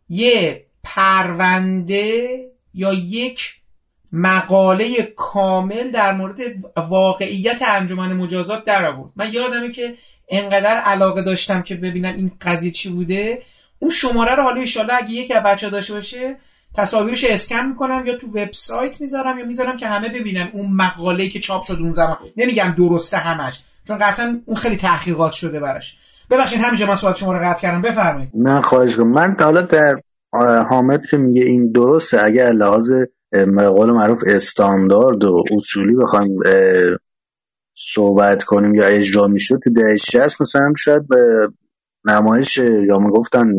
یه 0.08 0.64
پرونده 0.84 2.40
یا 2.74 2.92
یک 2.92 3.54
مقاله 4.12 5.02
کامل 5.02 5.90
در 5.90 6.12
مورد 6.12 6.38
واقعیت 6.76 7.62
انجمن 7.68 8.12
مجازات 8.12 8.64
در 8.64 8.92
آورد. 8.92 9.12
من 9.16 9.32
یادمه 9.32 9.72
که 9.72 9.94
انقدر 10.28 10.80
علاقه 10.80 11.22
داشتم 11.22 11.62
که 11.62 11.74
ببینم 11.74 12.14
این 12.14 12.32
قضیه 12.40 12.70
چی 12.70 12.88
بوده. 12.88 13.42
اون 13.78 13.90
شماره 13.90 14.34
رو 14.34 14.42
حالا 14.42 14.60
ایشالا 14.60 14.94
اگه 14.94 15.10
یکی 15.10 15.34
از 15.34 15.42
بچه 15.42 15.70
داشته 15.70 15.94
باشه 15.94 16.36
تصاویرش 16.74 17.24
اسکن 17.24 17.66
می‌کنم 17.66 18.06
یا 18.06 18.16
تو 18.16 18.26
وبسایت 18.26 19.00
می‌ذارم 19.00 19.38
یا 19.38 19.44
می‌ذارم 19.44 19.76
که 19.76 19.86
همه 19.86 20.08
ببینن 20.08 20.50
اون 20.52 20.70
مقاله 20.72 21.28
که 21.28 21.40
چاپ 21.40 21.64
شد 21.64 21.78
اون 21.80 21.90
زمان. 21.90 22.18
نمیگم 22.36 22.74
درسته 22.78 23.16
همش 23.16 23.60
چون 23.88 23.98
قطعا 23.98 24.40
اون 24.46 24.56
خیلی 24.56 24.76
تحقیقات 24.76 25.32
شده 25.32 25.60
براش. 25.60 25.96
ببخشید 26.30 26.60
همینجا 26.60 26.86
من 26.86 26.94
صحبت 26.94 27.16
شما 27.16 27.32
رو 27.32 27.38
قطع 27.38 27.60
کردم. 27.60 27.82
بفرمایید. 27.82 28.30
من 28.34 28.60
خواهش 28.60 28.96
کنم 28.96 29.12
من 29.12 29.36
حالا 29.40 29.62
در 29.62 30.00
حامد 30.70 31.00
که 31.10 31.16
میگه 31.16 31.42
این 31.42 31.72
درسته 31.72 32.24
اگر 32.24 32.52
لحاظ 32.52 32.92
قول 33.56 33.90
معروف 33.90 34.22
استاندارد 34.26 35.24
و 35.24 35.44
اصولی 35.56 35.94
بخوایم 35.94 36.38
صحبت 37.76 38.44
کنیم 38.44 38.74
یا 38.74 38.86
اجرا 38.86 39.26
می‌شد 39.26 39.58
تو 39.64 39.70
دهه 39.70 39.96
60 39.96 40.40
مثلا 40.40 40.72
شاید 40.78 41.08
به 41.08 41.48
نمایش 42.04 42.58
یا 42.58 42.98
می‌گفتن 42.98 43.52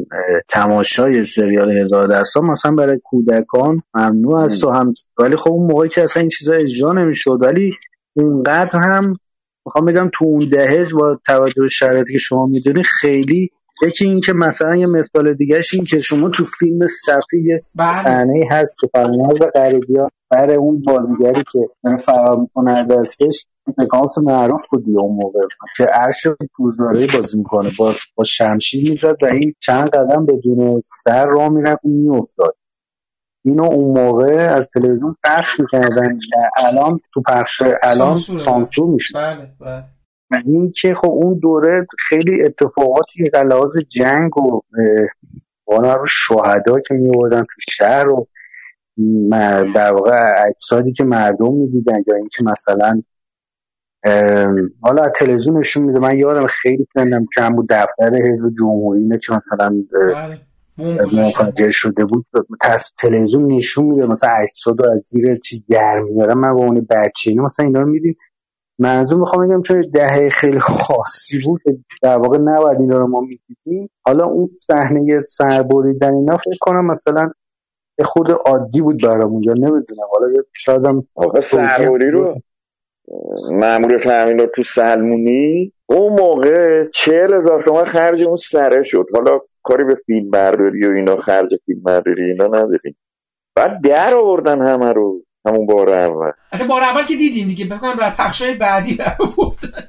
تماشای 0.50 1.26
سریال 1.26 1.78
هزار 1.78 2.08
دستا 2.08 2.42
مثلا 2.42 2.72
برای 2.72 3.00
کودکان 3.04 3.82
ممنوع 3.94 4.46
عکس 4.46 4.64
هم 4.66 4.94
ولی 5.20 5.36
خب 5.36 5.50
اون 5.50 5.72
موقعی 5.72 5.90
که 5.90 6.04
اصلا 6.04 6.22
این 6.22 6.30
چیزا 6.30 6.54
اجرا 6.54 6.92
نمی‌شد 6.94 7.38
ولی 7.42 7.72
اونقدر 8.14 8.80
هم 8.84 9.14
می‌خوام 9.70 9.86
بگم 9.86 10.10
تو 10.14 10.26
اون 10.26 10.50
دهه 10.52 10.86
با 11.00 11.20
توجه 11.26 11.62
به 11.62 11.70
شرایطی 11.72 12.14
که 12.14 12.20
شما 12.20 12.46
می‌دونی 12.46 12.84
خیلی 13.02 13.50
یکی 13.88 14.06
این 14.06 14.22
که 14.22 14.34
مثلا 14.34 14.76
یه 14.76 14.86
مثال 14.86 15.34
دیگه 15.34 15.62
این 15.74 15.84
که 15.84 16.00
شما 16.00 16.30
تو 16.30 16.44
فیلم 16.60 16.88
صفی 16.88 17.44
یه 17.46 17.56
صحنه 17.56 18.42
هست 18.52 18.78
که 18.80 18.88
فرناز 18.94 19.40
غریبی 19.56 19.98
ها 19.98 20.10
برای 20.32 20.56
اون 20.56 20.84
بازیگری 20.88 21.44
که 21.52 21.60
فرار 22.00 22.40
می‌کنه 22.40 22.88
دستش 22.88 23.46
نکانس 23.78 24.18
معروف 24.18 24.62
بودی 24.72 24.98
اون 24.98 25.16
موقع. 25.16 25.40
که 25.78 25.84
عرش 25.84 26.28
پوزاره 26.58 27.08
بازی 27.14 27.38
می‌کنه 27.38 27.72
با, 27.80 27.94
با 28.16 28.24
شمشیر 28.24 28.90
می‌زد 28.90 29.16
و 29.22 29.26
این 29.26 29.54
چند 29.60 29.90
قدم 29.90 30.26
بدون 30.26 30.82
سر 31.04 31.26
را 31.26 31.50
می‌رفت 31.50 31.82
میافتاد. 31.84 32.56
اینو 33.46 33.64
اون 33.64 34.04
موقع 34.04 34.56
از 34.56 34.70
تلویزیون 34.74 35.16
پخش 35.24 35.60
می‌کردن 35.60 36.20
الان 36.58 37.00
تو 37.14 37.22
پخش 37.22 37.62
الان 37.84 38.16
سانسور 38.16 38.90
میشه. 38.90 39.14
بله 39.16 39.52
بله. 39.60 39.84
این 40.46 40.72
که 40.76 40.96
خب 40.96 41.10
اون 41.10 41.40
دوره 41.40 41.86
خیلی 42.00 42.44
اتفاقاتی 42.44 43.30
که 43.32 43.38
لحاظ 43.38 43.78
جنگ 43.78 44.38
و 44.38 44.62
وانا 45.68 45.96
رو 45.96 46.06
شهدا 46.06 46.80
که 46.88 46.94
میوردن 46.94 47.42
تو 47.42 47.62
شهر 47.78 48.10
و 48.10 48.28
در 49.76 49.94
واقع 49.94 50.12
اجسادی 50.48 50.94
که 50.94 51.04
مردم 51.04 51.54
می‌دیدن 51.54 52.04
یا 52.08 52.16
اینکه 52.16 52.44
مثلا 52.44 53.02
حالا 54.82 55.10
تلویزیون 55.10 55.58
نشون 55.58 55.84
میده. 55.84 56.00
من 56.00 56.18
یادم 56.18 56.48
خیلی 56.48 56.88
کندم 56.96 57.26
کم 57.38 57.56
بود 57.56 57.68
دفتر 57.70 58.16
حزب 58.16 58.50
جمهوری 58.60 59.02
اینه 59.02 59.18
که 59.18 59.34
مثلا 59.34 59.84
منفجر 61.14 61.70
شده 61.70 62.06
بود. 62.06 62.26
پس 62.62 62.92
تلویزیون 63.00 63.52
نشون 63.52 63.86
میده 63.86 64.08
مثلا 64.08 64.30
اجساد 64.44 64.86
از 64.86 65.02
زیر 65.04 65.36
چیز 65.36 65.66
در 65.70 66.00
میارن 66.00 66.34
من 66.34 66.54
با 66.54 66.66
اون 66.66 66.88
بچه 66.90 67.32
اینا 67.32 67.44
مثلا 67.44 67.66
اینا 67.66 67.82
رو 67.82 67.88
میدیم. 67.88 68.18
منظور 68.80 69.20
می‌خوام 69.20 69.48
بگم 69.48 69.62
چون 69.62 69.90
دهه 69.94 70.30
خیلی 70.30 70.60
خاصی 70.60 71.40
بود 71.46 71.62
در 72.02 72.18
واقع 72.18 72.38
نباید 72.38 72.80
اینا 72.80 72.98
رو 72.98 73.08
ما 73.08 73.22
می‌دیدیم. 73.22 73.90
حالا 74.06 74.26
اون 74.26 74.50
صحنه 74.60 75.22
سربریدن 75.22 76.14
اینا 76.14 76.38
فکر 76.38 76.58
کنم 76.62 76.88
مثلا 76.88 77.30
خود 78.04 78.32
عادی 78.32 78.82
بود 78.82 79.04
برامون. 79.04 79.44
یا 79.44 79.54
نمی‌دونم. 79.54 80.08
حالا 80.12 80.44
شاید 80.54 80.86
هم 80.86 81.08
آقا 81.16 81.42
سرباری 81.42 82.12
رو 82.12 82.42
معمول 83.52 83.98
تامین 83.98 84.48
تو 84.56 84.64
سلمونی 84.64 85.74
اون 85.86 86.20
موقع 86.20 86.88
چهل 86.94 87.34
هزار 87.34 87.64
تومن 87.64 87.86
خرج 87.86 88.24
اون 88.24 88.38
سره 88.38 88.84
شد. 88.84 89.06
حالا 89.14 89.40
کاری 89.70 89.84
به 89.84 89.96
فیلم 90.06 90.30
برداری 90.30 90.88
و 90.88 90.92
اینا 90.92 91.18
خرج 91.18 91.50
فیلم 91.66 91.84
برداری 91.84 92.24
اینا 92.24 92.48
نداریم. 92.48 92.98
بعد 93.56 93.82
در 93.84 94.14
آوردن 94.14 94.66
همه 94.66 94.94
رو 94.94 95.22
همون 95.46 95.66
بار 95.66 95.90
اول. 95.90 96.32
بار 96.70 96.84
اول 96.84 97.04
که 97.04 97.16
دیدیم 97.16 97.48
دیگه 97.48 97.66
بکنم 97.66 97.96
در 97.96 98.16
پخشای 98.18 98.54
بعدی 98.54 98.98
بردن 98.98 99.88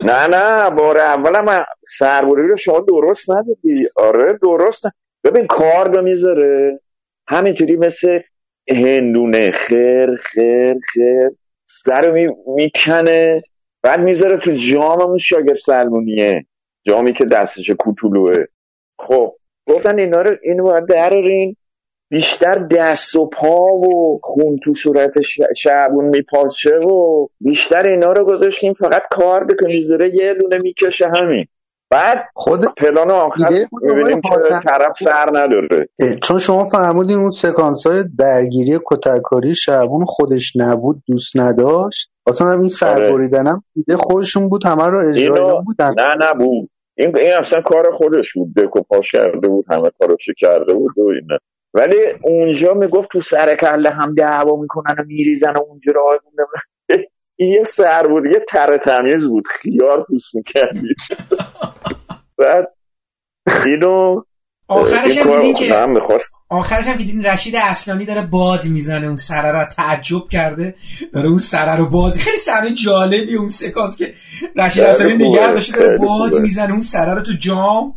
نه 0.00 0.26
نه 0.26 0.70
بار 0.70 0.98
اول 0.98 1.36
هم 1.36 1.64
سرباری 1.98 2.48
رو 2.48 2.56
شما 2.56 2.80
درست 2.80 3.30
ندیدی. 3.30 3.88
آره 3.96 4.38
درست 4.42 4.82
ببین 5.24 5.46
کار 5.46 6.00
می‌ذاره. 6.00 6.80
همینطوری 7.28 7.76
مثل 7.76 8.20
هندونه 8.68 9.50
خیر 9.50 10.16
خیر 10.16 10.74
خیر 10.92 11.30
سر 11.66 12.10
می... 12.10 12.28
می‌کنه. 12.46 13.42
بعد 13.82 14.00
می‌ذاره 14.00 14.38
تو 14.38 14.52
جام 14.52 15.00
اون 15.00 15.18
شاگرد 15.18 15.58
سلمونیه. 15.66 16.46
جامی 16.86 17.12
که 17.12 17.24
دستش 17.24 17.70
کوتولوه. 17.70 18.44
خب 18.98 19.32
گفتن 19.68 19.98
اینا 19.98 20.22
رو 20.22 20.36
اینو 20.42 20.62
باید 20.62 20.86
درارین. 20.86 21.56
بیشتر 22.10 22.58
دست 22.58 23.16
و 23.16 23.26
پا 23.26 23.64
و 23.66 24.20
خون 24.22 24.58
تو 24.64 24.74
صورت 24.74 25.12
شعبون 25.56 26.04
میپاچه 26.04 26.76
و 26.76 27.26
بیشتر 27.40 27.88
اینا 27.88 28.12
رو 28.12 28.24
گذاشتیم 28.24 28.72
فقط 28.72 29.02
کار 29.10 29.44
بکنی 29.44 29.82
زره 29.82 30.14
یه 30.14 30.32
لونه 30.32 30.58
می‌کشه 30.62 31.06
همین. 31.14 31.46
بعد 31.90 32.24
خود 32.34 32.64
پلان 32.76 33.10
آخر 33.10 33.50
می‌بینیم 33.82 34.20
که 34.20 34.60
طرف 34.66 34.98
سر 34.98 35.28
نداره. 35.32 35.88
چون 36.22 36.38
شما 36.38 36.64
فرمودین 36.64 37.18
اون 37.18 37.30
سکانس 37.30 37.86
های 37.86 38.04
درگیری 38.18 38.78
کتککاری 38.86 39.54
شعبون 39.54 40.04
خودش 40.04 40.56
نبود 40.56 41.02
دوست 41.06 41.36
نداشت. 41.36 42.10
اصلا 42.26 42.52
این 42.52 42.68
سربریدنم 42.68 43.46
آره. 43.46 43.62
دیده 43.74 43.96
خودشون 43.96 44.48
بود 44.48 44.66
همه 44.66 44.90
رو 44.90 45.08
اجرا 45.08 45.62
بودن. 45.66 45.94
نه 45.98 46.14
نه 46.26 46.34
بود 46.34 46.70
این 46.96 47.18
این 47.18 47.32
اصلا 47.32 47.60
کار 47.60 47.92
خودش 47.92 48.32
بود. 48.32 48.54
دکو 48.54 48.82
پاش 48.82 49.10
کرده 49.12 49.48
بود 49.48 49.64
همه 49.70 49.90
کارو 49.98 50.16
کرده 50.38 50.74
بود 50.74 50.98
و 50.98 51.08
اینا. 51.08 51.38
ولی 51.74 51.96
اونجا 52.22 52.74
می‌گفت 52.74 53.08
تو 53.12 53.20
سر 53.20 53.56
کله 53.56 53.90
هم 53.90 54.14
دعوا 54.14 54.56
می‌کنن 54.60 54.94
و 54.98 55.04
میریزن 55.06 55.52
و 55.52 55.60
اونجا 55.68 55.92
رو 55.92 56.18
یه 57.38 57.64
سر 57.64 58.06
بود 58.06 58.26
یه 58.26 58.44
تر 58.48 58.76
تمیز 58.76 59.28
بود. 59.28 59.44
خیار 59.46 60.04
پوست 60.04 60.34
می‌کردی. 60.34 60.94
بعد 62.38 62.74
اینو 63.66 64.22
آخرش 64.68 65.18
هم 65.18 65.36
دیدین 65.36 65.54
که 65.54 65.74
آخرش 66.48 66.86
هم 66.86 66.96
دیدین 66.96 67.24
رشید 67.24 67.56
اصلانی 67.56 68.04
داره 68.04 68.22
باد 68.26 68.64
می‌زنه 68.64 69.06
اون 69.06 69.16
سره 69.16 69.52
رو 69.52 69.64
تعجب 69.64 70.28
کرده 70.30 70.74
داره 71.12 71.28
اون 71.28 71.38
سره 71.38 71.76
رو 71.76 71.90
باد 71.90 72.12
خیلی 72.12 72.36
سره 72.36 72.70
جالبی 72.70 73.36
اون 73.36 73.48
سکانس 73.48 73.98
که 73.98 74.14
رشید 74.56 74.82
اصلانی 74.82 75.28
نگه 75.28 75.46
داشته 75.46 75.78
داره 75.78 75.98
باد 75.98 76.40
می‌زنه 76.40 76.70
اون 76.70 76.80
سره 76.80 77.14
رو 77.14 77.20
تو 77.20 77.32
جام. 77.32 77.94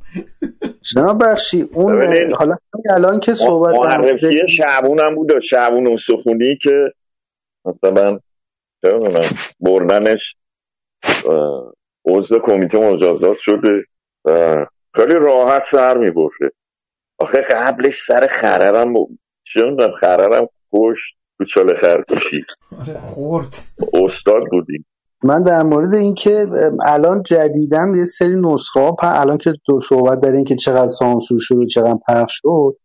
نه 0.95 1.13
بخشی 1.13 1.61
اون 1.61 2.33
حالا 2.33 2.55
الان 2.95 3.19
که 3.19 3.33
صحبت 3.33 3.75
معرفی 3.75 4.47
شعبون 4.47 4.99
هم 4.99 5.15
بود 5.15 5.39
شعبون 5.39 5.87
اون 5.87 5.97
سخونی 5.97 6.57
که 6.61 6.93
مثلا 7.65 8.19
بردنش 9.59 10.19
عضو 12.05 12.39
کمیته 12.39 12.93
مجازات 12.93 13.37
شده 13.41 13.83
خیلی 14.97 15.13
راحت 15.13 15.63
سر 15.71 15.97
میبرده. 15.97 16.51
آخه 17.19 17.37
قبلش 17.51 18.03
سر 18.07 18.27
خررم 18.41 18.93
چون 19.43 19.77
خررم 20.01 20.47
کشت 20.73 21.17
تو 21.37 21.45
چاله 21.45 21.73
خرکشی 21.81 22.43
آره، 22.79 22.99
خورد. 22.99 23.55
استاد 23.93 24.43
بودیم. 24.51 24.85
من 25.23 25.43
در 25.43 25.63
مورد 25.63 25.93
اینکه 25.93 26.47
الان 26.85 27.23
جدیدم 27.23 27.95
یه 27.95 28.05
سری 28.05 28.35
نسخه 28.35 28.79
ها 28.79 28.95
الان 29.01 29.37
که 29.37 29.53
دو 29.67 29.79
صحبت 29.89 30.21
داریم 30.21 30.43
که 30.43 30.55
چقدر 30.55 30.87
سانسور 30.87 31.39
شد 31.41 31.55
و 31.55 31.65
چقدر 31.65 31.97
پخش 32.07 32.39
شد 32.41 32.77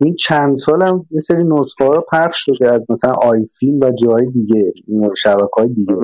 این 0.00 0.14
چند 0.14 0.56
سال 0.56 0.82
هم 0.82 1.06
یه 1.10 1.20
سری 1.20 1.44
نسخه 1.44 1.84
ها 1.84 2.04
پخش 2.12 2.44
شده 2.44 2.74
از 2.74 2.86
مثلا 2.90 3.12
آی 3.12 3.46
فیلم 3.58 3.80
و 3.80 3.90
جای 3.90 4.26
دیگه 4.26 4.72
شبکه 5.16 5.48
های 5.56 5.68
دیگه. 5.68 5.94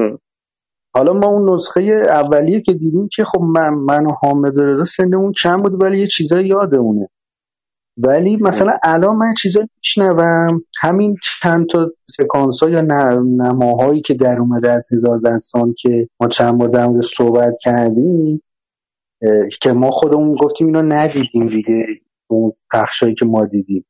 حالا 0.94 1.12
ما 1.12 1.26
اون 1.26 1.54
نسخه 1.54 1.80
اولیه 1.80 2.60
که 2.60 2.72
دیدیم 2.72 3.08
که 3.12 3.24
خب 3.24 3.40
من, 3.40 3.74
من 3.74 4.06
و 4.06 4.12
حامد 4.12 4.60
رضا 4.60 4.84
سنمون 4.84 5.32
چند 5.32 5.62
بود 5.62 5.82
ولی 5.82 5.98
یه 5.98 6.06
چیزایی 6.06 6.48
یادمونه. 6.48 7.08
ولی 7.96 8.36
مثلا 8.36 8.78
الان 8.82 9.16
من 9.16 9.34
چیزایی 9.34 9.68
میشنوم. 9.76 10.62
همین 10.80 11.16
چند 11.42 11.66
تا 11.70 11.90
سکانس 12.10 12.62
ها 12.62 12.70
یا 12.70 12.80
نماهایی 13.20 14.00
که 14.00 14.14
در 14.14 14.40
اومده 14.40 14.70
از 14.70 14.88
هزار 14.92 15.20
دستان 15.24 15.74
که 15.78 16.08
ما 16.20 16.28
چند 16.28 16.58
بار 16.58 16.68
در 16.68 16.88
صحبت 17.16 17.58
کردیم 17.62 18.42
که 19.60 19.72
ما 19.72 19.90
خودمون 19.90 20.34
گفتیم 20.34 20.66
اینو 20.66 20.82
ندیدیم 20.82 21.46
دیگه 21.46 21.86
اون 22.26 22.52
پخشایی 22.72 23.14
که 23.14 23.24
ما 23.24 23.46
دیدیم. 23.46 23.84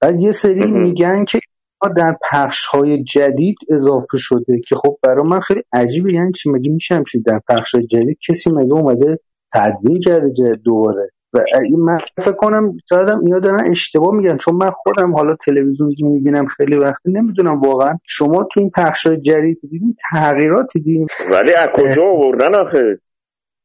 بعد 0.00 0.20
یه 0.20 0.32
سری 0.32 0.72
میگن 0.72 1.24
که 1.24 1.40
در 1.88 2.16
پخش 2.30 2.66
های 2.66 3.04
جدید 3.04 3.56
اضافه 3.70 4.18
شده 4.18 4.60
که 4.68 4.76
خب 4.76 4.98
برای 5.02 5.24
من 5.24 5.40
خیلی 5.40 5.62
عجیبه. 5.72 6.12
یعنی 6.12 6.32
چی؟ 6.32 6.50
مگه 6.50 6.70
میشه 6.70 6.94
همچین 6.94 7.22
در 7.26 7.40
پخش 7.48 7.74
های 7.74 7.86
جدید 7.86 8.18
کسی 8.28 8.50
مگه 8.50 8.72
اومده 8.72 9.18
تدوین 9.52 10.00
کرده 10.00 10.56
دوباره؟ 10.64 11.10
و 11.34 11.38
این 11.64 11.80
من 11.80 11.98
فکر 12.18 12.32
کنم 12.32 12.76
شایدم 12.88 13.20
اینا 13.20 13.38
دارن 13.38 13.60
اشتباه 13.70 14.14
میگن 14.14 14.36
چون 14.36 14.54
من 14.54 14.70
خودم 14.70 15.14
حالا 15.14 15.36
تلویزیون 15.36 15.94
می‌بینم 16.00 16.46
خیلی 16.46 16.76
وقتی 16.76 17.12
نمی‌دونم 17.12 17.60
واقعا. 17.60 17.98
شما 18.04 18.48
تو 18.52 18.60
این 18.60 18.70
پخش 18.70 19.06
های 19.06 19.16
جدید 19.16 19.58
دیدین 19.70 19.96
تغییراتی 20.10 20.80
دیدین 20.80 21.06
ولی 21.30 21.52
از 21.52 21.68
کجا 21.74 22.04
آوردن 22.04 22.54
آخه؟ 22.54 22.98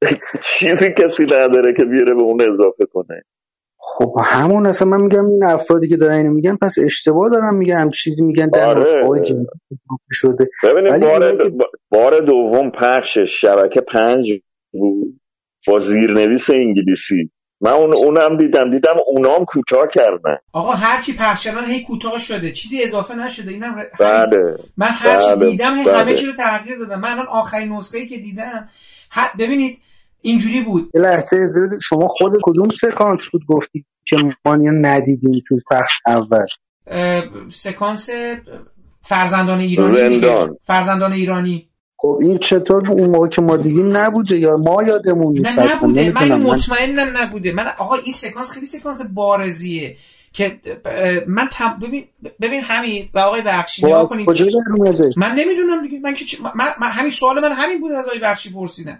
چیزی 0.59 0.93
کسی 0.93 1.23
نداره 1.23 1.73
که 1.77 1.85
بیاره 1.85 2.15
به 2.15 2.21
اون 2.21 2.41
اضافه 2.41 2.85
کنه. 2.93 3.21
خب 3.79 4.15
همون 4.23 4.65
اصلا 4.65 4.87
من 4.87 5.01
میگم 5.01 5.25
این 5.25 5.43
افرادی 5.43 5.87
که 5.87 5.97
دارن 5.97 6.15
اینو 6.15 6.33
میگن 6.33 6.57
پس 6.61 6.75
اشتباه 6.85 7.29
دارن 7.29 7.55
میگن 7.55 7.89
چیزی 7.89 8.23
میگن 8.23 8.47
در 8.47 8.65
آره. 8.65 8.85
شده. 10.11 10.49
ببینید 10.63 11.01
بار, 11.01 11.35
که... 11.35 11.51
بار 11.89 12.19
دوم 12.19 12.71
پخش 12.71 13.17
شبکه 13.17 13.81
پنج 13.81 14.31
بود 14.71 15.19
با 15.67 15.79
زیرنویس 15.79 16.49
انگلیسی. 16.49 17.31
من 17.61 17.71
اون 17.71 17.93
اونم 17.93 18.37
دیدم 18.37 18.71
دیدم 18.71 18.95
اونام 19.07 19.45
کوتاه 19.45 19.87
کردن. 19.87 20.37
آقا 20.53 20.71
هرچی 20.71 21.13
پخش 21.19 21.43
کردن 21.43 21.65
هی 21.65 21.83
کوتاه 21.83 22.19
شده. 22.19 22.51
چیزی 22.51 22.83
اضافه 22.83 23.15
نشده. 23.15 23.51
اینم 23.51 23.75
بله. 23.99 24.57
من 24.77 24.87
هرچی 24.87 25.35
بله. 25.35 25.49
دیدم 25.49 25.83
بله. 25.83 25.97
همه 25.97 26.15
چی 26.15 26.25
رو 26.25 26.33
تغییر 26.33 26.77
دادم. 26.79 26.99
من 26.99 27.09
الان 27.09 27.27
آخرین 27.27 27.73
نسخه 27.73 27.97
ای 27.97 28.07
که 28.07 28.17
دیدم 28.17 28.69
ببینید 29.39 29.79
اینجوری 30.21 30.61
بود. 30.61 30.91
لحظه 30.93 31.47
شما 31.81 32.07
خود 32.07 32.33
کدوم 32.43 32.67
سکانس 32.81 33.21
بود 33.31 33.41
گفتی 33.47 33.85
که 34.05 34.17
ما 34.45 34.55
ندیدیم 34.55 35.43
تو 35.47 35.59
پخش 35.71 35.91
اول؟ 36.05 36.45
سکانس 37.49 38.09
فرزندان 39.01 39.59
ایرانی 39.59 40.19
زندان. 40.19 40.57
فرزندان 40.63 41.13
ایرانی. 41.13 41.69
خب 41.99 42.19
این 42.21 42.37
چطور 42.37 42.91
اون 42.91 43.09
موقع 43.09 43.27
که 43.27 43.41
ما 43.41 43.57
دیدیم 43.57 43.97
نبوده 43.97 44.39
یا 44.39 44.57
ما 44.57 44.83
یادمون 44.83 45.33
نیست؟ 45.33 45.59
نه 45.59 45.75
نبوده. 45.75 46.11
من 46.11 46.41
مطمئنم 46.41 47.17
نبوده. 47.17 47.51
من 47.51 47.67
آقا 47.77 47.95
این 47.95 48.13
سکانس 48.13 48.51
خیلی 48.51 48.65
سکانس 48.65 49.01
بارزیه 49.13 49.97
که 50.33 50.59
من 51.27 51.47
تم... 51.51 51.79
ببین 51.81 52.05
ببین 52.41 52.61
همین 52.63 53.09
و 53.13 53.19
آقای 53.19 53.41
بخشی 53.41 53.85
نگاه 53.85 54.07
کنید. 54.07 54.29
من 55.17 55.31
نمی‌دونم 55.31 55.81
دیگه. 55.81 55.99
من 55.99 56.13
که 56.13 56.37
من... 56.55 56.89
همین 56.91 57.11
سوال 57.11 57.41
من 57.41 57.51
همین 57.51 57.81
بود 57.81 57.91
از 57.91 58.07
آقای 58.07 58.19
بخشی 58.19 58.53
پرسیدم. 58.53 58.99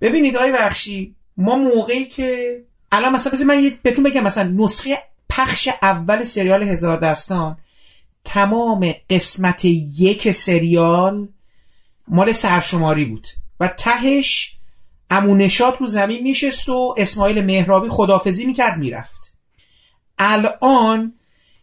ببینید 0.00 0.36
آقای 0.36 0.52
بخشی 0.52 1.14
ما 1.36 1.56
موقعی 1.56 2.04
که 2.04 2.58
الان 2.92 3.12
مثلا 3.12 3.32
بذار 3.32 3.46
من 3.46 3.70
بهتون 3.82 4.04
بگم 4.04 4.22
مثلا 4.22 4.54
نسخه 4.56 4.98
پخش 5.28 5.68
اول 5.82 6.24
سریال 6.24 6.62
هزار 6.62 6.96
دستان 6.96 7.56
تمام 8.24 8.94
قسمت 9.10 9.64
یک 9.64 10.30
سریال 10.30 11.28
مال 12.08 12.32
سرشماری 12.32 13.04
بود 13.04 13.26
و 13.60 13.68
تهش 13.68 14.56
امونشات 15.10 15.76
رو 15.80 15.86
زمین 15.86 16.22
میشست 16.22 16.68
و 16.68 16.94
اسماعیل 16.98 17.44
مهرابی 17.44 17.88
خدافزی 17.88 18.46
می‌کرد 18.46 18.78
می‌رفت. 18.78 19.38
الان 20.18 21.12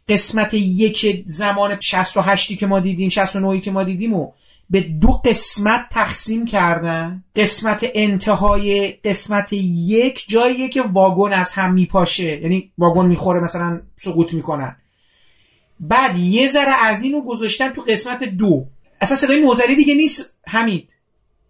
قسمت 0.10 0.54
یک 0.54 1.24
زمان 1.26 1.80
68 1.80 2.58
که 2.58 2.68
ما 2.68 2.80
دیدیم 2.80 3.10
69 3.10 3.62
که 3.62 3.72
ما 3.72 3.84
دیدیم 3.84 4.14
و 4.14 4.32
به 4.70 4.82
دو 4.82 5.08
قسمت 5.08 5.86
تقسیم 5.92 6.46
کردن. 6.46 7.24
قسمت 7.36 7.92
انتهای 7.94 8.92
قسمت 8.92 9.54
یک 9.54 10.26
جاییه 10.28 10.70
که 10.70 10.82
واگن 10.82 11.34
از 11.34 11.52
هم 11.52 11.74
میپاشه. 11.74 12.42
یعنی 12.42 12.72
واگن 12.78 13.06
می‌خوره 13.06 13.40
مثلا 13.40 13.82
سقوط 13.98 14.34
می‌کنن. 14.34 14.76
بعد 15.80 16.18
یه 16.18 16.48
ذره 16.48 16.84
از 16.84 17.04
اینو 17.04 17.22
گذاشتن 17.22 17.70
تو 17.70 17.82
قسمت 17.82 18.24
دو. 18.24 18.66
اصلا 19.02 19.18
صدای 19.18 19.42
نوزری 19.42 19.76
دیگه 19.76 19.94
نیست 19.94 20.36
حمید. 20.48 20.90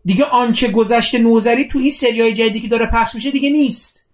دیگه 0.06 0.24
آنچه 0.24 0.72
گذشته 0.72 1.18
نوزری 1.18 1.68
تو 1.68 1.80
این 1.80 1.90
سریای 1.90 2.34
جدیدی 2.34 2.60
که 2.60 2.68
داره 2.68 2.90
پخش 2.94 3.16
میشه 3.16 3.32
دیگه 3.32 3.50
نیست. 3.50 4.06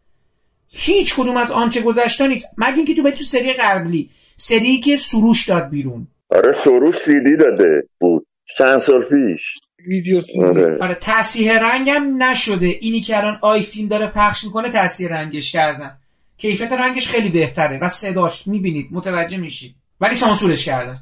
هیچ 0.70 1.16
کدوم 1.16 1.38
از 1.38 1.52
آنچه 1.52 1.82
گذشته 1.82 2.28
نیست. 2.28 2.48
مگه 2.58 2.78
اینکه 2.78 2.96
تو 2.96 3.04
باید 3.04 3.16
تو 3.16 3.24
سری 3.24 3.54
قبلی. 3.54 4.10
سری 4.38 4.80
که 4.80 4.98
سروش 4.98 5.50
داد 5.50 5.70
بیرون. 5.70 6.08
آره 6.30 6.54
سروش 6.64 6.98
سیدی 6.98 7.38
داده 7.40 7.88
بود. 8.00 8.26
چند 8.58 8.80
سال 8.80 9.04
پیش. 9.04 9.58
ویدیو 9.88 10.22
آره. 10.42 10.78
آره 10.82 10.98
تصحیح 11.02 11.54
رنگم 11.60 12.24
نشده. 12.24 12.66
اینی 12.66 13.00
که 13.00 13.18
الان 13.18 13.40
آی 13.42 13.62
فیلم 13.64 13.88
داره 13.88 14.08
پخش 14.08 14.44
می‌کنه 14.44 14.72
تصحیح 14.74 15.10
رنگش 15.10 15.52
کردن 15.52 15.98
کیفیت 16.38 16.72
رنگش 16.72 17.08
خیلی 17.08 17.30
بهتره 17.30 17.80
و 17.82 17.90
صداش 17.90 18.48
می‌بینید 18.48 18.88
متوجه 18.92 19.38
میشید. 19.38 19.76
ولی 20.02 20.16
سانسورش 20.16 20.66
کردن 20.66 20.98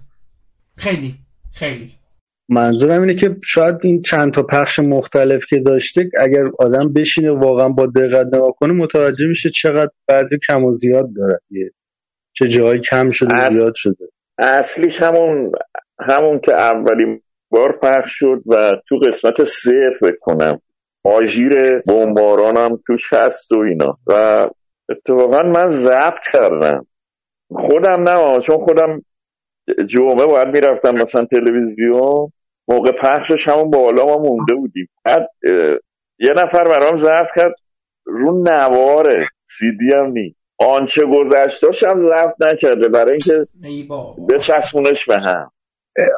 خیلی 0.78 1.16
خیلی. 1.54 1.92
منظورم 2.50 3.02
اینه 3.02 3.16
که 3.16 3.36
شاید 3.44 3.76
این 3.84 4.02
چند 4.02 4.34
تا 4.34 4.44
پخش 4.44 4.80
مختلف 4.80 5.46
که 5.50 5.60
داشته 5.60 6.10
اگر 6.20 6.44
آدم 6.60 6.94
بشینه 6.94 7.32
واقعا 7.32 7.70
با 7.70 7.86
دقت 7.86 8.26
نگاه 8.28 8.52
کنه 8.60 8.74
متوجه 8.74 9.28
میشه 9.28 9.50
چقدر 9.50 9.92
فرد 10.08 10.30
کم 10.48 10.64
و 10.64 10.74
زیاد 10.74 11.14
داره. 11.16 11.40
یه- 11.52 11.72
چه 12.34 12.48
جایی 12.48 12.82
کم 12.82 13.12
شده 13.12 13.36
اص- 13.36 13.54
زیاد 13.54 13.74
شده. 13.76 14.06
اصلیش 14.38 15.02
همون 15.02 15.52
همون 16.10 16.40
که 16.46 16.54
اولین 16.54 17.22
بار 17.50 17.80
پخش 17.82 18.12
شد 18.12 18.44
و 18.46 18.74
تو 18.90 18.98
قسمت 18.98 19.44
سه 19.44 19.90
فکر 20.00 20.18
کنم 20.22 20.62
آژیر 21.04 21.80
بمباران 21.80 22.58
هم 22.58 22.80
توش 22.88 23.14
هست 23.14 23.52
و 23.52 23.58
اینا. 23.58 23.98
و 24.08 24.48
اتفاقا 24.90 25.44
من 25.44 25.70
ضبط 25.70 26.28
کردم. 26.34 26.86
خودم 27.52 28.10
نه 28.10 28.40
چون 28.40 28.58
خودم 28.58 29.02
جمعه 29.88 30.26
باید 30.26 30.48
می‌رفتم 30.48 30.96
مثلا 30.96 31.26
تلویزیون. 31.26 32.32
موقع 32.68 32.92
پخشش 32.92 33.48
همون 33.48 33.70
بالا 33.70 34.06
ما 34.06 34.18
مونده 34.18 34.54
بودیم. 34.64 34.88
بعد 35.06 35.30
یه 36.20 36.34
نفر 36.34 36.64
برام 36.64 36.98
ضبط 36.98 37.28
کرد. 37.36 37.56
رو 38.06 38.44
نواره 38.44 39.28
سیدی 39.60 39.94
هم 39.94 40.12
نی. 40.12 40.36
آنچه 40.58 41.02
گذشتاش 41.06 41.84
هم 41.84 42.00
ضبط 42.00 42.36
نکرده. 42.40 42.90
برای 42.90 43.12
اینکه 43.12 43.48
بچسبونش 44.30 45.06
به 45.06 45.20
هم. 45.20 45.52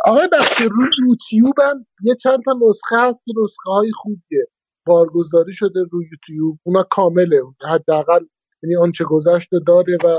آقای 0.05 0.27
بخشی 0.31 0.63
روی 0.63 0.89
یوتیوب 1.07 1.53
هم 1.59 1.85
یه 2.01 2.15
چند 2.15 2.39
تا 2.45 2.51
نسخه 2.69 2.95
هست 2.99 3.23
که 3.25 3.31
نسخه 3.43 3.69
های 3.69 3.91
خوبیه. 4.01 4.47
بارگذاری 4.85 5.53
شده 5.53 5.79
روی 5.91 6.05
یوتیوب 6.11 6.59
اونا 6.63 6.83
کامله. 6.83 7.41
حداقل 7.69 8.25
یعنی 8.63 8.75
آنچه 8.75 9.03
گذشته 9.03 9.57
داره 9.67 9.97
و 10.03 10.17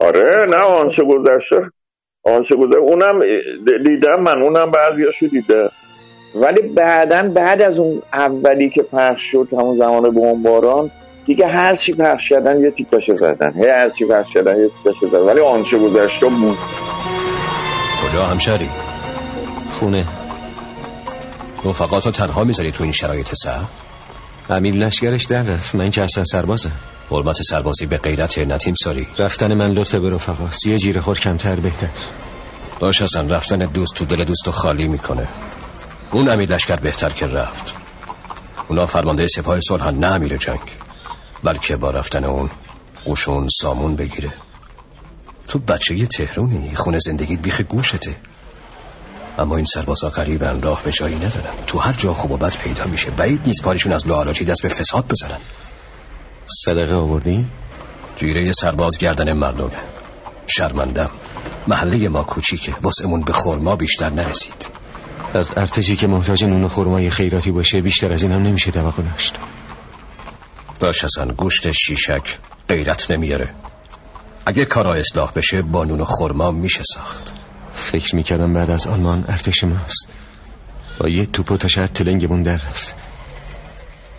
آره 0.00 0.46
نه 0.50 0.56
آنچه 0.56 1.02
گذشته. 1.04 1.70
آنچه 2.24 2.56
گذشته. 2.56 2.78
اونم 2.78 3.20
دیدم 3.84 4.22
من. 4.22 4.42
اونم 4.42 4.70
بعضیاشو 4.70 5.26
دیده. 5.26 5.68
ولی 6.34 6.62
بعدا 6.62 7.28
بعد 7.34 7.62
از 7.62 7.78
اون 7.78 8.02
اولی 8.12 8.70
که 8.70 8.82
پخش 8.82 9.22
شد 9.22 9.48
همون 9.52 9.78
زمان 9.78 10.14
بمباران 10.14 10.90
دیگه 11.26 11.46
هر 11.46 11.74
چی 11.74 11.94
پخش 11.94 12.28
کردن 12.28 12.60
یه 12.60 12.70
تیکاشو 12.70 13.14
زدن. 13.14 13.52
هی 13.52 13.68
هر 13.68 13.88
چی 13.88 14.04
پخش 14.06 14.32
کردن 14.32 14.60
یه 14.60 14.68
تیکاشو 14.68 15.08
زدن. 15.08 15.26
ولی 15.26 15.40
آنچه 15.40 15.78
گذشته 15.78 16.26
بود. 16.26 16.56
کجا 18.02 18.26
همشهری؟ 18.26 18.68
خونه. 19.70 20.06
رفقاتو 21.64 22.10
تنها 22.10 22.44
می‌ذاری 22.44 22.72
تو 22.72 22.82
این 22.82 22.92
شرایط 22.92 23.34
سخت؟ 23.34 23.66
امیر 24.50 24.74
لشگرش 24.74 25.24
در 25.24 25.42
رفت. 25.42 25.74
من 25.74 25.90
که 25.90 26.02
اصلا 26.02 26.24
سربازم. 26.24 26.72
حرمت 27.10 27.42
سربازی 27.42 27.86
به 27.86 27.98
غیرت 27.98 28.38
نتیم 28.38 28.74
ساری. 28.74 29.06
رفتن 29.18 29.54
من 29.54 29.70
لطف 29.70 29.94
به 29.94 30.10
رفقاست 30.10 30.66
یه 30.66 30.78
جیره 30.78 31.00
خور 31.00 31.18
کمتر 31.18 31.56
بهتر. 31.56 31.88
باش 32.80 33.02
اصلا 33.02 33.36
رفتن 33.36 33.58
دوست 33.58 33.94
تو 33.94 34.04
دل 34.04 34.24
دوستو 34.24 34.52
خالی 34.52 34.88
می‌کنه. 34.88 35.28
اون 36.10 36.28
امیر 36.28 36.54
لشکر 36.54 36.76
بهتر 36.76 37.10
که 37.10 37.26
رفت. 37.26 37.74
اونا 38.68 38.86
فرمانده 38.86 39.28
سپاه 39.28 39.60
صلح 39.60 39.90
نه 39.90 40.06
امیر 40.06 40.36
جنگ 40.36 40.60
بلکه 41.44 41.76
با 41.76 41.90
رفتن 41.90 42.24
اون 42.24 42.50
قشون 43.06 43.48
سامون 43.60 43.96
بگیره. 43.96 44.32
تو 45.52 45.58
بچه 45.58 45.94
یه 45.94 46.06
تهرونی. 46.06 46.74
خونه 46.74 46.98
زندگیت 46.98 47.40
بیخ 47.40 47.60
گوشته. 47.60 48.16
اما 49.38 49.56
این 49.56 49.64
سربازا 49.64 50.08
غریبن 50.08 50.62
راه 50.62 50.82
به 50.82 50.92
جایی 50.92 51.16
ندارن 51.16 51.52
تو 51.66 51.78
هر 51.78 51.92
جا 51.92 52.14
خوب 52.14 52.30
و 52.30 52.36
بد 52.36 52.56
پیدا 52.56 52.84
میشه. 52.84 53.10
بعید 53.10 53.40
نیست 53.46 53.62
پارشون 53.62 53.92
از 53.92 54.08
لاعلاجی 54.08 54.44
دست 54.44 54.62
به 54.62 54.68
فساد 54.68 55.08
بزنن. 55.08 55.38
صدقه 56.64 56.94
آوردی؟ 56.94 57.46
جیره 58.16 58.42
یه 58.42 58.52
سرباز 58.52 58.98
گردن 58.98 59.32
مردمه. 59.32 59.70
شرمندم. 60.46 61.10
محله 61.66 62.08
ما 62.08 62.22
کوچیکه. 62.22 62.74
واسمون 62.82 63.20
به 63.20 63.32
خورما 63.32 63.76
بیشتر 63.76 64.10
نرسید. 64.10 64.68
از 65.34 65.50
ارتشی 65.56 65.96
که 65.96 66.06
محتاج 66.06 66.44
نون 66.44 66.64
و 66.64 66.68
خرمای 66.68 67.10
خیراتی 67.10 67.50
باشه 67.50 67.80
بیشتر 67.80 68.12
از 68.12 68.22
این 68.22 68.32
هم 68.32 68.42
نمیشه 68.42 68.70
توقع 68.70 69.02
داشت 69.02 69.34
باش 70.80 71.04
اصلا 71.04 71.32
گوشت 71.32 71.72
شیشک 71.72 72.38
غیرت 72.68 73.10
نمیاره. 73.10 73.54
اگه 74.46 74.64
کارا 74.64 74.94
اصلاح 74.94 75.32
بشه 75.32 75.62
با 75.62 75.84
نون 75.84 76.00
و 76.00 76.04
خورما 76.04 76.50
میشه 76.50 76.82
ساخت. 76.94 77.32
فکر 77.72 78.16
می‌کردم 78.16 78.54
بعد 78.54 78.70
از 78.70 78.86
آلمان 78.86 79.24
ارتش 79.28 79.64
ماست. 79.64 80.08
با 80.98 81.08
یه 81.08 81.26
توپ 81.26 81.50
و 81.50 81.56
تشر 81.56 81.86
تلنگمون 81.86 82.42
در 82.42 82.54
رفت. 82.54 82.94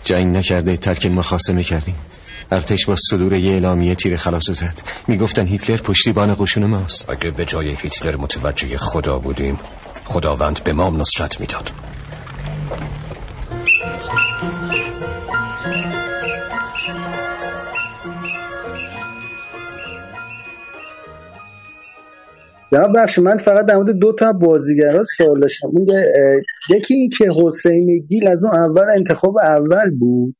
جنگ 0.04 0.36
نکرده 0.36 0.76
ترک 0.76 1.06
مخاسمه 1.06 1.62
کردیم 1.62 1.96
ارتش 2.52 2.86
با 2.86 2.96
صدور 3.10 3.32
یه 3.32 3.52
اعلامیه 3.52 3.94
تیر 3.94 4.16
خلاص 4.16 4.50
زد. 4.50 4.80
می‌گفتن 5.08 5.46
هیتلر 5.46 5.76
پشتیبان 5.76 6.36
قشون 6.38 6.66
ماست. 6.66 7.10
اگه 7.10 7.30
به 7.30 7.44
جای 7.44 7.68
هیتلر 7.68 8.16
متوجه 8.16 8.76
خدا 8.76 9.18
بودیم 9.18 9.58
خداوند 10.04 10.64
به 10.64 10.72
ما 10.72 10.90
نصرت 10.90 11.40
می‌داد. 11.40 11.70
جناب 22.72 22.96
بخش 22.96 23.18
من 23.18 23.36
فقط 23.36 23.66
در 23.66 23.76
مورد 23.76 23.90
دو 23.90 24.12
تا 24.12 24.32
بازیگرا 24.32 25.04
سوال 25.04 25.40
داشتم. 25.40 25.68
اون 25.68 25.86
یکی 26.70 26.94
این 26.94 27.10
که 27.18 27.28
حسین 27.44 28.06
گیل 28.08 28.28
از 28.28 28.44
اون 28.44 28.54
اول 28.54 28.90
انتخاب 28.96 29.38
اول 29.38 29.90
بود 29.98 30.34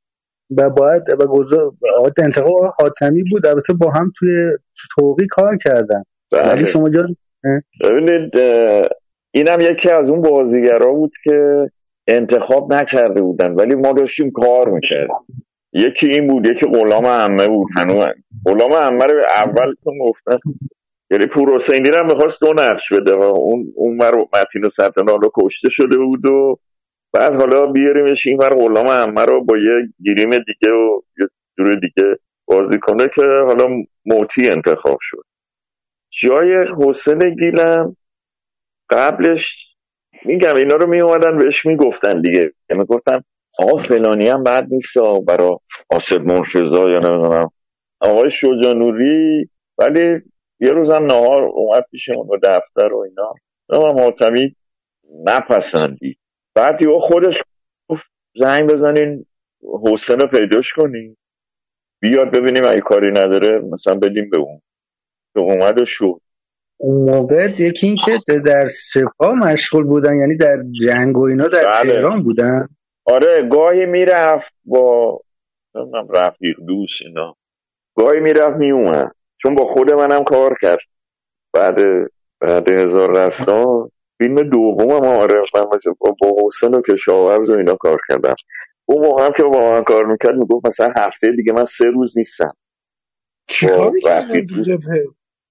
و 0.57 0.71
باید 0.71 1.03
و 1.21 1.27
گذار 1.27 1.73
انتخاب 2.19 2.53
حاتمی 2.77 3.25
بود. 3.31 3.47
البته 3.47 3.73
با 3.73 3.91
هم 3.91 4.13
توی 4.19 4.51
توقی 4.95 5.27
کار 5.27 5.57
کردن. 5.57 6.03
ولی 6.33 6.43
بله. 6.43 6.65
شما 6.65 6.91
جا 6.91 7.07
ببینید 7.85 8.31
اینم 9.35 9.61
یکی 9.61 9.91
از 9.91 10.11
اون 10.11 10.23
بازیگرا 10.23 10.93
بود 10.93 11.13
که 11.25 11.71
انتخاب 12.09 12.73
نکرده 12.73 13.23
بودن 13.23 13.53
ولی 13.53 13.75
ما 13.75 13.93
داشتیم 13.93 14.31
کار 14.31 14.69
می‌کردیم. 14.69 15.45
یکی 15.73 16.07
این 16.07 16.27
بود 16.29 16.47
یکی 16.47 16.67
غلام 16.67 17.07
عمه 17.07 17.49
بود 17.49 17.69
هنوز. 17.77 18.07
غلام 18.47 18.73
عمه 18.73 19.07
رو 19.07 19.23
اول 19.37 19.75
گفتن 20.01 20.39
یعنی 21.11 21.27
پور 21.27 21.57
حسینی 21.57 21.89
هم 21.89 22.07
می‌خواست 22.07 22.41
دو 22.41 22.53
نقش 22.53 22.93
بده 22.93 23.15
و 23.15 23.23
اون 23.23 23.73
اون 23.77 23.97
مر 23.97 24.15
متین 24.33 24.65
و 24.65 25.19
رو 25.19 25.31
کشته 25.35 25.69
شده 25.69 25.97
بود 25.97 26.27
و 26.27 26.59
بعد 27.13 27.35
حالا 27.35 27.67
بیاریمش 27.67 28.27
این 28.27 28.39
ور 28.39 28.55
غلام 28.55 28.87
عمه 28.89 29.25
رو 29.25 29.45
با 29.45 29.57
یه 29.57 29.89
گیریم 30.03 30.31
دیگه 30.31 30.73
و 30.73 31.01
یه 31.21 31.27
جور 31.59 31.75
دیگه 31.75 32.19
بازی 32.47 32.79
کنه 32.79 33.09
که 33.15 33.23
حالا 33.23 33.69
موتی 34.07 34.51
انتخاب 34.51 34.99
شد. 35.01 35.25
جای 36.23 36.67
حسین 36.79 37.35
گیلم 37.35 37.97
قبلش 38.91 39.75
میگم 40.25 40.57
اینا 40.57 40.75
رو 40.75 40.87
میومدن 40.87 41.39
بهش 41.39 41.67
می‌گفتن 41.67 42.21
دیگه. 42.21 42.53
می‌گفتن 42.71 43.21
آقا 43.59 43.83
فلانی 43.83 44.29
هم 44.29 44.43
بد 44.43 44.67
نیست 44.71 44.99
برا 45.27 45.61
آسد 45.91 46.21
مرتضا 46.21 46.91
یا 46.91 46.99
نمی‌دونم. 46.99 47.51
آقای 48.01 48.31
شجا 48.31 48.73
نوری 48.73 49.49
ولی 49.79 50.21
یه 50.61 50.71
روزم 50.71 51.05
نهار 51.05 51.43
اومد 51.43 51.85
پیشمون 51.91 52.27
و 52.27 52.39
دفتر 52.43 52.93
و 52.93 52.99
اینا. 52.99 53.35
من 53.69 54.03
حاتمی 54.03 54.57
نپسندی 55.25 56.17
بعد 56.55 56.83
یه 56.83 56.89
خودش 57.01 57.43
گفت 57.89 58.03
زنگ 58.37 58.71
بزنین 58.71 59.27
رو 60.09 60.27
پیداش 60.27 60.73
کنین 60.73 61.17
بیاد 62.01 62.31
ببینیم 62.31 62.65
اگه 62.65 62.81
کاری 62.81 63.11
نداره 63.11 63.59
مثلا 63.59 63.95
بدیم 63.95 64.31
به 64.31 64.39
اون. 64.39 64.61
که 65.35 65.41
اومد 65.41 65.79
و 65.79 65.85
شد. 65.85 66.21
اون 66.77 67.11
موقع 67.11 67.51
یکی 67.59 67.87
این 67.87 67.97
که 68.07 68.39
در 68.39 68.67
سپاه 68.67 69.35
مشغول 69.35 69.85
بودن 69.85 70.19
یعنی 70.19 70.37
در 70.37 70.57
جنگ 70.83 71.17
و 71.19 71.23
اینا 71.23 71.49
در 71.49 71.65
بله. 71.65 71.93
تهران 71.93 72.23
بودن؟ 72.23 72.69
آره 73.05 73.49
گاهی 73.49 73.87
می‌رفت 73.87 74.53
با 74.65 75.21
نمی‌دونم 75.75 76.09
رفیق 76.09 76.57
دوست 76.67 77.03
اینا. 77.03 77.37
گاهی 77.97 78.21
می‌رفت 78.21 78.57
میومد 78.57 79.15
چون 79.45 79.55
با 79.55 79.67
خود 79.67 79.91
منم 79.91 80.25
کار 80.25 80.57
کرد. 80.61 80.79
بعد 81.53 81.77
بعد 82.41 82.69
هزار 82.69 83.17
رفتان 83.17 83.91
فیلم 84.19 84.43
دوم 84.43 84.91
هم 84.91 85.05
آره 85.05 85.43
من 85.55 85.65
با- 86.01 86.37
حسین 86.47 86.75
و 86.75 86.83
کشاورز 86.83 87.51
و 87.51 87.53
اینا 87.53 87.75
کار 87.75 88.01
کردم. 88.09 88.35
اون 88.85 89.07
موقع 89.07 89.27
هم 89.27 89.33
که 89.37 89.43
با 89.43 89.71
من 89.71 89.85
کار 89.85 90.07
می‌کرد 90.07 90.35
می‌گفت 90.35 90.67
مثلا 90.67 90.93
هفته 90.97 91.33
دیگه 91.37 91.53
من 91.53 91.65
سه 91.65 91.85
روز 91.85 92.19
نیستم. 92.19 92.57
چیکار 93.47 93.93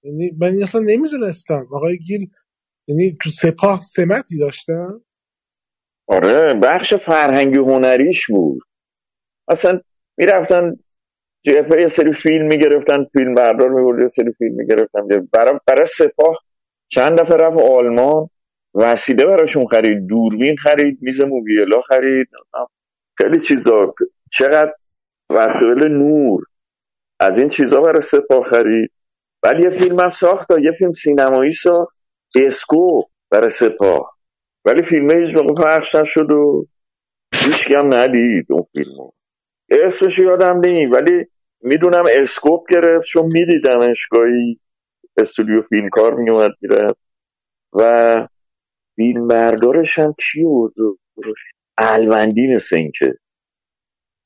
یعنی 0.04 0.32
من 0.40 0.64
اصلا 0.64 0.82
نمی‌دونستم. 0.82 1.68
آقای 1.72 1.98
گیل 1.98 2.30
یعنی 2.88 3.18
تو 3.22 3.30
سپاه 3.30 3.82
سمتی 3.82 4.38
داشتن؟ 4.38 5.02
آره 6.08 6.54
بخش 6.54 6.94
فرهنگی 6.94 7.58
هنریش 7.58 8.28
بود. 8.28 8.62
اصلا 9.48 9.82
می‌رفتن 10.18 10.80
جبهه 11.44 11.82
یه 11.82 11.88
سری 11.88 12.14
فیلم 12.14 12.46
می‌گرفتن 12.46 13.04
فیلم 13.04 13.34
بردار 13.36 13.70
می‌برد 13.70 14.02
یه 14.02 14.08
سری 14.08 14.32
فیلم 14.38 14.56
می‌گرفتن. 14.56 15.08
برای 15.34 15.60
برای 15.68 15.86
سپاه 15.86 16.38
چند 16.88 17.20
دفعه 17.20 17.38
رفت 17.38 17.60
آلمان 17.60 18.30
وسیله 18.76 19.26
براشون 19.26 19.68
خرید 19.68 20.08
دوربین 20.08 20.56
خرید 20.58 20.98
میز 21.02 21.22
موبیلا 21.22 21.82
خرید 21.82 22.28
خیلی 23.18 23.40
چیزا. 23.40 23.94
چقدر 24.32 24.74
وسایل 25.30 25.88
نور. 25.88 26.44
از 27.20 27.40
این 27.40 27.50
چیزا 27.50 27.82
برای 27.82 28.02
سپاه 28.02 28.44
خرید. 28.50 28.92
ولی 29.44 29.64
یه 29.64 29.70
فیلم 29.70 30.00
هم 30.00 30.10
ساخت 30.10 30.52
یه 30.52 30.72
فیلم 30.78 30.92
سینمایی 30.92 31.52
ساخت. 31.52 31.96
اسکو 32.36 33.02
برای 33.32 33.50
سپاه. 33.50 34.14
ولی 34.66 34.84
فیلم 34.84 35.12
هیچ 35.12 35.36
موقع 35.36 35.64
پخش 35.64 35.96
نشد 35.96 36.32
و 36.32 36.66
هیچکی 37.34 37.72
هم 37.72 37.94
ندید 37.94 38.46
اون 38.50 38.64
فیلمو. 38.76 39.12
اسمش 39.82 40.20
یادم 40.20 40.60
نی 40.60 40.92
ولی 40.92 41.26
می‌دونم 41.62 42.04
scope 42.22 42.72
گرفت 42.72 43.06
چون 43.06 43.26
میدیدمش 43.26 44.08
گاهی 44.12 44.60
استودیو 45.18 45.62
فیلم 45.62 45.90
کار 45.90 46.14
میومد 46.14 46.52
می‌رفت. 46.62 46.98
و 47.74 48.28
فیلم 48.96 49.28
بردارش 49.28 50.00
هم 50.00 50.14
کی 50.14 50.44
بود؟ 50.44 50.74
الوندی 51.78 52.56
مثل 52.56 52.76
این 52.76 52.92
که 53.00 53.14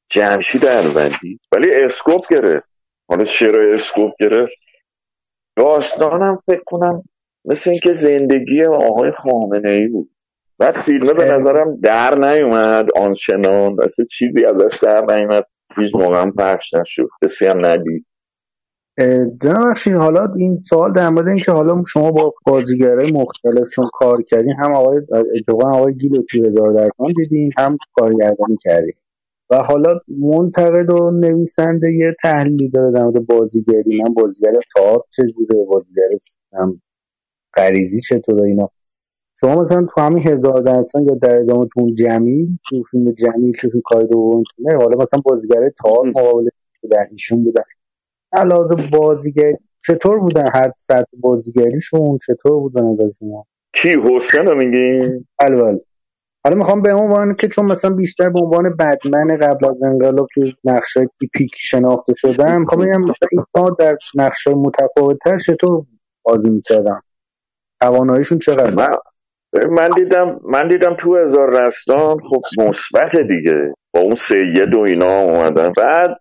جمشید 0.10 0.66
الوندی. 0.66 1.40
ولی 1.52 1.72
scope 1.74 2.22
گرفت. 2.32 2.70
حالا 3.10 3.24
چرا 3.24 3.74
scope 3.74 4.12
گرفت. 4.20 4.58
داستانم 5.58 6.40
فکر 6.46 6.64
کنم 6.66 7.04
مثل 7.46 7.70
اینکه 7.70 7.94
زندگی 7.94 8.64
آقای 8.64 9.12
خامنه 9.12 9.70
ای 9.70 9.88
بود. 9.88 10.10
بعد 10.60 10.78
فیلمه 10.78 11.14
به 11.14 11.24
نظرم 11.24 11.76
در 11.76 12.16
نیومد 12.16 12.88
آنچنان. 12.96 13.78
اصلا 13.84 14.06
چیزی 14.06 14.46
ازش 14.46 14.80
در 14.84 15.06
نیومد. 15.16 15.46
هیچ 15.78 15.96
موقع 15.96 16.22
هم 16.22 16.32
پخش 16.32 16.74
نشد. 16.74 17.08
کسی 17.24 17.46
هم 17.46 17.66
ندید. 17.66 18.06
جناب 19.42 19.78
حالا 20.00 20.34
این 20.38 20.60
سوال 20.60 20.94
در 20.94 21.10
مورد 21.10 21.28
اینکه 21.28 21.52
حالا 21.52 21.84
شما 21.88 22.12
با 22.12 22.34
بازیگرای 22.46 23.12
مختلف 23.12 23.70
چون 23.76 23.90
کار 23.94 24.22
کردین 24.22 24.56
هم 24.64 24.76
آقای 24.76 25.02
اتفاقا 25.40 25.70
آقای 25.70 25.94
گیلو 25.96 26.22
تو 26.30 26.46
هزار 26.46 26.74
درکان 26.74 27.14
دیدین 27.16 27.52
هم 27.58 27.78
کارگردانی 27.94 28.58
کردین. 28.62 28.94
و 29.50 29.56
حالا 29.56 30.00
منتقد 30.20 30.90
و 30.90 31.12
نویسنده 31.12 31.94
یه 31.94 32.16
تحلیلی 32.22 32.70
داره 32.70 32.92
در 32.92 33.04
مورد 33.04 33.26
بازیگری. 33.28 34.02
من 34.04 34.14
بازیگر 34.14 34.52
تئاتر 34.76 35.04
چجوره 35.12 35.66
بازیگر 35.72 36.10
هم 36.54 36.82
غریزی 37.56 38.02
چطوره 38.02 38.44
اینا. 38.44 38.70
شما 39.40 39.62
مثلا 39.62 39.88
تو 39.96 40.02
همین 40.02 40.28
هزار 40.28 40.62
درصد 40.62 41.00
یا 41.00 41.16
در 41.16 41.40
ادامه 41.40 41.68
تو 41.74 41.80
اون 41.80 41.96
جمیل 41.96 42.58
تو 42.70 42.84
فیلم 42.92 43.12
جمیل 43.12 43.54
تو 43.54 43.70
فیلم 43.70 43.82
کاید 43.86 44.16
و 44.16 44.44
حالا 44.66 45.04
مثلا 45.04 45.20
بازیگر 45.26 45.70
تئاتر 45.84 46.10
مقابل 46.10 46.50
در 46.92 47.08
ایشون 47.12 47.44
بودن. 47.44 47.64
علاوه 48.34 48.90
بازیگر 48.92 49.52
چطور 49.84 50.20
بودن؟ 50.20 50.46
هر 50.54 50.72
سطح 50.78 51.18
بازیگریشون 51.20 52.20
چطور 52.28 52.60
بودن 52.60 52.86
از 52.86 53.12
شما؟ 53.20 53.46
کی؟ 53.74 53.90
حسین 53.90 54.54
میگی؟ 54.54 55.26
بله 55.40 55.62
بله. 55.62 55.82
حالا 56.44 56.58
می‌خوام 56.58 56.82
به 56.82 56.94
عنوان 56.94 57.36
که 57.36 57.48
چون 57.48 57.66
مثلا 57.66 57.96
بیشتر 57.96 58.30
به 58.30 58.40
عنوان 58.40 58.76
بدمن 58.76 59.38
قبل 59.38 59.70
از 59.70 59.84
انقلاب 59.84 60.28
تو 60.36 60.42
نقشه 60.64 61.10
پیک 61.34 61.52
شناخته 61.56 62.14
شدم 62.18 62.60
می‌خوام 62.60 62.82
بگم 62.82 63.02
مثلا 63.02 63.70
در 63.80 63.98
نقشه 64.16 64.54
متفاوتتر 64.54 65.38
چطور 65.38 65.86
بازی 66.24 66.50
می‌کردن؟ 66.50 67.00
تواناییشون 67.82 68.40
چقدر 68.40 69.00
من 69.66 69.90
دیدم 69.90 70.40
من 70.44 70.68
دیدم 70.68 70.96
تو 71.00 71.16
هزار 71.18 71.66
رستان 71.66 72.18
خب 72.30 72.42
مثبت 72.58 73.16
دیگه. 73.16 73.74
با 73.94 74.00
اون 74.00 74.16
سید 74.16 74.74
و 74.74 74.80
اینا 74.80 75.20
اومدن. 75.20 75.74
بعد 75.78 76.18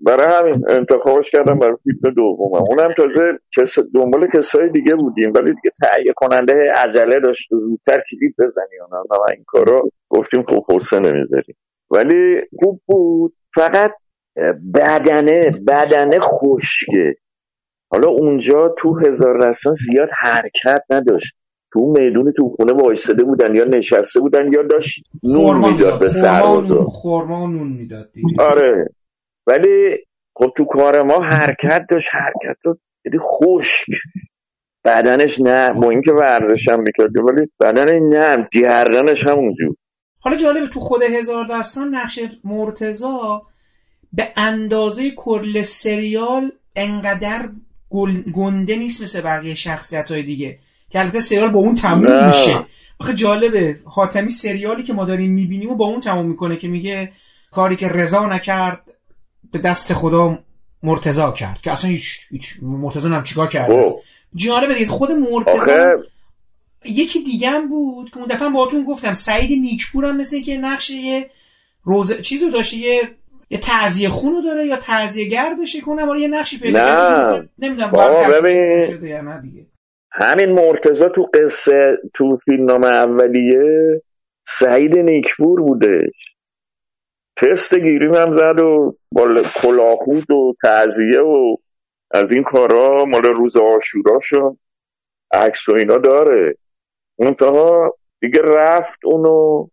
برای 0.00 0.26
همین 0.26 0.64
انتخابش 0.68 1.30
کردم 1.30 1.58
برای 1.58 1.76
فیلم 1.84 2.14
دوم 2.14 2.54
اونم 2.54 2.94
تازه 2.96 3.38
کس 3.56 3.78
دنبال 3.94 4.26
کسای 4.26 4.68
دیگه 4.68 4.94
بودیم. 4.94 5.32
ولی 5.34 5.54
دیگه 5.54 5.70
تهیه 5.82 6.12
کننده 6.16 6.72
عجله 6.76 7.20
داشت. 7.20 7.48
زودتر 7.50 8.00
کلید 8.10 8.34
بزنی 8.38 8.78
اونا 8.84 9.02
و 9.10 9.30
این 9.34 9.44
کارو 9.46 9.90
گفتیم 10.08 10.42
خب 10.42 10.64
حسین 10.72 11.06
نمی‌ذاریم. 11.06 11.56
ولی 11.90 12.40
خوب 12.58 12.80
بود. 12.86 13.34
فقط 13.54 13.92
بدنه 14.74 15.50
بدنه 15.66 16.18
خشکه. 16.20 17.14
حالا 17.90 18.08
اونجا 18.08 18.74
تو 18.78 18.98
هزار 18.98 19.48
رستان 19.48 19.72
زیاد 19.72 20.08
حرکت 20.12 20.82
نداشت. 20.90 21.36
تو 21.78 21.94
میدون 21.98 22.32
تو 22.32 22.48
خونه 22.48 22.72
وایساده 22.72 23.24
بودن 23.24 23.54
یا 23.54 23.64
نشسته 23.64 24.20
بودن 24.20 24.52
یا 24.52 24.62
داشت 24.62 25.02
نون 25.22 25.72
می‌داد. 25.72 26.00
به 26.00 26.08
سربازا 26.08 26.84
خورما 26.84 27.42
و 27.42 27.46
نون 27.46 27.68
می‌داد 27.68 28.10
آره. 28.38 28.88
ولی 29.46 29.96
خب 30.34 30.52
تو 30.56 30.64
کار 30.64 31.02
ما 31.02 31.20
حرکت 31.20 31.86
داشت 31.90 32.08
حرکت 32.12 32.56
داشت 32.64 32.80
یعنی 33.04 33.18
خشک. 33.18 33.86
بدنش 34.84 35.40
نه 35.40 35.72
با 35.72 35.90
اینکه 35.90 36.12
ورزش 36.12 36.68
هم 36.68 36.80
می‌کرد 36.80 37.16
ولی 37.16 37.46
بدنش 37.60 38.02
نه 38.02 38.48
گردنش 38.52 39.26
همونجور 39.26 39.74
حالا 40.20 40.36
جالبه 40.36 40.66
تو 40.66 40.80
خود 40.80 41.02
هزار 41.02 41.46
دستان 41.50 41.94
نقش 41.94 42.20
مرتزا 42.44 43.42
به 44.12 44.28
اندازه 44.36 45.10
کل 45.10 45.62
سریال 45.62 46.52
انقدر 46.76 47.48
گنده 48.34 48.76
نیست 48.76 49.02
مثل 49.02 49.20
بقیه 49.20 49.54
شخصیت 49.54 50.10
های 50.10 50.22
دیگه. 50.22 50.58
که 50.90 51.00
البته 51.00 51.20
سریال 51.20 51.50
با 51.50 51.58
اون 51.58 51.74
تموم 51.74 52.26
میشه. 52.26 52.64
آخه 53.00 53.14
جالبه. 53.14 53.76
حاتمی 53.84 54.30
سریالی 54.30 54.82
که 54.82 54.92
ما 54.92 55.04
داریم 55.04 55.32
می‌بینیم 55.32 55.70
و 55.70 55.74
با 55.74 55.86
اون 55.86 56.00
تموم 56.00 56.26
می‌کنه 56.26 56.56
که 56.56 56.68
میگه 56.68 57.12
کاری 57.50 57.76
که 57.76 57.88
رضا 57.88 58.26
نکرد 58.26 58.80
به 59.52 59.58
دست 59.58 59.94
خدا 59.94 60.38
مرتزا 60.82 61.32
کرد. 61.32 61.60
که 61.62 61.72
اصلا 61.72 61.90
هیچ, 61.90 62.20
هیچ 62.30 62.54
مرتزا 62.62 63.08
هم 63.08 63.24
چیکار 63.24 63.48
کرده 63.48 63.82
خب. 63.82 64.00
جالبه 64.34 64.74
دیگه. 64.74 64.86
خود 64.86 65.10
مرتزا 65.12 65.86
یکی 66.84 67.24
دیگه 67.24 67.50
هم 67.50 67.68
بود 67.68 68.10
که 68.10 68.18
اون 68.18 68.26
دفعه 68.26 68.48
باهاتون 68.48 68.84
گفتم. 68.84 69.12
سعید 69.12 69.60
نیکپور 69.60 70.04
هم 70.04 70.16
مثل 70.16 70.40
که 70.40 70.56
نقش 70.56 70.90
یه 70.90 71.30
روز 71.84 72.20
چیزو 72.20 72.50
داشته. 72.50 72.76
یه 72.76 73.02
یه 73.50 73.58
تعذیه 73.58 74.08
خونو 74.08 74.42
داره 74.42 74.66
یا 74.66 74.76
تعذیه 74.76 75.28
گردشه 75.28 75.80
کنم 75.80 76.18
یه 76.18 76.28
نقشی 76.28 76.58
پیدا 76.58 76.78
کرده. 76.78 77.48
نمی‌دونم 77.58 77.90
شده 78.86 79.08
یا 79.08 79.20
نه 79.20 79.40
دیگه. 79.40 79.66
همین 80.12 80.52
مرتزا 80.52 81.08
تو 81.08 81.22
قصه 81.34 81.98
تو 82.14 82.36
فیلم 82.44 82.84
اولیه 82.84 84.02
سعید 84.48 84.98
نیکپور 84.98 85.60
بودش. 85.60 86.36
تست 87.36 87.74
گیریم 87.74 88.14
هم 88.14 88.34
زد 88.34 88.60
و 88.60 88.96
با 89.12 89.42
کلاهود 89.62 90.30
و 90.30 90.54
تعذیه 90.62 91.20
و 91.20 91.56
از 92.10 92.32
این 92.32 92.42
کارا 92.42 93.04
مال 93.04 93.22
روز 93.22 93.56
آشورا 93.56 94.18
شد. 94.22 94.56
عکس 95.32 95.68
و 95.68 95.72
اینا 95.72 95.98
داره. 95.98 96.54
منتها 97.18 97.94
دیگه 98.20 98.40
رفت 98.42 99.04
اونو 99.04 99.66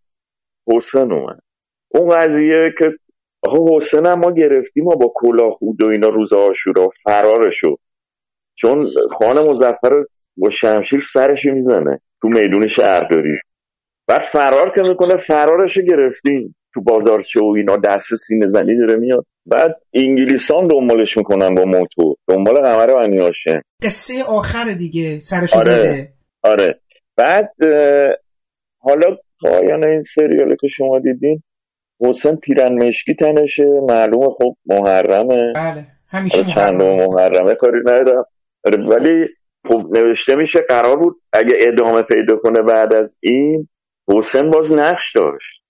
حسن 0.68 1.12
اومد. 1.12 1.40
اون 1.88 2.08
قضیه 2.08 2.74
که 2.78 2.92
آقا 3.42 3.76
حسن 3.76 4.14
ما 4.14 4.32
گرفتیم 4.32 4.86
و 4.86 4.96
با 4.96 5.12
کلاهود 5.14 5.82
و 5.82 5.86
اینا 5.86 6.08
روز 6.08 6.32
آشورا 6.32 6.90
فرارشو. 7.04 7.76
چون 8.54 8.86
خانه 9.18 9.42
مزفر 9.42 10.04
با 10.36 10.50
شمشیر 10.50 11.00
سرش 11.12 11.44
می‌زنه 11.44 12.00
تو 12.22 12.28
میدون 12.28 12.68
شهرداری. 12.68 13.38
بعد 14.08 14.22
فرار 14.22 14.72
که 14.74 14.88
می‌کنه 14.88 15.16
فرارش 15.16 15.78
گرفتیم. 15.78 16.54
تو 16.74 16.80
بازارچه 16.82 17.40
و 17.40 17.54
اینا 17.56 17.76
دست 17.76 18.14
سینه 18.14 18.46
زنی 18.46 18.78
داره 18.78 18.96
میاد. 18.96 19.26
بعد 19.46 19.76
انگلیسان 19.94 20.66
دنبالش 20.66 21.16
می‌کنن 21.16 21.54
با 21.54 21.64
موتور 21.64 22.16
دنبال 22.28 22.54
قمر 22.54 22.86
بنی 22.86 23.18
هاشم. 23.18 23.62
قصه 23.82 24.22
آخر 24.24 24.72
دیگه 24.72 25.20
سرش 25.20 25.54
آره. 25.54 25.64
زده 25.64 26.12
آره. 26.42 26.80
بعد 27.16 27.52
حالا 28.78 29.16
پایان 29.40 29.86
این 29.86 30.02
سریاله 30.02 30.56
که 30.60 30.68
شما 30.68 30.98
دیدین 30.98 31.42
حسین 32.00 32.36
پیرن 32.36 32.72
مشکی 32.72 33.14
تنشه. 33.14 33.80
معلومه 33.88 34.26
خب 34.38 34.56
محرمه. 34.66 35.52
بله. 35.52 35.86
همیشه 36.08 36.44
چند 36.44 36.82
محرمه 36.82 37.54
کاری 37.54 37.78
ندارم. 37.80 38.24
آره، 38.64 38.86
ولی 38.86 39.26
خب 39.68 39.86
نوشته 39.92 40.36
میشه 40.36 40.60
قرار 40.68 40.96
بود 40.96 41.20
اگه 41.32 41.54
ادامه 41.60 42.02
پیدا 42.02 42.36
کنه 42.36 42.62
بعد 42.62 42.94
از 42.94 43.16
این 43.20 43.68
حسین 44.08 44.50
باز 44.50 44.72
نقش 44.72 45.16
داشت. 45.16 45.62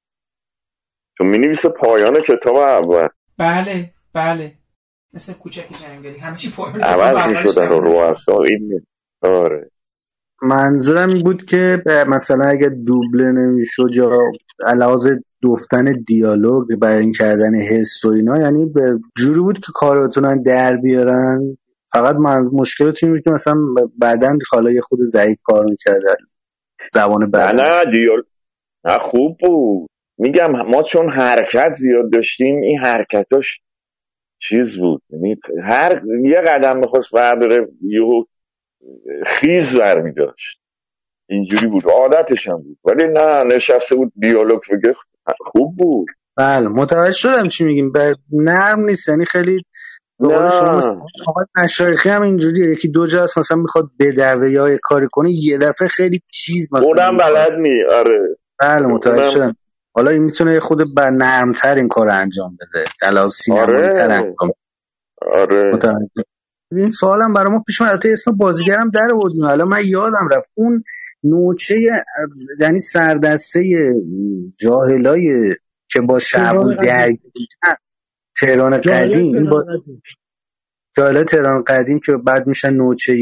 چون 1.18 1.26
می 1.26 1.38
نویسه 1.38 1.68
پایان 1.68 2.20
کتاب 2.20 2.56
اول. 2.56 3.08
بله 3.38 3.90
بله. 4.12 4.52
مثل 5.12 5.32
کوچک 5.32 5.66
جنگلی. 5.82 6.18
همیشه 6.18 6.50
پایان 6.50 6.82
عوض 6.82 7.26
می 7.26 7.36
شدن 7.36 7.68
رو 7.68 7.80
رو 7.80 8.40
این 8.40 8.80
آره. 9.22 9.70
منظورم 10.42 11.08
این 11.08 11.24
بود 11.24 11.44
که 11.44 11.82
مثلا 12.08 12.44
اگه 12.44 12.68
دوبله 12.68 13.32
نمی‌شد 13.32 13.88
یا 13.92 14.18
علاوه 14.66 15.10
دفتن 15.42 15.84
دیالوگ 16.06 16.80
بیان 16.80 17.12
کردن 17.12 17.54
حس 17.70 18.04
و 18.04 18.08
اینا 18.08 18.38
یعنی 18.38 18.66
به 18.66 18.98
جوری 19.16 19.40
بود 19.40 19.58
که 19.58 19.72
کار 19.74 20.06
بتونن 20.06 20.42
در 20.42 20.76
بیارن. 20.76 21.58
فقط 21.92 22.16
من 22.16 22.42
مشکل 22.52 22.92
بود 23.02 23.20
که 23.20 23.30
مثلا 23.30 23.54
بعدا 23.98 24.38
حالا 24.50 24.70
یه 24.70 24.80
خود 24.80 24.98
ضعیف 25.02 25.38
کار 25.44 25.64
می‌کرده 25.64 26.16
زبان 26.92 27.30
بعد 27.30 27.54
نه 27.60 27.84
دیال 27.90 28.22
نه 28.84 28.98
خوب 28.98 29.36
بود. 29.40 29.88
میگم 30.18 30.50
ما 30.50 30.82
چون 30.82 31.12
حرکت 31.12 31.74
زیاد 31.74 32.12
داشتیم 32.12 32.56
این 32.62 32.78
حرکتاش 32.78 33.60
چیز 34.38 34.78
بود. 34.78 35.02
یعنی 35.10 35.36
هر 35.68 36.02
یه 36.24 36.40
قدم 36.40 36.78
می‌خواست 36.78 37.10
برداره 37.12 37.68
یهو 37.82 38.24
خیز 39.26 39.76
برمی 39.76 40.12
داشت 40.14 40.60
اینجوری 41.28 41.66
بود. 41.66 41.84
عادتش 41.86 42.48
هم 42.48 42.56
بود. 42.56 42.78
ولی 42.84 43.04
نه 43.12 43.44
نشسته 43.44 43.94
بود 43.94 44.12
دیالوگ 44.16 44.60
بگه 44.72 44.94
خوب 45.40 45.76
بود. 45.76 46.06
بله 46.36 46.68
متوجه 46.68 47.12
شدم 47.12 47.48
چی 47.48 47.64
میگیم. 47.64 47.92
نرم 48.32 48.84
نیست. 48.84 49.08
یعنی 49.08 49.24
خیلی 49.24 49.62
آقای 50.20 51.44
مشایخی 51.64 52.08
هم 52.08 52.22
اینجوریه. 52.22 52.72
یکی 52.72 52.88
دو 52.88 53.06
جا 53.06 53.22
هست 53.22 53.38
مثلا 53.38 53.56
می‌خواد 53.56 53.90
بدوه 54.00 54.50
یا 54.50 54.78
کاری 54.82 55.06
کنه 55.12 55.30
یه 55.32 55.58
دفعه 55.58 55.88
خیلی 55.88 56.20
چیز 56.32 56.68
مثلا 56.72 56.86
اونم 56.86 57.16
بلد 57.16 57.52
نی 57.52 57.82
آره. 57.90 58.36
بله 58.60 58.86
متوجه 58.86 59.30
شدم. 59.30 59.56
حالا 59.94 60.10
این 60.10 60.22
می‌تونه 60.22 60.60
خود 60.60 60.94
بر 60.96 61.10
نرمتر 61.10 61.74
این 61.74 61.88
کار 61.88 62.08
انجام 62.08 62.56
بده. 62.60 62.84
دلاز 63.02 63.32
سینمایی 63.32 63.68
آره. 63.68 64.02
انجام 64.02 64.52
آره. 65.32 65.70
متوجه. 65.74 66.24
این 66.72 66.90
سوالم 66.90 67.32
برای 67.34 67.52
ما 67.52 67.62
پیش 67.66 67.80
اومد. 67.80 68.06
اسم 68.06 68.32
بازیگرم 68.32 68.90
در 68.90 69.08
آوردیم. 69.14 69.44
الان 69.44 69.68
من 69.68 69.80
یادم 69.84 70.28
رفت. 70.30 70.50
اون 70.54 70.82
نوچه 71.24 71.74
یعنی 72.60 72.78
سردسته 72.78 73.92
جاهلای 74.60 75.54
که 75.90 76.00
با 76.00 76.18
شعبون 76.18 76.76
درگیر 76.76 77.48
تهران 78.40 78.80
قدیم. 78.80 79.50
با 79.50 79.64
جاهلای 80.96 81.24
تهران 81.24 81.64
قدیم 81.66 82.00
که 82.06 82.12
بعد 82.12 82.46
میشن 82.46 82.74
نوچه 82.74 83.14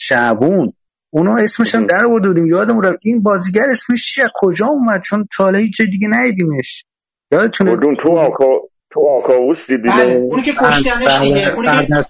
شعبون. 0.00 0.72
اونا 1.10 1.36
اسمش 1.36 1.74
هم 1.74 1.86
در 1.86 2.04
آوردیم. 2.04 2.46
یادم 2.46 2.80
رفت. 2.80 2.98
این 3.02 3.22
بازیگر 3.22 3.64
اسمش 3.70 4.14
چیه؟ 4.14 4.24
کجا 4.34 4.66
اومد؟ 4.66 5.02
چون 5.02 5.28
تا 5.36 5.48
هیچ 5.48 5.80
دیگه 5.80 6.08
ندیدیمش. 6.10 6.84
یادتونه؟ 7.32 7.96
تو 8.00 8.18
آکا 8.18 8.44
تو 8.90 9.00
آکاووس 9.00 9.66
دیدی؟ 9.66 9.88
بله. 9.88 10.12
اونی 10.12 10.42
که 10.42 10.52
کشتنش 10.52 11.20
دیگه. 11.20 11.52
اونی 11.56 11.86
که, 11.86 12.06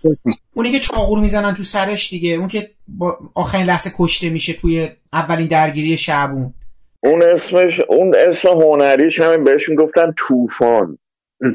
اونی 0.54 0.72
که 0.72 0.78
چاقور 0.78 1.20
می‌زنن 1.20 1.54
تو 1.54 1.62
سرش 1.62 2.10
دیگه. 2.10 2.30
اون 2.30 2.48
که 2.48 2.70
با 2.88 3.18
آخرین 3.34 3.66
لحظه 3.66 3.90
کشته 3.98 4.30
میشه 4.30 4.52
توی 4.52 4.88
اولین 5.12 5.48
درگیری 5.48 5.96
شعبون. 5.96 6.54
اون 7.00 7.22
اسمش 7.22 7.80
اون 7.88 8.14
اسم 8.28 8.48
هنریش 8.48 9.20
همین 9.20 9.44
بهشون 9.44 9.74
گفتن 9.74 10.14
طوفان. 10.16 10.98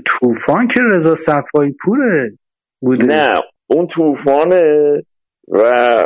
طوفان 0.06 0.68
که 0.68 0.80
رضا 0.92 1.16
صفایی 1.16 1.76
پوره 1.86 2.38
بوده. 2.82 3.06
نه 3.06 3.42
اون 3.68 3.88
طوفانه 3.88 4.64
و 5.48 6.04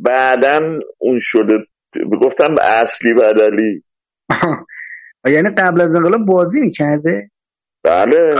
بعدا 0.00 0.78
اون 0.98 1.18
شده. 1.22 1.58
گفتم 2.22 2.54
اصلی 2.62 3.14
بدلی. 3.14 3.84
یعنی 5.34 5.48
قبل 5.48 5.80
از 5.80 5.94
انقلاب 5.94 6.26
بازی 6.26 6.60
می‌کرده؟ 6.60 7.30
بله. 7.84 8.34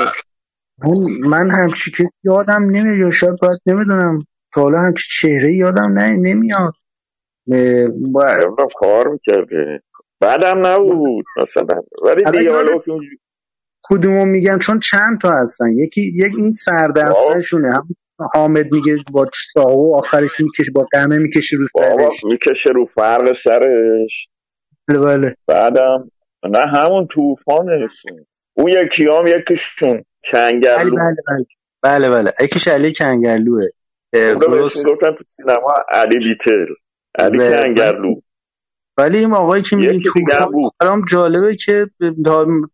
من 1.29 1.51
همچی 1.51 1.91
که 1.91 2.05
یادم 2.25 2.63
نمیاد 2.63 2.99
یا 2.99 3.11
شاید 3.11 3.39
باید 3.43 3.61
نمی‌دونم. 3.67 4.19
تا 4.55 4.61
حالا 4.61 4.79
همچی 4.79 5.09
چهره 5.11 5.55
یادم 5.55 5.93
نه 5.93 6.17
نمیاد. 6.17 6.75
با... 8.13 8.69
کار 8.75 9.09
می‌کرده. 9.09 9.83
بعدم 10.21 10.67
نبود 10.67 11.25
مثلا. 11.43 11.83
ولی 12.05 12.25
دیالوگ 12.39 12.83
کدومو 13.85 14.25
میگن؟ 14.25 14.59
چون 14.59 14.79
چند 14.79 15.21
تا 15.23 15.31
هستن. 15.31 15.67
یکی 15.77 16.13
یک 16.15 16.33
این 16.39 16.51
سردستشونه. 16.51 17.75
هم 17.75 17.89
حامد 18.35 18.73
میگه 18.73 18.97
با 19.13 19.27
چاقو 19.55 19.97
آخرش 19.97 20.31
می‌کشه 20.41 20.73
با 20.75 20.87
قمه 20.93 21.19
می‌کشه 21.19 21.57
رو 21.57 21.67
سرش. 21.79 22.25
می‌کشه 22.25 22.71
رو 22.71 22.87
فرق 22.95 23.33
سرش. 23.33 24.29
بله 24.89 24.99
بله. 24.99 25.35
بعدم 25.47 26.11
نه 26.45 26.59
همون 26.75 27.07
طوفان 27.15 27.85
اسم 27.85 28.09
اون 28.55 28.69
یکی 28.69 29.05
هم 29.05 29.27
یکیشون. 29.27 30.05
کنگرلو 30.33 30.97
بله 30.97 31.47
بله 31.83 32.11
بله. 32.11 32.23
بله 32.23 32.33
یکیش 32.41 32.69
علی 32.69 32.93
کنگرلوه 32.93 33.67
درست. 34.13 34.87
گفتن 34.87 35.15
تو 35.19 35.25
سینما 35.27 35.75
علی 35.89 36.19
لیتل. 36.19 36.75
علی 37.19 37.39
کنگرلو 37.39 38.15
ولی 38.97 39.19
این 39.19 39.33
آقایی 39.35 39.63
که 39.63 39.77
میگین 39.77 40.03
طوفان 40.03 40.71
برام 40.81 41.05
جالبه 41.11 41.57
که 41.57 41.87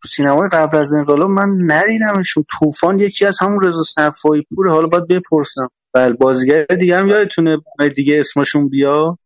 سینمای 0.04 0.48
قبل 0.52 0.76
از 0.76 0.92
انقلاب 0.92 1.30
من 1.30 1.48
ندیدمشون 1.66 2.44
طوفان 2.58 2.98
یکی 2.98 3.26
از 3.26 3.38
همون 3.40 3.62
رضا 3.62 3.82
صفایی 3.82 4.46
پوره 4.54 4.72
حالا 4.72 4.86
باید 4.86 5.06
بپرسم. 5.06 5.68
بله 5.92 6.12
بازیگر 6.12 6.64
دیگه 6.64 6.96
هم 6.96 7.08
یادتونه 7.08 7.58
دیگه 7.96 8.20
اسمشون 8.20 8.68
بیا. 8.68 9.18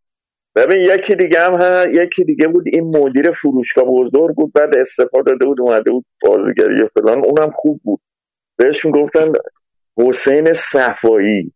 ببین 0.57 0.79
یکی 0.81 1.15
دیگه 1.15 1.41
هم 1.41 1.55
ها 1.55 1.85
یکی 1.89 2.25
دیگه 2.25 2.49
بود 2.49 2.65
این 2.67 2.97
مدیر 2.97 3.33
فروشگاه 3.33 3.85
بزرگ 3.85 4.35
بود. 4.35 4.53
بعد 4.53 4.77
استفاده 4.79 5.31
داده 5.31 5.47
بود 5.47 5.61
اومده 5.61 5.91
بود 5.91 6.05
بازیگری 6.27 6.89
فلان. 6.95 7.25
اونم 7.25 7.51
خوب 7.57 7.81
بود. 7.85 8.01
بهشون 8.57 8.93
گفتن 8.93 9.33
حسین 9.99 10.53
صفایی. 10.53 11.53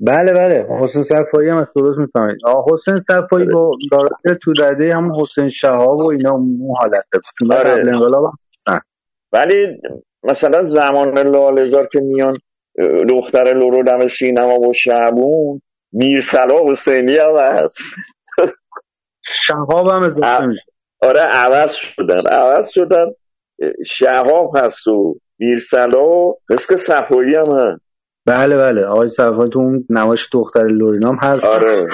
بله 0.00 0.32
بله. 0.32 0.66
حسین 0.80 1.02
صفایی 1.02 1.48
هم 1.48 1.68
درست 1.76 1.98
می‌فهمید 1.98 2.36
حسین 2.72 2.98
صفایی 2.98 3.46
با 3.46 3.70
دارای 3.92 4.38
تو 4.42 4.52
رده 4.58 4.94
همون 4.94 5.20
حسین 5.20 5.48
شهاب 5.48 5.98
و 5.98 6.10
اینا 6.10 6.30
اون 6.30 6.76
حالته 6.78 7.20
آره. 7.50 7.70
قبل 7.70 7.88
انقلاب 7.94 8.24
هم 8.24 8.80
ولی 9.32 9.80
مثلا 10.22 10.62
زمان 10.62 11.18
لالزار 11.18 11.86
که 11.86 12.00
میان 12.00 12.34
دختر 13.08 13.54
لورو 13.54 13.82
دم 13.82 14.08
سینما 14.08 14.58
با 14.58 14.72
شعبون 14.72 15.60
میرسلا 15.92 16.70
حسینی 16.70 17.16
هم 17.16 17.36
هست. 17.36 17.78
شهاب 19.46 19.88
هم 19.88 20.02
اضافه 20.02 20.46
میشه. 20.46 20.62
آره 21.02 21.20
عوض 21.20 21.72
شدن. 21.72 22.26
عوض 22.26 22.68
شدن. 22.68 23.06
شهاب 23.86 24.56
هست 24.56 24.88
و 24.88 25.16
میرسلا 25.38 26.08
و 26.08 26.38
مثل 26.50 26.76
صفایی 26.76 27.34
هم 27.34 27.58
هست. 27.58 27.83
بله 28.26 28.56
بله. 28.56 28.84
آقای 28.84 29.08
صفایی 29.08 29.50
تو 29.50 29.58
اون 29.58 29.84
نمایش 29.90 30.28
دختر 30.32 30.66
لورینام 30.66 31.16
هست. 31.20 31.46
آره. 31.46 31.86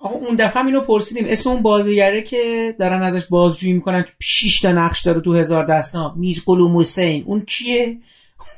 آقا 0.00 0.14
اون 0.14 0.36
دفعه 0.36 0.60
هم 0.62 0.66
اینو 0.66 0.80
پرسیدیم. 0.80 1.24
اسم 1.28 1.50
اون 1.50 1.62
بازیگره 1.62 2.22
که 2.22 2.74
دارن 2.78 3.02
ازش 3.02 3.26
بازجویی 3.26 3.72
می‌کنن 3.72 4.04
6 4.22 4.60
تا 4.60 4.72
نقش 4.72 5.02
داره 5.02 5.20
تو 5.20 5.34
هزار 5.34 5.66
دستان 5.66 6.12
میر 6.16 6.42
قلوم 6.46 6.78
حسین 6.78 7.24
اون 7.26 7.40
کیه؟ 7.40 7.96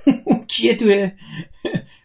اون 0.26 0.44
کیه 0.48 0.76
توی 0.76 1.10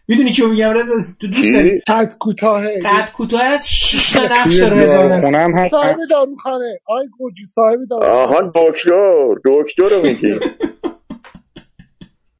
می‌دونی 0.08 0.32
چی 0.32 0.46
میگم؟ 0.46 0.70
رضا 0.70 0.94
تو 1.20 1.26
دوست 1.26 1.54
داری؟ 1.54 1.80
قد 1.88 2.14
کوتاه 2.18 2.68
قد 2.68 3.12
کوتاه 3.12 3.42
از 3.42 3.70
6 3.70 4.12
تا 4.12 4.24
نقش 4.24 4.56
داره 4.56 4.76
هزار 4.76 5.08
دستان 5.08 5.68
صاحب 5.68 5.96
داروخانه. 6.10 6.78
آی 6.86 7.06
گوجی 7.18 7.44
صاحب 7.46 7.78
داروخانه. 7.90 8.14
آها 8.14 8.52
دکتر. 8.54 9.34
دکتر 9.44 9.88
رو 9.96 10.02
میگی. 10.02 10.34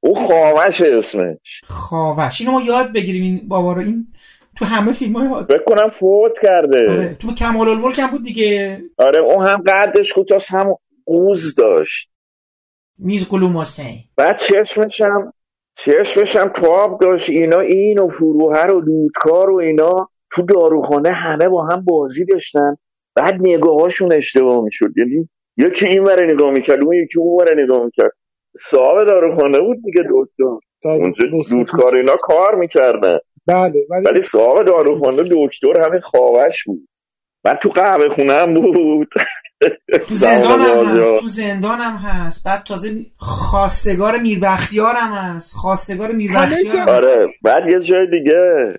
او 0.01 0.15
خواوش 0.15 0.81
اسمش. 0.81 1.61
خواوش 1.67 2.41
اینو 2.41 2.53
ما 2.53 2.63
یاد 2.63 2.93
بگیریم 2.93 3.23
این 3.23 3.49
بابا 3.49 3.73
رو. 3.73 3.81
این 3.81 4.07
تو 4.57 4.65
همه 4.65 4.93
فیلم 4.93 5.17
های 5.17 5.45
فکر 5.45 5.65
کنم 5.67 5.89
فوت 5.89 6.39
کرده. 6.43 6.91
آره. 6.91 7.17
تو 7.19 7.35
کمال 7.35 7.69
الملک 7.69 7.99
هم 7.99 8.11
بود 8.11 8.25
دیگه. 8.25 8.83
آره 8.99 9.23
اون 9.23 9.47
هم 9.47 9.63
قدش 9.67 10.13
کوتاه 10.13 10.43
هم 10.49 10.75
قوز 11.07 11.55
داشت. 11.55 12.09
میز 12.99 13.29
قلوم 13.29 13.59
حسین. 13.59 13.97
بعد 14.17 14.39
چشمش 14.39 15.01
هم 15.01 15.33
چشمش 15.77 16.37
هم 16.37 16.49
تواب 16.49 17.01
داشت. 17.01 17.31
اینا 17.31 17.61
این 17.61 17.99
و 17.99 18.09
فروهر 18.09 18.73
و 18.73 18.81
دودکار 18.81 19.51
و 19.51 19.57
اینا 19.57 20.09
تو 20.33 20.43
داروخانه 20.43 21.13
همه 21.13 21.49
با 21.49 21.67
هم 21.67 21.85
بازی 21.85 22.25
داشتن. 22.25 22.77
بعد 23.15 23.35
نگاهاشون 23.41 24.13
اشتباه 24.13 24.65
می‌شد. 24.65 24.91
یعنی 24.97 25.29
یکی 25.57 25.87
این 25.87 26.05
وره 26.05 26.33
نگاه 26.33 26.51
می‌کرد 26.51 26.85
اون 26.85 26.95
یکی 26.95 27.19
اون 27.19 27.41
وره 27.41 27.63
نگاه 27.63 27.85
می‌کرد. 27.85 28.13
صاحب 28.59 29.07
داروخانه 29.07 29.61
بود 29.61 29.77
دیگه 29.85 30.03
دکتر. 30.03 30.67
اونجا 30.85 31.25
دودکار 31.51 31.97
اینا 31.97 32.17
کار 32.17 32.55
می‌کردن. 32.55 33.19
بله 33.47 33.87
ولی 34.05 34.21
صاحب 34.21 34.67
داروخانه 34.67 35.23
دکتر 35.23 35.87
همین 35.87 36.01
خواهش 36.01 36.65
بود. 36.65 36.89
بعد 37.45 37.59
تو 37.59 37.69
قهوه 37.69 38.09
خونه 38.09 38.33
هم 38.33 38.55
بود. 38.55 39.09
تو 40.09 40.15
زندان 40.15 40.61
هم 40.61 40.87
هست 40.87 41.21
تو 41.21 41.27
زندان 41.27 41.81
هم 41.81 41.97
هست. 41.97 42.47
بعد 42.47 42.63
تازه 42.63 43.07
خواستگار 43.17 44.19
میربختیار 44.19 44.95
هم 44.95 45.13
هست. 45.13 45.55
خواستگار 45.57 46.13
میربختیار 46.13 46.91
آره 46.91 47.29
بعد 47.43 47.69
یه 47.69 47.81
جای 47.81 48.07
دیگه 48.11 48.75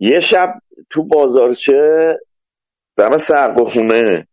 یه 0.00 0.20
شب 0.20 0.54
تو 0.90 1.02
بازارچه 1.02 2.18
دم 2.96 3.18
سرق 3.18 3.68
خونه. 3.68 4.26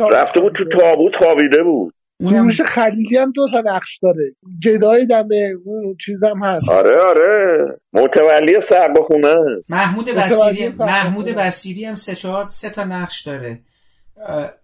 رفته 0.00 0.40
بود 0.40 0.52
تو 0.52 0.64
تابوت 0.64 1.16
خوابیده 1.16 1.62
بود. 1.62 1.94
فروش 2.24 2.62
خلیلی 2.62 3.16
هم 3.16 3.32
دو 3.32 3.48
تا 3.52 3.62
نقش 3.66 3.98
داره. 4.02 4.34
گدای 4.64 5.06
دمه 5.06 5.52
اون 5.64 5.96
چیزم 6.04 6.44
هست. 6.44 6.70
آره 6.70 6.96
آره. 7.00 7.68
متولی 7.92 8.60
سرق 8.60 8.98
خونه 9.06 9.34
محمود 9.70 10.10
بسیری 10.10 10.68
محمود 10.78 11.26
بسیری 11.26 11.84
هم 11.84 11.94
سه 11.94 12.14
چهار 12.14 12.48
سه 12.48 12.70
تا 12.70 12.84
نقش 12.84 13.22
داره. 13.22 13.60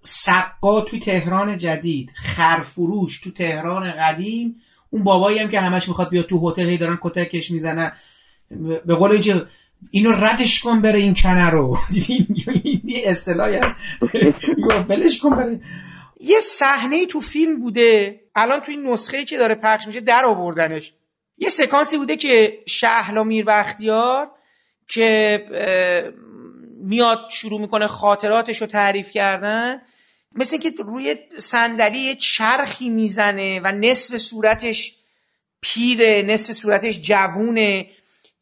سقا 0.03 0.81
تو 0.81 0.99
تهران 0.99 1.59
جدید 1.59 2.11
خرفروش 2.15 3.21
تو 3.21 3.31
تهران 3.31 3.93
قدیم 3.93 4.57
اون 4.91 5.05
بابایی 5.05 5.39
هم 5.39 5.49
که 5.49 5.61
همش 5.61 5.89
می‌خواد 5.89 6.09
بیاد 6.09 6.27
تو 6.27 6.49
هتل 6.49 6.69
هی 6.69 6.79
دارن 6.79 6.99
کتکش 7.01 7.51
می‌زنن. 7.51 7.93
به 8.87 8.95
قول 8.95 9.13
اینجا 9.13 9.47
اینو 9.91 10.13
ردش 10.13 10.61
کن 10.61 10.83
بره 10.83 10.99
این 10.99 11.15
کنه 11.15 11.51
رو. 11.51 11.79
دیدین 11.93 12.27
این 12.65 13.03
اصطلاحی 13.05 13.57
هست. 13.57 13.77
بلش 14.89 15.19
کن 15.19 15.31
بره. 15.31 15.61
یه 16.25 16.41
صحنه 16.41 17.07
تو 17.07 17.21
فیلم 17.21 17.61
بوده 17.61 18.21
الان 18.35 18.61
تو 18.61 18.73
این 18.73 18.87
نسخه 18.87 19.25
که 19.25 19.39
داره 19.39 19.55
پخش 19.55 19.87
میشه 19.87 20.01
در 20.01 20.25
آوردنش. 20.25 20.93
یه 21.39 21.49
سکانسی 21.49 21.97
بوده 21.97 22.17
که 22.17 22.59
شهلا 22.67 23.25
میر 23.25 23.45
بختیار 23.45 24.31
که 24.89 25.45
میاد 26.81 27.19
شروع 27.31 27.61
می‌کنه 27.61 27.87
خاطراتش 27.87 28.61
رو 28.61 28.67
تعریف 28.67 29.11
کردن. 29.11 29.83
مثل 30.33 30.59
اینکه 30.63 30.83
روی 30.83 31.17
صندلی 31.37 32.15
چرخی 32.15 32.89
می‌زنه 32.89 33.61
و 33.61 33.73
نصف 33.73 34.17
صورتش 34.17 34.97
پیره 35.61 36.23
نصف 36.27 36.53
صورتش 36.53 37.01
جوونه. 37.01 37.87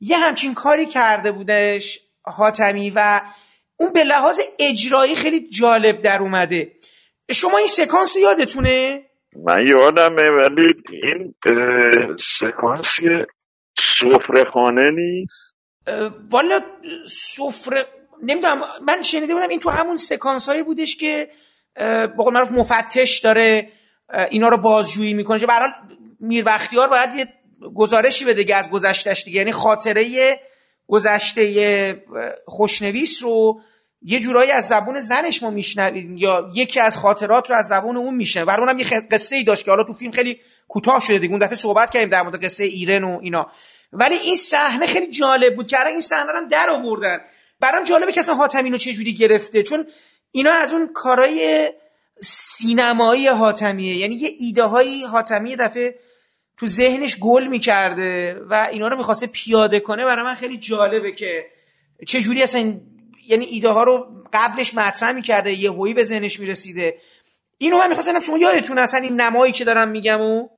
یه 0.01 0.17
همچین 0.19 0.55
کاری 0.55 0.87
کرده 0.87 1.33
بودش 1.33 2.01
حاتمی 2.23 2.91
و 2.91 3.21
اون 3.77 3.93
به 3.93 4.05
لحاظ 4.05 4.41
اجرایی 4.59 5.17
خیلی 5.17 5.49
جالب 5.49 6.01
در 6.01 6.23
اومده. 6.23 6.73
شما 7.31 7.59
این 7.59 7.67
سکانس 7.67 8.17
رو 8.17 8.23
یادتونه؟ 8.23 9.03
من 9.45 9.67
یادمه 9.69 10.31
ولی 10.31 10.75
این 10.93 11.35
سکانسی 12.19 13.09
سفره 13.99 14.45
خانه 14.53 14.91
نیست. 14.91 15.57
والا 16.31 16.61
سفره 17.09 17.87
نمی‌دونم 18.23 18.61
من 18.87 19.03
شنیده 19.03 19.35
بودم 19.35 19.49
این 19.49 19.61
تو 19.61 19.71
همون 19.71 19.97
سکانس 19.97 20.49
هایی 20.49 20.63
بودش 20.63 20.97
که 20.97 21.29
با 22.17 22.31
معروف 22.31 22.51
مفتش 22.51 23.19
داره 23.19 23.69
اینا 24.31 24.49
رو 24.49 24.57
بازجویی 24.57 25.15
می‌کنه. 25.15 25.39
چه 25.39 25.47
برحال 25.47 25.71
میر 26.21 26.45
بختیار 26.45 26.89
باید 26.89 27.15
یه 27.15 27.27
گزارشی 27.75 28.25
بده 28.25 28.57
از 28.57 28.71
گذشتش 28.71 29.25
دیگه. 29.25 29.39
یعنی 29.39 29.53
خاطره 29.53 30.41
گذشته 30.87 32.05
خوشنویس 32.47 33.23
رو 33.23 33.61
یه 34.05 34.21
جورایی 34.21 34.51
از 34.51 34.69
زبون 34.69 35.01
زنش 35.01 35.43
ما 35.43 35.51
میشنویم 35.51 36.17
یا 36.17 36.51
یکی 36.55 36.81
از 36.81 36.97
خاطرات 36.97 37.51
رو 37.51 37.57
از 37.57 37.67
زبون 37.67 37.97
اون 37.97 38.15
میشه 38.15 38.45
برای 38.45 38.67
اونم 38.67 38.79
یه 38.79 39.01
قصه 39.01 39.37
ای 39.37 39.45
داشت 39.45 39.65
که 39.65 39.71
حالا 39.71 39.85
تو 39.85 39.93
فیلم 39.93 40.13
خیلی 40.13 40.41
کوتاه 40.69 41.01
شده 41.01 41.19
دیگه. 41.19 41.33
اون 41.33 41.43
دفعه 41.43 41.57
صحبت 41.57 41.91
کردیم 41.91 42.09
در 42.09 42.23
مورد 42.23 42.45
قصه 42.45 42.65
ایرن 42.65 43.05
و 43.05 43.19
اینا. 43.23 43.51
ولی 43.93 44.15
این 44.15 44.37
صحنه 44.37 44.87
خیلی 44.87 45.11
جالب 45.11 45.57
بود 45.57 45.67
که 45.67 45.87
این 45.87 46.01
صحنه 46.01 46.33
رو 46.33 46.47
در 46.51 46.71
آوردن. 46.71 47.19
برام 47.61 47.85
جالبه 47.85 48.13
که 48.13 48.21
اصلا 48.21 48.35
حاتمی 48.35 48.71
رو 48.71 48.77
چه 48.77 48.93
جوری 48.93 49.15
گرفته. 49.15 49.63
چون 49.63 49.87
اینا 50.31 50.53
از 50.53 50.73
اون 50.73 50.93
کارای 50.95 51.73
سینمایی 52.21 53.27
حاتمیه. 53.27 53.97
یعنی 53.97 54.15
یه 54.15 54.35
ایده 54.39 54.63
های 54.63 55.05
حاتمی 55.05 55.57
دفعه 55.57 55.95
تو 56.57 56.67
ذهنش 56.67 57.19
گل 57.19 57.47
می‌کرده 57.47 58.41
و 58.51 58.69
اینا 58.73 58.89
رو 58.89 58.97
می‌خواسته 58.97 59.27
پیاده 59.27 59.81
کنه. 59.81 60.05
برای 60.05 60.25
من 60.25 60.35
خیلی 60.35 60.57
جالبه 60.57 61.13
که 61.13 61.47
چه 62.07 62.21
جوری 62.21 62.43
اصلا 62.43 62.81
یعنی 63.29 63.45
ایده 63.45 63.69
ها 63.69 63.83
رو 63.83 64.25
قبلش 64.33 64.75
مطرح 64.75 65.13
می‌کرده 65.13 65.53
یه 65.53 65.71
هویی 65.71 65.95
به 65.95 66.05
ذهنش 66.05 66.41
می‌رسیده. 66.41 66.99
اینو 67.59 67.79
من 67.79 67.89
می‌خواستم 67.89 68.21
شما 68.21 68.39
یادتون 68.39 68.79
اصلا 68.79 69.01
این 69.01 69.21
نمایی 69.21 69.53
که 69.53 69.65
دارم 69.65 69.89
میگم 69.89 70.21
و؟ 70.21 70.49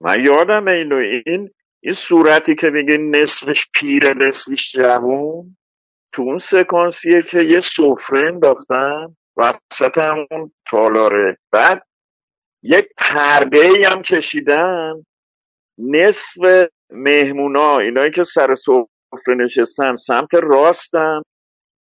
من 0.00 0.24
یادم 0.24 0.68
اینو 0.68 0.96
این 0.96 1.50
این 1.82 1.94
صورتی 2.08 2.54
که 2.54 2.66
میگه 2.70 2.96
نصفش 2.96 3.66
پیره 3.74 4.14
نصفش 4.16 4.72
جوون 4.74 5.56
تو 6.12 6.22
اون 6.22 6.38
سکانسیه 6.50 7.22
که 7.30 7.38
یه 7.38 7.60
سفره 7.60 8.28
انداختن 8.32 9.16
وسط 9.36 9.98
همون 9.98 10.52
تالاره. 10.70 11.36
بعد 11.52 11.82
یک 12.62 12.84
پرده 12.98 13.60
ای 13.60 13.84
هم 13.84 14.02
کشیدن 14.02 14.92
نصف 15.78 16.68
مهمونا 16.90 17.78
اینایی 17.78 18.12
که 18.12 18.24
سر 18.34 18.54
سفره 18.54 19.34
نشستن 19.36 19.96
سمت 19.96 20.34
راستن. 20.34 21.20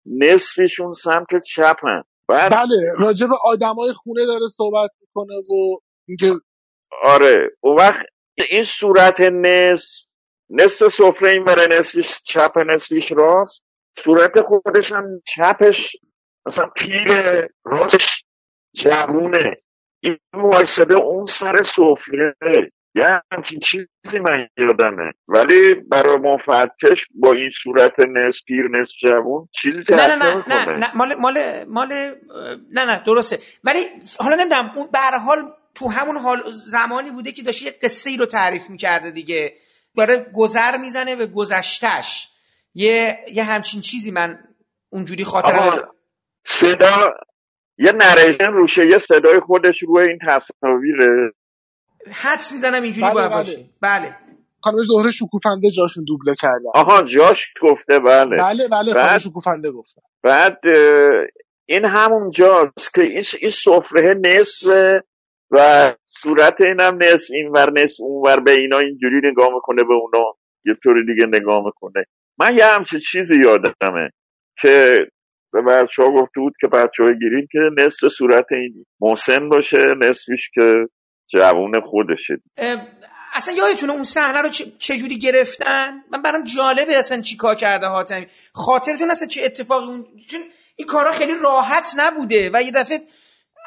نصفشون 0.06 0.94
سمت 0.94 1.28
چپن. 1.56 2.04
بعد 2.28 2.52
بله 2.52 2.94
راجب 3.00 3.30
آدمای 3.46 3.94
خونه 3.94 4.26
داره 4.26 4.48
صحبت 4.58 4.90
می‌کنه 5.02 5.36
و 5.36 5.80
اینکه 6.08 6.34
آره 7.04 7.50
اون 7.62 7.76
وقت 7.76 8.06
این 8.50 8.64
صورت 8.64 9.22
نصف 9.22 10.06
نصف 10.50 10.88
سفره 10.88 11.30
این 11.30 11.44
برای 11.44 11.68
نصفش 11.80 12.20
چپ 12.26 12.58
نصفش 12.58 13.12
راست 13.12 13.64
صورت 13.98 14.42
خودش 14.42 14.92
هم 14.92 15.06
چپش 15.36 15.96
مثلا 16.46 16.70
پیر 16.76 17.08
راستش 17.66 18.24
جوونه. 18.76 19.56
این 20.04 20.18
وایساده 20.34 20.94
اون 20.94 21.26
سر 21.26 21.64
سفره. 21.64 22.36
یه 22.96 23.22
همچین 23.32 23.60
چیزی 23.60 24.20
من 24.20 24.48
یادمه. 24.58 25.12
ولی 25.28 25.74
برای 25.74 26.18
مفتش 26.18 26.98
با 27.16 27.32
این 27.32 27.52
صورت 27.64 28.00
نصف 28.00 28.38
پیر 28.48 28.68
نصف 28.68 28.92
جوون 29.02 29.48
چیزی 29.62 29.78
نه 29.90 30.16
نه 30.16 30.16
نه 30.16 30.44
نه, 30.48 30.78
نه 30.78 30.98
مال 30.98 31.16
مال 31.16 31.64
مال 31.68 31.94
نه 32.72 32.86
نه 32.86 33.04
درسته. 33.06 33.38
ولی 33.64 33.80
حالا 34.20 34.36
نمی‌دونم 34.36 34.72
اون 34.76 34.86
به 34.92 35.18
حال 35.18 35.38
تو 35.76 35.90
همون 35.90 36.18
حال 36.18 36.44
زمانی 36.52 37.12
بوده 37.12 37.32
که 37.32 37.44
داشت 37.44 37.62
یه 37.62 37.72
قصه 37.84 38.10
ای 38.10 38.18
رو 38.18 38.26
تعریف 38.26 38.70
می‌کرده 38.70 39.12
دیگه. 39.12 39.54
داره 39.98 40.26
گذر 40.34 40.78
می‌زنه 40.78 41.16
به 41.16 41.28
گذشتش 41.28 42.30
یه 42.76 43.18
یه 43.34 43.44
همچین 43.44 43.82
چیزی 43.82 44.12
من 44.12 44.40
اونجوری 44.90 45.24
خاطر 45.24 45.84
صدا 46.46 47.14
یه 47.78 47.92
نریشن 47.92 48.52
روشه 48.54 48.86
یه 48.86 49.00
صدای 49.08 49.40
خودش 49.40 49.76
روی 49.88 50.08
این 50.08 50.20
تصاویره. 50.28 51.32
حدس 52.12 52.52
می‌زنم 52.52 52.84
اینجوری 52.84 53.08
بله 53.08 53.14
باید 53.14 53.30
بله. 53.30 53.38
باشه. 53.38 53.66
بله. 53.82 54.16
خانم 54.62 54.78
زهره 54.84 55.12
شکوفنده 55.12 55.72
جاشون 55.72 56.04
دوبله 56.04 56.36
کرده. 56.40 56.70
آها 56.74 57.02
جاش 57.02 57.54
گفته 57.62 58.00
بله. 58.00 58.38
بله 58.38 58.68
بله 58.68 58.94
بعد... 58.94 59.22
شکوفنده 59.22 59.72
گفته. 59.72 60.02
بعد 60.24 60.60
این 61.66 61.86
همون 61.86 62.32
جاست 62.32 62.94
که 62.96 63.02
این, 63.02 63.24
این 63.40 63.52
سفره 63.52 64.14
نصف 64.26 64.68
و 65.52 65.94
صورت 66.06 66.62
اینم 66.62 66.98
نصف 67.04 67.32
این 67.32 67.52
ور 67.52 67.72
نصف 67.72 67.98
اون 68.00 68.28
ور 68.28 68.40
به 68.40 68.52
اینا 68.52 68.78
اینجوری 68.78 69.22
نگاه 69.24 69.50
می‌کنه 69.54 69.84
به 69.84 69.94
اونا 69.94 70.26
یه 70.66 70.74
طور 70.84 70.96
دیگه 71.08 71.26
نگاه 71.26 71.66
می‌کنه. 71.66 72.06
من 72.40 72.58
یه 72.58 72.66
همچه 72.66 73.00
چیزی 73.00 73.36
یادمه 73.42 74.10
که 74.62 74.98
به 75.54 75.62
بچه 75.62 76.04
ها 76.04 76.12
گفته 76.12 76.40
بود 76.40 76.54
که 76.62 76.68
بچه 76.68 77.04
ها 77.04 77.12
گیریم 77.12 77.48
که 77.52 77.60
نصف 77.78 78.08
صورت 78.08 78.46
این 78.52 78.86
محسن 79.02 79.50
باشه 79.50 79.94
نصفش 80.02 80.50
که 80.54 80.74
جوون 81.28 81.82
خودشه. 81.82 82.42
اصلا 83.34 83.56
یادتونه 83.56 83.94
اون 83.94 84.04
صحنه 84.04 84.42
رو 84.42 84.50
چجوری 84.80 85.18
گرفتن؟ 85.18 86.04
من 86.12 86.22
برام 86.22 86.44
جالبه 86.44 86.98
اصلا 86.98 87.22
چی 87.22 87.38
کار 87.38 87.56
کرده 87.56 87.88
حاتمی. 87.88 88.28
خاطرتون 88.54 89.12
اصلا 89.12 89.28
چه 89.28 89.46
اتفاقی 89.46 89.86
اون 89.86 90.06
چون 90.30 90.42
این 90.76 90.88
کارا 90.88 91.12
خیلی 91.12 91.34
راحت 91.42 91.92
نبوده 91.98 92.52
و 92.54 92.62
یه 92.62 92.72
دفعه 92.72 93.00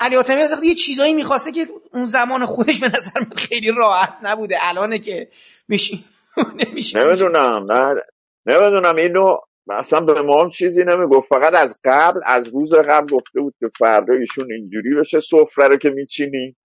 علی 0.00 0.16
حاتمی 0.16 0.42
از 0.42 0.64
یه 0.64 0.74
چیزایی 0.74 1.14
می‌خواسته 1.14 1.52
که 1.52 1.66
اون 1.92 2.04
زمان 2.04 2.44
خودش 2.44 2.80
به 2.80 2.88
نظر 2.88 3.20
من 3.20 3.36
خیلی 3.36 3.72
راحت 3.76 4.18
نبوده. 4.22 4.56
الانه 4.60 4.98
که 4.98 5.28
میشی 5.68 6.04
نمیشه 6.66 7.04
نمی‌دونم 7.04 7.72
نه 7.72 8.02
نمی‌دونم. 8.46 8.96
اینو 8.96 9.36
اصلا 9.70 10.00
به 10.00 10.22
ما 10.22 10.42
هم 10.42 10.50
چیزی 10.50 10.84
نمی‌گفت. 10.84 11.28
فقط 11.28 11.54
از 11.54 11.80
قبل 11.84 12.20
از 12.26 12.48
روز 12.48 12.74
قبل 12.74 13.14
گفته 13.14 13.40
بود 13.40 13.54
که 13.60 13.66
فردا 13.78 14.14
ایشون 14.14 14.52
اینجوری 14.52 14.94
بشه. 15.00 15.20
سفره 15.20 15.68
رو 15.68 15.76
که 15.76 15.90
میچینی. 15.90 16.56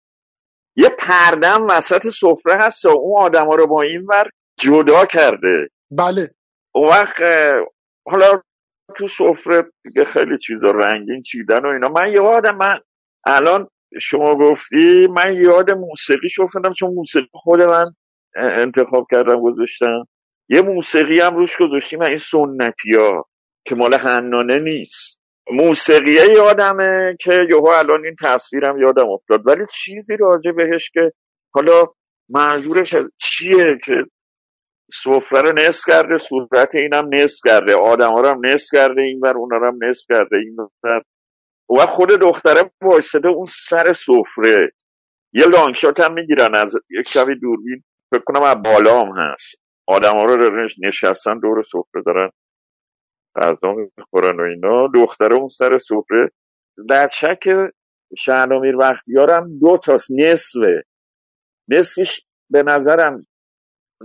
یه 0.75 0.89
پردم 0.99 1.67
وسط 1.69 2.07
سفره 2.07 2.55
هست 2.59 2.85
و 2.85 2.89
اون 2.89 3.21
آدما 3.21 3.55
رو 3.55 3.67
با 3.67 3.81
این 3.81 4.05
ور 4.05 4.29
جدا 4.59 5.05
کرده. 5.05 5.69
بله. 5.97 6.29
اون 6.73 6.89
وقت 6.89 7.21
حالا 8.05 8.41
تو 8.97 9.07
سفره 9.07 9.63
دیگه 9.83 10.05
خیلی 10.05 10.37
چیزا 10.37 10.71
رنگین 10.71 11.21
چیدن 11.21 11.65
و 11.65 11.67
اینا. 11.67 11.89
من 11.89 12.11
یادم 12.11 12.57
من 12.57 12.79
الان 13.25 13.67
شما 14.01 14.35
گفتی 14.35 15.07
من 15.07 15.33
یاد 15.33 15.71
موسیقی 15.71 16.27
افتادم 16.39 16.73
چون 16.73 16.93
موسیقی 16.93 17.29
خود 17.33 17.61
من 17.61 17.85
انتخاب 18.35 19.07
کردم 19.11 19.41
گذاشتم. 19.41 20.07
یه 20.49 20.61
موسیقی 20.61 21.19
هم 21.19 21.35
روش 21.35 21.57
گذاشتیم 21.57 22.01
این 22.01 22.17
سنتی 22.31 22.95
ها 22.95 23.25
که 23.65 23.75
مال 23.75 23.93
هنانه 23.93 24.59
نیست. 24.59 25.20
موسیقیه 25.49 26.25
یادمه 26.35 27.15
که 27.19 27.37
یهو 27.49 27.67
الان 27.67 28.05
این 28.05 28.15
تصویرم 28.23 28.81
یادم 28.81 29.09
افتاد. 29.09 29.47
ولی 29.47 29.65
چیزی 29.83 30.17
راجع 30.17 30.51
بهش 30.51 30.89
که 30.93 31.11
حالا 31.53 31.85
منظورش 32.29 32.95
چیه 33.21 33.79
که 33.85 33.93
سفره 35.03 35.41
رو 35.41 35.51
نصف 35.51 35.83
کرده 35.87 36.17
صورت 36.17 36.75
اینم 36.75 37.09
نصف 37.13 37.39
کرده. 37.45 37.75
آدم 37.75 38.15
رو 38.15 38.27
هم 38.27 38.45
نصف 38.45 38.67
کرده 38.71 39.01
این 39.01 39.19
بر 39.19 39.33
اونا 39.37 39.57
رو 39.57 39.67
هم 39.67 39.89
نصف 39.89 40.05
کرده 40.09 40.35
این 40.37 40.55
بر 40.83 41.01
و 41.77 41.85
خود 41.85 42.09
دختره 42.09 42.71
وایستده 42.81 43.27
اون 43.27 43.47
سر 43.69 43.93
سفره. 43.93 44.71
یه 45.33 45.45
لانگشات 45.45 45.99
هم 45.99 46.13
می‌گیرن 46.13 46.55
از 46.55 46.75
یک 46.89 47.07
شبی 47.13 47.39
دوربین. 47.39 47.83
فکر 48.11 48.23
کنم 48.25 48.43
از 48.43 48.63
بالا 48.63 49.01
هم 49.01 49.13
هست. 49.17 49.61
آدم 49.87 50.17
ها 50.17 50.25
رو 50.25 50.67
نشستن 50.83 51.39
دور 51.39 51.63
سفره 51.63 52.01
دارن. 52.05 52.29
غذا 53.35 53.73
می‌خورن 53.97 54.39
و 54.39 54.43
اینا. 54.43 54.87
دختره 54.95 55.35
اون 55.35 55.49
سر 55.49 55.77
سفره. 55.77 56.31
در 56.89 57.09
شک 57.19 57.43
شهنامیر 58.17 58.75
وقتیارم 58.75 59.59
دو 59.59 59.77
تاست 59.77 60.11
نصفه. 60.19 60.83
نصفش 61.69 62.21
به 62.49 62.63
نظرم 62.63 63.25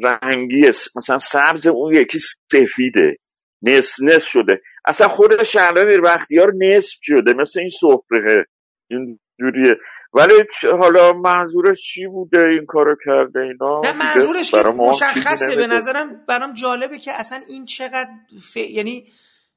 رنگیه. 0.03 0.73
مثلا 0.97 1.19
سبز 1.19 1.67
اون 1.67 1.95
یکی 1.95 2.19
سفیده. 2.53 3.17
نصف 3.63 4.01
نصف 4.03 4.29
شده. 4.29 4.61
اصلا 4.87 5.09
خود 5.09 5.43
شهنامیر 5.43 6.01
وقتیار 6.01 6.53
نصف 6.55 6.99
شده. 7.03 7.35
مثل 7.35 7.61
این 7.61 7.69
سفره. 7.69 8.47
این 8.91 9.19
جوریه 9.41 9.77
ولی 10.17 10.35
حالا 10.81 11.13
منظورش 11.13 11.83
چی 11.83 12.07
بوده 12.07 12.39
این 12.41 12.67
کارو 12.67 12.97
کرده 13.05 13.41
اینا؟ 13.41 13.81
نه 13.85 13.93
منظورش 13.93 14.51
که 14.51 14.63
مشخصه. 14.63 15.57
به 15.57 15.67
نظرم 15.67 16.25
برام 16.29 16.53
جالبه 16.53 16.99
که 16.99 17.13
اصلا 17.13 17.41
این 17.49 17.65
چقدر 17.65 18.11
ف... 18.53 18.57
یعنی 18.57 19.07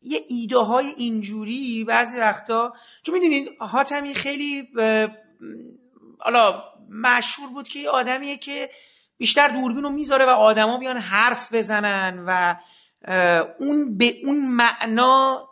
یه 0.01 0.19
ایده 0.29 0.57
های 0.57 0.87
اینجوری 0.97 1.83
بعضی 1.87 2.17
وقتا 2.17 2.73
چون 3.03 3.15
می‌دونین 3.15 3.49
حاتمی 3.59 4.13
خیلی 4.13 4.67
حالا 6.19 6.63
مشهور 6.89 7.49
بود 7.53 7.67
که 7.67 7.79
یه 7.79 7.89
آدمیه 7.89 8.37
که 8.37 8.69
بیشتر 9.17 9.47
دوربین 9.47 9.83
رو 9.83 9.89
می‌ذاره 9.89 10.25
و 10.25 10.29
آدما 10.29 10.77
بیان 10.77 10.97
حرف 10.97 11.53
بزنن 11.53 12.23
و 12.27 12.55
اون 13.59 13.97
به 13.97 14.13
اون 14.23 14.55
معنا 14.55 15.49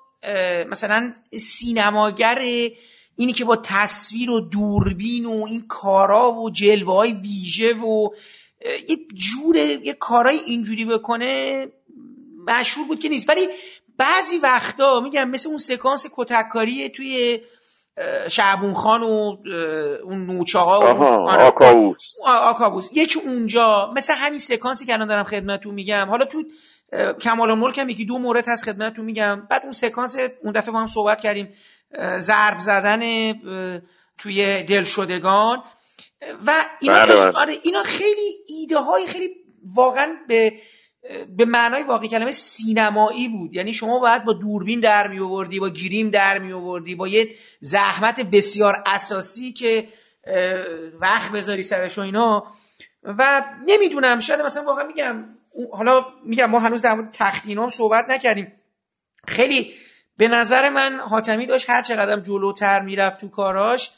مثلا 0.70 1.14
سینماگر 1.38 2.40
اینی 3.18 3.34
که 3.34 3.46
با 3.46 3.56
تصویر 3.56 4.32
و 4.32 4.40
دوربین 4.40 5.26
و 5.26 5.46
این 5.48 5.68
کارا 5.68 6.34
و 6.34 6.50
جلوه 6.50 6.94
های 6.94 7.14
ویژه 7.14 7.74
و 7.74 8.10
یه 8.90 8.98
جور 9.14 9.56
یه 9.58 9.94
کارای 9.94 10.38
اینجوری 10.38 10.86
بکنه 10.86 11.68
مشهور 12.48 12.88
بود 12.88 13.00
که 13.00 13.10
نیست. 13.10 13.30
ولی 13.30 13.48
بعضی 13.98 14.38
وقتا 14.38 15.00
میگم 15.00 15.30
مثل 15.30 15.50
اون 15.50 15.58
سکانس 15.58 16.06
کتککاری 16.16 16.90
توی 16.90 17.40
شعبون 18.30 18.74
خان 18.74 19.04
و 19.04 19.38
اون 20.04 20.26
نوچه 20.26 20.60
ها 20.60 20.80
و 20.80 21.04
آره. 21.04 21.44
آکابوس 21.44 22.04
آکابوس 22.26 22.90
یکی 22.94 23.20
اونجا 23.20 23.94
مثل 23.96 24.14
همین 24.14 24.40
سکانسی 24.40 24.86
که 24.86 24.94
الان 24.94 25.08
دارم 25.08 25.24
خدمتتون 25.24 25.74
میگم. 25.74 26.08
حالا 26.10 26.26
تو 26.26 26.44
کمال 27.22 27.54
ملک 27.54 27.78
هم 27.78 27.90
یکی 27.90 28.06
دو 28.06 28.18
مورد 28.18 28.48
هست 28.48 28.66
خدمتتون 28.66 29.06
میگم. 29.06 29.48
بعد 29.50 29.64
اون 29.64 29.72
سکانس 29.72 30.18
اون 30.44 30.54
دفعه 30.54 30.72
با 30.72 30.80
هم 30.80 30.88
صحبت 30.88 31.22
کردیم. 31.22 31.50
ضرب 32.18 32.60
زدن 32.60 33.34
توی 34.18 34.64
دلشدگان. 34.64 35.64
و 36.46 36.66
اینا, 36.80 37.06
بله، 37.06 37.16
بله. 37.16 37.32
آره 37.32 37.58
اینا 37.64 37.84
خیلی 37.84 38.32
ایده 38.48 38.78
های 38.78 39.08
خیلی 39.08 39.30
واقعا 39.76 40.16
به 40.28 40.54
به 41.38 41.46
معنای 41.46 41.84
واقعی 41.84 42.10
کلمه 42.10 42.32
سینمایی 42.32 43.30
بود. 43.30 43.56
یعنی 43.56 43.74
شما 43.74 44.00
باید 44.00 44.26
با 44.26 44.34
دوربین 44.34 44.80
در 44.80 45.08
می 45.08 45.20
آوردی 45.20 45.60
با 45.60 45.70
گیریم 45.70 46.10
در 46.10 46.38
می 46.38 46.52
آوردی 46.54 46.96
با 46.96 47.08
یه 47.08 47.30
زحمت 47.62 48.20
بسیار 48.20 48.84
اساسی 48.86 49.54
که 49.54 49.88
وقت 51.00 51.32
بذاری 51.32 51.62
سرش 51.62 51.98
و 51.98 52.02
اینا. 52.02 52.44
و 53.04 53.44
نمی‌دونم 53.66 54.20
شاید 54.20 54.42
مثلا 54.42 54.64
واقعا 54.64 54.88
میگم 54.88 55.26
حالا 55.74 56.06
میگم 56.24 56.46
ما 56.46 56.60
هنوز 56.60 56.82
در 56.82 56.94
مورد 56.94 57.10
تختینا 57.12 57.64
هم 57.64 57.70
صحبت 57.70 58.10
نکردیم. 58.10 58.52
خیلی 59.28 59.74
به 60.18 60.28
نظر 60.28 60.70
من 60.70 61.00
حاتمی 61.00 61.46
داشت 61.46 61.70
هر 61.70 61.82
چقدر 61.82 62.20
جلوتر 62.20 62.82
می‌رفت 62.82 63.22
تو 63.22 63.30
کاراش 63.30 63.92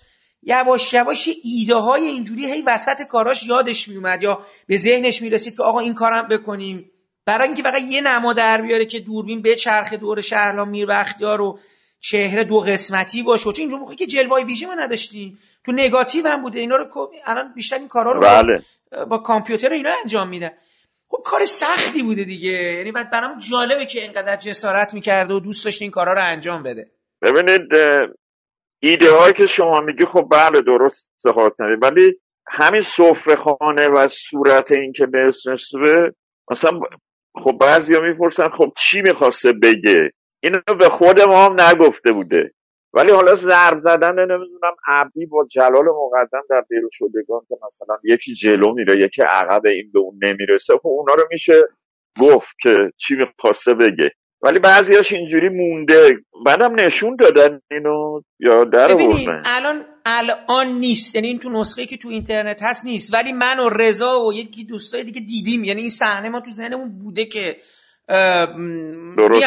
یواش 0.43 0.93
یواش 0.93 1.29
ایده 1.43 1.75
های 1.75 2.05
اینجوری 2.05 2.51
هی 2.51 2.61
وسط 2.61 3.01
کاراش 3.01 3.43
یادش 3.43 3.87
میومد 3.87 4.23
یا 4.23 4.45
به 4.67 4.77
ذهنش 4.77 5.21
می‌رسید 5.21 5.55
که 5.55 5.63
آقا 5.63 5.79
این 5.79 5.93
کارم 5.93 6.27
بکنیم. 6.27 6.91
برای 7.25 7.47
اینکه 7.47 7.63
فقط 7.63 7.81
یه 7.81 8.01
نما 8.01 8.33
در 8.33 8.61
بیاره 8.61 8.85
که 8.85 8.99
دوربین 8.99 9.41
به 9.41 9.55
چرخ 9.55 9.93
دور 9.93 10.21
شهرلا 10.21 10.65
میر 10.65 10.85
بختیار 10.85 11.41
و 11.41 11.59
چهره 11.99 12.43
دو 12.43 12.59
قسمتی 12.59 13.23
باشه. 13.23 13.43
چون 13.43 13.53
اینجور 13.57 13.79
موقعی 13.79 13.95
که 13.95 14.05
جلوه 14.05 14.43
ویژه 14.43 14.67
ما 14.67 14.73
نداشتیم. 14.73 15.39
تو 15.65 15.71
نگاتیو 15.71 16.27
هم 16.27 16.41
بوده. 16.41 16.59
اینا 16.59 16.75
رو 16.75 17.11
الان 17.25 17.53
بیشتر 17.53 17.77
این 17.77 17.87
کارا 17.87 18.11
رو 18.11 18.21
بله. 18.21 18.63
با, 18.91 19.05
با 19.05 19.17
کامپیوتر 19.17 19.69
اینا 19.69 19.91
انجام 20.03 20.29
میدن. 20.29 20.51
خب 21.09 21.21
کار 21.25 21.45
سختی 21.45 22.03
بوده 22.03 22.23
دیگه. 22.23 22.49
یعنی 22.49 22.91
بعد 22.91 23.11
برام 23.11 23.39
جالبه 23.51 23.85
که 23.85 24.01
اینقدر 24.01 24.35
جسارت 24.35 24.93
می‌کرده 24.93 25.33
و 25.33 25.39
دوست 25.39 25.65
داشت 25.65 25.81
این 25.81 25.91
کارا 25.91 26.13
رو 26.13 26.21
انجام 26.23 26.63
بده. 26.63 26.91
ببینید 27.21 27.61
ایده 28.81 29.11
هایی 29.11 29.33
که 29.33 29.47
شما 29.47 29.79
میگی 29.81 30.05
خب 30.05 30.27
بله 30.31 30.61
درست 30.61 31.27
حاتمی 31.35 31.75
ولی 31.81 32.19
همین 32.47 32.81
سفره 32.81 33.35
خانه 33.35 33.87
و 33.87 34.07
صورت 34.07 34.71
این 34.71 34.93
که 34.93 35.05
به 35.05 35.31
مثلا 36.51 36.79
خب 37.43 37.57
بعضی 37.61 37.95
ها 37.95 38.01
می‌پرسن 38.01 38.49
خب 38.49 38.73
چی 38.77 39.01
می‌خواسته 39.01 39.53
بگه؟ 39.53 40.11
اینو 40.43 40.59
به 40.79 40.89
خود 40.89 41.21
ما 41.21 41.45
هم 41.45 41.61
نگفته 41.61 42.11
بوده. 42.11 42.51
ولی 42.93 43.11
حالا 43.11 43.35
ضرب 43.35 43.79
زدن 43.81 44.19
نمی‌دونم 44.19 44.75
عبدی 44.87 45.25
با 45.25 45.45
جلال 45.51 45.85
مقدم 45.85 46.41
در 46.49 46.63
دل 46.69 46.87
شدگان 46.91 47.41
که 47.49 47.55
مثلا 47.67 47.97
یکی 48.03 48.33
جلو 48.33 48.73
میره 48.73 48.97
یکی 48.97 49.21
عقب 49.21 49.65
این 49.65 49.91
به 49.93 49.99
اون 49.99 50.19
نمی‌رسه 50.23 50.73
خب 50.77 50.87
اونا 50.87 51.13
رو 51.13 51.23
میشه 51.31 51.63
گفت 52.21 52.55
که 52.61 52.91
چی 52.97 53.15
می‌خواسته 53.15 53.73
بگه. 53.73 54.11
ولی 54.41 54.59
بعضیاش 54.59 55.13
اینجوری 55.13 55.49
مونده. 55.49 56.11
بعدم 56.45 56.79
نشون 56.79 57.15
دادن 57.15 57.61
اینو 57.71 58.21
یا 58.39 58.63
در 58.63 58.91
الان 59.45 59.85
الان 60.05 60.67
نیست. 60.67 61.15
یعنی 61.15 61.27
این 61.27 61.39
تو 61.39 61.49
نسخه 61.49 61.85
که 61.85 61.97
تو 61.97 62.09
اینترنت 62.09 62.63
هست 62.63 62.85
نیست. 62.85 63.13
ولی 63.13 63.33
من 63.33 63.59
و 63.59 63.69
رضا 63.69 64.25
و 64.25 64.33
یکی 64.33 64.65
دوستای 64.65 65.03
دیگه 65.03 65.21
دیدیم. 65.21 65.63
یعنی 65.63 65.81
این 65.81 65.89
صحنه 65.89 66.29
ما 66.29 66.41
تو 66.41 66.51
ذهنمون 66.51 66.99
بوده 66.99 67.25
که 67.25 67.55
درست 69.17 69.45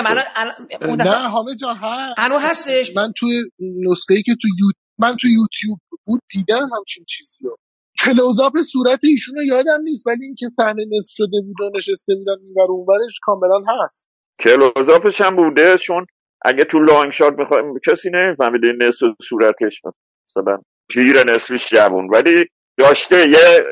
نه 1.00 1.30
همه 1.30 1.56
جا 1.60 1.74
هست. 1.74 2.18
هنو 2.18 2.38
هستش. 2.38 2.96
من 2.96 3.12
توی 3.16 3.42
نسخه 3.60 4.14
ای 4.14 4.22
که 4.22 4.32
تو 4.42 4.48
یوت... 4.48 4.74
من 4.98 5.16
تو 5.20 5.28
یوتیوب 5.28 5.78
بود 6.06 6.20
دیدم 6.30 6.68
همچین 6.76 7.04
چیزی 7.08 7.44
رو 7.44 7.56
کلوزاپ 8.04 8.52
صورت 8.72 9.00
ایشون 9.02 9.34
رو 9.34 9.42
یادم 9.42 9.82
نیست 9.84 10.06
ولی 10.06 10.24
اینکه 10.24 10.46
صحنه 10.56 10.84
نصف 10.98 11.12
شده 11.14 11.40
بود 11.46 11.60
و 11.60 11.70
نشسته 11.76 12.14
بودن 12.14 12.36
اینور 12.42 12.70
اونورش 12.70 13.20
کاملا 13.22 13.62
هست. 13.84 14.08
کلوزاپش 14.40 15.20
هم 15.20 15.36
بوده 15.36 15.78
چون 15.78 16.06
اگه 16.44 16.64
تو 16.64 16.78
لانگ 16.78 17.12
شات 17.12 17.34
می‌خوایم 17.38 17.64
کسی 17.90 18.10
نمیفهمیده 18.14 18.66
این 18.66 18.82
نصف 18.82 19.06
صورتش 19.28 19.80
مثلا 20.28 20.58
پیر 20.88 21.32
نصفش 21.32 21.70
جوون 21.70 22.08
ولی 22.12 22.44
داشته 22.78 23.16
یه 23.16 23.64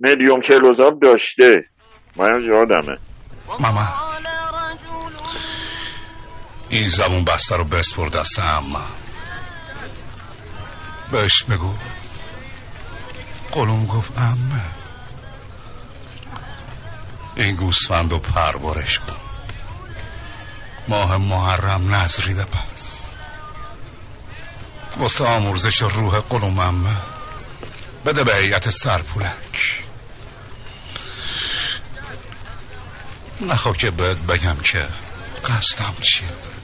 مدیوم 0.00 0.40
کلوزاپ 0.40 1.02
داشته. 1.02 1.64
من 2.16 2.42
یادمه. 2.42 2.98
ماما. 3.60 4.05
این 6.68 6.88
زبون 6.88 7.24
بسته 7.24 7.56
رو 7.56 7.64
بسپر 7.64 8.08
دست 8.08 8.38
اما. 8.38 8.84
بهش 11.10 11.42
بگو. 11.42 11.74
قلوم 13.52 13.86
گفت 13.86 14.18
امه 14.18 14.62
این 17.36 17.56
گوسفند 17.56 18.12
رو 18.12 18.18
کن. 18.98 19.16
ماه 20.88 21.16
محرم 21.16 21.94
نظری 21.94 22.34
پس. 22.34 22.66
واسه 24.96 25.24
آمرزش 25.24 25.82
روح 25.82 26.20
قلومم 26.20 26.96
بده 28.06 28.24
به 28.24 28.36
هیئت 28.36 28.70
سرپولک. 28.70 29.82
نخوا 33.40 33.72
که 33.72 33.90
بهت 33.90 34.16
بگم 34.16 34.56
که 34.56 34.86
قصدم 35.44 35.94
چیه. 36.00 36.55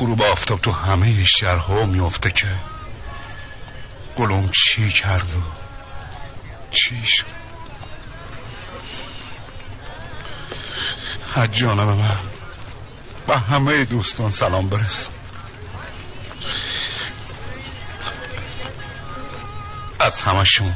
غروب 0.00 0.22
آفتاب 0.22 0.60
تو 0.60 0.72
همه 0.72 1.24
شهرها 1.24 1.86
میفته 1.86 2.30
که 2.30 2.46
گلوم 4.16 4.48
چی 4.48 4.90
کرد 4.90 5.34
و 5.34 5.42
چی 6.70 7.06
شد؟ 7.06 7.26
حجانم 11.36 11.84
من 11.84 12.16
به 13.26 13.38
همه 13.38 13.84
دوستان 13.84 14.30
سلام 14.30 14.68
برس. 14.68 15.06
از 20.00 20.20
همشون 20.20 20.74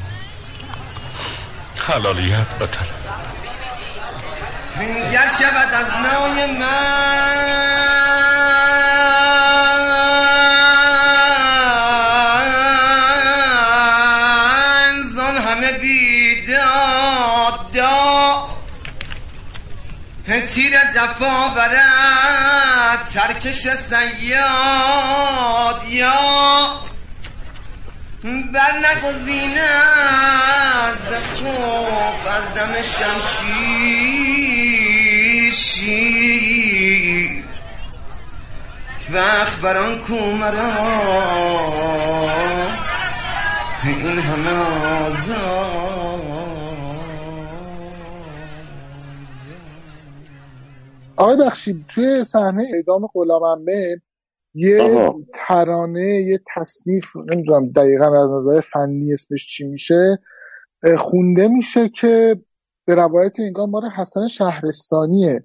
حلالیت 1.76 2.48
بطلب 2.48 2.88
گر 5.12 5.28
شود 5.28 5.74
از 5.74 5.86
نای 5.90 6.58
من 6.58 7.83
جفا 21.04 21.48
برد 21.48 23.04
ترکش 23.14 23.68
سیاد 23.68 24.48
یا 25.88 26.80
بر 28.52 28.72
نگزین 28.78 29.58
از 29.58 30.96
خوف 31.36 32.26
از 32.26 32.54
دم 32.54 32.72
شمشیر 32.82 33.54
شیر. 35.52 37.44
وقت 39.10 39.60
بران 39.60 39.98
کومرا 39.98 40.74
این 43.84 44.18
همه 44.18 44.52
آزاد. 45.06 46.33
آقای 51.16 51.36
بخشی 51.36 51.84
توی 51.88 52.24
صحنه 52.24 52.66
اعدام 52.74 53.06
غلام 53.14 53.66
یه 54.54 55.12
ترانه 55.34 56.24
یه 56.26 56.40
تصنیف 56.54 57.16
نمی‌دونم 57.16 57.72
دقیقا 57.72 58.24
از 58.24 58.30
نظر 58.30 58.60
فنی 58.60 59.12
اسمش 59.12 59.46
چی 59.46 59.64
میشه 59.64 60.18
خونده 60.98 61.48
میشه 61.48 61.88
که 61.88 62.40
به 62.86 62.94
روایت 62.94 63.36
انگار 63.40 63.66
مال 63.66 63.82
حسن 63.96 64.28
شهرستانیه. 64.28 65.44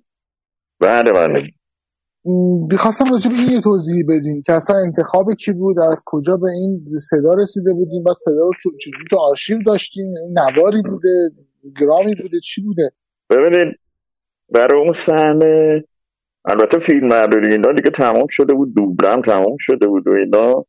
بله 0.79 1.11
بله. 1.11 1.43
بیخواستم 2.69 3.05
راجب 3.11 3.31
این 3.31 3.51
یه 3.51 3.61
توضیح 3.61 4.03
بدین 4.09 4.41
که 4.41 4.53
اصلا 4.53 4.75
انتخاب 4.75 5.33
کی 5.33 5.53
بود 5.53 5.79
از 5.79 6.03
کجا 6.05 6.37
به 6.37 6.49
این 6.49 6.85
صدا 7.09 7.33
رسیده 7.33 7.73
بودیم 7.73 8.03
بعد 8.03 8.15
صدا 8.17 8.43
رو 8.43 8.51
چجوری 8.79 9.05
تو 9.09 9.17
آرشیو 9.17 9.57
داشتیم 9.65 10.13
نواری 10.31 10.81
بوده 10.81 11.31
گرامی 11.79 12.15
بوده 12.15 12.39
چی 12.39 12.61
بوده؟ 12.61 12.91
ببینید 13.29 13.75
برای 14.51 14.81
اون 14.81 14.93
صحنه. 14.93 15.83
البته 16.45 16.79
فیلم 16.79 17.09
برداری 17.09 17.51
اینا 17.51 17.71
دیگه 17.71 17.89
تمام 17.89 18.27
شده 18.29 18.53
بود 18.53 18.75
دوبلم 18.75 19.21
تمام 19.21 19.57
شده 19.59 19.87
بود 19.87 20.07
و 20.07 20.11
اینا. 20.11 20.65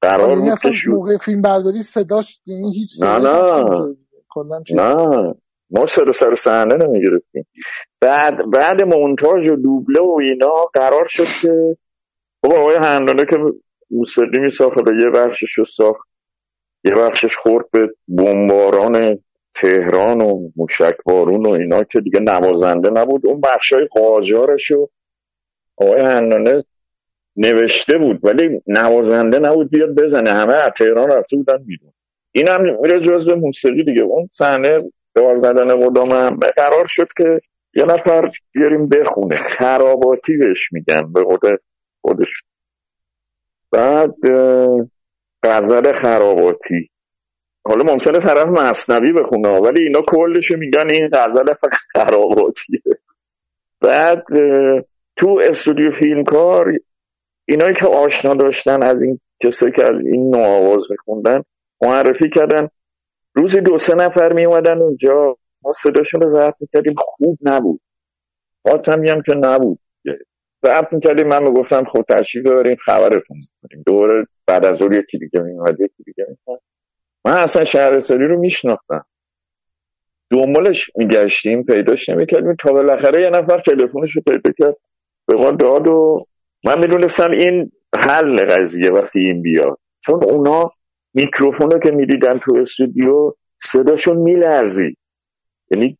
قرار 0.00 0.28
یعنی 0.28 0.40
بود 0.40 0.50
اصلا 0.50 0.70
که 0.70 0.76
شو... 0.76 0.90
موقع 0.90 1.16
فیلم 1.16 1.42
برداری 1.42 1.82
صداش 1.82 2.40
یعنی 2.46 2.74
هیچ 2.74 3.02
نه 3.02 3.18
نه. 3.18 3.94
نه. 4.74 5.34
ما 5.70 5.86
سر 5.86 6.12
سر 6.12 6.34
صحنه 6.34 6.74
نمی‌گرفتیم. 6.74 7.46
بعد 8.00 8.50
بعد 8.50 8.82
مونتاژ 8.82 9.48
و 9.48 9.56
دوبله 9.56 10.00
و 10.00 10.18
اینا 10.20 10.64
قرار 10.74 11.06
شد 11.08 11.26
که 11.42 11.76
خب 12.42 12.52
آقای 12.52 12.76
هندانه 12.76 13.26
که 13.26 13.36
موسیقی 13.90 14.38
میساخت 14.38 14.88
و 14.88 14.92
یه 15.00 15.10
بخشش 15.10 15.52
رو 15.52 15.64
ساخت. 15.64 16.08
یه 16.84 16.92
بخشش 16.94 17.36
خورد 17.36 17.70
به 17.70 17.94
بمباران 18.08 19.18
تهران 19.54 20.20
و 20.20 20.50
موشکبارون 20.56 21.46
و 21.46 21.50
اینا 21.50 21.84
که 21.84 22.00
دیگه 22.00 22.20
نوازنده 22.20 22.90
نبود. 22.90 23.26
اون 23.26 23.40
بخشای 23.40 23.88
قاجارش 23.90 24.70
رو 24.70 24.90
آقای 25.76 26.00
هندانه 26.00 26.64
نوشته 27.36 27.98
بود 27.98 28.20
ولی 28.24 28.62
نوازنده 28.66 29.38
نبود 29.38 29.70
بیاد 29.70 29.94
بزنه. 29.94 30.30
همه 30.30 30.54
از 30.54 30.70
تهران 30.78 31.10
رفته 31.10 31.36
بودن 31.36 31.58
بیرون. 31.58 31.92
این 32.32 32.48
هم 32.48 32.62
میره 32.82 33.00
جزء 33.00 33.34
موسیقی 33.34 33.84
دیگه. 33.84 34.02
اون 34.02 34.28
صحنه 34.32 34.90
دار 35.14 35.38
زدن 35.38 35.86
قدام 35.86 36.12
هم 36.12 36.38
قرار 36.56 36.86
شد 36.86 37.08
که 37.16 37.40
یه 37.74 37.84
نفر 37.84 38.30
بیاریم 38.52 38.88
بخونه. 38.88 39.36
خراباتی 39.36 40.36
بهش 40.36 40.72
میگن 40.72 41.12
به 41.12 41.24
خود 41.24 41.40
خودش. 42.00 42.42
بعد 43.72 44.14
غزل 45.42 45.92
خراباتی. 45.92 46.90
حالا 47.64 47.92
ممکنه 47.92 48.18
طرف 48.18 48.46
مصنوی 48.46 49.12
بخونه 49.12 49.48
ولی 49.48 49.82
اینا 49.82 50.02
کلشو 50.02 50.56
میگن 50.56 50.90
این 50.90 51.08
غزل 51.12 51.54
خراباتیه 51.92 52.80
بعد 53.80 54.24
تو 55.16 55.40
استودیو 55.44 55.92
فیلمکار 55.92 56.72
اینایی 57.48 57.74
که 57.74 57.86
آشنا 57.86 58.34
داشتن 58.34 58.82
از 58.82 59.02
این 59.02 59.20
کسایی 59.40 59.72
که 59.72 59.84
از 59.84 60.04
این 60.04 60.30
نوع 60.30 60.46
آواز 60.46 60.90
میخوندن 60.90 61.42
معرفی 61.82 62.30
کردن. 62.30 62.68
روزی 63.34 63.60
دو 63.60 63.78
سه 63.78 63.94
نفر 63.94 64.32
می 64.32 64.44
اومدن 64.44 64.78
اونجا. 64.78 65.36
ما 65.62 65.72
صداشون 65.72 66.20
رو 66.20 66.28
ضبط 66.28 66.54
می‌کردیم. 66.60 66.94
خوب 66.98 67.38
نبود. 67.42 67.80
حاتمی 68.68 69.10
هم 69.10 69.22
که 69.22 69.34
نبود. 69.34 69.78
ضبط 70.66 70.92
می‌کردیم. 70.92 71.26
من 71.26 71.42
می‌گفتم 71.42 71.84
خب 71.84 72.02
تشریف 72.08 72.46
ببریم 72.46 72.76
خبرتون 72.76 73.36
می‌کنیم. 73.36 73.82
دوباره 73.86 74.26
بعد 74.46 74.66
از 74.66 74.76
ظهر 74.76 74.92
یکی 74.92 75.18
دیگه 75.18 75.40
میومد 75.40 75.80
یکی 75.80 76.02
دیگه 76.06 76.26
میومد 76.28 76.60
من 77.24 77.32
اصلا 77.32 77.64
شهرستانی 77.64 78.24
رو 78.24 78.40
میشناختم. 78.40 79.04
دنبالش 80.30 80.90
میگشتیم 80.96 81.62
پیداش 81.62 82.08
نمی‌کردیم 82.08 82.54
تا 82.54 82.72
بالاخره 82.72 83.22
یه 83.22 83.30
نفر 83.30 83.60
تلفنش 83.60 84.16
رو 84.16 84.22
پیدا 84.26 84.52
کرد. 84.58 84.76
به 85.26 85.36
ما 85.36 85.50
داد 85.50 85.88
و 85.88 86.26
من 86.64 86.80
می‌دونستم 86.80 87.30
این 87.30 87.72
حل 87.94 88.44
قضیه 88.44 88.90
وقتی 88.90 89.20
این 89.20 89.42
بیاد. 89.42 89.78
چون 90.00 90.24
اونا 90.24 90.70
میکروفون 91.14 91.70
رو 91.70 91.78
که 91.78 91.90
می‌دیدن 91.90 92.38
تو 92.38 92.56
استودیو 92.56 93.32
صداشون 93.56 94.16
میلرزید. 94.16 94.98
یعنی 95.70 95.98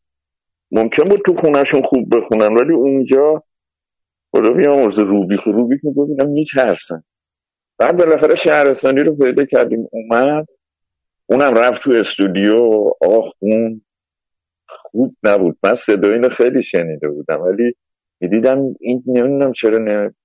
ممکن 0.71 1.03
بود 1.03 1.21
تو 1.25 1.35
خونهشون 1.35 1.81
خوب 1.81 2.15
بخونن 2.17 2.53
ولی 2.53 2.73
اونجا 2.73 3.43
خدا 4.31 4.49
بیامرز 4.49 4.99
روبی 4.99 5.35
روبی 5.45 5.79
که 5.79 5.87
ببینم 5.89 6.29
میترسن. 6.29 7.03
بعد 7.77 7.97
بالاخره 7.97 8.35
شهرستانی 8.35 8.99
رو 8.99 9.15
پیدا 9.15 9.45
کردیم 9.45 9.87
اومد. 9.91 10.47
اونم 11.25 11.53
رفت 11.53 11.81
تو 11.81 11.91
استودیو 11.91 12.91
آخ 13.01 13.33
خون 13.39 13.81
خوب 14.67 15.15
نبود. 15.23 15.57
من 15.63 15.75
صدای 15.75 16.13
اینو 16.13 16.29
خیلی 16.29 16.63
شنیده 16.63 17.09
بودم 17.09 17.41
ولی 17.41 17.75
می‌دیدم 18.19 18.59
این 18.79 19.03
نمی‌دونم 19.07 19.51
چرا 19.51 19.77
نه 19.77 20.15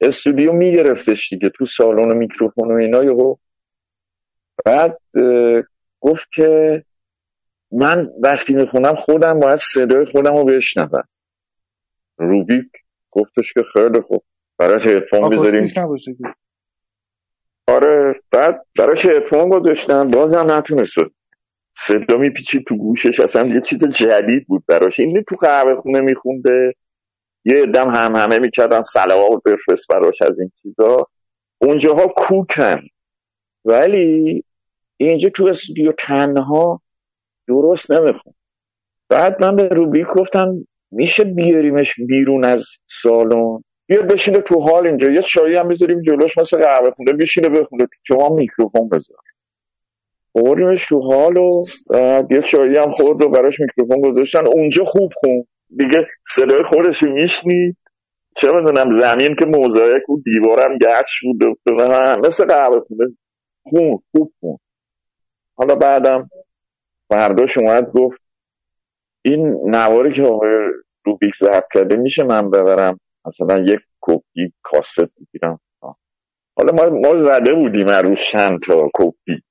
استودیو 0.00 0.52
میگرفتش 0.52 1.30
دیگه 1.30 1.48
تو 1.48 1.66
سالن 1.66 2.16
میکروفون 2.16 2.72
و 2.72 2.74
اینا 2.74 3.04
یهو. 3.04 3.36
بعد 4.64 4.98
گفت 6.00 6.26
که 6.34 6.84
من 7.72 8.10
وقتی 8.22 8.54
می‌خونم 8.54 8.94
خودم 8.94 9.40
باید 9.40 9.58
صدای 9.74 10.04
خودم 10.04 10.36
رو 10.36 10.44
بشنوم. 10.44 11.04
روبیک 12.18 12.70
گفتش 13.10 13.52
که 13.52 13.62
خیلی 13.72 14.00
خوب. 14.00 14.24
براش 14.58 14.86
هدفون 14.86 15.30
بذاریم. 15.30 15.68
آره 17.68 18.20
بعد 18.30 18.66
براش 18.78 19.06
هدفون 19.06 19.48
گذاشتم 19.48 20.10
بازم 20.10 20.50
نتونست 20.50 20.94
صدا 21.76 22.16
میپیچید 22.16 22.64
تو 22.66 22.76
گوشش 22.76 23.20
اصلا 23.20 23.46
یه 23.46 23.60
چیز 23.60 23.84
جدید 23.84 24.46
بود 24.46 24.64
براش. 24.66 25.00
این 25.00 25.24
تو 25.28 25.36
قهوه 25.36 25.80
خونه 25.80 26.00
میخونده. 26.00 26.74
یه 27.44 27.66
دم 27.66 27.90
هم 27.90 28.16
همه 28.16 28.38
می‌کردن 28.38 28.82
سلوات 28.82 29.42
بفرست 29.44 29.88
براش 29.88 30.22
از 30.22 30.40
این 30.40 30.50
چیزا. 30.62 31.06
اونجاها 31.58 32.06
کوکن. 32.16 32.82
ولی 33.64 34.44
اینجا 34.96 35.28
تو 35.28 35.46
استودیو 35.46 35.92
تنها 35.92 36.80
درست 37.48 37.90
نمیخون. 37.90 38.34
بعد 39.08 39.44
من 39.44 39.56
به 39.56 39.68
روبی 39.68 40.04
گفتم 40.04 40.66
میشه 40.90 41.24
بیاریمش 41.24 41.94
بیرون 42.08 42.44
از 42.44 42.64
سالن؟ 42.86 43.64
بیا 43.86 44.02
بشینه 44.02 44.38
تو 44.38 44.60
حال 44.60 44.86
اینجا. 44.86 45.10
یه 45.10 45.22
چایی 45.22 45.56
هم 45.56 45.68
بذاریم 45.68 46.02
جلوش 46.02 46.38
مثل 46.38 46.58
قهوه 46.58 46.90
خونه 46.90 47.12
بشینه 47.12 47.48
بخونه 47.48 47.86
شما 48.02 48.28
میکروفون 48.28 48.88
بذار. 48.88 49.18
بردیمش 50.34 50.86
تو 50.86 51.00
حال 51.00 51.36
و 51.36 51.64
یه 52.30 52.42
چایی 52.52 52.76
هم 52.76 52.90
خورد 52.90 53.22
و 53.22 53.30
براش 53.30 53.60
میکروفون 53.60 54.00
گذاشتن. 54.00 54.46
اونجا 54.46 54.84
خوب 54.84 55.12
خون. 55.14 55.44
دیگه 55.76 56.06
صدای 56.28 56.62
خودش 56.62 57.02
رو 57.02 57.12
میشنید. 57.12 57.76
چه 58.36 58.52
می‌دونم 58.52 58.92
زمین 58.92 59.36
که 59.38 59.44
موزایک 59.44 60.02
بود 60.06 60.24
دیوارم 60.24 60.78
گچ 60.78 61.10
بود. 61.22 61.42
و 61.66 62.16
مثل 62.26 62.44
قهوه 62.44 62.80
خونه 62.80 63.16
خون 63.62 63.98
خوب 64.10 64.32
خون. 64.40 64.58
حالا 65.56 65.74
بعدم 65.74 66.30
فرداش 67.08 67.58
اومد 67.58 67.92
گفت 67.92 68.20
این 69.22 69.70
نواری 69.70 70.12
که 70.12 70.22
آقای 70.22 70.50
روبیک 71.04 71.34
ضبط 71.36 71.64
کرده 71.74 71.96
میشه 71.96 72.22
من 72.22 72.50
ببرم؟ 72.50 73.00
مثلا 73.26 73.58
یک 73.58 73.80
کپی 74.00 74.52
کاست 74.62 75.00
بگیرم 75.00 75.60
حالا 76.56 76.72
ما, 76.72 76.98
ما 77.00 77.16
زده 77.16 77.54
بودیم 77.54 77.88
روش 77.88 78.30
چند 78.32 78.60
تا 78.60 78.90
کپی. 78.94 79.42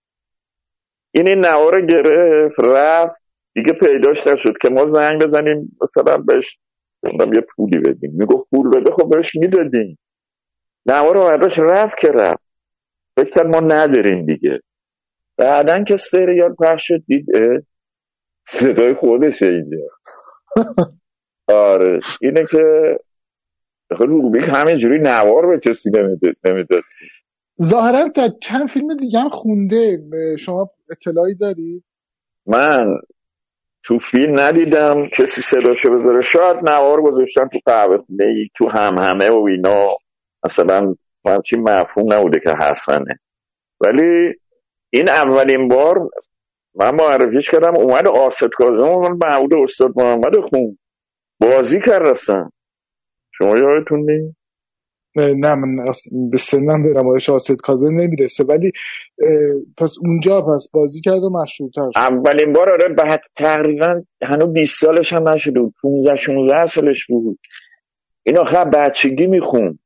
این 1.11 1.29
این 1.29 1.39
نوار 1.39 1.75
رو 1.79 1.85
گرفت 1.85 2.59
رفت. 2.59 3.15
دیگه 3.55 3.73
پیداش 3.73 4.27
نشد 4.27 4.53
که 4.61 4.69
ما 4.69 4.85
زنگ 4.85 5.23
بزنیم 5.23 5.77
مثلا 5.81 6.17
بهش 6.17 6.57
یه 7.03 7.41
پولی 7.55 7.79
بدیم. 7.79 8.11
می‌گفت 8.13 8.49
پول 8.49 8.69
بده 8.69 8.91
خب 8.91 9.09
بهش 9.09 9.35
می‌دادیم. 9.35 9.99
نوار 10.85 11.15
رو 11.15 11.23
برداشت 11.23 11.59
رفت 11.59 11.97
که 11.97 12.07
رفت. 12.07 12.43
فکر 13.17 13.43
ما 13.43 13.59
نداریم 13.59 14.25
دیگه. 14.25 14.59
بعدا 15.37 15.83
که 15.83 15.97
سریال 15.97 16.55
پخش 16.59 16.87
شد 16.87 17.03
دید 17.07 17.25
صدای 18.47 18.93
خودشه 18.93 19.45
اینجا. 19.45 19.77
آره. 21.47 21.99
اینه 22.21 22.45
که 22.51 22.97
خب 23.95 24.03
روبیک 24.03 24.43
همینجوری 24.47 24.99
نوار 24.99 25.47
به 25.47 25.59
کسی 25.59 25.89
نمی‌داد. 26.45 26.83
ظاهرا 27.61 28.09
تا 28.09 28.29
چند 28.41 28.67
فیلم 28.67 28.97
دیگه 28.97 29.19
هم 29.19 29.29
خونده. 29.29 29.97
شما 30.39 30.69
اطلاعی 30.91 31.35
دارید 31.35 31.83
من 32.45 32.99
تو 33.83 33.99
فیلم 33.99 34.39
ندیدم 34.39 35.07
کسی 35.07 35.41
صداشو 35.41 35.99
بذاره. 35.99 36.21
شاید 36.21 36.69
نوار 36.69 37.01
گذاشتن 37.01 37.47
تو 37.47 37.59
قهوه 37.65 37.97
تو 38.55 38.69
هم 38.69 38.97
همه 38.97 39.29
و 39.29 39.45
اینا. 39.49 39.87
مثلا 40.45 40.95
همچین 41.25 41.61
مفهوم 41.69 42.13
نبوده 42.13 42.39
که 42.39 42.49
حسنه. 42.49 43.19
ولی 43.79 44.33
این 44.89 45.09
اولین 45.09 45.67
بار 45.67 46.09
من 46.75 46.95
معرفیش 46.95 47.49
کردم 47.49 47.75
اومد 47.75 48.07
آسد 48.07 48.49
کازم 48.49 48.89
و 48.89 48.99
من 48.99 49.17
معبود 49.23 49.53
استاد 49.53 49.93
محمد 49.95 50.39
خون. 50.39 50.77
بازی 51.39 51.79
کرد 51.79 52.07
رفتن 52.07 52.49
شما 53.37 53.57
یادتون 53.57 53.99
نیست 54.11 54.35
نه 55.15 55.55
من 55.55 55.75
به 56.31 56.37
سنم 56.37 56.83
به 56.83 56.89
نمایش 56.93 57.29
آسد 57.29 57.55
کازم 57.63 57.95
نمی‌رسه 57.99 58.43
ولی 58.43 58.71
پس 59.77 59.95
اونجا 60.01 60.41
پس 60.41 60.69
بازی 60.73 61.01
کرد 61.01 61.23
و 61.23 61.29
مشهورتر 61.29 61.81
شد. 61.93 61.99
اولین 61.99 62.53
بار 62.53 62.69
آره 62.71 62.87
بعد 62.89 63.21
تقریبا 63.35 64.01
هنوز 64.23 64.53
20 64.53 64.79
سالش 64.81 65.13
هم 65.13 65.29
نشده 65.29 65.59
بود 65.59 65.73
15 65.81 66.15
16 66.15 66.65
سالش 66.65 67.05
بود. 67.05 67.39
این 68.23 68.37
آخر 68.37 68.65
بچگی 68.65 69.27
میخون 69.27 69.79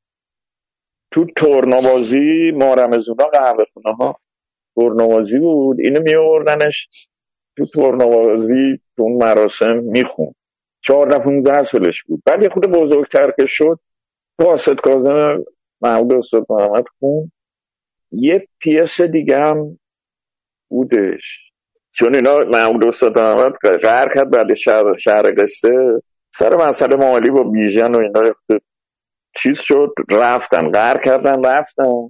تو 1.11 1.26
تورنوازی 1.36 2.52
ما 2.56 2.74
رمزونا 2.74 3.26
قهوه 3.26 3.64
خونه 3.74 3.95
ها 3.95 4.19
تورنوازی 4.76 5.40
بود 5.40 5.78
اینو 5.80 6.02
می 6.02 6.15
آوردنش 6.15 6.90
تو 7.57 7.65
تورنوازی 7.65 8.80
تو 8.95 9.03
اون 9.03 9.24
مراسم 9.24 9.78
میخون 9.78 10.34
چهارده 10.88 11.20
پونزده 11.20 11.64
سالش 11.64 12.04
بود. 12.04 12.24
بعد 12.26 12.44
یه 12.44 12.50
خود 12.50 12.66
بزرگتر 12.66 13.32
که 13.32 13.46
شد 13.48 13.80
تو 14.40 14.48
آسد 14.48 14.76
کازم 14.76 15.44
محمود 15.82 16.14
استاد 16.14 16.46
محمد 16.50 16.84
خون. 17.00 17.32
یه 18.12 18.48
پیس 18.60 19.02
دیگه 19.02 19.40
هم 19.40 19.80
بودش. 20.70 21.52
چون 21.92 22.16
اینا 22.16 22.40
محمود 22.40 22.86
استاد 22.86 23.20
محمد 23.20 23.54
قرار 23.84 24.14
کرد 24.14 24.30
بعد 24.30 24.54
شهر, 24.54 24.98
شهر 24.98 25.44
قصه. 25.44 26.02
سر 26.34 26.56
مسئله 26.56 26.96
مالی 26.96 27.30
با 27.30 27.44
بیژن 27.44 27.96
و 27.96 28.00
اینا 28.00 28.22
چیز 29.38 29.60
شد 29.60 29.94
رفتن. 30.10 30.72
قرار 30.72 31.02
کردن 31.02 31.46
رفتن. 31.46 32.10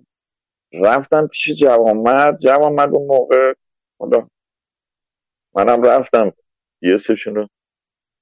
رفتن 0.74 1.28
پیش 1.28 1.60
جوامد 1.60 2.38
جوامد 2.38 2.90
اون 2.94 3.08
موقع 3.08 3.54
منم 5.56 5.82
رفتم. 5.84 6.34
یه 6.82 6.98
سشون 6.98 7.48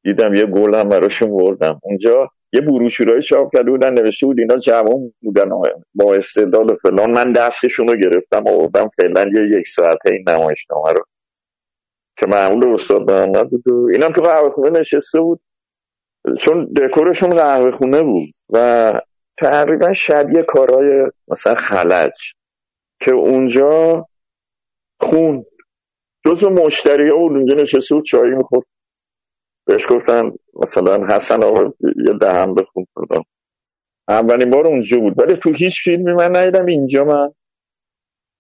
دیدم 0.06 0.34
یه 0.34 0.46
گل 0.46 0.76
هم 0.76 0.90
براشون 0.90 1.38
بردم. 1.38 1.80
اونجا 1.84 2.30
یه 2.54 2.62
بروشورای 2.62 3.22
چاپ 3.22 3.56
کرده 3.56 3.72
بودن 3.72 3.94
نوشته 3.94 4.26
بود 4.26 4.40
اینا 4.40 4.58
جوان 4.58 5.14
بودن 5.22 5.50
با 5.96 6.16
استعداد 6.16 6.76
فلان. 6.82 7.12
من 7.12 7.32
دستشون 7.32 7.88
رو 7.88 7.96
گرفتم 7.96 8.48
آوردم 8.48 8.90
فعلا 8.98 9.22
یه 9.22 9.60
یک 9.60 9.68
ساعته 9.68 10.12
این 10.12 10.24
نمایشنامه 10.30 10.92
رو. 10.92 11.04
که 12.18 12.26
معمول 12.26 12.74
استاد 12.74 13.12
محمد 13.12 13.50
بود 13.50 13.64
اینم 13.94 14.14
تو 14.14 14.22
قهوه 14.22 14.50
خونه 14.50 14.80
نشسته 14.80 15.20
بود. 15.20 15.40
چون 16.40 16.74
دکورشون 16.78 17.30
قهوه 17.30 17.72
خونه 17.72 18.04
بود 18.04 18.30
و 18.54 18.94
تقریبا 19.38 19.94
شبیه 19.94 20.44
کارهای 20.44 21.12
مثلا 21.28 21.56
خلج 21.56 22.34
که 23.02 23.12
اونجا 23.12 24.06
خون. 25.00 25.44
جزو 26.26 26.50
مشتری 26.50 27.10
ها 27.10 27.18
بود 27.18 27.32
اونجا 27.32 27.56
نشسته 27.56 27.96
بود 27.96 28.06
چایی 28.06 28.36
می‌خورد. 28.36 28.66
بهش 29.66 29.86
گفتن 29.90 30.32
مثلا 30.64 31.08
حسن 31.08 31.44
آقا 31.44 31.74
یه 31.82 32.14
دهم 32.22 32.54
بخون 32.54 32.86
کردم 32.96 33.24
اولین 34.08 34.50
بار 34.50 34.68
اونجا 34.68 34.98
بود. 34.98 35.20
ولی 35.20 35.36
تو 35.36 35.54
هیچ 35.54 35.84
فیلمی 35.84 36.14
من 36.14 36.36
ندیدم 36.36 36.66
اینجا 36.66 37.04
من 37.04 37.32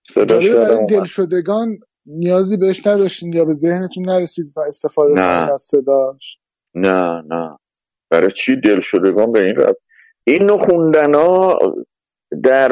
صدا 0.07 0.41
شدم 0.41 0.85
دل 0.85 1.05
شدگان 1.05 1.79
نیازی 2.05 2.57
بهش 2.57 2.87
نداشتین 2.87 3.33
یا 3.33 3.45
به 3.45 3.53
ذهنتون 3.53 4.05
نرسید 4.09 4.45
استفاده 4.67 5.13
نه. 5.13 5.53
از 5.53 5.61
صداش؟ 5.61 6.37
نه 6.75 7.23
نه. 7.29 7.57
برای 8.09 8.31
چی 8.31 8.55
دل 8.63 8.81
شدگان 8.81 9.31
به 9.31 9.45
این 9.45 9.55
رفت 9.55 9.81
این 10.23 10.43
نوع 10.43 10.65
خوندن 10.65 11.15
ها 11.15 11.59
در 12.43 12.71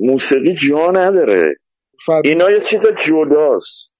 موسیقی 0.00 0.54
جا 0.54 0.90
نداره. 0.90 1.54
اینا 2.24 2.50
یه 2.50 2.60
چیز 2.60 2.86
جداست. 2.86 3.95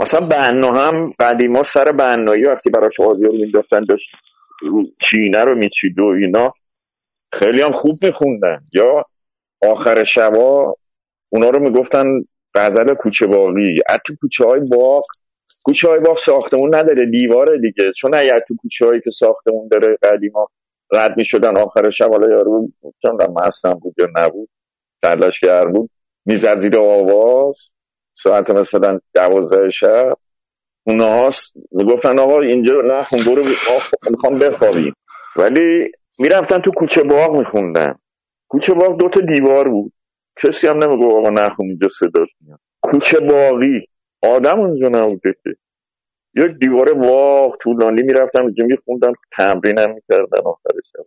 مثلا 0.00 0.20
بنا 0.20 0.72
هم 0.72 1.12
قدیما 1.20 1.62
سر 1.62 1.92
بنایی 1.92 2.44
وقتی 2.44 2.70
براش 2.70 3.00
آزیا 3.00 3.28
رو 3.28 3.84
داشت 3.88 4.06
چینه 5.10 5.44
رو 5.44 5.54
میچید 5.54 5.98
و 5.98 6.04
اینا. 6.04 6.52
خیلی 7.32 7.62
هم 7.62 7.72
خوب 7.72 8.04
میخوندن. 8.04 8.60
یا 8.72 9.04
آخر 9.70 10.04
شبا 10.04 10.74
اونا 11.28 11.50
رو 11.50 11.58
می‌گفتن 11.58 12.04
غزل 12.54 12.94
کوچه 12.94 13.26
باقی. 13.26 13.80
تو 14.06 14.14
کوچه 14.20 14.44
های 14.44 14.60
باغ 14.72 15.04
کوچه 15.62 15.88
های 15.88 16.00
باغ 16.00 16.16
ساختمون 16.26 16.74
نداره 16.74 17.06
دیواره 17.06 17.58
دیگه. 17.58 17.92
چون 17.92 18.14
اگر 18.14 18.40
تو 18.48 18.56
کوچه 18.56 18.86
هایی 18.86 19.00
که 19.00 19.10
ساختمون 19.10 19.68
داره 19.68 19.96
قدیما 20.02 20.48
رد 20.92 21.16
می‌شدن 21.16 21.56
آخر 21.56 21.90
شب 21.90 22.10
حالا 22.10 22.28
یارو 22.28 22.68
چون 23.02 23.18
مستم 23.36 23.74
بود 23.74 23.94
یا 23.98 24.06
نبود 24.16 24.48
تلاش 25.02 25.44
بود. 25.74 25.90
می‌زد 26.26 26.60
زیر 26.60 26.76
آواز. 26.76 27.70
ساعت 28.22 28.50
مثلا 28.50 29.00
دوازده 29.14 29.70
شب 29.70 30.16
اونها 30.86 31.30
می‌گفتن 31.70 32.18
آقا 32.18 32.40
اینجا 32.40 32.80
نه 32.80 33.02
خون 33.02 33.20
برو 33.26 33.44
می‌خوام 34.10 34.38
بخوابیم. 34.38 34.94
ولی 35.36 35.90
می‌رفتن 36.18 36.58
تو 36.58 36.70
کوچه 36.70 37.02
باغ 37.02 37.36
میخوندن. 37.36 37.94
کوچه 38.48 38.74
باغ 38.74 38.96
دوتا 38.96 39.20
دیوار 39.20 39.68
بود. 39.68 39.92
کسی 40.42 40.66
هم 40.66 40.84
نمیگو 40.84 41.18
آقا 41.18 41.30
نخون 41.30 41.66
اینجا 41.66 41.88
صدا 41.88 42.26
میاد. 42.46 42.60
کوچه 42.82 43.20
باغی. 43.20 43.86
آدم 44.22 44.60
اونجا 44.60 44.88
نبوده 44.88 45.34
که 45.44 45.50
یک 46.36 46.52
دیوار 46.60 46.92
واق 46.92 47.56
طولانی 47.56 48.02
می‌رفتم 48.02 48.46
اینجا 48.46 48.64
میخوندم 48.64 49.12
تمرینم 49.32 49.94
می‌کردن 49.94 50.38
آخر 50.44 50.70
شب. 50.92 51.06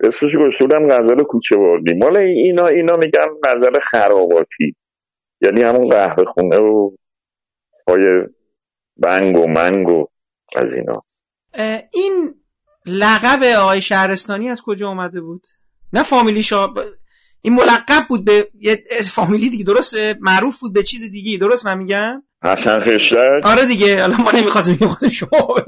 اسمش 0.00 0.36
گشتودم 0.36 0.88
غزل 0.88 1.22
کوچه 1.22 1.56
باغی. 1.56 1.94
مال 1.94 2.16
اینا 2.16 2.66
اینا 2.66 2.96
میگن 2.96 3.26
غزل 3.44 3.78
خراباتی. 3.82 4.74
یعنی 5.40 5.62
همون 5.62 5.88
قهوه 5.88 6.24
خونه 6.24 6.56
و 6.56 6.90
پای 7.86 8.02
بنگ 8.96 9.38
و 9.38 9.46
منگ 9.46 9.88
و 9.88 10.06
از 10.56 10.74
اینا. 10.74 11.02
این 11.92 12.34
لقب 12.86 13.42
آقای 13.42 13.82
شهرستانی 13.82 14.48
از 14.48 14.62
کجا 14.62 14.88
آمده 14.88 15.20
بود؟ 15.20 15.46
نه 15.92 16.02
فامیلی 16.02 16.42
شا... 16.42 16.74
این 17.42 17.54
ملقب 17.54 18.06
بود 18.08 18.24
به 18.24 18.50
یه 18.54 18.84
فامیلی 19.10 19.50
دیگه 19.50 19.64
درسته؟ 19.64 20.18
معروف 20.20 20.60
بود 20.60 20.72
به 20.72 20.82
چیز 20.82 21.10
دیگه 21.10 21.38
درست 21.38 21.66
من 21.66 21.78
میگم؟ 21.78 22.22
حسن 22.44 22.80
خشتر 22.80 23.40
آره 23.44 23.66
دیگه 23.66 24.02
الان 24.02 24.22
ما 24.22 24.30
نمی‌خواستیم 24.30 24.78
می‌خواستیم 24.80 25.10
شما 25.10 25.64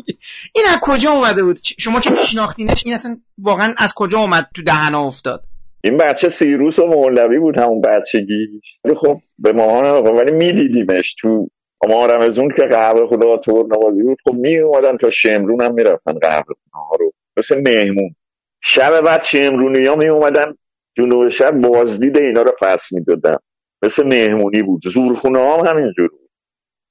این 0.55 0.65
از 0.69 0.79
کجا 0.83 1.11
اومده 1.11 1.45
بود؟ 1.45 1.59
شما 1.79 2.01
که 2.01 2.11
میشناختینش 2.11 2.83
این 2.85 2.95
اصلا 2.95 3.21
واقعا 3.39 3.75
از 3.77 3.93
کجا 3.97 4.19
اومد 4.19 4.49
تو 4.55 4.63
دهنا 4.63 5.01
افتاد؟ 5.01 5.45
این 5.85 5.97
بچه 5.97 6.29
سیروس 6.29 6.79
و 6.79 6.87
مولوی 6.87 7.39
بود 7.39 7.59
همون 7.59 7.81
بچگیش. 7.81 8.79
خب 8.97 9.21
به 9.39 9.53
ما 9.53 10.03
ولی 10.03 10.33
میدیدیمش 10.33 11.15
تو 11.15 11.49
ما 11.89 12.07
رمزون 12.07 12.49
که 12.57 12.63
قهوه 12.63 13.07
خدا 13.07 13.37
تور 13.37 13.67
نوازی 13.67 14.03
بود 14.03 14.19
خب 14.25 14.35
می 14.35 14.59
اومدن 14.59 14.97
تا 14.97 15.11
شمرون 15.11 15.61
هم 15.63 15.75
می‌رفتن 15.75 16.13
قهوه 16.13 16.55
ها 16.75 16.97
رو. 17.01 17.13
مثل 17.37 17.61
مهمون. 17.61 18.15
شب 18.63 19.01
بعد 19.01 19.23
شمرونی 19.23 19.87
ها 19.87 19.97
می 19.97 20.09
اومدن 20.09 20.55
جنوب 20.97 21.29
شب 21.29 21.61
بازدید 21.61 22.19
اینا 22.19 22.43
رو 22.43 22.53
پس 22.63 22.89
می‌دادن. 22.93 23.37
مثل 23.83 24.07
مهمونی 24.07 24.63
بود. 24.63 24.83
زورخونه 24.85 25.39
هم 25.39 25.67
همینجور 25.67 26.09
بود. 26.09 26.31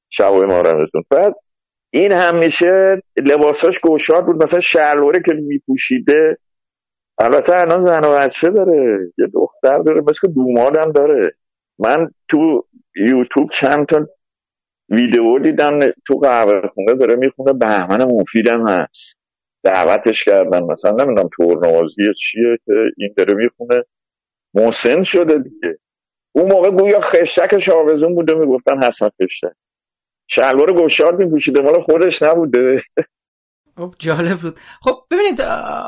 شب 0.09 0.33
ما 0.33 0.61
رمزون 0.61 1.03
بعد 1.09 1.35
این 1.93 2.11
همیشه 2.11 3.01
لباساش 3.17 3.79
گوشات 3.79 4.25
بود. 4.25 4.43
مثلا 4.43 4.59
شلواره 4.59 5.21
که 5.25 5.33
میپوشیده 5.33 6.37
البته 7.21 7.55
الان 7.55 7.79
زن 7.79 8.03
و 8.03 8.17
بچه 8.17 8.49
داره. 8.49 9.11
یه 9.17 9.27
دختر 9.33 9.77
داره 9.77 10.01
مثل 10.01 10.27
دومادم 10.27 10.91
داره. 10.91 11.35
من 11.79 12.11
تو 12.27 12.67
یوتیوب 12.95 13.49
چند 13.49 13.85
تا 13.85 14.07
ویدیو 14.89 15.39
دیدم 15.39 15.79
تو 16.07 16.17
قهوه 16.21 16.67
خونه 16.73 16.93
داره 16.93 17.15
می‌خونه 17.15 17.53
بهمن 17.53 18.03
مفیدم 18.03 18.67
هست. 18.67 19.21
دعوتش 19.63 20.23
کردن 20.23 20.63
مثلا 20.63 20.91
نمی‌دونم 20.91 21.29
تورنوازی 21.37 22.13
چیه 22.13 22.57
که 22.65 22.73
این 22.97 23.13
داره 23.17 23.33
می‌خونه. 23.33 23.83
محسن 24.53 25.03
شده 25.03 25.37
دیگه. 25.37 25.79
اون 26.31 26.51
موقع 26.51 26.71
گویا 26.71 26.99
خشک 27.01 27.59
شاوزون 27.59 28.15
بوده 28.15 28.33
می‌گفتن 28.33 28.83
حسن 28.83 29.09
خشک 29.23 29.43
شلوار 30.27 30.73
گوشارد 30.73 31.19
میپوشیده 31.19 31.61
مال 31.61 31.81
خودش 31.81 32.21
نبوده. 32.21 32.81
خب 33.77 33.93
جالب 33.99 34.39
بود. 34.39 34.59
خب 34.81 34.95
ببینید 35.11 35.41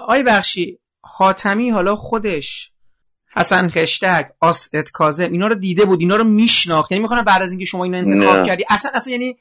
آی 0.07 0.23
بخشی 0.23 0.79
حاتمی 1.03 1.69
حالا 1.69 1.95
خودش 1.95 2.71
حسن 3.35 3.69
خشتک 3.69 4.31
آسد 4.39 4.89
کازم 4.91 5.31
اینا 5.31 5.47
رو 5.47 5.55
دیده 5.55 5.85
بود 5.85 5.99
اینا 5.99 6.15
رو 6.15 6.23
میشناخت. 6.23 6.91
یعنی 6.91 7.01
می‌خوام 7.01 7.21
بعد 7.21 7.41
از 7.41 7.49
اینکه 7.49 7.65
شما 7.65 7.83
اینو 7.83 7.97
انتخاب 7.97 8.45
کردی 8.45 8.63
اصلا 8.69 8.91
اصلا 8.93 9.13
یعنی 9.13 9.37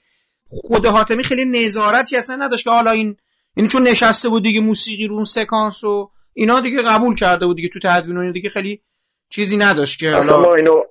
خود 0.46 0.86
حاتمی 0.86 1.24
خیلی 1.24 1.64
نظارتی 1.64 2.16
اصلا 2.16 2.36
نداشت 2.36 2.64
که 2.64 2.70
حالا 2.70 2.90
این 2.90 3.16
یعنی 3.56 3.68
چون 3.68 3.82
نشسته 3.82 4.28
بود 4.28 4.42
دیگه 4.42 4.60
موسیقی 4.60 5.06
رو 5.06 5.14
اون 5.14 5.24
سکانس 5.24 5.84
و 5.84 6.10
اینا 6.32 6.60
دیگه 6.60 6.82
قبول 6.82 7.14
کرده 7.14 7.46
بود 7.46 7.56
دیگه 7.56 7.68
تو 7.68 7.78
تدوین 7.82 8.16
و 8.16 8.32
دیگه 8.32 8.48
خیلی 8.48 8.82
چیزی 9.30 9.56
نداشت 9.56 9.98
که 9.98 10.10
حالا 10.10 10.40
ما 10.40 10.54
اینو 10.54 10.82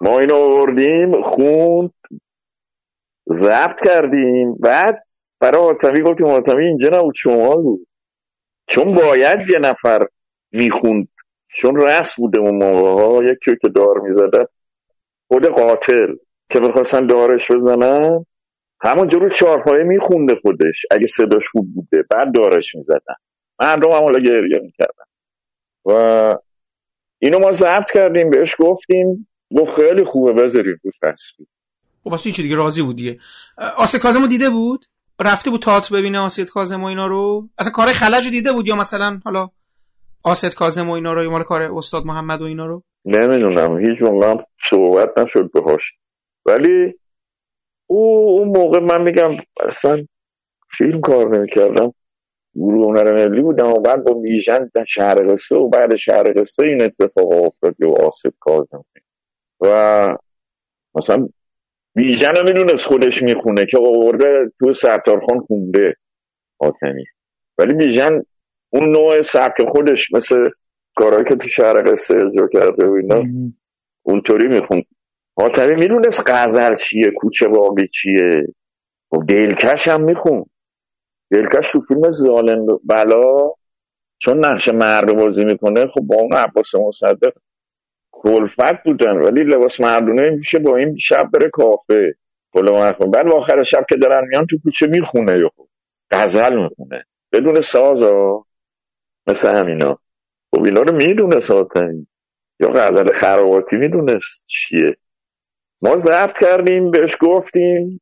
ما 0.00 0.18
اینو 0.18 0.34
آوردیم 0.34 1.22
خوند 1.22 1.90
ضبط 3.32 3.80
کردیم. 3.84 4.54
بعد 4.54 5.06
برای 5.40 5.62
حاتمی 5.62 6.02
گفتیم 6.02 6.26
حاتمی 6.26 6.64
اینجا 6.64 6.88
نبود 6.88 7.14
شما 7.16 7.56
بود. 7.56 7.86
چون 8.66 8.94
باید 8.94 9.50
یه 9.50 9.58
نفر 9.58 10.06
می‌خوند 10.52 11.08
چون 11.54 11.76
رس 11.76 12.14
بوده 12.16 12.38
اون 12.38 12.54
موقع 12.54 13.02
ها 13.02 13.24
یکی 13.24 13.56
که 13.62 13.68
دار 13.68 14.00
می‌زده 14.00 14.48
خود 15.28 15.46
قاتل 15.46 16.14
که 16.50 16.60
می‌خواستن 16.60 17.06
دارش 17.06 17.50
بزنن 17.50 18.26
همون 18.80 19.10
رو 19.10 19.28
چارپایه 19.28 19.84
میخونده 19.84 20.34
خودش 20.42 20.86
اگه 20.90 21.06
صداش 21.06 21.48
خوب 21.48 21.74
بوده 21.74 22.04
بعد 22.10 22.34
دارش 22.34 22.74
می‌زدن. 22.74 23.14
مردم 23.60 23.90
هم 23.90 24.02
حالا 24.02 24.18
گریه 24.18 24.60
می‌کردن. 24.62 25.04
و 25.84 25.92
اینو 27.18 27.38
ما 27.38 27.52
ضبط 27.52 27.90
کردیم 27.90 28.30
بهش 28.30 28.56
گفتیم 28.58 29.28
گفت 29.56 29.70
خیلی 29.70 30.04
خوبه 30.04 30.32
بذاریم 30.32 30.76
بود 30.82 30.94
تصویر 31.02 31.48
خب 32.04 32.10
واسه 32.10 32.30
چی 32.30 32.42
دیگه؟ 32.42 32.56
راضی 32.56 32.82
بود 32.82 32.96
دیگه. 32.96 33.18
آسه 33.76 33.98
کازمو 33.98 34.26
دیده 34.26 34.50
بود؟ 34.50 34.84
رفته 35.20 35.50
بود 35.50 35.62
تئاتر 35.62 35.96
ببینه 35.96 36.18
آسید 36.18 36.48
کازم 36.48 36.82
و 36.82 36.86
اینا 36.86 37.06
رو؟ 37.06 37.48
اصلا 37.58 37.72
کار 37.72 37.86
خلج 37.86 38.28
دیده 38.30 38.52
بود 38.52 38.66
یا 38.66 38.76
مثلا 38.76 39.20
حالا 39.24 39.50
آسد 40.22 40.54
کازم 40.54 40.90
و 40.90 40.92
اینا 40.92 41.12
رو 41.12 41.30
مال 41.30 41.42
کار 41.42 41.62
استاد 41.62 42.06
محمد 42.06 42.42
و 42.42 42.44
اینا 42.44 42.66
رو؟ 42.66 42.82
نمی‌دونم 43.04 43.78
هیچ 43.78 44.02
موقع 44.02 44.34
صحبت 44.70 45.18
نشد 45.18 45.50
بهاش 45.52 45.92
ولی 46.46 46.94
او 47.86 48.30
اون 48.30 48.48
موقع 48.48 48.80
من 48.80 49.02
میگم 49.02 49.30
اصلا 49.60 50.06
فیلم 50.78 51.00
کار 51.00 51.38
نمی‌کردم. 51.38 51.94
گروه 52.56 52.86
هنر 52.86 53.12
ملی 53.12 53.42
بودم 53.42 53.72
و 53.72 53.80
بعد 53.80 54.04
با 54.04 54.14
میژن 54.14 54.70
شهر 54.88 55.34
قصه 55.34 55.56
و 55.56 55.68
بعد 55.68 55.96
شهر 55.96 56.42
قصه 56.42 56.62
این 56.62 56.82
اتفاق 56.82 57.44
افتاد 57.44 57.82
و 57.82 58.06
آسف 58.06 58.32
کازم 58.40 58.84
و 59.60 60.18
مثلا 60.94 61.28
بیژن 61.94 62.44
می‌دونست 62.44 62.84
خودش 62.86 63.22
می‌خونه 63.22 63.66
که 63.66 63.78
آورده 63.78 64.52
تو 64.58 64.72
ستارخان 64.72 65.40
خونده 65.40 65.96
حاتمی 66.60 67.04
ولی 67.58 67.74
بیژن 67.74 68.22
اون 68.72 68.90
نوع 68.90 69.22
سبک 69.22 69.68
خودش 69.72 70.12
مثل 70.12 70.50
کارهایی 70.96 71.24
که 71.24 71.36
تو 71.36 71.48
شهر 71.48 71.92
قصه 71.92 72.14
اجرا 72.14 72.48
کرده 72.52 72.86
و 72.86 72.92
اینا 72.92 73.22
اونطوری 74.02 74.48
میخون 74.48 74.82
حاتمی 75.38 75.74
می‌دونست 75.74 76.22
غزل 76.26 76.74
چیه 76.74 77.10
کوچه 77.16 77.48
باقی 77.48 77.88
چیه. 77.88 78.46
و 79.12 79.16
خب 79.16 79.26
دلکش 79.28 79.88
هم 79.88 80.04
میخون 80.04 80.44
دلکش 81.30 81.72
تو 81.72 81.80
فیلم 81.80 82.10
زالن 82.10 82.66
بلا 82.84 83.50
چون 84.18 84.44
نقش 84.44 84.68
مرد 84.68 85.12
بازی 85.16 85.44
می‌کنه 85.44 85.86
خب 85.86 86.00
با 86.00 86.16
اون 86.16 86.32
عباس 86.32 86.74
مصدق 86.74 87.32
کلفت 88.22 88.82
بودن 88.84 89.16
ولی 89.16 89.44
لباس 89.44 89.80
مردونه 89.80 90.30
میشه 90.30 90.58
با 90.58 90.76
این 90.76 90.96
شب 90.98 91.30
بره 91.32 91.50
کافه. 91.50 92.14
بعد 93.12 93.28
آخر 93.28 93.62
شب 93.62 93.86
که 93.88 93.96
دارن 93.96 94.28
میان 94.28 94.46
تو 94.46 94.58
کوچه 94.64 94.86
می‌خونه 94.86 95.38
یا 95.38 95.50
خب 95.56 95.66
غزل 96.10 96.56
می‌خونه. 96.56 97.04
بدون 97.32 97.60
سازا 97.60 98.44
مثل 99.26 99.48
همینا. 99.48 99.98
خب 100.54 100.64
اینا 100.64 100.80
رو 100.80 100.94
می‌دونه 100.96 101.40
ساتن 101.40 102.06
یا 102.60 102.68
غزل 102.68 103.12
خراباتی 103.12 103.76
می‌دونست 103.76 104.44
چیه. 104.46 104.96
ما 105.82 105.96
ضبط 105.96 106.38
کردیم 106.38 106.90
بهش 106.90 107.16
گفتیم. 107.20 108.00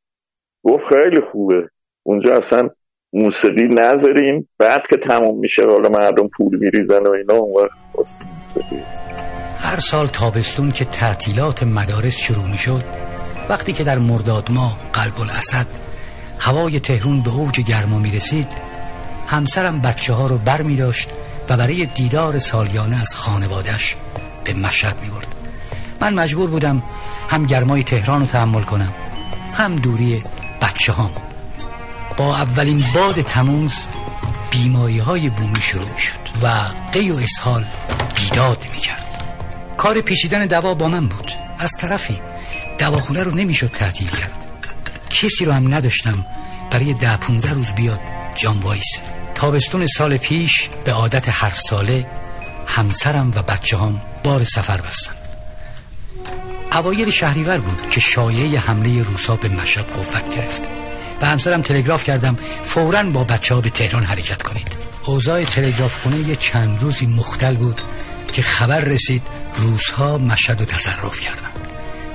گفت 0.64 0.84
خیلی 0.88 1.20
خوبه. 1.20 1.68
اونجا 2.02 2.36
اصلا 2.36 2.70
موسیقی 3.12 3.68
نذاریم. 3.68 4.48
بعد 4.58 4.86
که 4.86 4.96
تموم 4.96 5.38
میشه 5.38 5.66
حالا 5.66 5.88
مردم 5.88 6.28
پول 6.28 6.58
میریزن 6.58 7.02
و 7.02 7.10
اینا 7.10 7.34
اون 7.34 7.62
وقت 7.62 9.31
هر 9.62 9.80
سال 9.80 10.06
تابستون 10.06 10.72
که 10.72 10.84
تعطیلات 10.84 11.62
مدارس 11.62 12.16
شروع 12.16 12.46
می‌شد 12.46 12.84
وقتی 13.48 13.72
که 13.72 13.84
در 13.84 13.98
مرداد 13.98 14.50
ماه 14.50 14.78
قلب 14.92 15.20
الاسد 15.20 15.66
هوای 16.38 16.80
تهرون 16.80 17.20
به 17.20 17.30
اوج 17.30 17.60
گرما 17.60 17.98
می 17.98 18.10
رسید 18.10 18.52
همسرم 19.28 19.80
بچه 19.80 20.12
ها 20.12 20.26
رو 20.26 20.38
بر 20.38 20.62
می 20.62 20.76
داشت 20.76 21.08
و 21.48 21.56
برای 21.56 21.86
دیدار 21.86 22.38
سالیانه 22.38 23.00
از 23.00 23.14
خانوادش 23.14 23.96
به 24.44 24.54
مشهد 24.54 25.00
می 25.02 25.10
برد 25.10 25.26
من 26.00 26.14
مجبور 26.14 26.50
بودم 26.50 26.82
هم 27.28 27.46
گرمای 27.46 27.82
تهران 27.82 28.20
رو 28.20 28.26
تحمل 28.26 28.62
کنم 28.62 28.92
هم 29.54 29.76
دوری 29.76 30.24
بچه 30.62 30.92
هام 30.92 31.10
با 32.16 32.36
اولین 32.36 32.84
باد 32.94 33.20
تموز 33.20 33.74
بیماری 34.50 34.98
های 34.98 35.30
بومی 35.30 35.62
شروع 35.62 35.96
شد 35.98 36.18
و 36.42 36.48
قی 36.92 37.10
و 37.10 37.16
اسحال 37.16 37.64
بیداد 38.14 38.66
می 38.72 38.78
کرد 38.78 39.01
کار 39.82 40.00
پیچیدن 40.00 40.46
دوا 40.46 40.74
با 40.74 40.88
من 40.88 41.06
بود. 41.06 41.32
از 41.58 41.70
طرفی 41.80 42.20
دواخونه 42.78 43.22
رو 43.22 43.34
نمی‌شد 43.34 43.66
تعطیل 43.66 44.08
کرد. 44.08 44.46
کسی 45.10 45.44
رو 45.44 45.52
هم 45.52 45.74
نداشتم 45.74 46.26
برای 46.70 46.94
ده 46.94 47.16
پونزه 47.16 47.50
روز 47.50 47.72
بیاد 47.72 48.00
جان 48.34 48.58
وایس. 48.58 49.00
تابستون 49.34 49.86
سال 49.86 50.16
پیش 50.16 50.70
به 50.84 50.92
عادت 50.92 51.24
هر 51.28 51.52
ساله 51.54 52.06
همسرم 52.66 53.32
و 53.36 53.42
بچه 53.42 53.78
هم 53.78 54.00
بار 54.24 54.44
سفر 54.44 54.80
بستن. 54.80 55.12
اوایل 56.72 57.10
شهریور 57.10 57.58
بود 57.58 57.90
که 57.90 58.00
شایعه 58.00 58.58
حمله 58.58 59.02
روسا 59.02 59.36
به 59.36 59.48
مشهد 59.48 59.86
قوت 59.86 60.36
گرفت 60.36 60.62
و 61.22 61.26
همسرم 61.26 61.62
تلگراف 61.62 62.04
کردم 62.04 62.36
فورا 62.62 63.02
با 63.02 63.24
بچه 63.24 63.54
ها 63.54 63.60
به 63.60 63.70
تهران 63.70 64.04
حرکت 64.04 64.42
کنید. 64.42 64.68
اوضاع 65.06 65.44
تلگراف 65.44 66.02
خونه 66.02 66.16
یه 66.16 66.36
چند 66.36 66.80
روزی 66.80 67.06
مختل 67.06 67.54
بود 67.54 67.80
که 68.32 68.42
خبر 68.42 68.80
رسید 68.80 69.22
روزها 69.56 70.18
مشهد 70.18 70.60
و 70.60 70.64
تصرف 70.64 71.20
کردن 71.20 71.50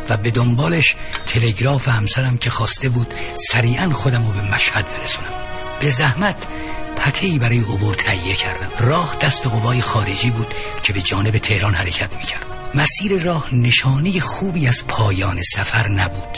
و 0.10 0.18
به 0.18 0.32
دنبالش 0.32 0.96
تلگراف 1.26 1.88
همسرم 1.88 2.38
که 2.38 2.50
خواسته 2.50 2.90
بود 2.90 3.14
سریعا 3.50 3.90
خودم 3.94 4.28
رو 4.28 4.34
به 4.34 4.56
مشهد 4.56 4.86
برسونم. 4.98 5.34
به 5.80 5.90
زحمت 5.90 6.48
پتهی 6.96 7.40
برای 7.40 7.60
عبور 7.60 7.96
تهیه 7.96 8.36
کردم. 8.36 8.70
راه 8.80 9.18
دست 9.22 9.48
قوای 9.48 9.82
خارجی 9.82 10.30
بود 10.30 10.54
که 10.84 10.94
به 10.94 11.02
جانب 11.02 11.38
تهران 11.38 11.74
حرکت 11.74 12.16
می‌کرد. 12.16 12.46
مسیر 12.76 13.24
راه 13.24 13.56
نشانه 13.56 14.20
خوبی 14.20 14.68
از 14.68 14.88
پایان 14.88 15.42
سفر 15.42 15.88
نبود. 15.88 16.38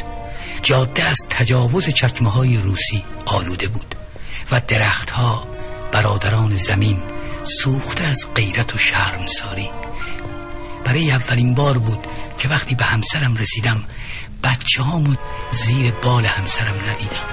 جاده 0.64 1.04
از 1.04 1.18
تجاوز 1.30 1.90
چکمه 1.90 2.32
های 2.32 2.58
روسی 2.58 3.04
آلوده 3.26 3.68
بود 3.68 3.96
و 4.52 4.62
درختها 4.68 5.48
برادران 5.91 6.56
زمین 6.56 6.98
سوخته 7.44 8.03
از 8.03 8.28
غیرت 8.36 8.76
و 8.76 8.78
شرمساری. 8.78 9.70
برای 10.86 11.11
اولین 11.11 11.56
بار 11.56 11.78
بود 11.78 12.07
که 12.38 12.48
وقتی 12.48 12.76
به 12.76 12.86
همسرم 12.86 13.36
رسیدم 13.36 13.84
بچه 14.44 14.84
هامو 14.84 15.16
زیر 15.52 15.91
بال 15.91 16.26
همسرم 16.26 16.76
ندیدم. 16.76 17.26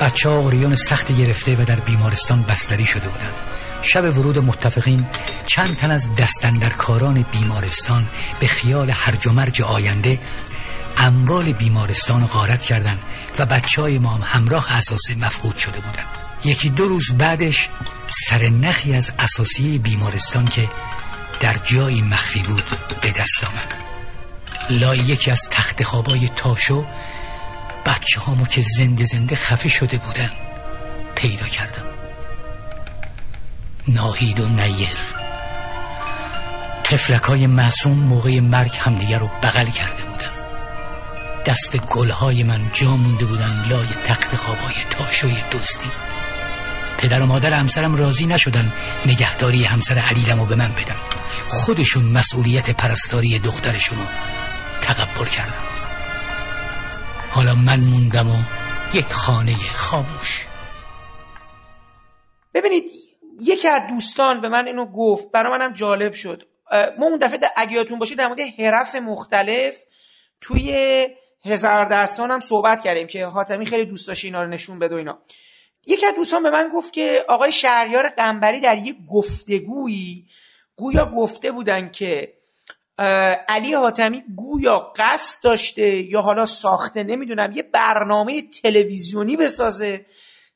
بچه 0.00 0.28
ها 0.28 0.36
اوریون 0.36 0.74
سخت 0.74 1.12
گرفته 1.12 1.54
و 1.54 1.64
در 1.64 1.80
بیمارستان 1.80 2.42
بستری 2.42 2.86
شده 2.86 3.08
بودند. 3.08 3.34
شب 3.82 4.18
ورود 4.18 4.38
متفقین 4.38 5.06
چند 5.46 5.76
تن 5.76 5.90
از 5.90 6.14
دستندرکاران 6.14 7.26
بیمارستان 7.32 8.06
به 8.40 8.46
خیال 8.46 8.90
هرج 8.90 9.26
و 9.60 9.64
آینده 9.64 10.18
اموال 10.96 11.52
بیمارستان 11.52 12.26
غارت 12.26 12.62
کردند 12.62 12.98
و 13.38 13.46
بچه 13.46 13.82
های 13.82 13.98
ما 13.98 14.14
هم 14.14 14.22
همراه 14.24 14.72
اساسه 14.72 15.14
مفقود 15.14 15.56
شده 15.56 15.80
بودند. 15.80 16.06
یکی 16.44 16.70
دو 16.70 16.88
روز 16.88 17.14
بعدش 17.18 17.68
سر 18.28 18.48
نخی 18.48 18.94
از 18.94 19.12
اساسی 19.18 19.78
بیمارستان 19.78 20.44
که 20.44 20.70
در 21.40 21.54
جایی 21.64 22.02
مخفی 22.02 22.42
بود 22.42 22.64
به 23.00 23.10
دست 23.10 23.44
آمد. 23.44 23.74
لای 24.70 24.98
یکی 24.98 25.30
از 25.30 25.48
تخت 25.50 25.82
خوابای 25.82 26.28
تاشو 26.28 26.86
بچه 27.86 28.20
هامو 28.20 28.46
که 28.46 28.62
زنده 28.76 29.06
زنده 29.06 29.36
خفه 29.36 29.68
شده 29.68 29.98
بودن 29.98 30.30
پیدا 31.14 31.46
کردم. 31.46 31.84
ناهید 33.88 34.40
و 34.40 34.48
نیر. 34.48 34.96
تفلک 36.84 37.22
های 37.22 37.46
معصوم 37.46 37.98
موقع 37.98 38.40
مرگ 38.40 38.76
همدیگر 38.78 39.18
رو 39.18 39.30
بغل 39.42 39.66
کرده 39.66 40.02
بودن. 40.02 40.30
دست 41.46 41.76
گلهای 41.76 42.42
من 42.42 42.70
جا 42.72 42.96
مونده 42.96 43.24
بودن 43.24 43.66
لای 43.68 43.88
تخت 44.04 44.36
خوابای 44.36 44.74
تاشوی 44.90 45.36
دزدی 45.52 45.90
پدر 47.04 47.22
و 47.22 47.26
مادر 47.26 47.54
همسرم 47.54 47.96
راضی 47.96 48.26
نشدن 48.26 48.72
نگهداری 49.06 49.64
همسر 49.64 49.98
علیلم 49.98 50.40
رو 50.40 50.46
به 50.46 50.54
من 50.54 50.68
بدن. 50.72 50.96
خودشون 51.48 52.04
مسئولیت 52.04 52.70
پرستاری 52.70 53.38
دخترشون 53.38 53.98
رو 53.98 54.04
تقبل 54.82 55.24
کردم 55.24 55.64
حالا 57.30 57.54
من 57.54 57.80
موندم 57.80 58.30
و 58.30 58.34
یک 58.94 59.06
خانه 59.06 59.56
خاموش. 59.74 60.46
ببینید 62.54 62.84
یکی 63.40 63.68
از 63.68 63.82
دوستان 63.88 64.40
به 64.40 64.48
من 64.48 64.66
اینو 64.66 64.86
گفت 64.86 65.30
برای 65.32 65.58
منم 65.58 65.72
جالب 65.72 66.12
شد. 66.12 66.42
ما 66.98 67.06
اون 67.06 67.18
دفعه 67.18 67.40
اگه 67.56 67.72
یادتون 67.72 67.98
باشه 67.98 68.14
در 68.14 68.28
مورد 68.28 68.40
حرف 68.40 68.94
مختلف 68.94 69.74
توی 70.40 71.08
هزار 71.44 71.84
دستان 71.84 72.30
هم 72.30 72.40
صحبت 72.40 72.84
کردیم 72.84 73.06
که 73.06 73.26
حاتمی 73.26 73.66
خیلی 73.66 73.84
دوست 73.84 74.08
داشت 74.08 74.24
اینا 74.24 74.42
رو 74.42 74.48
نشون 74.48 74.78
بده 74.78 74.94
اینا. 74.94 75.18
یکی 75.86 76.06
از 76.06 76.14
دوستان 76.14 76.42
به 76.42 76.50
من 76.50 76.68
گفت 76.68 76.92
که 76.92 77.24
آقای 77.28 77.52
شهریار 77.52 78.08
قنبری 78.08 78.60
در 78.60 78.78
یک 78.78 78.96
گفتگویی 79.12 80.26
گویا 80.76 81.06
گفته 81.06 81.52
بودن 81.52 81.90
که 81.90 82.32
علی 83.48 83.74
حاتمی 83.74 84.24
گویا 84.36 84.92
قصد 84.96 85.44
داشته 85.44 85.96
یا 85.96 86.20
حالا 86.20 86.46
ساخته 86.46 87.02
نمی‌دونم 87.02 87.52
یه 87.52 87.62
برنامه 87.62 88.42
تلویزیونی 88.42 89.36
بسازه 89.36 90.06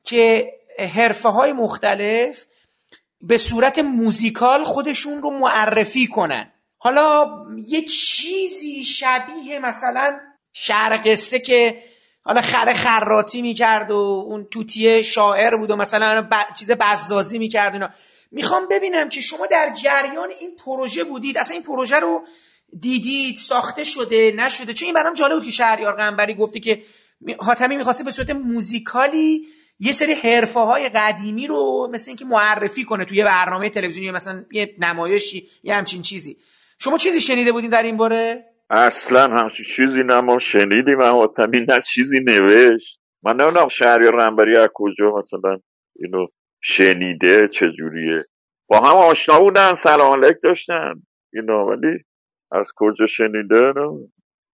که 0.04 0.52
حرفه 0.94 1.28
های 1.28 1.52
مختلف 1.52 2.44
به 3.20 3.36
صورت 3.36 3.78
موزیکال 3.78 4.64
خودشون 4.64 5.22
رو 5.22 5.30
معرفی 5.30 6.06
کنن. 6.06 6.52
حالا 6.78 7.26
یه 7.66 7.82
چیزی 7.82 8.84
شبیه 8.84 9.58
مثلا 9.58 10.20
شرقصه 10.52 11.38
که 11.38 11.82
حالا 12.28 12.40
خر 12.40 12.72
خراتی 12.72 13.42
می‌کرد 13.42 13.90
و 13.90 14.24
اون 14.26 14.46
توتیه 14.50 15.02
شاعر 15.02 15.56
بود 15.56 15.70
و 15.70 15.76
مثلا 15.76 16.22
ب... 16.30 16.34
چیز 16.58 16.70
بزازی 16.70 17.38
می‌کرد 17.38 17.72
اینا. 17.72 17.90
می‌خوام 18.30 18.68
ببینم 18.70 19.08
که 19.08 19.20
شما 19.20 19.46
در 19.46 19.74
جریان 19.82 20.28
این 20.40 20.56
پروژه 20.64 21.04
بودید. 21.04 21.38
اصلا 21.38 21.54
این 21.54 21.62
پروژه 21.62 21.96
رو 21.96 22.26
دیدید 22.80 23.36
ساخته 23.36 23.84
شده 23.84 24.32
نشده؟ 24.36 24.72
چون 24.72 24.86
این 24.86 24.94
برام 24.94 25.14
جالب 25.14 25.34
بود 25.34 25.44
که 25.44 25.50
شهریار 25.50 25.96
قنبری 25.96 26.34
گفته 26.34 26.60
که 26.60 26.82
حاتمی 27.38 27.76
می‌خواسته 27.76 28.04
به 28.04 28.12
صورت 28.12 28.30
موزیکالی 28.30 29.46
یه 29.80 29.92
سری 29.92 30.12
حرفه 30.12 30.60
های 30.60 30.88
قدیمی 30.88 31.46
رو 31.46 31.88
مثل 31.92 32.10
اینکه 32.10 32.24
معرفی 32.24 32.84
کنه 32.84 33.04
توی 33.04 33.24
برنامه 33.24 33.70
تلویزیونی 33.70 34.10
مثلا 34.10 34.44
یه 34.52 34.74
نمایشی 34.78 35.48
یه 35.62 35.74
همچین 35.74 36.02
چیزی. 36.02 36.36
شما 36.78 36.98
چیزی 36.98 37.20
شنیده 37.20 37.52
بودین 37.52 37.70
در 37.70 37.82
این 37.82 37.96
باره؟ 37.96 38.44
اصلا 38.70 39.28
همچین 39.28 39.66
چیزی 39.76 40.02
نه 40.02 40.20
ما 40.20 40.38
شنیدیم 40.38 41.00
اما 41.00 41.34
نه 41.68 41.80
چیزی 41.94 42.20
نوشت. 42.26 43.00
من 43.22 43.36
نمی‌دونم 43.36 43.68
شهری 43.68 44.06
رنبری 44.06 44.56
از 44.56 44.68
کجا 44.74 45.12
مثلا 45.18 45.58
اینو 45.96 46.26
شنیده 46.60 47.48
چجوریه. 47.48 48.24
با 48.68 48.80
هم 48.80 48.96
آشنا 48.96 49.40
بودن 49.40 49.74
سلام 49.74 50.24
علیک 50.24 50.36
داشتن. 50.42 50.94
اینو 51.34 51.70
ولی 51.70 52.04
از 52.52 52.72
کجا 52.76 53.06
شنیده؟ 53.06 53.60
نه. 53.76 54.08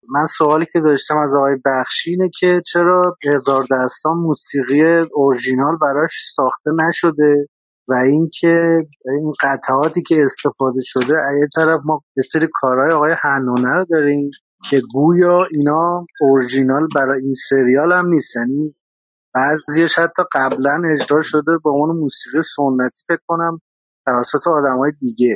من 0.10 0.26
سوالی 0.38 0.66
که 0.74 0.80
داشتم 0.80 1.18
از 1.18 1.36
آقای 1.36 1.56
بخشی 1.66 2.10
اینه 2.12 2.30
که 2.40 2.62
چرا 2.74 3.18
هزار 3.36 3.64
دستان 3.72 4.18
موسیقی 4.18 4.84
اورجینال 5.14 5.78
براش 5.82 6.12
ساخته 6.36 6.72
نشده؟ 6.90 7.48
و 7.92 7.94
اینکه 7.94 8.78
این 9.06 9.34
قطعاتی 9.42 10.02
که 10.02 10.24
استفاده 10.24 10.82
شده 10.84 11.14
یه 11.40 11.48
طرف 11.56 11.80
ما 11.86 12.02
یه 12.18 12.24
سری 12.34 12.48
کارهای 12.54 12.92
آقای 12.92 13.16
هنونه 13.22 13.76
رو 13.76 13.86
داریم 13.90 14.32
که 14.70 14.82
گویا 14.94 15.38
اینا 15.52 16.06
اورجینال 16.22 16.88
برای 16.96 17.22
این 17.24 17.34
سریال 17.50 17.92
هم 17.92 18.08
نیست. 18.08 18.36
یعنی 18.36 18.76
بعضیش 19.36 20.00
حتی 20.00 20.24
قبلا 20.34 20.82
اجرا 20.94 21.22
شده 21.22 21.58
با 21.64 21.72
اون 21.72 21.98
موسیقی 21.98 22.42
سنتی 22.56 23.04
فکر 23.08 23.24
کنم 23.28 23.60
توسط 24.06 24.48
آدمای 24.48 24.92
دیگه. 25.00 25.36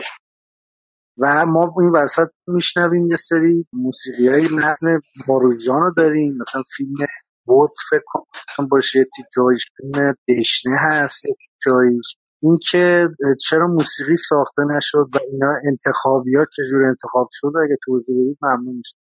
و 1.17 1.45
ما 1.45 1.73
این 1.81 1.89
وسط 1.89 2.27
میشنویم 2.47 3.11
یه 3.11 3.17
سری 3.17 3.65
موسیقی 3.73 4.27
های 4.27 4.47
متن 4.55 4.99
باروجان 5.27 5.81
رو 5.81 5.93
داریم. 5.97 6.37
مثلا 6.37 6.63
فیلم 6.77 7.07
بوت 7.45 7.71
فکر 7.89 8.03
کنم 8.05 8.67
باشه 8.67 9.05
تیکایش 9.15 9.61
فیلم 9.77 10.13
دشنه 10.29 10.75
هست 10.79 11.23
تیکایش 11.23 12.17
این 12.41 12.59
که 12.71 13.07
چرا 13.49 13.67
موسیقی 13.67 14.15
ساخته 14.15 14.63
نشد 14.75 15.07
و 15.13 15.19
اینا 15.31 15.53
انتخابی 15.71 16.35
ها 16.35 16.45
چجور 16.45 16.85
انتخاب 16.85 17.29
شد 17.31 17.51
اگه 17.63 17.77
توضیح 17.85 18.15
بدید 18.15 18.37
ممنون 18.41 18.75
میشه 18.75 18.95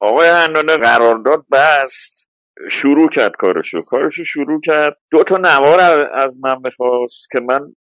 آقای 0.00 0.28
هنانه 0.28 0.76
قرارداد 0.76 1.44
بست 1.52 2.28
شروع 2.70 3.08
کرد 3.08 3.32
کارشو. 3.38 3.78
کارشو 3.90 4.24
شروع 4.24 4.60
کرد. 4.64 4.96
دو 5.10 5.24
تا 5.24 5.36
نوار 5.36 5.80
از 6.14 6.38
من 6.44 6.62
بخواست 6.62 7.30
که 7.32 7.40
من 7.40 7.74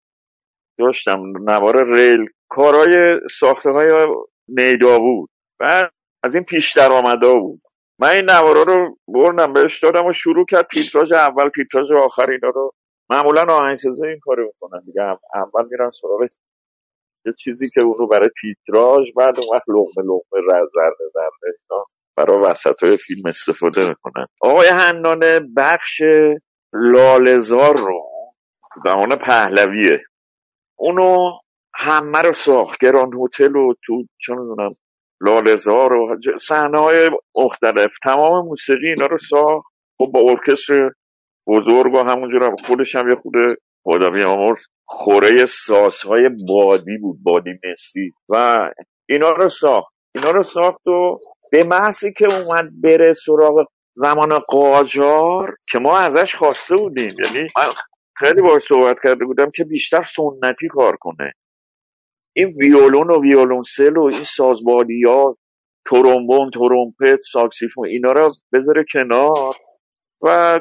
داشتم. 0.79 1.23
نوار 1.41 1.95
ریل. 1.95 2.27
کارهای 2.49 2.97
ساخته 3.41 3.71
های 3.71 4.07
نیدا 4.49 4.99
بود 4.99 5.31
بعد 5.61 5.91
از 6.23 6.35
این 6.35 6.45
پیش 6.45 6.77
درآمدا 6.77 7.39
بود. 7.39 7.61
من 7.99 8.09
این 8.09 8.31
نوارا 8.31 8.62
رو 8.62 8.97
بردم 9.09 9.53
بهش 9.53 9.83
دادم 9.83 10.07
و 10.07 10.12
شروع 10.12 10.47
کرد. 10.51 10.67
تیتراژ 10.67 11.12
اول 11.12 11.49
تیتراژ 11.49 11.91
آخر 11.91 12.31
اینا 12.31 12.49
رو 12.49 12.73
معمولا 13.11 13.47
آهنگسازا 13.55 14.07
این 14.07 14.19
کارو 14.23 14.47
می‌کنن 14.47 14.81
دیگه. 14.87 15.03
اول 15.35 15.65
میرن 15.70 15.91
سراغ 15.91 16.28
یه 17.27 17.32
چیزی 17.39 17.70
که 17.74 17.81
اونو 17.81 18.07
برای 18.07 18.31
تیتراژ 18.41 19.09
بعد 19.16 19.39
اون 19.39 19.47
وقت 19.55 19.65
لغمه 19.69 20.05
لغمه 20.05 20.61
زرده 20.74 21.05
زرده 21.15 21.57
اینا 21.61 21.85
برای 22.16 22.39
وسط 22.39 22.82
های 22.82 22.99
فیلم 23.07 23.23
استفاده 23.28 23.89
می‌کنن. 23.89 24.27
آقای 24.41 24.69
هنانه 24.69 25.41
بخش 25.57 26.03
لالزار 26.73 27.77
رو 27.77 28.07
زمان 28.85 29.16
پهلویه. 29.16 30.01
اونو 30.78 31.31
همه 31.74 32.23
رو 32.23 32.32
ساخت. 32.32 32.81
گران 32.81 33.11
هتل 33.24 33.57
و 33.57 33.74
تو 33.87 34.05
چه 34.27 34.35
می‌دونم 34.35 34.70
لالزار 35.20 35.93
و 35.93 36.16
صحنه 36.49 36.78
های 36.78 37.11
مختلف. 37.37 37.91
تمام 38.05 38.47
موسیقی 38.47 38.89
اینا 38.89 39.07
رو 39.07 39.19
ساخت. 39.31 39.66
خب 39.99 40.11
با 40.15 40.20
ارکستر 40.20 40.91
بزرگ 41.47 41.95
و 41.95 41.99
همونجور 41.99 42.57
خودش 42.67 42.97
هم 42.97 43.09
یه 43.09 43.15
خود 43.15 43.35
خدا 43.83 44.11
بیامرز 44.11 44.59
خوره 44.91 45.47
سازهای 45.47 46.29
بادی 46.49 46.99
بود 46.99 47.23
بادی 47.23 47.51
مسی. 47.51 48.12
و 48.29 48.59
اینا 49.09 49.31
رو 49.31 49.49
ساخت. 49.49 49.93
اینا 50.15 50.31
رو 50.31 50.43
ساخت 50.43 50.89
و 50.89 51.11
به 51.53 51.65
محضی 51.65 52.12
که 52.12 52.27
اومد 52.35 52.67
بره 52.83 53.12
سراغ 53.12 53.67
زمان 53.95 54.39
قاجار 54.39 55.57
که 55.73 55.79
ما 55.79 55.99
ازش 55.99 56.35
خواسته 56.35 56.77
بودیم. 56.77 57.17
یعنی 57.25 57.49
خیلی 58.17 58.43
باش 58.43 58.62
صحبت 58.69 58.97
کرده 59.03 59.25
بودم 59.25 59.51
که 59.55 59.65
بیشتر 59.65 60.03
سنتی 60.03 60.69
کار 60.69 60.97
کنه. 60.97 61.33
این 62.37 62.49
ویولون 62.49 63.11
و 63.11 63.23
ویولونسل 63.23 63.97
و 63.97 64.03
این 64.03 64.25
ساز 64.36 64.63
بادی 64.63 65.02
ها 65.03 65.37
ترومبون 65.87 66.51
ترومپت 66.51 67.21
ساکسیفون 67.33 67.89
اینا 67.89 68.12
رو 68.12 68.31
بذاره 68.53 68.85
کنار. 68.93 69.57
و 70.23 70.60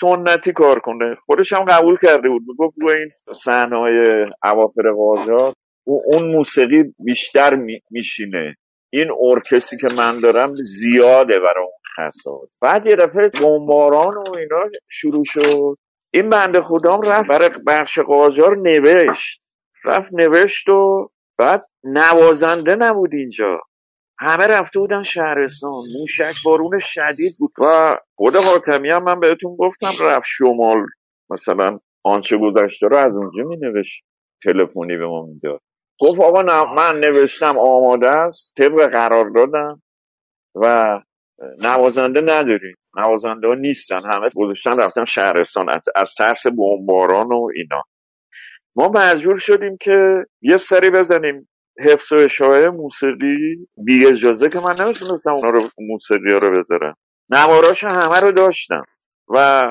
سنتی 0.00 0.52
کار 0.52 0.78
کنه. 0.78 1.16
خودش 1.26 1.52
هم 1.52 1.64
قبول 1.64 1.96
کرده 2.02 2.28
بود. 2.28 2.42
می‌گفت 2.48 2.74
روی 2.80 2.94
این 2.98 3.10
صحنه 3.44 3.78
های 3.78 4.26
اواخر 4.44 4.92
قاجار 4.96 5.52
اون 5.84 6.32
موسیقی 6.36 6.94
بیشتر 6.98 7.54
میشینه. 7.90 8.56
این 8.92 9.08
ارکستری 9.30 9.78
که 9.78 9.88
من 9.96 10.20
دارم 10.20 10.52
زیاده 10.52 11.40
برای 11.40 11.64
اون 11.64 12.08
خساد 12.08 12.48
بعد 12.60 12.86
یه 12.86 12.96
دفعه 12.96 13.30
بمباران 13.42 14.14
و 14.16 14.36
اینا 14.36 14.70
شروع 14.88 15.24
شد. 15.24 15.76
این 16.14 16.30
بنده 16.30 16.60
خودم 16.60 16.98
رفت 17.04 17.28
برای 17.28 17.50
بخش 17.66 17.98
قاجار 17.98 18.56
نوشت. 18.56 19.40
رفت 19.84 20.08
نوشت 20.12 20.68
و 20.68 21.08
بعد 21.38 21.66
نوازنده 21.84 22.76
نبود 22.76 23.14
اینجا. 23.14 23.60
همه 24.20 24.46
رفته 24.46 24.78
بودن 24.78 25.02
شهرستان. 25.02 25.84
موشک 25.98 26.34
بارون 26.44 26.80
شدید 26.92 27.32
بود. 27.38 27.52
و 27.58 27.96
خود 28.14 28.36
حاتمی 28.36 28.90
هم 28.90 29.04
من 29.04 29.20
بهتون 29.20 29.56
گفتم 29.56 29.92
رفت 30.00 30.26
شمال. 30.26 30.86
مثلا 31.30 31.78
آنچه 32.04 32.36
گذشته 32.38 32.86
رو 32.86 32.96
از 32.96 33.12
اونجا 33.12 33.42
می 33.48 33.56
نوشت 33.56 34.04
تلفنی 34.44 34.96
به 34.96 35.06
ما 35.06 35.26
می‌داد. 35.26 35.60
گفت 36.00 36.20
آقا 36.20 36.42
من 36.74 37.00
نوشتم 37.00 37.58
آماده 37.58 38.10
است. 38.10 38.54
طبق 38.56 38.86
قرار 38.86 39.30
دادم. 39.30 39.82
و 40.54 40.84
نوازنده 41.58 42.20
نداریم. 42.20 42.76
نوازنده 42.96 43.48
ها 43.48 43.54
نیستن. 43.54 44.00
همه 44.12 44.28
گذاشتن 44.36 44.80
رفتن 44.80 45.04
شهرستان. 45.04 45.68
از 45.94 46.14
ترس 46.18 46.46
بمباران 46.46 47.26
و 47.26 47.48
اینا. 47.54 47.82
ما 48.76 48.88
مجبور 48.88 49.38
شدیم 49.38 49.76
که 49.80 50.24
یه 50.42 50.56
سری 50.56 50.90
بزنیم. 50.90 51.48
حفظ 51.78 52.12
و 52.12 52.16
اشاعه 52.16 52.66
موسیقی 52.70 53.66
بی 53.84 54.06
اجازه 54.06 54.48
که 54.48 54.60
من 54.60 54.74
نمی‌تونستم 54.80 55.30
اونا 55.32 55.50
رو 55.50 55.68
موسیقی 55.78 56.32
ها 56.32 56.38
رو 56.38 56.62
بذارم. 56.62 56.96
نواراش 57.30 57.84
همه 57.84 58.20
رو 58.20 58.32
داشتم 58.32 58.84
و 59.28 59.62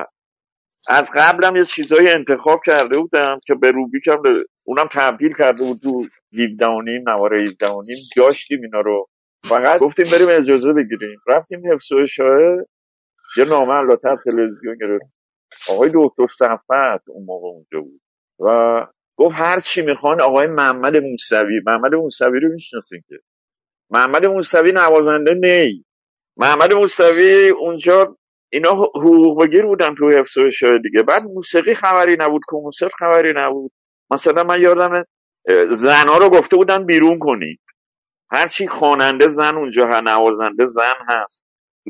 از 0.88 1.10
قبلم 1.14 1.56
یه 1.56 1.64
چیزایی 1.64 2.08
انتخاب 2.08 2.60
کرده 2.66 2.98
بودم 2.98 3.40
که 3.46 3.54
به 3.54 3.70
روبیکم 3.70 4.22
اونم 4.64 4.88
تبدیل 4.92 5.34
کرده 5.38 5.64
بود 5.64 5.76
تو 5.82 6.04
17 6.32 6.68
نوار 7.06 7.34
17 7.34 7.68
داشتیم 8.16 8.62
اینا 8.62 8.80
رو. 8.80 9.06
فقط 9.48 9.80
گفتیم 9.80 10.06
بریم 10.12 10.28
اجازه 10.42 10.72
بگیریم. 10.72 11.16
رفتیم 11.28 11.72
حفظ 11.72 11.92
و 11.92 11.96
اشاعه 11.96 12.66
یه 13.36 13.44
نامه 13.44 13.72
علاتر 13.72 14.16
تلویزیون 14.16 14.76
گرفت 14.80 15.04
آقای 15.70 15.90
دکتر 15.94 16.26
صفت 16.38 17.08
اون 17.08 17.24
موقع 17.26 17.48
اونجا 17.48 17.80
بود. 17.80 18.00
و 18.40 18.46
گفت 19.16 19.34
هر 19.34 19.58
چی 19.60 19.82
می‌خوان 19.82 20.20
آقای 20.20 20.46
محمد 20.46 20.96
موسوی 20.96 21.60
محمد 21.66 21.94
موسوی 21.94 22.40
رو 22.40 22.48
می‌شناسین 22.48 23.02
که. 23.08 23.14
محمد 23.90 24.26
موسوی 24.26 24.72
نوازنده 24.72 25.34
نی. 25.34 25.84
محمد 26.36 26.72
موسوی 26.72 27.48
اونجا 27.48 28.16
اینا 28.52 28.70
حقوق 28.70 29.42
بگیر 29.42 29.66
بودن 29.66 29.94
تو 29.94 30.10
حفظ 30.10 30.38
و 30.38 30.78
دیگه. 30.82 31.02
بعد 31.02 31.22
موسیقی 31.22 31.74
خبری 31.74 32.16
نبود 32.20 32.42
کنسرت 32.46 32.92
خبری 32.98 33.32
نبود. 33.36 33.72
مثلا 34.10 34.44
من 34.44 34.62
یادم 34.62 35.04
زنها 35.70 36.18
رو 36.18 36.30
گفته 36.30 36.56
بودن 36.56 36.86
بیرون 36.86 37.18
کنید. 37.18 37.60
هرچی 38.32 38.68
خواننده 38.68 39.28
زن 39.28 39.56
اونجا 39.56 39.86
ها 39.86 40.00
نوازنده 40.00 40.66
زن 40.66 40.94
هست. 41.08 41.44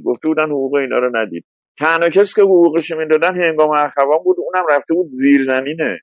گفته 0.04 0.28
بودن 0.28 0.44
حقوق 0.44 0.74
اینا 0.74 0.98
رو 0.98 1.16
ندید. 1.16 1.44
تنها 1.78 2.08
کسی 2.08 2.34
که 2.36 2.42
حقوقش 2.42 2.90
می‌دادن 2.90 3.38
هنگام 3.38 3.70
اخوان 3.70 4.18
بود 4.24 4.36
اونم 4.38 4.66
رفته 4.70 4.94
بود 4.94 5.08
زیر 5.08 5.44
زمینه 5.44 6.00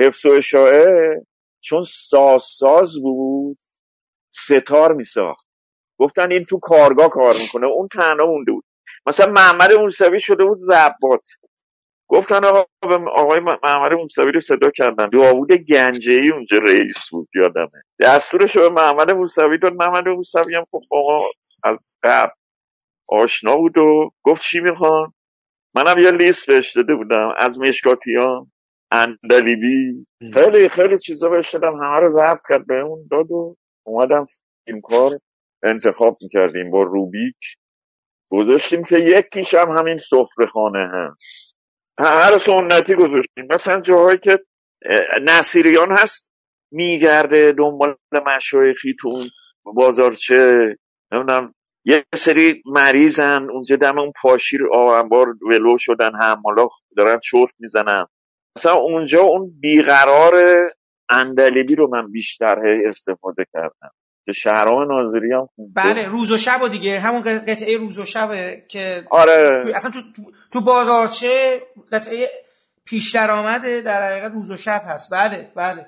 حفظ 0.00 0.26
و 0.26 0.30
اشاعه 0.30 1.22
چون 1.60 1.82
ساز 1.82 2.42
ساز 2.58 3.02
بود 3.02 3.58
ستار 4.30 4.92
میساخت. 4.92 5.46
گفتن 5.98 6.32
این 6.32 6.44
تو 6.44 6.58
کارگاه 6.58 7.08
کار 7.08 7.34
می‌کنه 7.42 7.66
اون 7.66 7.88
تنها 7.88 8.26
مونده 8.26 8.52
بود. 8.52 8.64
مثلا 9.06 9.32
محمد 9.32 9.72
موسوی 9.72 10.20
شده 10.20 10.44
بود 10.44 10.56
زبات 10.56 11.24
گفتن 12.08 12.44
آقا 12.44 12.64
آقای 13.14 13.40
محمد 13.40 13.94
موسوی 13.94 14.32
رو 14.32 14.40
صدا 14.40 14.70
کردن. 14.70 15.08
داوود 15.08 15.52
گنجه 15.52 16.12
ای 16.12 16.30
اونجا 16.30 16.58
رئیس 16.58 17.08
بود 17.10 17.28
یادمه. 17.34 17.82
دستورش 18.00 18.56
به 18.56 18.68
محمد 18.68 19.10
موسوی 19.10 19.58
داد. 19.58 19.74
محمد 19.74 20.08
موسوی 20.08 20.54
هم 20.54 20.64
خب 20.70 20.82
آقا 20.90 21.20
از 21.64 21.78
قبل 22.02 22.32
آشنا 23.08 23.56
بود 23.56 23.78
و 23.78 24.10
گفت 24.22 24.42
چی 24.42 24.60
می‌خوان؟ 24.60 25.12
منم 25.74 25.98
یه 25.98 26.10
لیست 26.10 26.46
بهش 26.46 26.76
داده 26.76 26.94
بودم. 26.94 27.34
از 27.38 27.58
مشکاتیان. 27.58 28.52
اندلیبی 28.92 30.06
خیلی 30.34 30.68
خیلی 30.68 30.98
چیزا 30.98 31.28
بهش 31.28 31.54
دادم. 31.54 31.76
همه 31.76 32.00
رو 32.00 32.08
ضبط 32.08 32.40
کرد 32.48 32.66
به 32.66 32.80
اون 32.80 33.08
داد 33.10 33.30
و 33.30 33.56
اومدم 33.86 34.26
این 34.66 34.80
کار 34.80 35.10
انتخاب 35.62 36.16
می‌کردیم 36.22 36.70
با 36.70 36.82
روبیک. 36.82 37.36
گذاشتیم 38.30 38.84
که 38.84 38.98
یکیش 38.98 39.54
هم 39.54 39.78
همین 39.78 39.98
سفره 39.98 40.46
خانه 40.52 40.90
هست. 40.92 41.54
هر 41.98 42.38
سنتی 42.38 42.94
گذاشتیم. 42.94 43.46
مثلا 43.50 43.80
جاهایی 43.80 44.18
که 44.18 44.38
نصیریان 45.22 45.92
هست 45.92 46.32
میگرده 46.72 47.52
دنبال 47.52 47.94
مشایخی 48.26 48.96
تو 49.00 49.08
اون 49.08 49.28
بازارچه 49.64 50.54
نمی‌دونم 51.12 51.54
یه 51.84 52.04
سری 52.14 52.62
مریضن 52.66 53.50
اونجا 53.50 53.76
دم 53.76 53.98
اون 53.98 54.12
پاشیر 54.22 54.60
آنبار 54.72 55.26
ولو 55.28 55.76
شدن 55.78 56.10
حمالا 56.20 56.68
دارن 56.96 57.20
چرت 57.22 57.50
می‌زنن. 57.58 58.06
مثلا 58.56 58.74
اونجا 58.74 59.22
اون 59.22 59.52
بیقرار 59.60 60.32
اندلیبی 61.10 61.74
رو 61.74 61.88
من 61.88 62.10
بیشتر 62.12 62.58
استفاده 62.88 63.44
کردم. 63.52 63.90
که 64.26 64.32
شهرام 64.32 64.92
ناظری 64.92 65.32
هم 65.32 65.48
بله 65.74 66.08
روز 66.08 66.32
و 66.32 66.36
شب 66.36 66.62
و 66.62 66.68
دیگه. 66.68 67.00
همون 67.00 67.20
قطعه 67.22 67.76
روز 67.76 67.98
و 67.98 68.04
شبه 68.04 68.62
که 68.68 69.04
آره. 69.10 69.62
تو 69.62 69.76
اصلا 69.76 69.90
تو, 69.90 70.00
تو 70.52 70.60
بازارچه 70.60 71.60
قطعه 71.92 72.28
پیش 72.86 73.14
درآمده 73.14 73.80
در 73.80 74.10
حقیقت 74.10 74.32
روز 74.32 74.50
و 74.50 74.56
شب 74.56 74.80
هست. 74.84 75.12
بله 75.12 75.52
بله. 75.56 75.86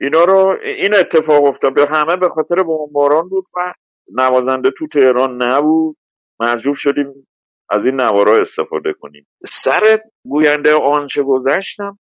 اینا 0.00 0.24
رو 0.24 0.56
این 0.80 0.94
اتفاق 0.94 1.44
افتاد. 1.44 1.74
به 1.74 1.86
همه 1.90 2.16
به 2.16 2.28
خاطر 2.28 2.62
بمباران 2.62 3.28
بود 3.28 3.44
و 3.56 3.72
نوازنده 4.12 4.70
تو 4.78 4.86
تهران 4.88 5.42
نبود. 5.42 5.96
مجبور 6.40 6.74
شدیم 6.74 7.26
از 7.72 7.86
این 7.86 8.00
نوارا 8.00 8.40
استفاده 8.40 8.92
کنیم. 8.92 9.26
سر 9.46 9.98
گوینده 10.24 10.74
آنچه 10.74 11.22
گذشتم 11.22 11.98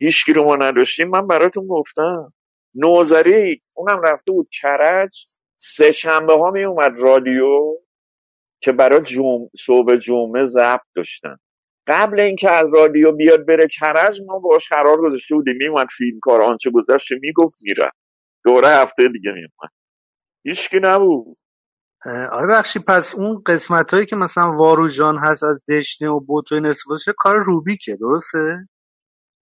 هیچ 0.00 0.16
رو 0.28 0.44
ما 0.44 0.56
نداشتیم. 0.56 1.08
من 1.08 1.26
براتون 1.26 1.66
گفتم 1.66 2.32
نوزری 2.74 3.62
اونم 3.76 4.02
رفته 4.02 4.32
بود 4.32 4.48
کرج 4.60 5.10
سه 5.56 5.92
شنبه 5.92 6.32
ها 6.32 6.50
می 6.50 6.64
اومد 6.64 7.00
رادیو 7.00 7.76
که 8.62 8.72
برای 8.72 9.00
جمع 9.00 9.48
صبح 9.66 9.96
جمعه 9.96 10.44
ضبط 10.44 10.86
داشتن. 10.96 11.36
قبل 11.86 12.20
اینکه 12.20 12.50
از 12.50 12.74
رادیو 12.74 13.12
بیاد 13.12 13.46
بره 13.46 13.68
کرج 13.80 14.20
ما 14.26 14.38
باش 14.38 14.68
قرار 14.68 14.96
گذاشته 14.96 15.34
بودیم. 15.34 15.56
میومد 15.56 15.86
فیلم 15.98 16.18
کار 16.22 16.42
آنچه 16.42 16.70
گذشته 16.70 17.14
می‌گفت 17.20 17.54
میره 17.62 17.90
دوره 18.44 18.68
هفته 18.68 19.08
دیگه 19.08 19.32
میومد 19.32 19.72
هیچکی 20.44 20.78
نبود. 20.82 21.36
آره 22.32 22.46
بخشی 22.50 22.78
پس 22.78 23.14
اون 23.14 23.42
قسمت 23.46 23.94
هایی 23.94 24.06
که 24.06 24.16
مثلا 24.16 24.52
واروژان 24.52 25.18
هست 25.18 25.42
از 25.44 25.60
دشنه 25.68 26.08
و 26.08 26.20
بوت 26.20 26.52
و 26.52 26.54
این 26.54 26.66
استفاده 26.66 27.00
شده 27.00 27.14
کار 27.18 27.36
روبیکه 27.36 27.96
درسته؟ 28.00 28.68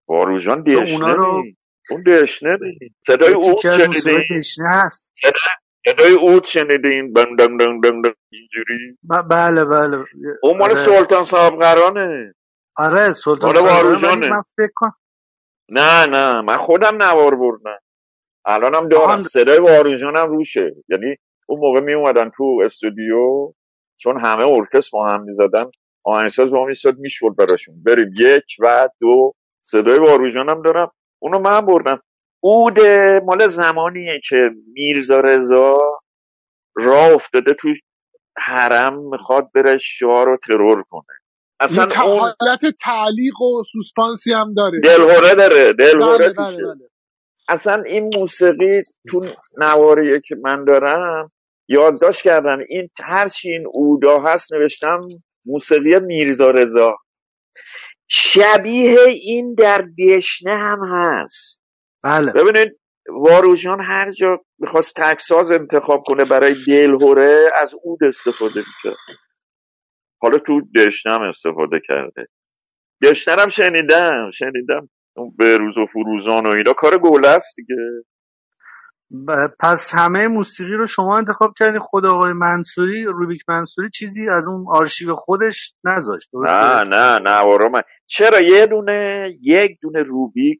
واروژان 0.08 0.62
دشنه 0.62 0.92
اونا 0.92 1.14
رو 1.14 1.42
اون 1.90 2.02
دشنه 2.02 2.58
صدای 3.06 3.34
اوت 3.34 3.58
شنیدین؟ 3.60 4.38
دشنه 4.38 4.68
هست. 4.68 5.12
صدای 5.84 6.12
اوت 6.12 6.44
شنیدین؟ 6.44 7.12
بند 7.12 7.38
دنگ 7.38 7.60
دنگ 7.60 7.82
دنگ 7.82 8.14
اینجوری؟ 8.32 8.98
بله 9.30 9.64
بله. 9.64 10.04
اون 10.42 10.58
مال 10.58 10.70
آره. 10.70 10.84
سلطان 10.86 11.24
صاحب 11.24 11.60
قرانه 11.60 12.34
آره 12.76 13.12
سلطان 13.12 13.54
صاحب 13.54 13.64
واروژانه 13.66 14.28
من 14.30 14.42
فکر 14.56 14.72
کن 14.74 14.90
نه 15.68 16.06
نه. 16.06 16.40
من 16.40 16.56
خودم 16.56 17.02
نوار 17.02 17.34
بردم. 17.34 17.78
الانم 18.44 18.88
دارم. 18.88 19.22
صدای 19.22 19.58
واروژانم 19.58 20.26
روشه. 20.26 20.74
یعنی 20.88 21.16
اون 21.46 21.60
موقع 21.60 21.80
می 21.80 21.94
اومدن 21.94 22.30
تو 22.36 22.60
استودیو 22.64 23.52
چون 23.96 24.24
همه 24.24 24.46
ارکست 24.46 24.90
با 24.92 25.08
هم 25.08 25.22
می‌زدن 25.22 25.70
آهنگساز 26.04 26.50
با 26.50 26.64
میستاد 26.64 26.98
میشورد 26.98 27.36
براشون. 27.36 27.82
بریم 27.82 28.10
یک 28.20 28.44
و 28.60 28.88
دو. 29.00 29.32
صدای 29.62 29.98
واروژان 29.98 30.48
هم 30.48 30.62
دارم. 30.62 30.90
اونو 31.22 31.38
من 31.38 31.60
بردم. 31.60 32.02
اود 32.40 32.80
مال 33.24 33.48
زمانیه 33.48 34.20
که 34.28 34.36
میرزا 34.72 35.16
رضا 35.16 35.78
راه 36.76 37.12
افتاده 37.12 37.54
تو 37.54 37.68
حرم 38.38 38.98
می‌خواد 39.08 39.50
بره 39.54 39.78
شاه 39.78 40.24
رو 40.24 40.38
ترور 40.46 40.82
کنه. 40.82 41.18
اصلا 41.60 41.84
اون 42.04 42.18
حالت 42.18 42.60
تعلیق 42.80 43.40
و 43.42 43.62
سوسپانسی 43.72 44.32
هم 44.32 44.54
داره. 44.54 44.80
دلهوره 44.80 45.34
داره 45.34 45.72
دلهوره 45.72 46.32
بله 46.32 46.32
بله 46.32 46.56
بله. 46.56 46.88
اصلا 47.48 47.82
این 47.86 48.10
موسیقی 48.14 48.82
تو 49.10 49.20
نواریه 49.60 50.20
که 50.28 50.34
من 50.42 50.64
دارم 50.64 51.30
یادداشت 51.68 52.22
کردم. 52.22 52.58
این 52.68 52.88
هرچی 53.02 53.48
این 53.52 53.64
اودا 53.72 54.18
هست 54.18 54.54
نوشتم 54.54 55.00
موسیقی 55.46 56.00
میرزا 56.00 56.50
رضا. 56.50 56.96
شبیه 58.08 59.00
این 59.00 59.54
در 59.54 59.84
دشنه 59.98 60.56
هم 60.56 60.78
هست. 60.92 61.62
بله. 62.04 62.32
ببینید 62.32 62.78
واروژان 63.08 63.80
هر 63.80 64.10
جا 64.10 64.40
می‌خواست 64.58 64.94
تکساز 64.96 65.52
انتخاب 65.52 66.02
کنه 66.06 66.24
برای 66.24 66.54
دلهوره 66.66 67.50
از 67.54 67.70
اود 67.82 68.04
استفاده 68.04 68.60
می‌کرد. 68.60 69.16
حالا 70.22 70.38
تو 70.38 70.60
دشنه 70.76 71.12
هم 71.12 71.22
استفاده 71.22 71.80
کرده. 71.88 72.26
دشنه 73.02 73.42
هم 73.42 73.50
شنیدم 73.50 74.30
شنیدم 74.38 74.88
به 75.38 75.56
روز 75.58 75.78
و 75.78 75.86
فروزان 75.86 76.46
و 76.46 76.48
اینا. 76.48 76.72
کار 76.72 76.98
گوله 76.98 77.28
است 77.28 77.56
دیگه. 77.56 77.76
پس 79.60 79.90
همه 79.94 80.28
موسیقی 80.28 80.72
رو 80.72 80.86
شما 80.86 81.18
انتخاب 81.18 81.54
کردین. 81.58 81.80
خود 81.80 82.06
آقای 82.06 82.32
منصوری 82.32 83.04
روبیک 83.04 83.40
منصوری 83.48 83.88
چیزی 83.94 84.28
از 84.28 84.46
اون 84.46 84.64
آرشیو 84.68 85.14
خودش 85.14 85.72
نذاشت. 85.84 86.28
نه 86.34 86.82
نه 86.82 87.18
نه 87.18 87.68
من 87.68 87.82
چرا 88.06 88.40
یه 88.40 88.66
دونه 88.66 89.28
یک 89.42 89.78
دونه 89.82 90.02
روبیک؟ 90.02 90.58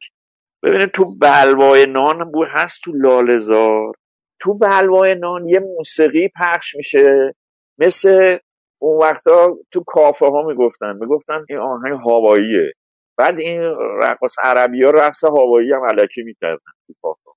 ببینید 0.63 0.91
تو 0.91 1.05
بلوای 1.21 1.87
نان 1.87 2.31
بود 2.33 2.49
هست 2.51 2.81
تو 2.85 2.93
لالزار 2.93 3.95
تو 4.41 4.59
بلوای 4.59 5.15
نان 5.15 5.49
یه 5.49 5.61
موسیقی 5.61 6.29
پخش 6.41 6.75
میشه. 6.75 7.35
مثل 7.79 8.39
اون 8.79 9.03
وقتا 9.03 9.57
تو 9.73 9.85
کافه 9.87 10.27
ها 10.27 10.43
می‌گفتن. 10.43 10.97
می‌گفتن 11.01 11.45
این 11.49 11.59
آهنگ 11.59 12.01
هواییه 12.01 12.73
بعد 13.19 13.39
این 13.39 13.61
رقص 14.03 14.35
عربی 14.43 14.85
ها 14.85 14.91
رقص 14.91 15.25
هوایی 15.25 15.73
هم 15.73 15.85
علکی 15.85 16.23
می‌کردن 16.23 16.73
تو 16.87 16.95
کافه 17.03 17.34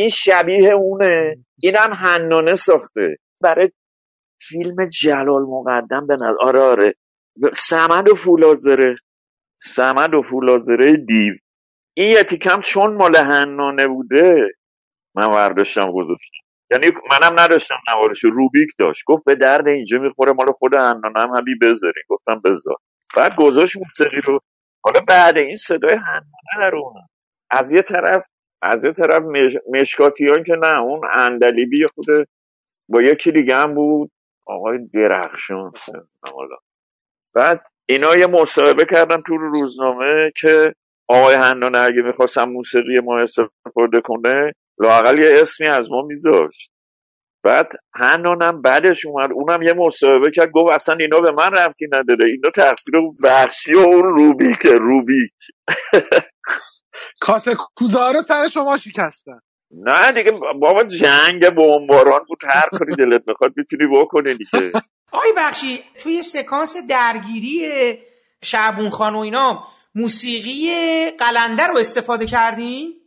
این 0.00 0.08
شبیه 0.08 0.70
اونه. 0.70 1.36
اینم 1.62 1.92
هنانه 1.92 2.54
ساخته. 2.54 3.16
برای 3.42 3.70
فیلم 4.48 4.88
جلال 4.88 5.42
مقدم 5.42 6.06
به 6.06 6.16
نظر 6.16 6.36
آره 6.40 6.58
آره. 6.58 6.94
سمد 7.54 8.08
و 8.08 8.14
فولازره 8.14 8.96
سمد 9.74 10.14
و 10.14 10.22
فولازره 10.22 10.92
دیو. 10.92 11.34
این 11.96 12.10
یه 12.10 12.24
تیکم 12.24 12.60
چون 12.60 12.94
مال 12.94 13.16
هنانه 13.16 13.86
بوده 13.86 14.34
من 15.14 15.28
برداشتم 15.28 15.92
گذاشتم. 15.92 16.38
یعنی 16.70 16.86
منم 17.10 17.40
نداشتم 17.40 17.76
نوارش. 17.88 18.24
روبیک 18.24 18.70
داشت. 18.78 19.02
گفت 19.06 19.24
به 19.24 19.34
درد 19.34 19.68
اینجا 19.68 19.98
می‌خوره 19.98 20.32
مال 20.32 20.52
خود 20.52 20.74
هنانه 20.74 21.20
هم 21.20 21.36
همی 21.36 21.54
بذارین. 21.62 22.04
گفتم 22.08 22.40
بذار. 22.44 22.76
بعد 23.16 23.36
گذاشت 23.36 23.76
موسیقی 23.76 24.20
رو. 24.20 24.40
حالا 24.84 25.00
بعد 25.08 25.38
این 25.38 25.56
صدای 25.56 25.94
هنانه 25.94 26.70
رو 26.72 26.94
از 27.50 27.72
یه 27.72 27.82
طرف 27.82 28.22
از 28.62 28.84
یه 28.84 28.92
طرف 28.92 29.22
مش... 29.22 29.52
مشکاتیان 29.70 30.44
که 30.44 30.52
نه 30.52 30.80
اون 30.80 31.00
اندلیبی 31.16 31.86
خود 31.86 32.06
با 32.88 33.02
یکی 33.02 33.32
دیگه 33.32 33.56
هم 33.56 33.74
بود 33.74 34.10
آقای 34.46 34.78
درخشان 34.94 35.70
بعد 37.34 37.66
اینا 37.88 38.16
یه 38.16 38.26
مصاحبه 38.26 38.84
کردن 38.84 39.22
تو 39.26 39.36
روزنامه 39.36 40.32
که 40.36 40.74
آقای 41.08 41.34
هنان 41.34 41.74
اگه 41.74 42.02
می‌خواستم 42.02 42.44
موسیقی 42.44 43.00
ما 43.04 43.18
استفاده 43.18 44.00
کنه 44.04 44.52
لاقل 44.78 45.18
یه 45.18 45.42
اسمی 45.42 45.66
از 45.66 45.90
ما 45.90 46.02
میذاشت. 46.02 46.70
بعد 47.42 47.68
هنانم 47.94 48.62
بعدش 48.62 49.06
اومد. 49.06 49.32
اونم 49.32 49.62
یه 49.62 49.72
مصاحبه 49.72 50.30
کرد 50.30 50.50
گفت 50.50 50.72
اصلا 50.72 50.94
اینا 50.94 51.20
به 51.20 51.32
من 51.32 51.50
رفتی 51.52 51.86
نداره. 51.92 52.30
اینا 52.30 52.50
تقصیر 52.56 52.94
بخشی 53.24 53.74
و 53.74 53.78
اون 53.78 54.02
روبیک 54.02 54.66
روبیک. 54.66 55.32
کاسه 57.20 57.56
کوزه 57.76 58.12
رو 58.12 58.22
سر 58.22 58.48
شما 58.48 58.76
شکستن. 58.76 59.40
نه 59.70 60.12
دیگه 60.12 60.32
بابا 60.60 60.84
جنگ 60.84 61.50
بمباران 61.50 62.20
بود. 62.28 62.38
هر 62.48 62.68
کاری 62.78 62.96
دلت 62.96 63.22
می‌خواد 63.26 63.52
می‌تونی 63.56 63.86
بکنی 63.94 64.34
دیگه. 64.34 64.72
آقای 65.12 65.32
بخشی 65.36 65.80
توی 66.02 66.22
سکانس 66.22 66.76
درگیری 66.88 67.98
شعبون 68.42 68.90
خان 68.90 69.14
و 69.14 69.18
اینا 69.18 69.64
موسیقی 69.94 70.70
قلنده 71.18 71.66
رو 71.66 71.78
استفاده 71.78 72.26
کردین؟ 72.26 72.99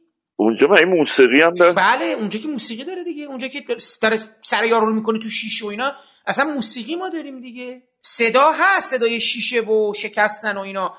اونجا 0.43 0.67
من 0.67 0.77
این 0.77 0.88
موسیقی 0.88 1.41
هم 1.41 1.55
داره 1.55 1.73
بله 1.73 2.05
اونجا 2.05 2.39
که 2.39 2.47
موسیقی 2.47 2.83
داره 2.83 3.03
دیگه. 3.03 3.23
اونجا 3.25 3.47
که 3.47 3.63
داره 4.01 4.17
سر 4.41 4.63
یارو 4.63 4.85
رو 4.85 4.93
می‌کنه 4.93 5.19
تو 5.19 5.30
شیشه 5.30 5.65
و 5.65 5.67
اینا. 5.67 5.93
اصلا 6.27 6.45
موسیقی 6.45 6.95
ما 6.95 7.09
داریم 7.09 7.41
دیگه. 7.41 7.81
صدا 8.01 8.51
هست 8.51 8.97
صدای 8.97 9.19
شیشه 9.19 9.61
و 9.61 9.93
شکستن 9.93 10.57
و 10.57 10.59
اینا. 10.59 10.93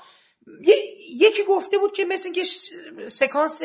یکی 1.19 1.43
گفته 1.47 1.77
بود 1.77 1.91
که 1.91 2.05
مثل 2.05 2.29
اینکه 2.29 2.43
سکانس 3.07 3.61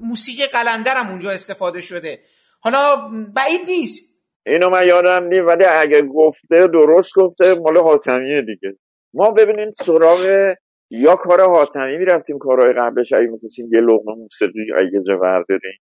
موسیقی 0.00 0.46
قلندرم 0.46 1.08
اونجا 1.08 1.30
استفاده 1.30 1.80
شده. 1.80 2.20
حالا 2.60 2.96
بعید 3.34 3.60
نیست. 3.66 4.12
اینو 4.46 4.70
من 4.70 4.86
یادم 4.86 5.24
نیم 5.24 5.46
ولی 5.46 5.64
اگه 5.64 6.02
گفته 6.02 6.66
درست 6.66 7.10
گفته 7.16 7.54
مال 7.54 7.76
حاتمیه 7.76 8.42
دیگه. 8.42 8.76
ما 9.14 9.30
ببینیم 9.30 9.72
سراغ 9.86 10.54
یا 10.92 11.16
کار 11.16 11.40
حاتمی 11.40 11.98
می‌رفتیم 11.98 12.38
کارهای 12.38 12.72
قبلش 12.72 13.12
اگه 13.12 13.26
می‌خواستیم 13.26 13.66
یه 13.72 13.80
لغمه 13.80 14.14
موسیقی 14.14 14.72
اگه 14.78 15.02
جا 15.08 15.16
برداریم 15.16 15.80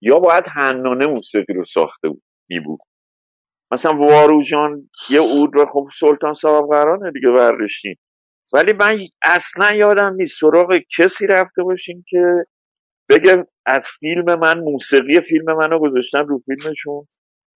یا 0.00 0.18
باید 0.18 0.44
هنانه 0.48 1.06
موسیقی 1.06 1.52
رو 1.52 1.64
ساخته 1.64 2.08
بود 2.08 2.22
می 2.48 2.60
بود 2.60 2.80
مثلا 3.72 3.96
واروجان 3.96 4.90
یه 5.10 5.20
اود 5.20 5.50
رو 5.54 5.66
خب 5.72 5.88
سلطان 6.00 6.34
صاحب 6.34 6.68
قرانه 6.70 7.10
دیگه 7.12 7.30
برداشتیم. 7.30 7.98
ولی 8.54 8.72
من 8.72 8.98
اصلا 9.22 9.74
یادم 9.74 10.14
نیست 10.14 10.40
سراغ 10.40 10.78
کسی 10.98 11.26
رفته 11.26 11.62
باشیم 11.62 12.04
که 12.08 12.44
بگه 13.10 13.46
از 13.66 13.86
فیلم 14.00 14.38
من 14.38 14.60
موسیقی 14.60 15.20
فیلم 15.20 15.56
منو 15.56 15.78
گذاشتن 15.78 16.26
رو 16.26 16.42
فیلمشون. 16.46 17.06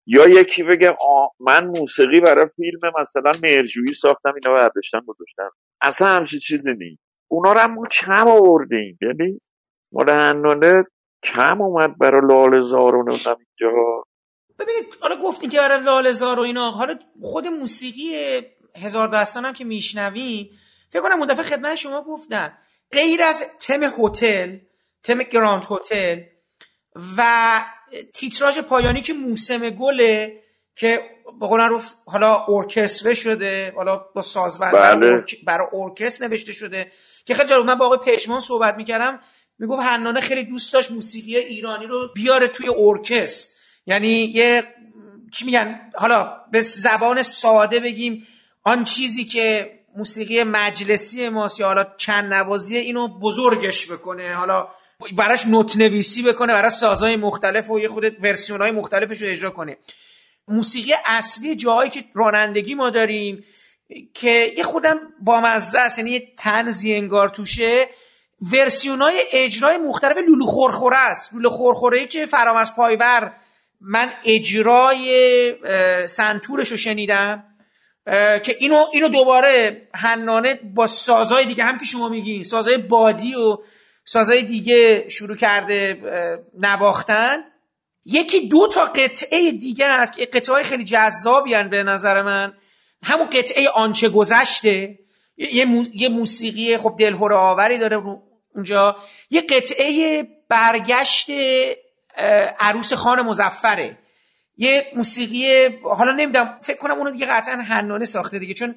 یا 0.07 0.27
یکی 0.27 0.63
بگه 0.63 0.93
من 1.39 1.67
موسیقی 1.67 2.19
برای 2.19 2.47
فیلم 2.55 2.79
مثلا 3.01 3.31
مرجویی 3.43 3.93
ساختم 3.93 4.33
اینا 4.35 4.53
برداشتم 4.55 5.01
گذاشتم 5.07 5.51
اصلا 5.81 6.07
همچی 6.07 6.39
چیزی 6.39 6.73
نیست. 6.73 7.01
اونا 7.27 7.53
رو 7.53 7.59
هم 7.59 7.73
ما 7.73 7.83
کم 8.01 8.27
آوردیم. 8.27 8.97
یعنی 9.01 9.41
مال 9.91 10.83
کم 11.23 11.61
اومد 11.61 11.97
برای 11.97 12.21
لالزار 12.27 12.95
و 12.95 13.09
اینجا. 13.09 14.03
ببینید 14.59 14.97
حالا 15.01 15.15
گفتین 15.15 15.49
که 15.49 15.57
برای 15.57 15.83
لالزار 15.83 16.39
و 16.39 16.41
اینا 16.41 16.71
حالا 16.71 16.99
خود 17.21 17.47
موسیقی 17.47 18.11
هزار 18.75 19.07
دستان 19.07 19.45
هم 19.45 19.53
که 19.53 19.63
میشنویم 19.63 20.49
فکر 20.89 21.01
کنم 21.01 21.17
اون 21.17 21.27
دفعه 21.27 21.43
خدمت 21.43 21.75
شما 21.75 22.01
گفتن 22.01 22.57
غیر 22.91 23.23
از 23.23 23.43
تم 23.59 23.83
هتل 23.83 24.57
تم 25.03 25.23
گراند 25.23 25.65
هتل 25.69 26.21
و 27.17 27.61
تیتراژ 28.13 28.59
پایانی 28.59 29.01
که 29.01 29.13
موسم 29.13 29.69
گله 29.69 30.43
که 30.75 30.99
به 31.39 31.47
رو 31.47 31.81
حالا 32.05 32.45
ارکستره 32.47 33.13
شده 33.13 33.73
حالا 33.75 33.97
با 34.15 34.21
سازبند 34.21 34.73
بله. 34.73 35.23
برای 35.43 35.67
ارکستر 35.73 36.27
نوشته 36.27 36.53
شده 36.53 36.91
که 37.25 37.35
خیلی 37.35 37.49
جالب 37.49 37.65
من 37.65 37.75
با 37.75 37.85
آقای 37.85 38.15
پشمان 38.15 38.39
صحبت 38.39 38.75
می‌کردم 38.75 39.19
می‌گفت 39.59 39.81
حنانه 39.83 40.21
خیلی 40.21 40.43
دوست 40.43 40.73
داشت 40.73 40.91
موسیقی 40.91 41.37
ایرانی 41.37 41.85
رو 41.85 42.09
بیاره 42.15 42.47
توی 42.47 42.69
ارکستر. 42.77 43.59
یعنی 43.85 44.07
یه 44.07 44.63
چی 45.31 45.45
میگن؟ 45.45 45.79
حالا 45.95 46.37
به 46.51 46.61
زبان 46.61 47.21
ساده 47.21 47.79
بگیم 47.79 48.27
آن 48.63 48.83
چیزی 48.83 49.25
که 49.25 49.71
موسیقی 49.97 50.43
مجلسی 50.43 51.29
ماست 51.29 51.59
یا 51.59 51.67
حالا 51.67 51.85
چند 51.97 52.33
نوازی 52.33 52.77
اینو 52.77 53.07
بزرگش 53.07 53.91
بکنه 53.91 54.35
حالا 54.35 54.67
براش 55.17 55.47
نوت 55.47 55.77
نویسی 55.77 56.23
بکنه 56.23 56.53
برای 56.53 56.69
سازهای 56.69 57.15
مختلف 57.15 57.69
و 57.69 57.79
یه 57.79 57.87
خود 57.87 58.23
ورسیون 58.23 58.61
های 58.61 58.71
مختلفش 58.71 59.21
رو 59.21 59.27
اجرا 59.29 59.49
کنه. 59.49 59.77
موسیقی 60.49 60.93
اصلی 61.05 61.55
جایی 61.55 61.89
که 61.89 62.03
رانندگی 62.13 62.75
ما 62.75 62.89
داریم 62.89 63.43
که 64.13 64.53
یه 64.57 64.63
خودم 64.63 64.99
با 65.21 65.39
مزه 65.41 65.79
است 65.79 65.97
یعنی 65.97 66.11
یه 66.11 66.27
تنزی 66.37 66.93
انگار 66.93 67.29
توشه 67.29 67.89
ورسیون 68.41 69.01
های 69.01 69.23
اجرای 69.33 69.77
مختلف 69.77 70.17
لولو 70.17 70.45
خورخوره 70.45 70.97
است. 70.97 71.33
لولو 71.33 71.49
خورخوره 71.49 71.99
ای 71.99 72.07
که 72.07 72.25
فرامز 72.25 72.71
پایور 72.75 73.33
من 73.81 74.09
اجرای 74.25 75.55
سنتورش 76.07 76.71
رو 76.71 76.77
شنیدم 76.77 77.43
که 78.43 78.55
اینو 78.59 78.85
اینو 78.93 79.07
دوباره 79.07 79.81
حنانه 79.93 80.53
با 80.53 80.87
سازهای 80.87 81.45
دیگه 81.45 81.63
هم 81.63 81.77
که 81.77 81.85
شما 81.85 82.09
میگین 82.09 82.43
سازهای 82.43 82.77
بادی 82.77 83.35
و 83.35 83.57
سازهای 84.03 84.43
دیگه 84.43 85.09
شروع 85.09 85.35
کرده 85.35 85.97
نواختن. 86.57 87.37
یکی 88.11 88.47
دو 88.47 88.67
تا 88.67 88.85
قطعه 88.85 89.51
دیگه 89.51 89.85
است 89.85 90.13
که 90.13 90.25
قطعه 90.25 90.55
های 90.55 90.63
خیلی 90.63 90.83
جذابی 90.83 91.63
به 91.63 91.83
نظر 91.83 92.21
من. 92.21 92.53
همون 93.03 93.27
قطعه 93.27 93.69
آنچه 93.69 94.09
گذشته. 94.09 94.99
یه, 95.93 96.09
موسیقی 96.09 96.77
خب 96.77 96.95
دلهور 96.99 97.33
آوری 97.33 97.77
داره 97.77 98.01
اونجا. 98.55 98.95
یه 99.29 99.41
قطعه 99.41 100.23
برگشت 100.49 101.31
عروس 102.59 102.93
خان 102.93 103.21
مزفره 103.21 103.97
یه 104.57 104.91
موسیقی 104.95 105.67
حالا 105.83 106.11
نمی‌دونم 106.11 106.57
فکر 106.61 106.77
کنم 106.77 106.97
اونو 106.97 107.11
دیگه 107.11 107.25
قطعا 107.25 107.55
حنانه 107.55 108.05
ساخته 108.05 108.39
دیگه 108.39 108.53
چون 108.53 108.75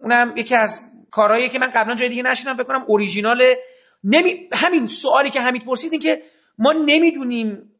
اونم 0.00 0.32
یکی 0.36 0.54
از 0.54 0.80
کارهایی 1.10 1.48
که 1.48 1.58
من 1.58 1.70
قبلا 1.70 1.94
جای 1.94 2.08
دیگه 2.08 2.22
نشیدم 2.22 2.54
فکر 2.54 2.64
کنم 2.64 2.84
اوریجینال 2.86 3.42
نمی... 4.04 4.48
همین 4.52 4.86
سوالی 4.86 5.30
که 5.30 5.40
همین 5.40 5.62
پرسید 5.62 5.92
این 5.92 6.00
که 6.00 6.22
ما 6.58 6.72
نمی‌دونیم 6.72 7.72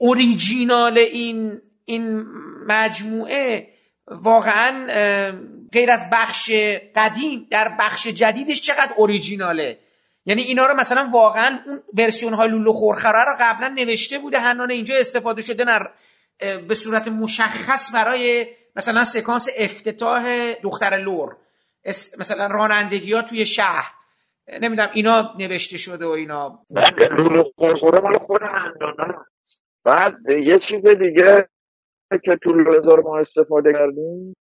اوریجینال 0.00 0.98
این 0.98 1.60
این 1.84 2.26
مجموعه 2.66 3.68
واقعا 4.06 4.86
غیر 5.72 5.90
از 5.90 6.10
بخش 6.12 6.50
قدیم 6.96 7.46
در 7.50 7.76
بخش 7.80 8.06
جدیدش 8.06 8.60
چقدر 8.60 8.92
اوریجیناله؟ 8.96 9.78
یعنی 10.26 10.42
اینا 10.42 10.66
رو 10.66 10.74
مثلا 10.74 11.10
واقعا 11.12 11.58
اون 11.66 11.82
ورسیون 11.94 12.34
های 12.34 12.50
لولو 12.50 12.72
خورخره 12.72 13.24
رو 13.24 13.36
قبلا 13.40 13.68
نوشته 13.68 14.18
بوده 14.18 14.38
هنانه 14.38 14.74
اینجا 14.74 14.96
استفاده 14.96 15.42
شده 15.42 15.64
نر 15.64 15.86
به 16.68 16.74
صورت 16.74 17.08
مشخص 17.08 17.94
برای 17.94 18.46
مثلا 18.76 19.04
سکانس 19.04 19.48
افتتاح 19.58 20.52
دختر 20.62 20.96
لور. 20.96 21.36
مثلا 22.18 22.46
رانندگی 22.46 23.12
ها 23.12 23.22
توی 23.22 23.46
شهر. 23.46 23.92
نمی‌دونم 24.60 24.90
اینا 24.92 25.34
نوشته 25.38 25.78
شده 25.78 26.06
و 26.06 26.10
اینا. 26.10 26.64
لولو 27.10 27.44
خورخوره 27.56 28.00
مال 28.00 28.18
خود 28.18 28.42
هنانه 28.42 29.14
بعد 29.84 30.14
یه 30.28 30.58
چیز 30.68 30.86
دیگه 30.86 31.48
که 32.24 32.38
تو 32.42 32.52
لولو 32.52 33.02
ما 33.02 33.18
استفاده 33.18 33.72
کردیم 33.72 34.34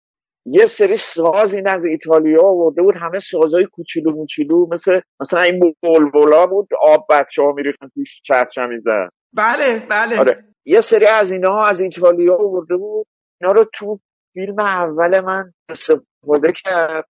یه 0.46 0.66
سری 0.78 0.96
ساز 1.14 1.54
این 1.54 1.68
از 1.68 1.84
ایتالیا 1.84 2.42
آورده 2.42 2.82
بود 2.82 2.96
همه 2.96 3.20
سازای 3.30 3.66
کوچولو 3.72 4.10
موچولو 4.10 4.66
مثل 4.72 5.00
مثلا 5.20 5.40
این 5.40 5.74
بلبلا 5.82 6.46
بود 6.46 6.68
آب 6.82 7.06
بچه 7.10 7.42
ها 7.42 7.52
میریختن 7.52 7.88
توش 7.94 8.20
چرچه 8.24 8.66
میزن 8.66 9.08
بله 9.36 9.86
بله. 9.90 10.18
آره. 10.18 10.44
یه 10.66 10.80
سری 10.80 11.06
از 11.06 11.32
اینا 11.32 11.64
از 11.64 11.80
ایتالیا 11.80 12.34
آورده 12.34 12.76
بود. 12.76 13.06
اینا 13.40 13.52
رو 13.52 13.66
تو 13.74 14.00
فیلم 14.34 14.58
اول 14.58 15.20
من 15.20 15.52
استفاده 15.68 16.52
کرد. 16.64 17.08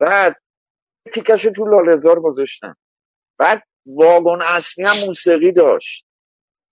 بعد 0.00 0.36
تیکش 1.14 1.42
تو 1.42 1.64
لالزار 1.66 2.20
گذاشتن 2.20 2.74
بعد 3.38 3.62
واگن 3.86 4.42
اصلی 4.42 4.84
هم 4.84 5.06
موسیقی 5.06 5.52
داشت. 5.52 6.04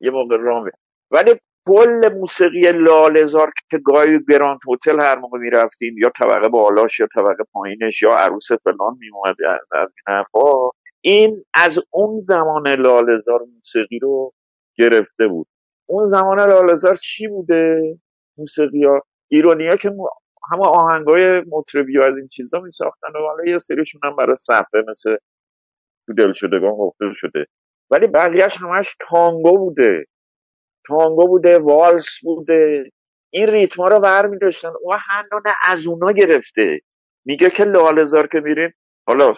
یه 0.00 0.10
موقع 0.10 0.36
رامه 0.36 0.70
ولی 1.10 1.34
کل 1.66 2.14
موسیقی 2.20 2.72
لالزار 2.72 3.50
که 3.70 3.78
گاهی 3.78 4.18
گراند 4.28 4.58
هتل 4.72 5.00
هر 5.00 5.18
موقع 5.18 5.38
می‌رفتیم 5.38 5.98
یا 5.98 6.10
طبقه 6.18 6.48
بالاش 6.48 7.00
یا 7.00 7.06
طبقه 7.14 7.44
پایینش 7.52 8.02
یا 8.02 8.16
عروس 8.16 8.52
فلان 8.64 8.96
میومد 8.98 9.36
از 9.72 9.88
این 9.96 10.16
حرفا 10.16 10.70
این 11.00 11.44
از 11.54 11.78
اون 11.90 12.20
زمان 12.20 12.68
لالزار 12.68 13.40
موسیقی 13.54 13.98
رو 13.98 14.32
گرفته 14.76 15.28
بود. 15.28 15.46
اون 15.86 16.04
زمان 16.04 16.40
لالزار 16.40 16.94
چی 16.94 17.28
بوده؟ 17.28 17.98
موسیقی 18.38 18.84
ها. 18.84 19.02
ایرانی 19.28 19.68
ها 19.68 19.76
که 19.76 19.90
همه 20.52 20.64
آهنگای 20.66 21.40
مطربی 21.40 21.98
از 21.98 22.16
این 22.16 22.28
چیزا 22.28 22.60
می 22.60 22.72
ساختن 22.72 23.08
و 23.14 23.18
حالا 23.18 23.44
یه 23.44 23.58
سریشون 23.58 24.00
هم 24.04 24.16
برای 24.16 24.36
صفحه 24.36 24.84
مثل 24.88 25.16
تو 26.06 26.14
دل 26.14 26.32
شدگان 26.32 26.70
گفته 26.72 27.04
شده. 27.14 27.46
ولی 27.90 28.06
بقیهش 28.06 28.56
همش 28.56 28.96
تانگو 29.08 29.58
بوده. 29.58 30.04
تانگو 30.86 31.28
بوده 31.28 31.58
والس 31.58 32.18
بوده. 32.22 32.90
این 33.30 33.46
ریتما 33.46 33.88
رو 33.88 34.00
برمی 34.00 34.38
داشتن 34.38 34.68
و 34.68 34.98
هنون 35.08 35.42
از 35.64 35.86
اونا 35.86 36.12
گرفته. 36.12 36.80
میگه 37.24 37.50
که 37.50 37.64
لالزار 37.64 38.26
که 38.26 38.40
میرین 38.40 38.72
حالا 39.06 39.34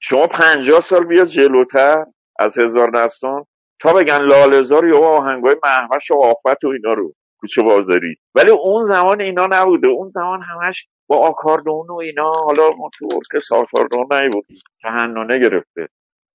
شما 0.00 0.26
پنجاه 0.26 0.80
سال 0.80 1.04
بیاد 1.04 1.26
جلوتر 1.26 2.04
از 2.38 2.58
هزار 2.58 2.90
دستان 2.90 3.44
تا 3.80 3.92
بگن 3.92 4.18
لالزار 4.18 4.88
یا 4.88 4.98
آهنگای 4.98 5.56
محوش 5.64 6.10
و 6.10 6.14
آفت 6.14 6.64
و 6.64 6.68
اینا 6.68 6.92
رو 6.92 7.14
کوچه 7.40 7.62
بازاری. 7.62 8.16
ولی 8.34 8.50
اون 8.50 8.82
زمان 8.82 9.20
اینا 9.20 9.46
نبوده. 9.50 9.88
اون 9.88 10.08
زمان 10.08 10.42
همش 10.42 10.86
با 11.06 11.16
آکاردون 11.16 11.86
و 11.90 11.94
اینا 11.94 12.32
حالا 12.32 12.70
ما 12.70 12.90
تو 12.98 13.08
ارکس 13.14 13.52
آکاردون 13.52 14.08
بود 14.32 14.46
که 14.80 14.88
هنانه 14.88 15.38
گرفته. 15.38 15.88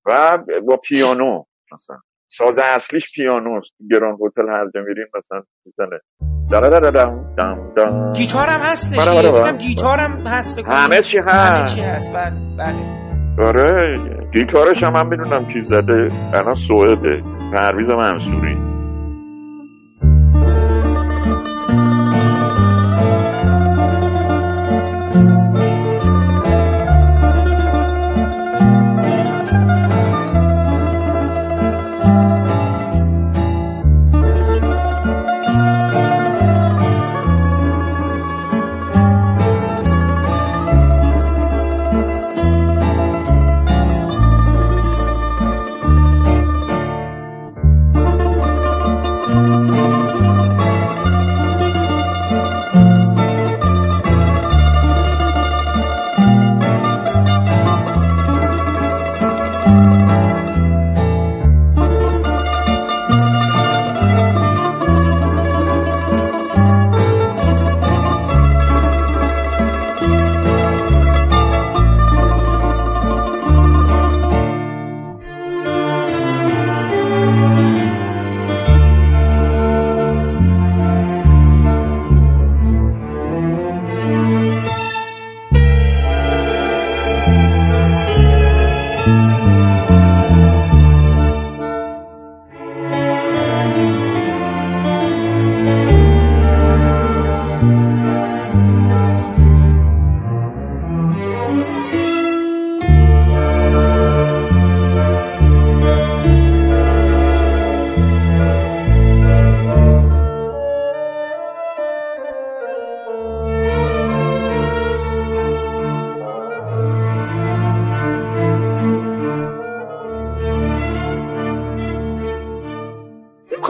و 0.05 0.37
با 0.67 0.77
پیانو. 0.77 1.43
مثلا. 1.73 1.97
ساز 2.27 2.59
اصلیش 2.59 3.11
پیانوست 3.15 3.71
گران 3.91 4.13
هتل 4.13 4.49
هر 4.49 4.65
جا 4.75 4.81
میریم 4.81 5.07
مثلا 5.17 5.41
می‌زنه. 5.65 5.99
گیتار 8.15 8.47
هم 8.47 8.61
هستش 8.61 9.07
بله 9.07 9.31
بله 9.31 9.57
گیتار 9.57 9.99
هم 9.99 10.27
هست 10.27 10.59
همه 10.59 11.01
چی 11.01 11.17
هست. 11.17 11.29
همه 11.29 11.65
چی 11.65 11.81
هست 11.81 12.13
بله 12.13 12.33
بله. 12.57 12.99
آره 13.47 13.99
گیتارش 14.33 14.83
هم 14.83 14.93
من 14.93 15.07
می‌دونم 15.07 15.45
کی 15.53 15.61
زده 15.61 16.07
الان 16.33 16.55
سوئده 16.55 17.23
پرویز 17.53 17.89
منصوری. 17.89 18.68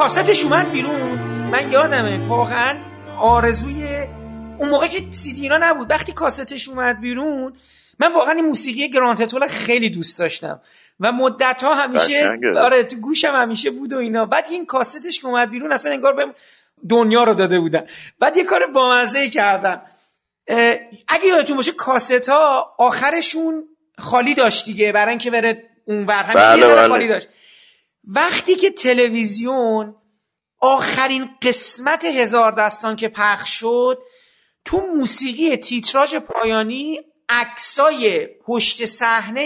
کاستش 0.10 0.44
اومد 0.44 0.72
بیرون. 0.72 1.02
من 1.52 1.72
یادمه 1.72 2.28
واقعا 2.28 2.78
آرزوی 3.18 3.86
اون 4.58 4.70
موقع 4.70 4.88
که 4.88 5.04
سیدی 5.12 5.42
اینا 5.42 5.58
نبود 5.58 5.92
وقتی 5.92 6.12
کاستش 6.12 6.70
اومد 6.70 7.00
بیرون 7.02 7.54
من 8.00 8.14
واقعا 8.14 8.34
این 8.34 8.46
موسیقی 8.46 8.90
گرانتتول 8.90 9.48
خیلی 9.48 9.90
دوست 9.90 10.20
داشتم. 10.20 10.62
و 11.00 11.12
مدت 11.12 11.64
ها 11.64 11.76
همیشه 11.76 12.32
آره 12.58 12.84
تو 12.84 12.96
گوشم 12.96 13.32
همیشه 13.36 13.72
بود 13.72 13.94
و 13.94 13.98
اینا. 13.98 14.26
بعد 14.26 14.46
این 14.50 14.66
کاستش 14.66 15.20
که 15.20 15.28
اومد 15.28 15.50
بیرون 15.50 15.72
اصلا 15.72 15.92
انگار 15.92 16.14
به 16.14 16.26
دنیا 16.90 17.24
رو 17.24 17.34
داده 17.34 17.60
بودن. 17.60 17.88
بعد 18.20 18.38
یه 18.38 18.44
کار 18.44 18.68
بامزه 18.68 19.30
کردم. 19.30 19.82
اگه 21.08 21.26
یادتون 21.28 21.58
باشه 21.58 21.72
کاست 21.72 22.30
ها 22.30 22.76
آخرشون 22.78 23.64
خالی 23.98 24.34
داشت 24.34 24.66
دیگه 24.66 24.92
برای 24.92 25.10
اینکه 25.10 25.32
بره 25.32 25.70
اون 25.86 26.06
ور 26.06 26.24
همیشه 26.24 26.48
بله 26.48 26.76
بله. 26.76 26.88
خالی 26.88 27.08
داشت. 27.08 27.28
وقتی 28.04 28.56
که 28.56 28.72
تلویزیون 28.72 29.96
آخرین 30.60 31.30
قسمت 31.42 32.06
هزار 32.06 32.52
دستان 32.52 32.96
که 32.96 33.10
پخش 33.10 33.50
شد 33.50 34.04
تو 34.66 34.78
موسیقی 34.96 35.58
تیتراژ 35.58 36.16
پایانی 36.16 37.00
عکسای 37.30 38.28
پشت 38.28 38.86
صحنه 38.86 39.46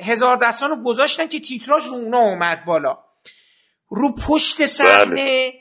هزار 0.00 0.36
دستان 0.36 0.70
رو 0.70 0.82
گذاشتن 0.82 1.26
که 1.26 1.40
تیتراژ 1.40 1.86
رو 1.86 1.94
اونا 1.94 2.18
اومد 2.18 2.64
بالا 2.66 2.98
رو 3.88 4.14
پشت 4.14 4.66
صحنه 4.66 5.04
بله. 5.04 5.52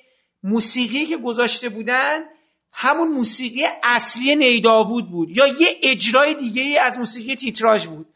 موسیقی 0.43 1.05
که 1.05 1.17
گذاشته 1.17 1.69
بودن 1.69 2.23
همون 2.71 3.07
موسیقی 3.07 3.65
اصلی 3.83 4.35
نیداوود 4.35 5.11
بود 5.11 5.37
یا 5.37 5.47
یه 5.47 5.67
اجرای 5.83 6.35
دیگه 6.35 6.81
از 6.81 6.99
موسیقی 6.99 7.35
تیتراژ 7.35 7.87
بود 7.87 8.13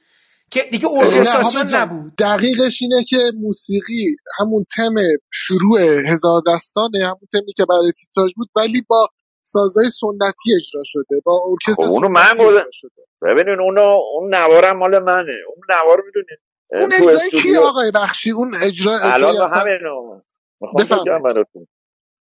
که 0.51 0.59
دیگه 0.71 0.87
ارکستراسیون 0.91 1.75
نبود. 1.75 2.13
دقیقش 2.19 2.81
اینه 2.81 3.03
که 3.09 3.17
موسیقی 3.41 4.15
همون 4.39 4.65
تم 4.77 4.93
شروع 5.33 5.81
هزار 5.81 6.41
دستانه 6.47 7.05
همون 7.05 7.27
تمی 7.33 7.53
که 7.55 7.65
بعد 7.69 7.93
تیتراژ 7.99 8.31
بود 8.35 8.49
ولی 8.55 8.81
با 8.89 9.07
سازهای 9.41 9.89
سنتی 9.89 10.49
اجرا 10.57 10.81
شده 10.85 11.21
با 11.25 11.41
ارکستر 11.49 11.83
خب 11.83 11.89
اونو 11.89 12.07
من 12.07 12.35
شده. 12.71 12.89
ببینین 13.21 13.59
اونو 13.59 13.99
اون 14.13 14.35
نوارم 14.35 14.77
مال 14.77 14.99
منه. 14.99 15.37
اون 15.47 15.65
نوار 15.69 16.03
می‌دونین؟ 16.05 16.37
اون 16.71 16.93
اجرای 16.93 17.29
کی 17.29 17.57
آقای 17.57 17.91
بخشی؟ 17.95 18.31
اون 18.31 18.51
اجرا 18.63 18.99
الان 19.01 19.49
همینو 19.49 20.21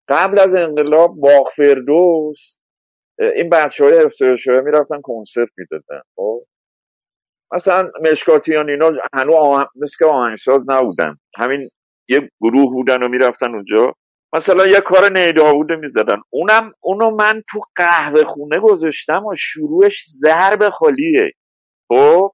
قبل 0.08 0.38
از 0.38 0.54
انقلاب 0.54 1.14
باغ 1.16 1.46
فردوس 1.56 2.56
این 3.18 3.50
بچه 3.50 3.84
های 3.84 4.04
می 4.46 4.60
می‌رفتن 4.60 5.00
کنسرت 5.02 5.48
می‌دادن 5.58 6.02
خب؟ 6.16 6.44
مثلا 7.52 7.90
مشکاتیان 8.12 8.70
اینا 8.70 8.92
هنو 9.14 9.34
آه... 9.34 9.70
مثل 9.76 9.96
که 9.98 10.04
آهنگساز 10.06 10.62
نبودن. 10.68 11.16
همین 11.36 11.68
یه 12.08 12.30
گروه 12.40 12.72
بودن 12.72 13.02
و 13.02 13.08
می‌رفتن 13.08 13.54
اونجا. 13.54 13.92
مثلا 14.32 14.66
یه 14.66 14.80
کار 14.80 15.12
نیداوود 15.12 15.72
می‌زدن. 15.72 16.16
اونم 16.30 16.72
اونو 16.80 17.10
من 17.10 17.42
تو 17.50 17.60
قهوه 17.76 18.24
خونه 18.24 18.58
گذاشتم 18.60 19.26
و 19.26 19.36
شروعش 19.38 20.04
ضرب 20.22 20.68
خالیه. 20.70 21.32
خب؟ 21.88 22.30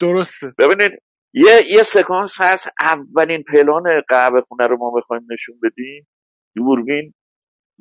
درسته. 0.00 0.52
ببینید 0.58 0.92
یه 1.34 1.60
یه 1.70 1.82
سکانس 1.82 2.32
هست. 2.38 2.68
اولین 2.80 3.42
پلان 3.42 4.02
قهوه 4.08 4.40
خونه 4.40 4.66
رو 4.66 4.78
ما 4.78 4.90
بخوایم 4.90 5.22
نشون 5.32 5.54
بدیم. 5.62 6.08
دوربین 6.56 7.14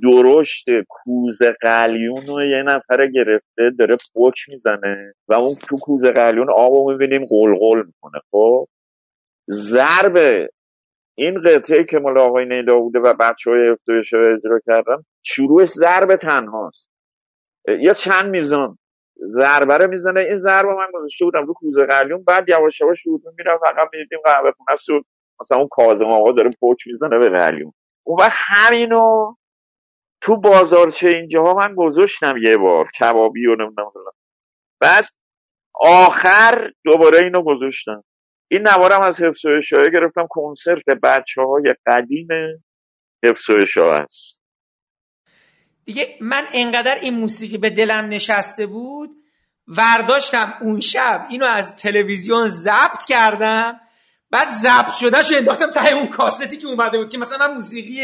درشت 0.04 0.66
کوزه 0.90 1.56
قلیون 1.62 2.28
رو 2.28 2.44
یه 2.46 2.64
نفر 2.64 3.08
گرفته 3.08 3.72
داره 3.80 3.98
پوک 4.14 4.36
می‌زنه 4.50 5.14
و 5.28 5.34
اون 5.34 5.56
تو 5.56 5.78
کوزه 5.78 6.12
قلیون 6.12 6.50
آب 6.50 6.74
رو 6.74 6.92
می‌بینیم 6.92 7.22
قلقل 7.32 7.84
می‌کنه 7.86 8.22
خب؟ 8.32 8.68
ضرب 9.52 10.48
این 11.18 11.42
قطعه 11.42 11.84
که 11.84 12.00
مال 12.00 12.18
آقای 12.18 12.46
نیدا 12.46 12.80
بوده 12.80 13.00
و 13.00 13.14
بچه 13.14 13.52
های 13.52 13.68
افتویش 13.70 14.14
اجرا 14.14 14.60
کردن 14.68 15.04
شروعش 15.24 15.70
ضرب 15.70 16.16
تنهاست. 16.16 16.90
یا 17.68 17.94
چند 17.94 18.30
میزان 18.30 18.78
ضربه 19.26 19.78
رو 19.78 19.90
می‌زنه. 19.90 20.20
این 20.20 20.36
ضربه 20.36 20.74
من 20.74 20.88
گذاشته 20.94 21.26
بودم 21.26 21.46
رو 21.46 21.54
کوزه 21.54 21.86
قلیون 21.86 22.24
بعد 22.24 22.50
یواش 22.50 22.82
یواش 22.82 23.02
شروع 23.04 23.22
میرم 23.38 23.58
فقط 23.58 23.90
می‌دیدیم 23.94 24.20
قهوه 24.26 24.52
خونه 24.52 25.02
مثلا 25.42 25.58
اون 25.58 25.68
کازم 25.72 26.06
آقا 26.06 26.32
داره 26.32 26.52
پوک 26.60 26.78
می‌زنه 26.88 27.20
به 27.20 27.30
قلیون. 27.30 27.74
اون 28.04 28.18
وقت 28.20 28.32
همینو 28.36 29.36
تو 30.22 30.38
بازارچه 30.38 31.10
اینجاها 31.10 31.54
من 31.54 31.76
گذاشتم 31.76 32.38
یه 32.38 32.58
بار 32.58 32.92
کبابی 33.00 33.46
و 33.46 33.56
نمی‌دونم 33.56 34.12
بعد 34.80 35.06
آخر 35.82 36.72
دوباره 36.86 37.18
اینو 37.18 37.44
گذاشتم. 37.44 38.04
این 38.52 38.68
نوارم 38.68 39.02
از 39.02 39.22
حفظ 39.22 39.46
و 39.46 39.50
اشاره 39.58 39.90
گرفتم 39.90 40.28
کنسرت 40.30 40.86
بچه 41.04 41.42
های 41.42 41.76
قدیم 41.88 42.28
حفظ 43.24 43.50
و 43.78 43.82
است. 43.82 44.42
دیگه 45.86 46.18
من 46.22 46.44
انقدر 46.54 46.96
این 46.96 47.14
موسیقی 47.14 47.58
به 47.58 47.70
دلم 47.70 48.10
نشسته 48.10 48.66
بود 48.66 49.10
ورداشتم 49.68 50.54
اون 50.62 50.80
شب 50.80 51.28
اینو 51.30 51.46
از 51.46 51.76
تلویزیون 51.76 52.48
ضبط 52.48 53.06
کردم 53.08 53.80
بعد 54.32 54.50
ضبط 54.50 54.94
شده 54.94 55.24
شو 55.24 55.36
انداختم 55.38 55.72
ته 55.72 55.94
اون 55.94 56.08
کاستی 56.08 56.58
که 56.58 56.68
اومده 56.68 56.98
بود 56.98 57.10
که 57.10 57.18
مثلا 57.18 57.54
موسیقی 57.54 58.02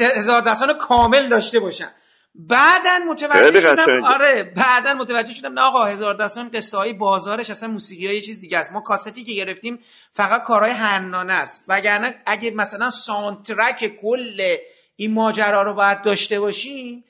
هزار 0.00 0.40
دستان 0.40 0.78
کامل 0.78 1.28
داشته 1.28 1.60
باشم 1.60 1.90
بعدا 2.34 2.98
متوجه 3.08 3.60
شدم 3.60 4.04
آره 4.04 4.42
بعدا 4.42 4.94
متوجه 4.94 5.34
شدم 5.34 5.52
نه 5.52 5.60
آقا 5.60 5.84
هزار 5.84 6.14
دستان 6.14 6.50
قصه 6.50 6.76
های 6.76 6.92
بازارش 6.92 7.50
اصلا 7.50 7.68
موسیقی 7.68 8.06
های 8.06 8.14
یه 8.14 8.20
چیز 8.20 8.40
دیگه 8.40 8.58
است. 8.58 8.72
ما 8.72 8.80
کاستی 8.80 9.24
که 9.24 9.32
گرفتیم 9.32 9.78
فقط 10.12 10.42
کارهای 10.42 10.72
حنانه 10.72 11.32
است. 11.32 11.64
وگرنه 11.68 12.22
اگه 12.26 12.50
مثلا 12.50 12.90
سانترک 12.90 13.96
کل 14.02 14.56
این 14.96 15.14
ماجرا 15.14 15.62
رو 15.62 15.74
باید 15.74 16.02
داشته 16.02 16.40
باشیم 16.40 17.04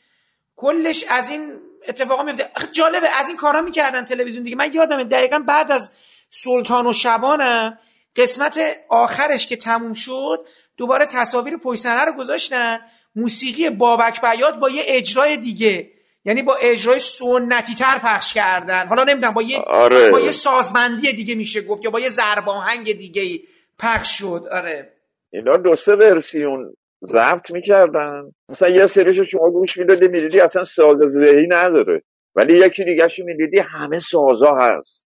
کلش 0.56 1.04
از 1.08 1.30
این 1.30 1.52
اتفاقا 1.88 2.22
میفته 2.22 2.50
جالبه 2.72 3.08
از 3.20 3.28
این 3.28 3.36
کارا 3.36 3.62
می‌کردن 3.62 4.04
تلویزیون 4.04 4.44
دیگه. 4.44 4.56
من 4.56 4.72
یادمه 4.72 5.04
دقیقا 5.04 5.38
بعد 5.38 5.72
از 5.72 5.92
سلطان 6.30 6.86
و 6.86 6.92
شبانم 6.92 7.78
قسمت 8.16 8.60
آخرش 8.88 9.46
که 9.46 9.56
تموم 9.56 9.92
شد 9.92 10.46
دوباره 10.78 11.06
تصاویر 11.06 11.56
پشت 11.56 11.86
رو 11.86 12.12
گذاشتن. 12.18 12.78
موسیقی 13.16 13.70
بابک 13.70 14.20
بیاد 14.20 14.58
با 14.58 14.70
یه 14.70 14.82
اجرای 14.86 15.36
دیگه. 15.36 15.90
یعنی 16.24 16.42
با 16.42 16.56
اجرای 16.62 16.98
سنتی 16.98 17.74
تر 17.74 17.98
پخش 17.98 18.34
کردن. 18.34 18.86
حالا 18.86 19.04
نمی‌دونم 19.04 19.34
با 19.34 19.42
یه 19.42 19.58
آره. 19.58 20.10
با 20.10 20.20
یه 20.20 20.30
سازمندی 20.30 21.12
دیگه 21.12 21.34
میشه 21.34 21.62
گفت 21.62 21.84
یا 21.84 21.90
با 21.90 22.00
یه 22.00 22.08
زرباهنگ 22.08 22.92
دیگه 22.92 23.40
پخش 23.78 24.18
شد. 24.18 24.42
آره. 24.52 24.92
اینا 25.32 25.56
دو 25.56 25.76
سه 25.76 25.94
ورسیون 25.94 26.74
ضبط 27.04 27.50
می‌کردن. 27.50 28.32
مثلا 28.48 28.68
یه 28.68 28.86
سریشو 28.86 29.24
شما 29.24 29.50
گوش 29.50 29.76
می‌دادی 29.76 30.08
می‌دیدی 30.08 30.40
اصلا 30.40 30.64
ساز 30.64 30.98
ذهی 30.98 31.46
نداره. 31.48 32.02
ولی 32.34 32.58
یکی 32.58 32.84
دیگه 32.84 33.08
می‌دیدی 33.18 33.60
همه 33.60 33.98
سازا 33.98 34.54
هست. 34.54 35.06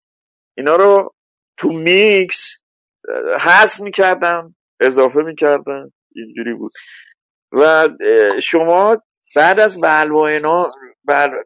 اینا 0.57 0.75
رو 0.75 1.13
تو 1.57 1.69
میکس 1.69 2.61
حذف 3.39 3.79
می‌کردم 3.79 4.55
اضافه 4.81 5.19
می‌کردم 5.19 5.91
اینجوری 6.15 6.53
بود. 6.53 6.71
و 7.51 7.89
شما 8.43 8.97
بعد 9.35 9.59
از 9.59 9.81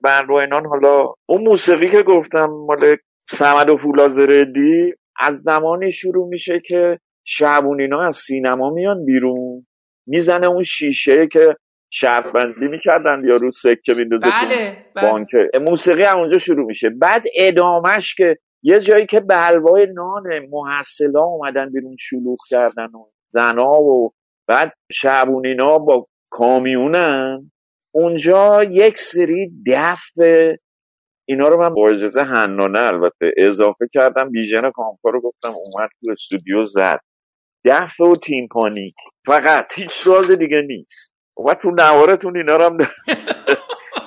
بلواینان 0.03 0.65
حالا 0.65 1.13
اون 1.25 1.41
موسیقی 1.41 1.87
که 1.87 2.03
گفتم 2.03 2.45
مال 2.45 2.95
سمد 3.23 3.69
و 3.69 3.77
فولازردی 3.77 4.93
از 5.19 5.37
زمانی 5.37 5.91
شروع 5.91 6.27
میشه 6.27 6.59
که 6.59 6.99
شعبونینا 7.23 8.07
از 8.07 8.15
سینما 8.27 8.69
میان 8.69 9.05
بیرون. 9.05 9.65
می‌زنه 10.07 10.47
اون 10.47 10.63
شیشه 10.63 11.27
که 11.31 11.55
شرط 11.89 12.31
بندی 12.31 12.67
می‌کردن 12.67 13.21
یا 13.25 13.35
رو 13.35 13.51
سکه 13.51 13.93
میندازه 13.93 14.25
بله, 14.25 14.77
بله. 14.95 15.59
موسیقی 15.59 16.03
هم 16.03 16.19
اونجا 16.19 16.37
شروع 16.37 16.65
میشه. 16.65 16.89
بعد 16.89 17.23
ادامش 17.35 18.15
که 18.15 18.37
یه 18.63 18.79
جایی 18.79 19.05
که 19.05 19.19
بلوای 19.19 19.87
نان 19.93 20.23
محصلا 20.51 21.23
اومدن 21.23 21.71
بیرون 21.71 21.95
شلوغ 21.99 22.37
کردن 22.49 22.85
و 22.85 23.05
زنا 23.35 23.71
و 23.81 24.11
بعد 24.47 24.73
شعبونینا 24.91 25.77
با 25.77 26.07
کامیونن. 26.31 27.51
اونجا 27.95 28.63
یک 28.63 28.99
سری 28.99 29.51
دف 29.67 29.99
اینا 31.29 31.47
رو 31.47 31.57
من 31.59 31.69
با 31.69 31.89
اجازه 31.89 32.23
هنانه 32.23 32.79
البته 32.79 33.31
اضافه 33.37 33.87
کردم. 33.93 34.31
بیژن 34.31 34.71
کامپا 34.71 35.09
رو 35.09 35.21
گفتم 35.21 35.49
اومد 35.49 35.89
تو 36.01 36.11
استودیو 36.11 36.63
زد. 36.63 36.99
دف 37.65 37.99
و 37.99 38.15
تیمپانی 38.15 38.93
فقط 39.27 39.67
هیچ 39.75 39.91
راز 40.05 40.31
دیگه 40.31 40.61
نیست. 40.61 41.13
اومد 41.37 41.57
تو 41.61 41.71
نوارتون 41.71 42.37
اینا 42.37 42.55
رو 42.57 42.63
هم 42.63 42.77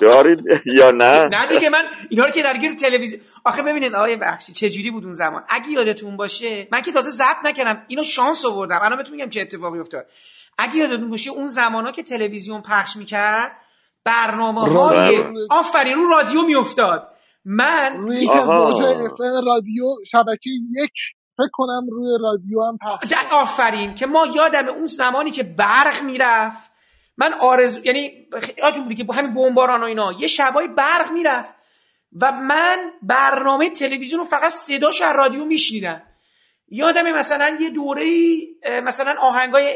دارید 0.01 0.39
یا 0.65 0.91
نه؟ 0.91 1.23
نه 1.23 1.47
دیگه 1.47 1.69
من 1.69 1.83
اینا 2.09 2.25
رو 2.25 2.31
که 2.31 2.43
درگیر 2.43 2.73
تلویزیون 2.73 3.21
آخه 3.45 3.63
ببینید 3.63 3.95
آقای 3.95 4.15
بخشی 4.15 4.53
چه 4.53 4.69
جوری 4.69 4.91
بود 4.91 5.03
اون 5.03 5.13
زمان؟ 5.13 5.43
اگه 5.49 5.69
یادتون 5.69 6.17
باشه 6.17 6.67
من 6.71 6.81
که 6.81 6.91
تازه 6.91 7.09
ضبط 7.09 7.45
نکردم 7.45 7.83
اینو 7.87 8.03
شانس 8.03 8.45
آوردم. 8.45 8.79
الان 8.83 8.97
بهتون 8.97 9.15
میگم 9.15 9.29
چه 9.29 9.41
اتفاقی 9.41 9.79
افتاد. 9.79 10.05
اگه 10.57 10.75
یادتون 10.75 11.09
باشه 11.09 11.29
اون 11.29 11.47
زمانا 11.47 11.91
که 11.91 12.03
تلویزیون 12.03 12.61
پخش 12.61 12.95
می‌کرد 12.95 13.51
برنامه 14.05 14.61
های 14.61 15.23
آفرین 15.49 15.95
رو 15.95 16.09
رادیو 16.09 16.41
میافتاد. 16.41 17.07
من 17.45 17.97
روی 17.97 18.27
رادیو 19.45 19.85
شبکه 20.11 20.49
یک 20.83 20.91
فکر 21.37 21.49
کنم 21.51 21.87
روی 21.91 22.17
رادیو 22.21 22.61
هم 22.61 22.77
پخش 22.77 23.33
آفرین 23.33 23.95
که 23.95 24.05
ما 24.05 24.27
یادم 24.35 24.67
اون 24.67 24.87
زمانی 24.87 25.31
که 25.31 25.43
برق 25.43 26.03
می‌رفت 26.03 26.71
من 27.19 27.33
آرزو 27.33 27.85
یعنی 27.85 28.27
یادتون 28.57 28.83
بودی 28.83 28.95
که 28.95 29.13
همین 29.13 29.33
بمباران 29.33 29.81
و 29.81 29.83
اینا 29.83 30.13
یه 30.13 30.27
شبای 30.27 30.67
برق 30.67 31.11
می‌رفت 31.11 31.49
و 32.21 32.31
من 32.31 32.91
برنامه 33.01 33.69
تلویزیون 33.69 34.19
رو 34.19 34.25
فقط 34.25 34.51
صداش 34.51 35.01
از 35.01 35.15
رادیو 35.15 35.45
میشنیدم. 35.45 36.01
یادم 36.67 37.11
مثلا 37.11 37.57
یه 37.59 37.69
دوره 37.69 38.05
مثلا 38.83 39.15
آهنگای 39.19 39.75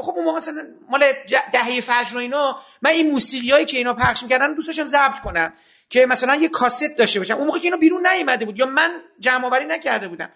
خب 0.00 0.12
اون 0.16 0.24
موقع 0.24 0.36
مثلا 0.36 0.62
مال 0.90 1.04
دهه 1.52 1.80
فجر 1.80 2.16
و 2.16 2.18
اینا 2.18 2.58
من 2.82 2.90
این 2.90 3.10
موسیقی 3.10 3.50
هایی 3.50 3.64
که 3.64 3.76
اینا 3.76 3.94
پخش 3.94 4.22
می‌کردن 4.22 4.54
دوست 4.54 4.66
داشتم 4.66 4.86
ضبط 4.86 5.20
کنم 5.24 5.52
که 5.90 6.06
مثلا 6.06 6.34
یه 6.34 6.48
کاست 6.48 6.98
داشته 6.98 7.18
باشم. 7.18 7.36
اون 7.36 7.46
موقع 7.46 7.58
که 7.58 7.64
اینا 7.64 7.76
بیرون 7.76 8.06
نیومده 8.06 8.44
بود 8.44 8.58
یا 8.58 8.66
من 8.66 9.00
جمع 9.18 9.46
آوری 9.46 9.64
نکرده 9.64 10.08
بودم. 10.08 10.30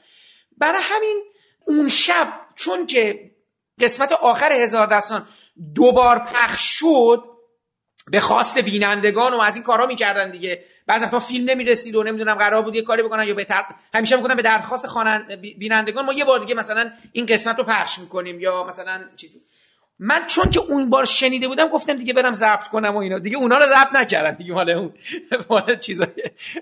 برای 0.59 0.83
همین 0.83 1.23
اون 1.67 1.89
شب 1.89 2.29
چون 2.57 2.87
که 2.87 3.31
قسمت 3.81 4.13
آخر 4.13 4.53
هزار 4.53 4.87
دستان 4.87 5.29
دوبار 5.75 6.19
پخش 6.19 6.79
شد 6.79 7.25
به 8.11 8.21
خواست 8.21 8.59
بینندگان 8.59 9.35
و 9.35 9.41
از 9.41 9.55
این 9.55 9.63
کارا 9.65 9.87
می‌کردن 9.87 10.31
دیگه. 10.31 10.65
بعضی 10.87 11.05
وقتا 11.05 11.19
فیلم 11.19 11.51
نمی‌رسید 11.51 11.95
و 11.95 12.03
نمی‌دونم 12.03 12.35
قرار 12.35 12.63
بود 12.63 12.77
یه 12.77 12.83
کاری 12.83 13.03
بکنن 13.03 13.29
یا 13.29 13.35
به 13.35 13.45
تر... 13.45 13.63
همیشه 13.95 14.17
می‌گفتن 14.17 14.37
به 14.37 14.43
درخواست 14.43 14.87
خوانند 14.87 15.35
بینندگان 15.41 16.05
ما 16.05 16.13
یه 16.13 16.25
بار 16.25 16.41
دیگه 16.41 16.55
مثلا 16.55 16.91
این 17.13 17.27
قسمت 17.27 17.59
رو 17.59 17.65
پخش 17.65 17.99
می‌کنیم 17.99 18.41
یا 18.41 18.65
مثلا 18.65 19.05
چیز. 19.17 19.37
من 19.99 20.27
چون 20.27 20.51
که 20.51 20.61
اون 20.61 20.91
بار 20.91 21.05
شنیده 21.05 21.49
بودم 21.49 21.69
گفتم 21.69 21.95
دیگه 21.95 22.13
برم 22.13 22.33
ضبط 22.33 22.69
کنم 22.69 22.95
و 22.95 22.99
اینا. 22.99 23.19
دیگه 23.19 23.37
اونا 23.37 23.59
رو 23.59 23.67
ضبط 23.67 23.93
نکردن 23.93 24.35
دیگه 24.35 24.53
مال 24.53 24.71
اون 24.71 24.95
مال 25.51 25.79
چیزای 25.79 26.09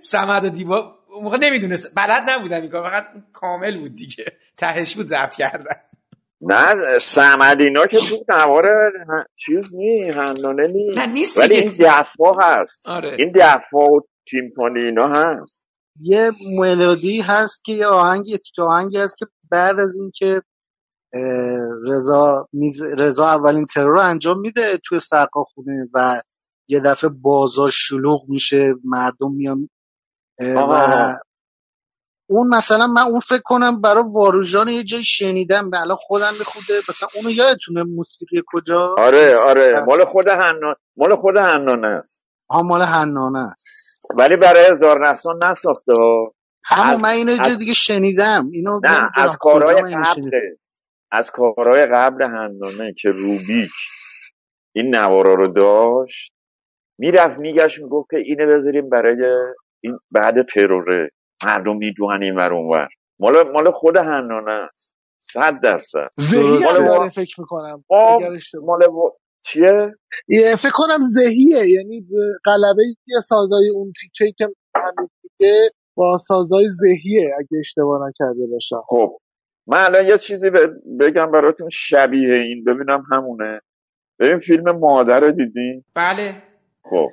سمد 0.00 0.60
و 0.60 0.72
اون 0.72 1.24
موقع 1.24 1.36
نمی‌دونست. 1.36 1.94
بلد 1.94 2.30
نبودم 2.30 2.60
این 2.60 2.70
کار. 2.70 2.90
فقط 2.90 3.06
کامل 3.32 3.78
بود 3.78 3.96
دیگه. 3.96 4.24
تهش 4.56 4.94
بود 4.94 5.06
ضبط 5.06 5.36
کردن. 5.36 5.76
نه 6.40 6.98
سمدینا 6.98 7.86
که 7.86 7.98
تو 7.98 8.24
نوار 8.28 8.92
چیز 9.36 9.74
نی 9.74 10.10
هندانه 10.10 10.66
نی 10.66 11.12
نیست 11.12 11.38
ولی. 11.38 11.54
این 11.54 11.70
دفا 11.80 12.32
هست 12.40 12.88
آره. 12.88 13.16
این 13.18 13.32
دفا 13.34 13.86
و 13.86 14.00
تیمپانی 14.30 14.80
اینا 14.80 15.08
هست 15.08 15.68
یه 16.00 16.30
ملودی 16.58 17.20
هست 17.20 17.64
که 17.64 17.72
یه 17.72 17.86
آهنگ 17.86 18.28
یه 18.28 18.38
تیک 18.38 18.58
آهنگی 18.58 18.98
هست 18.98 19.18
که 19.18 19.26
بعد 19.50 19.80
از 19.80 19.98
اینکه 20.00 20.42
اه، 21.14 21.92
رضا 21.92 22.48
میز... 22.52 22.82
رضا 22.82 23.26
اولین 23.26 23.66
ترور 23.66 23.92
رو 23.92 24.00
انجام 24.00 24.40
میده 24.40 24.78
توی 24.84 24.98
سقاخونه 24.98 25.88
و 25.94 26.22
یه 26.68 26.80
دفعه 26.80 27.10
بازار 27.22 27.70
شلوغ 27.72 28.28
میشه 28.28 28.74
مردم 28.84 29.32
میان 29.32 29.68
و. 30.40 31.14
اون 32.26 32.48
مثلا 32.48 32.86
من 32.86 33.02
اون 33.02 33.20
فکر 33.20 33.42
کنم 33.44 33.80
برای 33.80 34.04
واروژان 34.06 34.68
یه 34.68 34.84
جایی 34.84 35.04
شنیدم 35.04 35.70
الان 35.74 35.96
خودم 36.00 36.32
بخوده 36.40 36.74
مثلا 36.88 37.08
اونو 37.16 37.30
یادتونه 37.30 37.82
موسیقی 37.96 38.42
کجا؟ 38.46 38.94
آره 38.98 39.36
آره. 39.46 39.84
مال 39.86 40.04
خود 40.04 40.28
هنان 40.28 40.74
مال 40.96 41.16
خود 41.16 41.36
هنانه 41.36 41.88
است. 41.88 42.24
ها 42.50 42.62
مال 42.62 42.82
حنانه 42.82 43.38
است. 43.38 44.00
ولی 44.18 44.36
برای 44.36 44.64
هزار 44.72 45.08
نفسان 45.08 45.44
نساخته. 45.50 45.92
ها. 45.98 46.34
همون 46.64 47.00
من 47.00 47.10
اینو 47.12 47.32
یه 47.32 47.40
از- 47.40 47.46
جای 47.48 47.56
دیگه 47.56 47.72
شنیدم. 47.72 48.48
اینو 48.52 48.80
نه 48.84 49.10
از 49.16 49.36
کارهای. 49.40 49.82
قبله 49.82 50.56
از 51.12 51.30
کارهای 51.30 51.86
قبل 51.86 52.22
هنانه 52.22 52.94
که 52.98 53.08
روبیک 53.08 53.70
این 54.74 54.94
نوارا 54.94 55.34
رو 55.34 55.52
داشت 55.52 56.32
می‌رفت 56.98 57.38
میگشت 57.38 57.78
می‌گفت 57.78 58.10
که 58.10 58.16
اینه 58.16 58.46
بذاریم 58.46 58.88
برای 58.88 59.26
این 59.80 59.98
بعد 60.10 60.34
تروره. 60.54 61.10
مردم 61.46 61.76
می‌دونن 61.76 62.22
این 62.22 62.36
ور 62.36 62.52
اون 62.54 62.72
ور. 62.72 62.88
مال 63.18 63.52
مال 63.52 63.70
خود 63.70 63.96
هنانه 63.96 64.50
است. 64.50 64.94
صد 65.20 65.60
درصد. 65.62 66.08
زهی 66.16 66.58
مال 66.58 66.86
داره 66.86 67.10
فکر 67.10 67.40
می‌کنم. 67.40 67.84
خب، 67.88 68.20
مال 68.62 68.80
چیه؟ 69.44 69.94
یه 70.28 70.56
فکر 70.56 70.72
کنم 70.74 70.98
زهیه 71.00 71.68
یعنی 71.68 72.00
به 72.00 72.16
غلبه 72.44 72.82
یه 73.06 73.20
سازای 73.20 73.70
اون 73.74 73.92
تیکه 74.00 74.32
که 74.38 74.48
همین 74.76 75.08
دیگه 75.22 75.70
با 75.94 76.18
سازای 76.18 76.68
زهیه 76.70 77.34
اگه 77.38 77.58
اشتباه 77.60 78.08
نکرده 78.08 78.46
باشم. 78.52 78.82
خب. 78.86 79.18
من 79.66 79.84
الان 79.84 80.06
یه 80.06 80.18
چیزی 80.18 80.50
ب- 80.50 81.00
بگم 81.00 81.30
براتون 81.30 81.68
شبیه 81.72 82.34
این. 82.34 82.64
ببینم 82.64 83.04
همونه. 83.12 83.60
ببین 84.18 84.38
فیلم 84.38 84.78
مادر 84.78 85.20
رو 85.20 85.30
دیدین؟ 85.30 85.84
بله. 85.94 86.34
خب. 86.84 87.08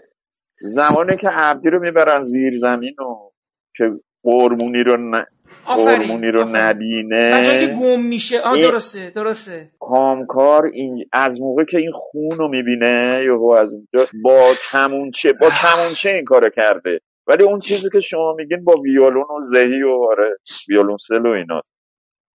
زمانی 0.62 1.18
که 1.18 1.30
عبدی 1.30 1.70
رو 1.70 1.80
می‌برن 1.80 2.22
زیر 2.22 2.58
زمین 2.58 2.96
و 3.00 3.32
که 3.76 3.84
قرمونی 4.24 4.84
رو 4.84 4.98
ن... 4.98 5.26
قرمونی 5.66 6.28
رو 6.28 6.42
آفرین. 6.42 6.56
نبینه. 6.56 7.68
که 7.68 7.74
گم 7.82 8.04
میشه. 8.10 8.40
آه 8.40 8.52
این- 8.54 8.64
درسته 8.64 9.10
درسته. 9.10 9.70
کامکار 9.80 10.66
این 10.74 11.06
از 11.14 11.42
موقع 11.42 11.64
که 11.64 11.78
این 11.78 11.92
خون 11.94 12.38
رو 12.38 12.48
می‌بینه 12.48 13.24
یهو 13.26 13.52
از 13.52 13.74
اونجا 13.74 14.10
با 14.24 14.54
کمونچه 14.72 15.34
با 15.42 15.50
کمونچه 15.62 16.10
این 16.10 16.26
کارو 16.26 16.50
کرده. 16.50 17.00
ولی 17.28 17.44
اون 17.44 17.60
چیزی 17.60 17.90
که 17.94 18.00
شما 18.00 18.34
میگین 18.38 18.64
با 18.64 18.74
ویولون 18.74 19.24
و 19.24 19.42
زهی 19.42 19.82
و 19.84 20.08
آره 20.12 20.38
ویولونسل 20.70 21.26
و 21.26 21.30
ایناست. 21.30 21.72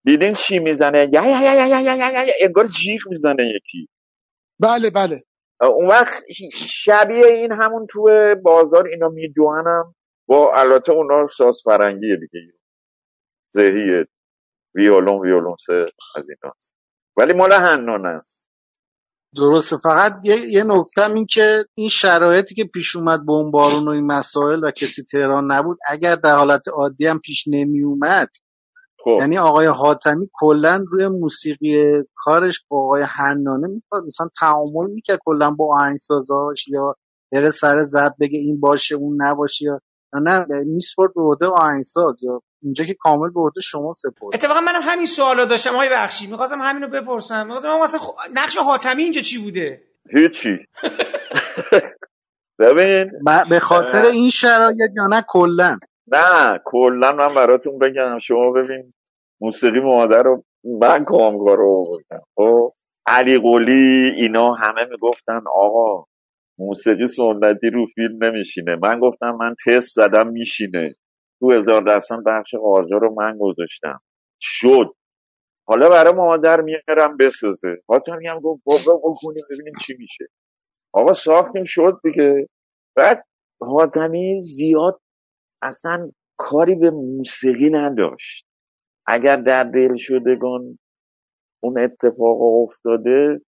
دیدین 0.05 0.35
چی 0.35 0.59
می‌زنه؟ 0.59 0.99
یا 1.13 1.25
یا 1.25 1.41
یا 1.43 1.55
یا 1.55 1.67
یا 1.67 1.81
یا 1.81 1.95
یا 1.97 2.25
یا 2.25 2.33
انگار 2.43 2.67
جیغ 2.67 3.01
می‌زنه 3.11 3.53
یکی. 3.57 3.89
بله 4.61 4.91
بله. 4.91 5.23
اون 5.63 5.87
وقت 5.87 6.23
شبیه 6.67 7.27
این 7.27 7.53
همون 7.53 7.87
تو 7.91 8.03
بازار 8.43 8.87
اینا 8.87 9.09
می‌دونم. 9.09 9.95
با 10.33 10.53
البته 10.57 10.93
اونا 10.93 11.29
ساز 11.37 11.61
فرنگیه 11.65 12.17
دیگه. 12.17 12.53
زهیه 13.51 14.07
ویولون 14.75 15.21
ویولونسل 15.21 15.87
از 16.17 16.25
ایناست 16.29 16.75
ولی 17.17 17.33
مال 17.33 17.53
حنانه 17.53 18.09
است. 18.09 18.49
درسته. 19.37 19.77
فقط 19.77 20.13
یه, 20.25 20.37
یه 20.37 20.65
نکته 20.65 21.11
این 21.11 21.27
که 21.27 21.65
این 21.75 21.89
شرایطی 21.89 22.55
که 22.55 22.65
پیش 22.65 22.97
اومد 22.97 23.27
بمبارون 23.27 23.89
و 23.89 23.91
این 23.91 24.07
مسائل 24.07 24.65
و 24.65 24.71
کسی 24.71 25.03
تهران 25.03 25.53
نبود 25.53 25.79
اگر 25.89 26.15
در 26.15 26.35
حالت 26.35 26.69
عادی 26.69 27.07
هم 27.07 27.19
پیش 27.19 27.45
نمی 27.49 27.83
اومد 27.83 28.29
خب. 29.05 29.17
یعنی 29.21 29.39
آقای 29.39 29.67
حاتمی 29.67 30.29
کلا 30.33 30.85
روی 30.91 31.09
موسیقی 31.09 32.03
کارش 32.15 32.65
با 32.69 32.85
آقای 32.85 33.03
حنانه 33.03 33.69
می‌خواد 33.69 34.05
مثلا 34.07 34.29
تعامل 34.39 34.91
می‌کرد 34.91 35.19
کلا 35.25 35.51
با 35.51 35.75
آهنگسازاش 35.75 36.69
یا 36.69 36.97
بره 37.33 37.51
سر 37.51 37.79
زد 37.79 38.15
بگه 38.21 38.39
این 38.39 38.61
باشه 38.61 38.95
اون 38.95 39.23
نباشه 39.23 39.65
یا 39.65 39.81
نه 40.15 40.47
میسپرد 40.67 41.15
به 41.15 41.23
عهده 41.23 41.47
آهنگساز 41.47 42.17
یا 42.23 42.43
اینجا 42.63 42.85
که 42.85 42.95
کامل 43.01 43.31
به 43.31 43.41
عهده 43.41 43.61
شما 43.61 43.93
سپرد. 43.93 44.35
اتفاقا 44.35 44.61
منم 44.61 44.81
همین 44.83 45.07
سوالا 45.07 45.45
داشتم 45.45 45.75
آقای 45.75 45.89
بخشی. 45.93 46.27
می‌خواستم 46.27 46.61
همینو 46.63 46.89
بپرسم. 46.89 47.47
می‌خواستم 47.47 47.79
مثلا 47.81 48.01
خب 48.01 48.15
نقش 48.35 48.57
حاتمی 48.57 49.03
اینجا 49.03 49.21
چی 49.21 49.43
بوده؟ 49.43 49.83
هیچی. 50.11 50.59
ببین 52.59 53.11
به 53.51 53.61
خاطر 53.61 54.05
این 54.07 54.31
شرایط 54.31 54.91
یا 54.97 55.07
نه 55.07 55.25
کلا. 55.29 55.79
نه 56.13 56.61
کلا 56.65 57.13
من 57.13 57.35
براتون 57.35 57.79
بگم. 57.79 58.19
شما 58.19 58.51
ببین 58.51 58.93
موسیقی 59.41 59.81
مادر 59.81 60.23
رو 60.23 60.45
من 60.81 61.05
کامگار 61.05 61.57
رو 61.57 61.85
آوردم. 61.87 62.27
خب 62.37 62.73
علی 63.07 63.39
قلی 63.39 64.11
اینا 64.17 64.55
همه 64.55 64.85
می‌گفتن 64.91 65.41
آقا 65.55 66.05
موسیقی 66.59 67.09
سنتی 67.09 67.71
رو 67.71 67.87
فیلم 67.95 68.25
نمیشینه. 68.25 68.77
من 68.83 69.01
گفتم 69.01 69.31
من 69.41 69.55
تست 69.67 69.95
زدم 69.95 70.29
میشینه. 70.29 70.95
تو 71.41 71.53
هزار 71.53 71.83
دستان 71.83 72.23
بخش 72.25 72.55
قاجار 72.55 73.01
رو 73.01 73.15
من 73.15 73.39
گذاشتم. 73.41 74.01
شد. 74.41 74.95
حالا 75.67 75.89
برای 75.91 76.15
مادر 76.15 76.61
میارم 76.61 77.17
بسازه. 77.17 77.77
حاتمی 77.89 78.27
هم 78.27 78.41
گفت 78.41 78.63
بابا 78.65 78.95
بکنیم 78.97 79.43
ببینیم 79.51 79.75
چی 79.87 79.95
میشه. 79.99 80.27
آقا 80.93 81.13
ساختیم 81.13 81.65
شد 81.67 82.01
دیگه. 82.05 82.49
بعد 82.97 83.25
حاتمی 83.61 84.41
زیاد 84.41 85.01
اصلا 85.63 86.11
کاری 86.39 86.75
به 86.75 86.91
موسیقی 86.91 87.71
نداشت. 87.71 88.47
اگر 89.07 89.37
در 89.37 89.65
دل 89.65 89.97
شدگان 89.97 90.79
اون 91.63 91.81
اتفاق 91.81 92.43
افتاده 92.43 93.41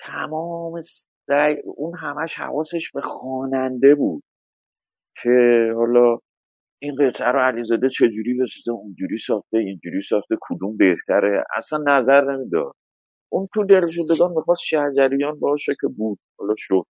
تمام 0.00 0.80
سعی- 1.26 1.62
اون 1.64 1.98
همش 1.98 2.34
حواسش 2.34 2.90
به 2.94 3.00
خواننده 3.00 3.94
بود 3.94 4.22
که 5.22 5.30
حالا 5.76 6.18
این 6.82 6.96
قطعه 7.00 7.28
رو 7.32 7.40
علیزاده 7.40 7.88
چجوری 7.90 8.34
بسازه 8.42 8.72
اونجوری 8.72 9.18
ساخته 9.18 9.58
اینجوری 9.58 10.02
ساخته 10.02 10.36
کدوم 10.42 10.76
بهتره؟ 10.76 11.44
اصلا 11.56 11.78
نظر 11.98 12.32
نمی‌داد. 12.32 12.72
اون 13.32 13.48
تو 13.54 13.64
دل 13.64 13.80
شدگان 13.90 14.32
می‌خواست 14.36 14.62
شهجریان 14.70 15.40
باشه 15.40 15.72
که 15.80 15.88
بود 15.88 16.18
حالا 16.38 16.54
شد. 16.58 16.84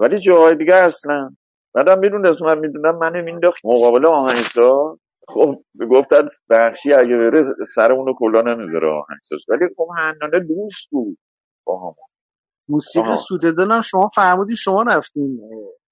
ولی 0.00 0.20
جاهای 0.20 0.56
دیگه 0.56 0.76
اصلا. 0.76 1.30
بعدم 1.74 2.00
می‌دونست 2.00 2.42
من 2.42 2.58
می‌دونم 2.58 2.98
من 2.98 3.22
مینداخت 3.22 3.66
مقابل 3.66 4.06
آهنگساز 4.06 4.98
خب 5.28 5.62
گفتن 5.90 6.28
بخشی 6.50 6.94
اگه 6.94 7.18
بره 7.18 7.44
سرمونو 7.76 8.14
کلا 8.18 8.42
نمی‌ذاره 8.42 8.88
آهنگساز. 8.88 9.40
ولی 9.50 9.66
خب 9.76 9.88
حنانه 9.98 10.40
دوست 10.40 10.90
بود 10.90 11.18
با 11.66 11.80
هم 11.88 11.94
موسیقی 12.70 13.06
آها. 13.06 13.14
سوددان 13.14 13.70
هم 13.70 13.82
شما 13.82 14.08
فرمودین 14.14 14.56
شما 14.56 14.82
رفتین 14.82 15.40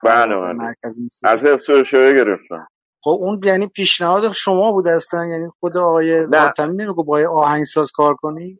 بله، 0.04 0.36
بله. 0.36 0.52
مرکز 0.52 1.00
موسیقی. 1.00 1.32
از 1.32 1.44
حفظ 1.44 1.94
گرفتم. 1.94 2.66
خب 3.04 3.18
اون 3.20 3.40
یعنی 3.44 3.66
پیشنهاد 3.66 4.32
شما 4.32 4.72
بود 4.72 4.88
اصلا؟ 4.88 5.26
یعنی 5.26 5.48
خود 5.60 5.76
آقای 5.76 6.26
حاتمی 6.34 6.76
نمیگو 6.76 7.04
با 7.04 7.20
آهنگساز 7.30 7.90
کار 7.94 8.14
کنی؟ 8.14 8.58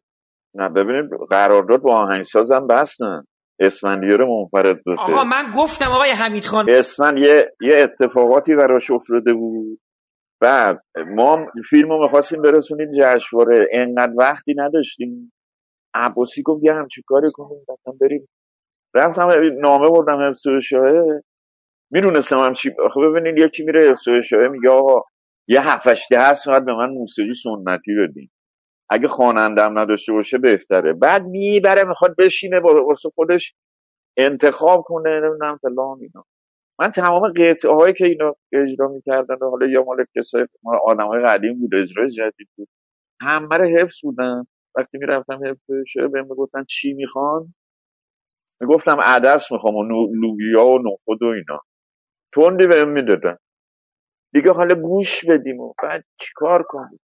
نه 0.55 0.69
ببینید 0.69 1.11
قرارداد 1.31 1.83
با 1.83 1.97
آهنگسازم 1.97 2.67
بستن 2.67 3.23
اسفندیار 3.61 4.25
منفرد 4.25 4.83
بوده 4.85 5.01
آقا 5.01 5.25
من 5.25 5.45
گفتم 5.57 5.91
آقای 5.91 6.11
حمید 6.11 6.45
خان. 6.45 6.67
اسفند 6.71 7.19
یه, 7.19 7.53
یه 7.61 7.75
اتفاقاتی 7.79 8.55
براش 8.55 8.91
افتاده 8.91 9.33
بود. 9.33 9.79
بعد 10.41 10.83
ما 11.17 11.39
فیلم 11.71 11.89
رو 11.89 12.03
می‌خواستیم 12.03 12.43
برسونیم 12.43 12.89
جشنواره. 12.99 13.69
انقدر 13.73 14.13
وقتی 14.19 14.55
نداشتیم. 14.57 15.33
عباسی 15.95 16.43
گفت 16.43 16.65
یه 16.65 16.75
همچی 16.75 17.03
کاری 17.07 17.33
کنیم 17.33 17.65
رفتم 17.69 17.99
بریم. 18.01 18.29
رفتم 18.95 19.29
نامه 19.61 19.91
بردم 19.91 20.31
حفظ 20.31 20.43
شاه 20.63 20.93
می‌دونستم 21.91 22.39
هم 22.39 22.55
چی. 22.55 22.71
آخه 22.85 23.01
ببینید 23.01 23.39
یکی 23.39 23.65
میره 23.65 23.91
حفظ 23.91 24.09
شاه 24.25 24.49
میگه 24.49 24.71
آقا 24.71 25.03
یه 25.49 25.61
هفتش 25.61 26.07
ده 26.11 26.35
ساعت 26.35 26.65
به 26.65 26.75
من 26.75 26.91
موسیقی 26.91 27.35
سنتی 27.35 27.95
بدین. 27.95 28.31
اگه 28.91 29.09
خوانندم 29.09 29.79
نداشته 29.79 30.13
باشه 30.13 30.39
بهتره. 30.39 30.93
بعد 30.93 31.25
می‌بره 31.25 31.85
می‌خواد 31.85 32.17
بشینه 32.17 32.61
واسه 32.61 33.11
خودش 33.15 33.55
انتخاب 34.17 34.83
کنه 34.87 35.21
نمی‌دونم 35.21 35.57
فلان 35.57 35.99
اینا. 36.01 36.25
من 36.81 36.91
تمام 36.93 37.33
قطعه 37.33 37.73
هایی 37.73 37.95
که 37.95 38.07
اینا 38.07 38.35
اجرا 38.53 38.89
می‌کردن 38.89 39.37
حالا 39.41 39.67
یا 39.67 39.85
مال 39.85 40.05
کسای 40.17 40.47
آدم 40.85 41.07
های 41.07 41.21
قدیم 41.23 41.59
بود 41.61 41.75
اجرای 41.75 42.11
جدید 42.11 42.49
بود 42.57 42.69
همه 43.21 43.57
رو 43.57 43.65
حفظ 43.65 43.97
بودن. 44.03 44.45
وقتی 44.77 44.99
می‌رفتم 44.99 45.41
شه 45.87 46.09
بهم 46.09 46.25
می‌گفتن 46.25 46.65
چی 46.69 46.93
می‌خوان 46.93 47.55
می‌گفتم 48.61 49.01
عدس 49.01 49.53
می‌خوام 49.53 49.77
و 49.77 49.83
لوبیا 50.15 50.67
و 50.67 50.79
نخود 50.79 51.23
و 51.23 51.27
اینا. 51.27 51.61
تندی 52.35 52.67
بهم 52.67 52.89
می‌دادن. 52.89 53.37
دیگه 54.33 54.53
حالا 54.53 54.75
گوش 54.75 55.25
بدیم 55.29 55.61
و 55.61 55.73
بعد 55.83 56.05
چیکار 56.21 56.63
کنیم؟ 56.63 57.01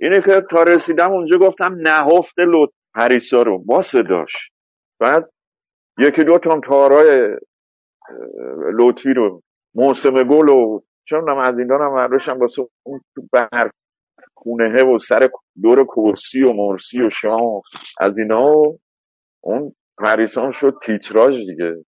اینه 0.00 0.20
که 0.20 0.42
تا 0.50 0.62
رسیدم 0.62 1.12
اونجا 1.12 1.38
گفتم 1.38 1.74
نهفت 1.80 2.38
لط 2.38 2.70
پریسا 2.94 3.42
رو. 3.42 3.64
با 3.64 3.80
صداش. 3.80 4.50
بعد 5.00 5.30
یکی 5.98 6.24
دو 6.24 6.38
تام 6.38 6.60
تارای 6.60 7.36
لطفی 8.78 9.14
رو 9.14 9.42
موسم 9.74 10.22
گل 10.22 10.48
و 10.48 10.80
چون 11.08 11.30
از 11.40 11.60
اینا 11.60 11.78
هم 11.78 11.94
برداشتم 11.94 12.38
واسه 12.38 12.62
اون 12.86 13.00
بر 13.32 13.70
خونه 14.44 14.84
و 14.84 14.98
سر 14.98 15.30
دور 15.62 15.84
کرسی 15.84 16.42
و 16.42 16.52
مرسی 16.52 17.02
و 17.02 17.10
شام 17.10 17.62
از 18.00 18.18
اینا 18.18 18.52
و 18.52 18.78
اون 19.44 19.72
پریسان 19.98 20.52
شد 20.52 20.74
تیتراژ 20.82 21.34
دیگه. 21.36 21.84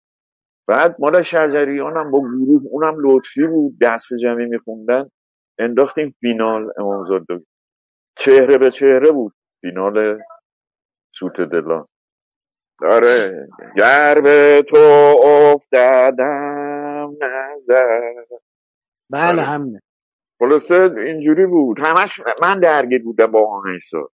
بعد 0.68 0.96
مال 1.00 1.22
شجریان 1.22 1.98
هم 1.98 2.12
با 2.12 2.20
گروه 2.20 2.62
اونم 2.72 2.96
لطفی 3.00 3.48
بود 3.48 3.78
دست 3.82 4.08
جمعی 4.24 4.46
میخوندن 4.46 5.10
انداختیم 5.60 6.16
فینال 6.20 6.72
امامزاده 6.78 7.46
چهره 8.18 8.58
به 8.58 8.72
چهره 8.72 9.12
بود 9.12 9.34
فینال 9.62 10.20
سوت 11.20 11.42
دلان. 11.42 11.86
داره 12.82 13.48
گر 13.78 14.22
به 14.24 14.66
تو 14.70 14.78
افتادم 15.26 17.12
نظر. 17.22 18.02
بله 19.10 19.30
آره. 19.32 19.42
همینه. 19.42 19.82
خلاصه 20.40 20.90
اینجوری 21.06 21.46
بود. 21.46 21.78
همش 21.80 22.22
من 22.42 22.60
درگیر 22.60 23.04
بودم 23.04 23.26
با 23.26 23.58
آهنگساز 23.58 24.10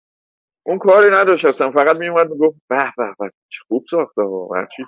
اون 0.66 0.78
کاری 0.78 1.10
نداشت 1.10 1.44
اصلا. 1.44 1.70
فقط 1.70 1.96
میومد 1.96 2.30
می‌گفت 2.30 2.56
به 2.68 2.92
به 2.96 3.04
به 3.18 3.30
خوب 3.68 3.84
ساخته 3.90 4.22
و 4.22 4.66
چی 4.76 4.82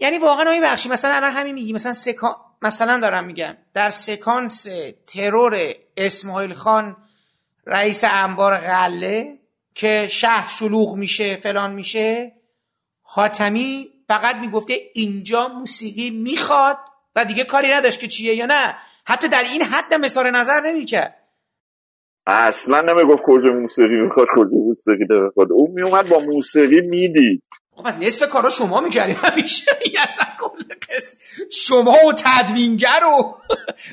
یعنی 0.00 0.18
واقعا 0.18 0.44
آقای 0.44 0.60
بخشی. 0.60 0.88
مثلا 0.88 1.14
الان 1.14 1.30
همین 1.30 1.54
میگی. 1.54 1.72
مثلا 1.72 1.92
سکان 1.92 2.34
مثلا 2.62 2.98
دارم 2.98 3.26
میگم. 3.26 3.56
در 3.74 3.88
سکانس 3.88 4.66
ترور 5.06 5.54
اسماعیل 5.96 6.52
خان 6.52 6.96
رئیس 7.66 8.04
انبار 8.04 8.56
غله 8.56 9.38
که 9.74 10.08
شهر 10.10 10.48
شلوغ 10.48 10.96
میشه 10.96 11.36
فلان 11.36 11.72
میشه 11.72 12.32
خاتمی 13.02 13.88
فقط 14.08 14.36
می‌گفته 14.36 14.74
اینجا 14.94 15.48
موسیقی 15.48 16.10
می‌خواد. 16.10 16.78
و 17.16 17.24
دیگه 17.24 17.44
کاری 17.44 17.68
نداشت 17.70 18.00
که 18.00 18.08
چیه 18.08 18.34
یا 18.34 18.46
نه. 18.46 18.76
حتی 19.06 19.28
در 19.28 19.42
این 19.52 19.62
حد 19.62 19.94
مثال 19.94 20.30
نظر 20.30 20.60
نمی‌کرد. 20.60 21.22
اصلا 22.26 22.80
نمی‌گفت 22.80 23.22
کجا 23.22 23.52
موسیقی 23.52 23.96
می‌خواد 23.96 24.26
کجا 24.34 24.56
موسیقی 24.68 25.04
نمی‌خواد. 25.10 25.52
اون 25.52 25.70
میومد 25.70 26.10
با 26.10 26.18
موسیقی 26.18 26.80
می‌دید. 26.80 27.42
خب 27.76 27.86
نصف 27.86 28.30
کارا 28.30 28.50
شما 28.50 28.80
می‌کردی 28.80 29.12
همیشه 29.12 29.70
اصلا 30.02 30.26
کل 30.40 30.74
شما 31.52 31.96
و 32.08 32.12
تدوینگر 32.12 33.00
و 33.04 33.34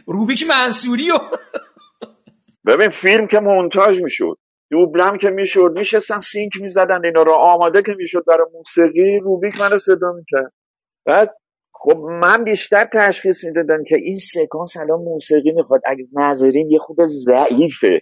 روبیک 0.07 0.45
منصوری 0.49 1.11
و 1.11 1.17
ببین 2.65 2.89
فیلم 2.89 3.27
که 3.27 3.39
مونتاژ 3.39 4.01
می‌شد. 4.01 4.37
دوبلم 4.71 5.17
که 5.17 5.27
می‌شد 5.27 5.73
میشستن 5.75 6.19
سینک 6.19 6.51
می‌زدن 6.61 7.05
اینا 7.05 7.23
رو. 7.23 7.31
آماده 7.31 7.81
که 7.81 7.93
می‌شد 7.97 8.23
برای 8.27 8.47
موسیقی 8.53 9.19
روبیک 9.23 9.53
منو 9.59 9.79
صدا 9.79 10.11
می‌کرد. 10.11 10.53
بعد 11.05 11.35
خب 11.83 11.97
من 11.97 12.43
بیشتر 12.43 12.89
تشخیص 12.93 13.43
می‌دادم 13.43 13.83
که 13.83 13.95
این 13.95 14.17
سکانس 14.33 14.77
الان 14.77 14.99
موسیقی 14.99 15.51
می‌خواد. 15.51 15.81
اگه 15.85 16.07
نظرین 16.13 16.71
یه 16.71 16.79
خوب 16.79 16.97
ضعیفه. 17.05 18.01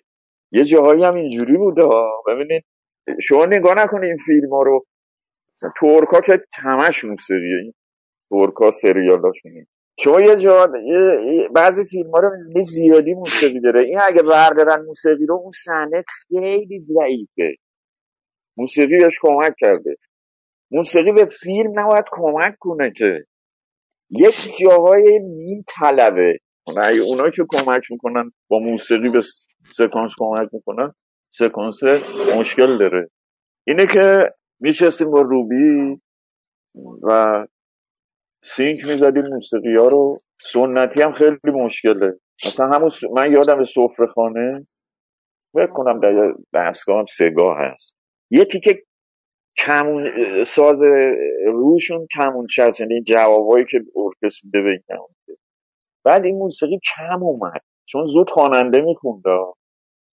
یه 0.52 0.64
جاهایی 0.64 1.04
هم 1.04 1.16
اینجوری 1.16 1.58
بوده 1.58 1.82
ببینید 2.28 2.64
شما 3.22 3.46
نگاه 3.46 3.76
نکنید 3.78 4.04
این 4.04 4.18
فیلم 4.26 4.50
ها 4.50 4.62
رو. 4.62 4.86
تورکا 5.80 6.22
که 6.22 6.40
همش 6.64 7.04
موسیقیه. 7.04 7.58
این 7.64 7.74
تورکا 8.30 8.72
سریالاشونه 8.72 9.68
شما 10.00 10.22
یه 10.22 10.36
جا 10.36 10.68
بعضی 11.56 11.86
فیلم 11.86 12.12
ها 12.12 12.20
رو 12.20 12.30
زیادی 12.62 13.14
موسیقی 13.14 13.60
داره. 13.60 13.82
این 13.82 14.00
اگه 14.02 14.22
بردارن 14.24 14.86
موسیقی 14.86 15.26
رو 15.26 15.36
اون 15.36 15.52
صحنه 15.66 16.04
خیلی 16.08 16.80
ضعیفه. 16.80 17.56
موسیقی 18.58 18.98
کمک 19.22 19.54
کرده. 19.60 19.96
موسیقی 20.72 21.12
به 21.12 21.26
فیلم 21.26 21.80
نباید 21.80 22.06
کمک 22.12 22.56
کنه 22.60 22.92
که. 22.98 23.26
یک 24.12 24.36
جاهای 24.62 25.20
میطلبه. 25.20 26.40
اونا 27.08 27.30
که 27.30 27.44
کمک 27.50 27.82
می‌کنن 27.90 28.32
با 28.48 28.60
موسیقی 28.60 29.10
به 29.10 29.22
سکانس 29.78 30.12
کمک 30.20 30.50
می‌کنن 30.54 30.94
سکانس 31.30 31.84
مشکل 32.38 32.78
داره. 32.78 33.10
اینه 33.68 33.86
که 33.94 34.34
میشستیم 34.60 35.12
با 35.12 35.22
روبی 35.22 36.02
و 37.04 37.46
سینک 38.44 38.86
می‌زدیم 38.86 39.28
موسیقی 39.28 39.76
ها 39.76 39.88
رو. 39.88 40.18
سنتی 40.54 41.02
هم 41.02 41.14
خیلی 41.14 41.38
مشکله. 41.46 42.14
مثلا 42.46 42.68
همون 42.68 42.92
من 43.14 43.32
یادم 43.32 43.66
سفره 43.66 44.08
خانه 44.08 44.68
بکنم 45.56 46.00
در 46.00 46.34
دستگاه 46.54 47.00
هم 47.00 47.06
سگاه 47.06 47.58
هست. 47.60 47.96
یکی 48.32 48.60
که 48.60 48.84
کمون 49.58 50.12
ساز 50.44 50.82
روشون 51.46 52.08
کمون 52.16 52.48
هست 52.60 52.80
یعنی 52.80 53.02
جوابایی 53.02 53.66
که 53.66 53.80
ارکست 53.96 54.46
میده 54.46 54.62
به 54.62 54.70
این 54.70 55.08
بعد 56.04 56.26
این 56.26 56.38
موسیقی 56.38 56.80
کم 56.96 57.24
اومد. 57.24 57.62
چون 57.86 58.08
زود 58.08 58.30
خواننده 58.30 58.82
میخونده 58.82 59.30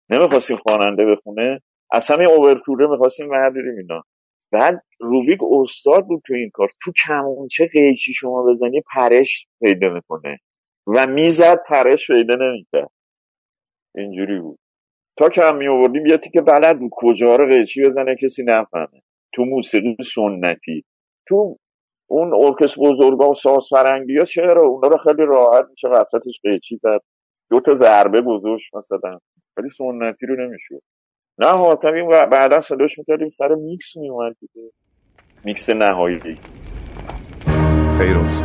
نمی‌خواستیم 0.09 0.57
خواننده 0.57 1.05
بخونه. 1.05 1.61
اصلا 1.91 2.17
این 2.17 2.30
اوورتوره 2.30 2.88
می‌خواستیم 2.88 3.30
برداریم 3.30 3.77
اینا. 3.77 4.03
بعد 4.51 4.83
روبیک 4.99 5.39
استاد 5.61 6.05
بود 6.05 6.22
تو 6.27 6.33
این 6.33 6.49
کار. 6.53 6.69
تو 6.83 6.91
کمونچه 7.07 7.67
قیچی 7.67 8.14
شما 8.14 8.43
بزنی 8.43 8.81
پرش 8.95 9.47
پیدا 9.59 9.89
می‌کنه. 9.89 10.39
و 10.88 11.07
می‌زد 11.07 11.64
پرش 11.67 12.07
پیدا 12.07 12.35
نمی‌کرد. 12.35 12.89
اینجوری 13.95 14.39
بود. 14.39 14.59
تا 15.17 15.30
کم 15.30 15.55
می 15.55 15.67
آوردیم 15.67 16.05
یه 16.05 16.19
که 16.33 16.41
بلد 16.41 16.80
بود. 16.80 16.91
کجا 16.93 17.35
رو 17.35 17.47
قیچی 17.47 17.81
بزنه 17.83 18.15
کسی 18.23 18.43
نفهمه. 18.43 19.01
تو 19.35 19.45
موسیقی 19.45 19.97
سنتی 20.15 20.83
تو 21.27 21.57
اون 22.07 22.33
ارکستر 22.33 22.80
بزرگا 22.80 23.30
و 23.30 23.35
ساز 23.35 23.67
فرنگی 23.69 24.17
ها 24.17 24.25
چرا 24.25 24.67
اونا 24.67 24.88
رو 24.88 24.97
خیلی 24.97 25.25
راحت 25.25 25.65
میشه 25.69 25.88
وسطش 25.88 26.39
قیچی 26.43 26.80
زد 26.83 27.01
دو 27.49 27.59
تا 27.59 27.73
ضربه 27.73 28.22
گذاشت 28.22 28.75
مثلا 28.75 29.19
ولی 29.57 29.69
سنتی 29.69 30.25
رو 30.25 30.35
نمی‌شود 30.35 30.81
نه 31.38 31.47
حاتمی 31.47 32.01
بعدا 32.31 32.59
صداش 32.59 32.97
می‌کردیم 32.97 33.30
سر 33.30 33.55
میکس 33.55 33.97
میومد 33.97 34.35
دیگه 34.39 34.72
میکس 35.43 35.69
نهایی 35.69 36.38
Feyruz, 37.95 38.41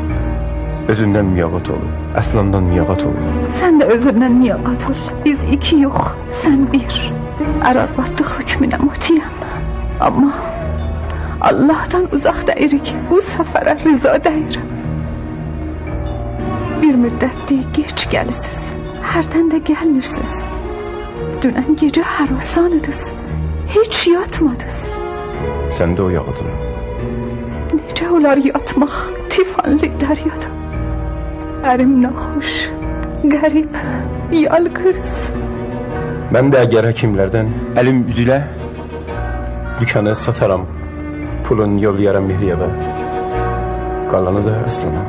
özündən 0.92 1.32
miyağa 1.34 1.58
ol, 1.74 1.82
əslandan 2.20 2.68
miyağa 2.70 2.94
ol. 3.08 3.16
Sən 3.56 3.82
də 3.82 3.88
özündən 3.96 4.36
miyağa 4.38 4.76
ol. 4.92 5.00
Biz 5.24 5.42
iki 5.56 5.80
yox, 5.82 6.14
sən 6.42 6.68
bir. 6.70 7.00
Ərarbatlıq 7.72 8.30
hökmünə 8.38 8.78
mutiyəm. 8.84 9.42
Amma 10.06 10.49
Allahdan 11.40 12.08
uzaq 12.16 12.42
dəyirik. 12.50 12.92
Bu 13.10 13.20
səfərə 13.30 13.76
rıza 13.84 14.16
dəyirəm. 14.26 14.68
Bir 16.82 17.00
müddətdir 17.04 17.64
geç 17.76 18.06
gəlisiz. 18.12 18.60
Hərdən 19.12 19.50
də 19.52 19.62
gəlmirsiniz. 19.70 20.46
Dünən 21.42 21.74
gecə 21.80 22.04
harasanıdız. 22.14 23.02
Heç 23.74 24.06
yatmadınız. 24.14 24.86
Sən 25.76 25.96
də 25.96 26.08
oyaqdın. 26.08 26.54
Necə 27.76 28.08
olar 28.16 28.40
yatmaq 28.50 28.96
tifanlı 29.30 29.92
dəryada? 30.02 30.60
اریم 31.64 32.02
نخoş, 32.02 32.52
garip, 33.24 33.74
yalqız. 34.32 35.16
Mən 36.32 36.48
də 36.52 36.62
əgər 36.64 36.88
həkimlərdən 36.88 37.50
əlim 37.80 38.04
üzülə 38.12 38.38
dükanı 39.80 40.14
sataram. 40.14 40.64
Pulun 41.44 41.78
yollayaram 41.84 42.26
Mihriyevə. 42.30 42.68
Qalanı 44.10 44.42
da 44.46 44.54
əslana. 44.68 45.02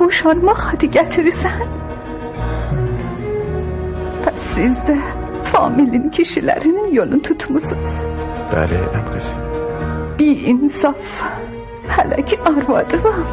Boşanmaq 0.00 0.60
hadi 0.70 0.90
gətirirsən? 0.96 1.62
Pəs 4.24 4.48
siz 4.54 4.80
də 4.88 4.96
familin 5.52 6.10
kişilərinin 6.16 6.90
yolunu 6.98 7.22
tutmusunuz. 7.28 7.94
Bəli, 8.52 8.80
əm 8.98 9.06
qızı. 9.12 9.38
Bir 10.18 10.44
insaf. 10.52 11.16
Hələ 11.94 12.20
ki 12.28 12.38
arvadıvam. 12.50 13.24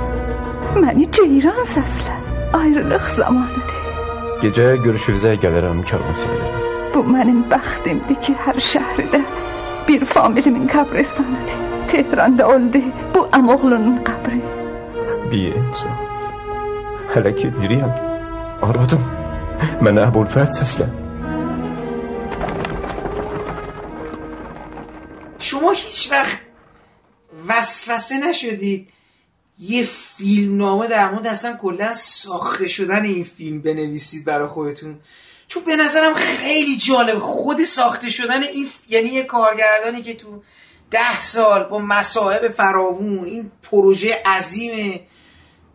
Məni 0.82 1.10
ceyran 1.18 1.62
səslə. 1.74 2.16
Ayrılıq 2.60 3.06
zamanıdır. 3.18 3.78
Gecə 4.44 4.68
görüşünüzə 4.86 5.36
gəlirəm 5.44 5.84
karvansaraya. 5.90 6.50
Bu 6.94 7.04
mənim 7.14 7.44
bəxtimdir 7.52 8.18
ki, 8.24 8.34
hər 8.46 8.58
şəhərdə 8.72 9.20
bir 9.90 10.06
familimin 10.06 10.68
qəbristanıdır. 10.68 11.58
Tehranda 11.92 12.48
oldu 12.54 12.82
bu 13.14 13.22
əmoğlunun 13.40 13.98
qəbri. 14.10 14.40
Bir 15.32 15.56
insaf. 15.62 16.04
Hələ 17.14 17.32
ki 17.40 17.50
diriyəm. 17.62 17.94
Arvadım. 18.68 19.06
Mənə 19.86 20.10
Əbulfət 20.10 20.60
səslə. 20.62 20.90
شما 25.50 25.72
هیچ 25.72 26.12
وقت 26.12 26.40
وسوسه 27.48 28.18
نشدید 28.30 28.90
یه 29.60 29.84
فیلم 29.84 30.58
نامه 30.58 30.88
در 30.88 31.12
مورد 31.12 31.28
اصلا 31.28 31.58
کلا 31.58 31.94
ساخته 31.94 32.68
شدن 32.68 33.04
این 33.04 33.24
فیلم 33.24 33.62
بنویسید 33.62 34.26
برای 34.26 34.48
خودتون 34.48 35.00
چون 35.50 35.64
به 35.64 35.76
نظرم 35.76 36.14
خیلی 36.14 36.78
جالب 36.78 37.20
خود 37.20 37.64
ساخته 37.64 38.10
شدن 38.10 38.44
این. 38.44 38.68
یعنی 38.90 39.10
یه 39.10 39.24
کارگردانی 39.24 40.02
که 40.02 40.14
تو 40.14 40.42
ده 40.92 41.22
سال 41.22 41.64
با 41.64 41.80
مسائب 41.80 42.48
فراوون 42.48 43.26
این 43.26 43.52
پروژه 43.72 44.22
عظیم 44.26 45.00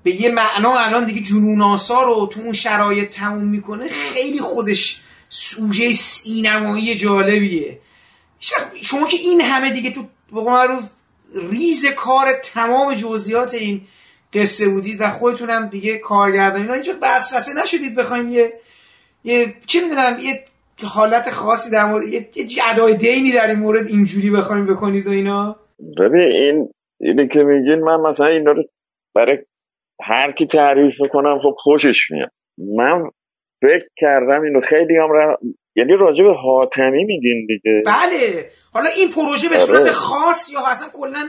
به 0.02 0.20
یه 0.20 0.30
معنا 0.30 0.78
الان 0.78 1.04
دیگه 1.04 1.20
جنون 1.20 1.60
آسا 1.60 2.02
رو 2.02 2.26
تو 2.26 2.40
اون 2.40 2.52
شرایط 2.52 3.10
تموم 3.10 3.44
می‌کنه 3.44 3.88
خیلی 3.88 4.40
خودش 4.40 5.00
سوژه 5.28 5.92
سینمایی 5.92 6.94
جالبیه 6.94 7.78
شما 8.82 9.06
که 9.06 9.16
این 9.16 9.40
همه 9.40 9.70
دیگه 9.70 9.90
تو 9.90 10.04
معروف 10.32 10.84
ریز 11.50 11.86
کار 11.86 12.32
تمام 12.32 12.94
جزئیات 12.94 13.54
این 13.54 13.80
قصه 14.32 14.68
بودید 14.68 15.00
و 15.00 15.10
خودتون 15.10 15.50
هم 15.50 15.66
دیگه 15.66 15.98
کارگردانی 15.98 16.62
اینا 16.62 16.74
هیچ 16.74 16.90
وسوسه 17.02 17.54
نشدید 17.62 17.94
بخوایم 17.94 18.28
یه 18.28 18.52
یه 19.24 19.54
چی 19.66 19.80
می‌دونم 19.80 20.18
یه 20.22 20.44
حالت 20.86 21.30
خاصی 21.30 21.70
در 21.70 21.84
مورد 21.84 22.04
یه, 22.04 22.28
یه 22.36 22.62
ادای 22.70 22.96
دینی 22.96 23.32
در 23.32 23.46
این 23.46 23.58
مورد 23.58 23.86
اینجوری 23.86 24.30
بخوایم 24.30 24.66
بکنید 24.66 25.06
و 25.06 25.10
اینا. 25.10 25.56
ببین 26.00 26.22
این 26.22 26.68
اینی 27.00 27.28
که 27.28 27.42
میگین 27.42 27.80
من 27.80 28.00
مثلا 28.00 28.26
اینا 28.26 28.52
رو 28.52 28.62
برای 29.14 29.38
هر 30.02 30.32
کی 30.32 30.46
تعریف 30.46 31.00
می‌کنم 31.00 31.38
خب 31.42 31.54
خوشش 31.58 32.10
میاد. 32.10 32.30
من 32.58 33.10
فکر 33.60 33.88
کردم 33.96 34.42
اینو 34.42 34.60
خیلی 34.60 34.96
هم 34.96 35.10
را... 35.12 35.38
یعنی 35.76 35.92
راجع 36.00 36.24
به 36.24 36.34
حاتمی 36.34 37.04
میگین 37.04 37.46
دیگه. 37.46 37.82
بله. 37.86 38.50
حالا 38.72 38.88
این 38.88 39.10
پروژه 39.10 39.48
به 39.48 39.56
آره. 39.56 39.66
صورت 39.66 39.90
خاص 39.90 40.52
یا 40.52 40.66
اصلا 40.66 40.88
کلا 40.92 41.28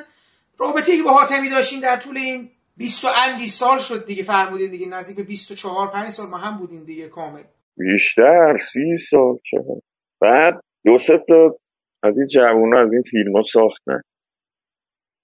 رابطه 0.58 0.98
که 0.98 1.04
با 1.04 1.12
حاتمی 1.12 1.50
داشتین 1.50 1.80
در 1.80 1.98
طول 1.98 2.18
این 2.18 2.50
20 2.78 3.06
و 3.06 3.08
اندی 3.28 3.48
سال 3.48 3.80
شد 3.80 4.06
دیگه 4.06 4.24
فرمودین 4.24 4.72
دیگه 4.72 4.88
نزدیک 4.88 5.16
به 5.16 5.24
24 5.24 5.88
5 5.88 6.10
سال 6.10 6.28
ما 6.28 6.38
هم 6.38 6.58
بودین 6.58 6.84
دیگه 6.84 7.10
کامل. 7.10 7.44
بیشتر 7.78 8.58
سی 8.58 8.98
سال 8.98 9.38
چقدر 9.52 9.82
بعد 10.22 10.62
دو 10.86 10.98
سه 11.00 11.14
تا 11.28 11.56
از 12.04 12.18
این 12.18 12.28
جوونا 12.28 12.82
از 12.82 12.94
این 12.94 13.02
فیلم 13.12 13.36
ها 13.36 13.44
ساختن. 13.54 14.02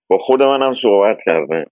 با 0.09 0.17
خود 0.17 0.43
منم 0.43 0.75
صحبت 0.81 1.17
کردن 1.25 1.63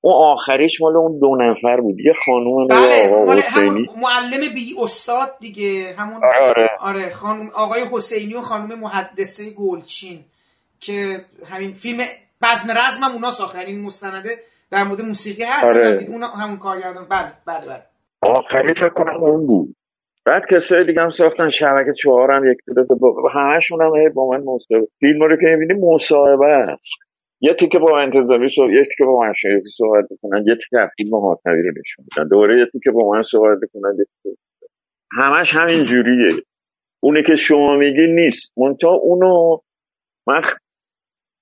اون 0.00 0.14
آخریش 0.14 0.80
مال 0.80 0.96
اون 0.96 1.18
دو 1.18 1.36
نفر 1.36 1.80
بود. 1.80 2.00
یه 2.00 2.12
خانوم 2.26 2.66
بله 2.66 3.14
آقا 3.14 3.34
حسینی. 3.34 3.88
معلم 3.96 4.54
بی 4.54 4.74
استاد 4.82 5.38
دیگه. 5.40 5.94
همون 5.98 6.22
آره. 6.24 6.68
آره 6.80 7.10
خانم 7.10 7.50
آقای 7.54 7.82
حسینی 7.92 8.34
و 8.34 8.40
خانم 8.40 8.78
محدثه 8.78 9.50
گلچین 9.50 10.24
که 10.80 11.24
همین 11.46 11.72
فیلم 11.72 11.98
بزم 12.42 12.70
رزم 12.70 13.04
هم 13.04 13.12
اونا 13.12 13.30
ساختن. 13.30 13.58
این 13.66 13.84
مستنده 13.84 14.30
در 14.70 14.84
مورد 14.84 15.00
موسیقی 15.00 15.42
هست. 15.42 15.76
آره. 15.76 16.06
اونا 16.08 16.26
همون 16.26 16.58
کارگردان. 16.58 17.06
بله 17.08 17.32
بله 17.46 17.66
بله. 17.66 17.82
آخری 18.22 18.74
فکر 18.74 18.88
کنم 18.88 19.24
اون 19.24 19.46
بود. 19.46 19.75
بعد 20.26 20.42
کسای 20.50 20.86
دیگه 20.86 21.02
هم 21.02 21.10
ساختن 21.10 21.50
شبکه 21.50 21.92
چهار 22.02 22.30
هم 22.32 22.52
یک 22.52 22.58
دو 22.76 22.96
با 22.96 23.30
همشون 23.34 23.82
هم 23.82 23.96
هی 23.96 24.08
با 24.08 24.28
من 24.30 24.44
مصاحبه. 24.44 24.86
فیلم 25.00 25.22
رو 25.22 25.36
که 25.36 25.46
می‌بینی 25.46 25.80
مصاحبه 25.80 26.46
است. 26.46 27.00
یه 27.40 27.54
تیکه 27.54 27.78
با 27.78 28.00
انتظامی 28.00 28.48
صحبت 28.56 28.70
یه 28.72 28.82
تیکه 28.84 29.04
با 29.04 29.20
مشایخی 29.30 29.66
صحبت 29.76 30.04
می‌کنن 30.10 30.44
یه 30.48 30.54
تیکه 30.56 30.78
فیلم 30.96 31.16
حاتمی 31.16 31.62
رو 31.62 31.70
نشون 31.80 32.04
میدن. 32.16 32.28
دوباره 32.28 32.58
یه 32.58 32.66
تیکه 32.72 32.90
با 32.90 33.10
من 33.10 33.22
صحبت 33.22 33.58
تیکه 33.60 34.36
همش 35.12 35.54
همین 35.54 35.84
جوریه. 35.84 36.42
اونی 37.02 37.22
که 37.22 37.36
شما 37.36 37.76
میگی 37.76 38.06
نیست. 38.06 38.52
منتها 38.58 38.94
اونو 38.94 39.58
من 40.28 40.42
خ- 40.42 40.58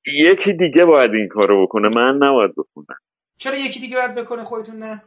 یکی 0.07 0.53
دیگه 0.53 0.85
باید 0.85 1.11
این 1.15 1.29
کارو 1.29 1.67
بکنه 1.67 1.89
من 1.97 2.17
نباید 2.29 2.53
بکنم 2.53 2.99
چرا 3.39 3.57
یکی 3.57 3.81
دیگه 3.81 3.97
باید 3.97 4.15
بکنه 4.15 4.45
خودتون 4.45 4.77
نه؟ 4.77 5.03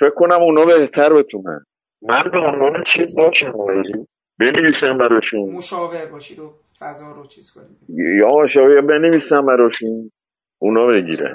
فکر 0.00 0.10
کنم 0.16 0.42
اونا 0.42 0.64
بهتر 0.64 1.14
بتونن. 1.14 1.64
من 2.04 2.22
به 2.32 2.38
عنوان 2.38 2.82
چیز 2.82 3.16
باشم 3.16 3.52
بازی 3.52 3.92
بنویسم 4.40 4.98
براشون. 4.98 5.52
مشاور 5.52 6.06
باشید 6.12 6.38
و 6.38 6.52
فضا 6.80 7.12
رو 7.12 7.26
چیز 7.26 7.52
کنید. 7.52 7.98
یا 8.18 8.46
شاید 8.54 8.86
بنویسم 8.86 9.46
براشون. 9.46 10.10
اونا 10.58 10.86
بگیرن. 10.86 11.34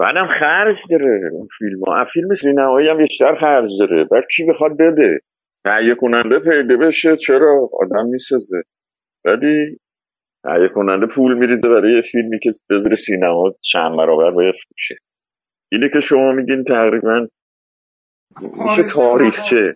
بعدم 0.00 0.28
خرج 0.40 0.76
داره 0.90 1.30
اون 1.32 1.48
فیلم 1.58 1.84
ها. 1.84 2.04
فیلم 2.12 2.34
سینمایی 2.34 2.88
هم 2.88 2.96
بیشتر 2.96 3.34
خرج 3.40 3.70
داره. 3.78 4.04
بعد 4.04 4.24
کی 4.36 4.44
بخواد 4.44 4.72
بده؟ 4.72 5.18
تهیه 5.64 5.94
کننده 5.94 6.38
پیدا 6.38 6.76
بشه. 6.76 7.16
چرا؟ 7.16 7.68
آدم 7.80 8.06
می‌سازه. 8.06 8.62
ولی 9.24 9.78
تهیه 10.44 10.68
کننده 10.74 11.06
پول 11.14 11.38
میریزه 11.38 11.68
برای 11.68 11.94
یه 11.94 12.02
فیلمی 12.12 12.38
که 12.38 12.50
بذاره 12.70 12.96
سینما 12.96 13.54
چند 13.72 13.96
برابر 13.96 14.30
باید 14.30 14.54
فروشه 14.54 14.96
اینه 15.72 15.88
که 15.92 16.00
شما 16.00 16.32
میگین 16.32 16.64
تقریبا 16.64 17.26
میشه 18.42 18.82
تاریخچه 18.94 19.74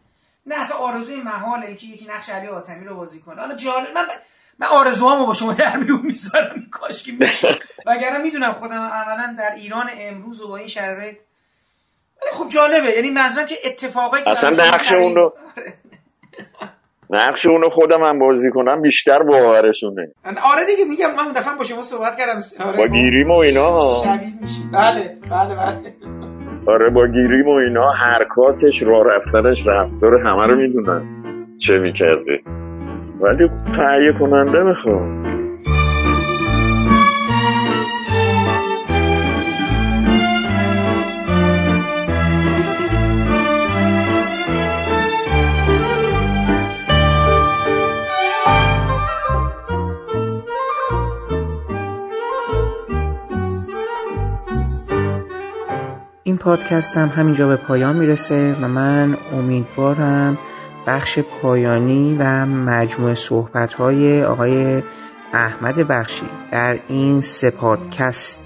نه 0.49 0.60
اصلا 0.60 0.77
آرزوی 0.77 1.17
محاله 1.20 1.67
اینکه 1.67 1.86
یکی 1.86 2.07
نقش 2.07 2.28
علی 2.28 2.47
حاتمی 2.47 2.85
رو 2.86 2.97
بازی 2.97 3.20
کنه. 3.20 3.41
حالا 3.41 3.55
جالب 3.57 3.89
من 3.94 4.07
من 4.59 4.67
آرزوهامو 4.67 5.27
با 5.27 5.35
شما 5.35 5.52
در 5.52 5.77
میون 5.77 6.01
می‌ذارم 6.02 6.67
کاش 6.70 7.02
که 7.02 7.12
میشه. 7.20 7.59
وگرنه 7.86 8.18
می‌دونم 8.18 8.52
خودم 8.52 8.81
عملا 8.83 9.36
در 9.39 9.52
ایران 9.57 9.91
امروز 9.99 10.41
و 10.43 10.49
با 10.49 10.57
این 10.57 10.67
شرایط 10.68 11.17
ولی 12.23 12.31
خب 12.33 12.49
جالبه. 12.49 12.91
یعنی 12.91 13.10
منظورم 13.10 13.47
که 13.47 13.55
اتفاقی 13.65 14.23
که 14.25 14.31
اصلا 14.31 14.51
نقش 14.51 14.89
سر 14.89 14.94
این- 14.97 15.18
اونو 15.18 15.31
نقش 17.10 17.47
اونو 17.47 17.70
خودم 17.70 18.05
هم 18.05 18.18
بازی 18.18 18.51
کنم 18.51 18.83
بیشتر 18.83 19.23
باورشونه. 19.23 20.12
آره 20.43 20.67
دیگه 20.67 20.85
میگم 20.85 21.15
من 21.15 21.25
اون 21.25 21.33
دفعه 21.33 21.55
با 21.55 21.65
شما 21.65 21.83
صحبت 21.83 22.18
کردم. 22.18 22.41
آره. 22.60 22.77
با 22.77 22.86
گیریم 22.86 23.31
و 23.31 23.35
اینا. 23.36 24.02
شبیه 24.05 24.33
میشه 24.41 24.60
بله 24.73 25.18
بله 25.31 25.55
بله. 25.55 26.27
آره 26.69 26.91
با 26.91 27.07
گیریم 27.07 27.47
و 27.47 27.51
اینا 27.51 27.91
حرکاتش 27.91 28.83
راه 28.83 29.05
رفتنش 29.05 29.67
رفتار 29.67 30.19
همه 30.27 30.47
رو 30.47 30.57
می‌دونن 30.57 31.03
چه 31.59 31.79
می‌کرده 31.79 32.41
ولی 33.21 33.51
تهیه 33.77 34.13
کننده 34.13 34.63
می‌خوام. 34.63 35.25
این 56.28 56.36
پادکست 56.36 56.97
هم 56.97 57.08
همینجا 57.08 57.48
به 57.48 57.57
پایان 57.57 57.97
می‌رسه 57.97 58.57
و 58.62 58.68
من 58.68 59.16
امیدوارم 59.32 60.39
بخش 60.86 61.18
پایانی 61.18 62.16
و 62.18 62.47
مجموع 62.47 63.15
صحبت 63.15 63.74
های 63.74 64.24
آقای 64.24 64.82
احمد 65.32 65.74
بخشی 65.74 66.26
در 66.50 66.78
این 66.89 67.20
سه 67.20 67.50
پادکست 67.50 68.40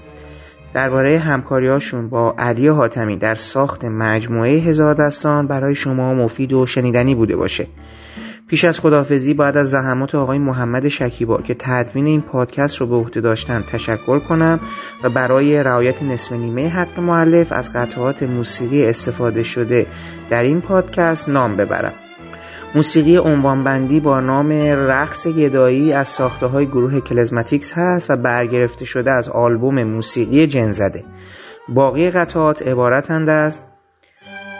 درباره 0.73 1.19
همکاریهاشون 1.19 2.09
با 2.09 2.35
علی 2.37 2.67
حاتمی 2.67 3.17
در 3.17 3.35
ساخت 3.35 3.85
مجموعه 3.85 4.51
هزار 4.51 4.93
دستان 4.93 5.47
برای 5.47 5.75
شما 5.75 6.13
مفید 6.13 6.53
و 6.53 6.65
شنیدنی 6.65 7.15
بوده 7.15 7.35
باشه. 7.35 7.67
پیش 8.53 8.63
از 8.63 8.79
خدافزی 8.79 9.33
باید 9.33 9.57
از 9.57 9.69
زحمات 9.69 10.15
آقای 10.15 10.39
محمد 10.39 10.87
شکیبا 10.87 11.37
که 11.37 11.55
تدوین 11.59 12.05
این 12.05 12.21
پادکست 12.21 12.77
رو 12.77 12.87
به 12.87 12.95
عهده 12.95 13.21
داشتن 13.21 13.63
تشکر 13.67 14.19
کنم 14.19 14.59
و 15.03 15.09
برای 15.09 15.63
رعایت 15.63 16.03
نصف 16.03 16.31
نیمه 16.31 16.67
حق 16.67 16.99
معلف 16.99 17.51
از 17.51 17.73
قطعات 17.73 18.23
موسیقی 18.23 18.85
استفاده 18.85 19.43
شده 19.43 19.85
در 20.29 20.43
این 20.43 20.61
پادکست 20.61 21.29
نام 21.29 21.55
ببرم. 21.55 21.93
موسیقی 22.75 23.17
عنوانبندی 23.17 23.99
با 23.99 24.19
نام 24.19 24.51
رقص 24.61 25.27
گدایی 25.27 25.93
از 25.93 26.07
ساخته 26.07 26.45
های 26.45 26.65
گروه 26.65 26.99
کلزماتیکس 26.99 27.73
هست 27.77 28.11
و 28.11 28.17
برگرفته 28.17 28.85
شده 28.85 29.11
از 29.11 29.29
آلبوم 29.29 29.83
موسیقی 29.83 30.47
جنزده. 30.47 31.03
باقی 31.69 32.11
قطعات 32.11 32.67
عبارتند 32.67 33.29
از 33.29 33.61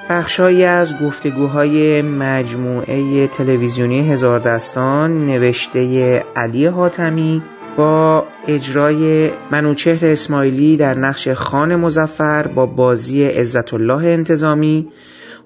بخشهایی 0.09 0.64
از 0.64 0.99
گفتگوهای 0.99 2.01
مجموعه 2.01 3.27
تلویزیونی 3.27 4.11
هزار 4.11 4.40
دستان 4.40 5.25
نوشته 5.25 6.19
علی 6.35 6.65
حاتمی 6.65 7.43
با 7.77 8.25
اجرای 8.48 9.32
منوچهر 9.51 10.06
اسماعیلی 10.06 10.77
در 10.77 10.93
نقش 10.93 11.27
خان 11.27 11.75
مزفر 11.75 12.48
با 12.48 12.65
بازی 12.65 13.25
عزت 13.25 13.73
الله 13.73 14.07
انتظامی 14.07 14.88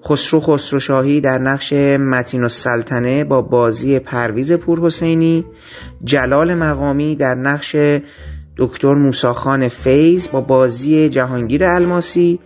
خسرو 0.04 0.40
خسروشاهی 0.40 1.20
در 1.20 1.38
نقش 1.38 1.72
متین 1.72 2.42
السلطنه 2.42 3.24
با 3.24 3.42
بازی 3.42 3.98
پرویز 3.98 4.52
پورحسینی 4.52 5.44
جلال 6.04 6.54
مقامی 6.54 7.16
در 7.16 7.34
نقش 7.34 7.76
دکتر 8.56 8.94
موساخان 8.94 9.68
فیض 9.68 10.28
با 10.28 10.40
بازی 10.40 11.08
جهانگیر 11.08 11.64
الماسی 11.64 12.38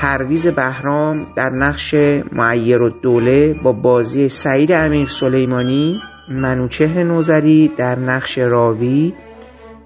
پرویز 0.00 0.46
بهرام 0.46 1.26
در 1.36 1.50
نقش 1.50 1.94
معیر 2.32 2.82
و 2.82 2.88
دوله 2.90 3.54
با 3.62 3.72
بازی 3.72 4.28
سعید 4.28 4.72
امیر 4.72 5.08
سلیمانی 5.08 6.00
منوچهر 6.28 7.02
نوزری 7.02 7.72
در 7.76 7.98
نقش 7.98 8.38
راوی 8.38 9.14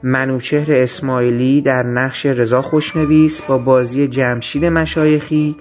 منوچهر 0.03 0.73
اسماعیلی 0.73 1.63
در 1.63 1.83
نقش 1.83 2.27
رضا 2.27 2.63
خوشنویس 2.63 3.43
با 3.43 3.59
بازی 3.59 4.09
جمشید 4.09 4.65
مشایخی 4.65 5.57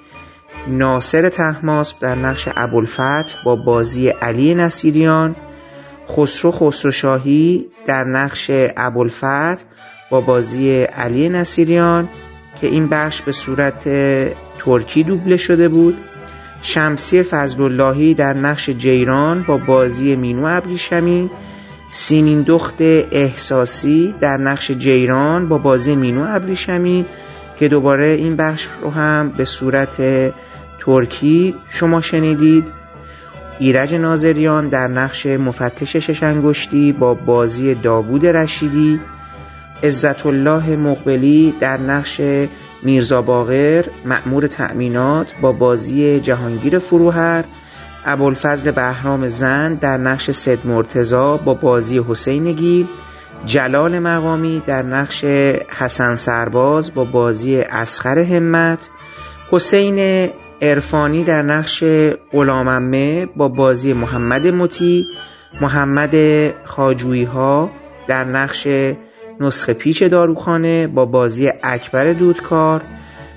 ناصر 0.68 1.30
تحماسب 1.30 2.00
در 2.00 2.16
نقش 2.16 2.50
ابوالفتح 2.56 3.44
با 3.44 3.56
بازی 3.56 4.10
علی 4.10 4.56
نصیریان 4.56 5.36
خسرو 6.10 6.52
خسروشاهی 6.52 7.66
در 7.86 8.04
نقش 8.04 8.52
ابوالفتح 8.78 9.64
با 10.10 10.22
بازی 10.22 10.84
علی 10.84 11.30
نصیریان 11.30 12.10
که 12.62 12.68
این 12.68 12.88
بخش 12.88 13.22
به 13.22 13.32
صورت 13.32 13.90
ترکی 14.60 15.04
دوبله 15.04 15.38
شده 15.38 15.70
بود. 15.70 15.98
شمسی 16.62 17.24
فضل 17.24 17.62
اللهی 17.62 18.14
در 18.14 18.34
نقش 18.34 18.70
جیران 18.70 19.44
با 19.48 19.58
بازی 19.58 20.16
مینو 20.16 20.46
ابریشمی. 20.46 21.30
سیمین 21.92 22.42
دخت 22.42 22.82
احساسی 23.12 24.16
در 24.20 24.38
نقش 24.38 24.72
جیران 24.72 25.48
با 25.48 25.58
بازی 25.58 25.96
مینو 25.96 26.26
ابریشمی 26.28 27.06
که 27.60 27.68
دوباره 27.68 28.06
این 28.06 28.36
بخش 28.36 28.68
رو 28.82 28.90
هم 28.90 29.30
به 29.30 29.46
صورت 29.46 30.02
ترکی 30.80 31.56
شما 31.70 32.02
شنیدید. 32.02 32.68
ایرج 33.60 33.96
ناظریان 33.96 34.68
در 34.68 34.88
نقش 34.88 35.26
مفتش 35.26 35.96
ششنگشتی 35.96 36.92
با 36.92 37.14
بازی 37.14 37.76
داوود 37.76 38.26
رشیدی. 38.26 39.00
عزت 39.84 40.26
الله 40.26 40.76
مقبلی 40.76 41.54
در 41.60 41.78
نقش 41.78 42.22
میرزا 42.84 43.22
باقر 43.22 43.86
مأمور 44.06 44.48
تأمینات 44.48 45.34
با 45.42 45.52
بازی 45.52 46.20
جهانگیر 46.20 46.80
فروهر 46.80 47.44
ابوالفضل 48.06 48.72
بهرام 48.72 49.28
زند 49.28 49.80
در 49.80 49.98
نقش 49.98 50.32
سد 50.32 50.68
مرتزا 50.68 51.38
با 51.38 51.54
بازی 51.54 52.02
حسین 52.08 52.52
گیل 52.52 52.88
جلال 53.46 54.00
مقامی 54.00 54.62
در 54.68 54.84
نقش 54.84 55.24
حسن 55.80 56.16
سرباز 56.16 56.94
با 56.94 57.04
بازی 57.04 57.62
اسخر 57.62 58.20
همت 58.20 58.90
حسین 59.52 60.30
عرفانی 60.62 61.24
در 61.24 61.42
نقش 61.42 61.84
غلاممه 62.32 63.26
با 63.26 63.48
بازی 63.48 63.94
محمد 63.94 64.48
متی 64.48 65.06
محمد 65.62 66.16
خاجویی 66.66 67.24
ها 67.24 67.72
در 68.08 68.24
نقش 68.24 68.68
نسخه 69.42 69.74
پیچ 69.74 70.04
داروخانه 70.04 70.88
با 70.88 71.06
بازی 71.06 71.52
اکبر 71.64 72.14
دودکار 72.14 72.82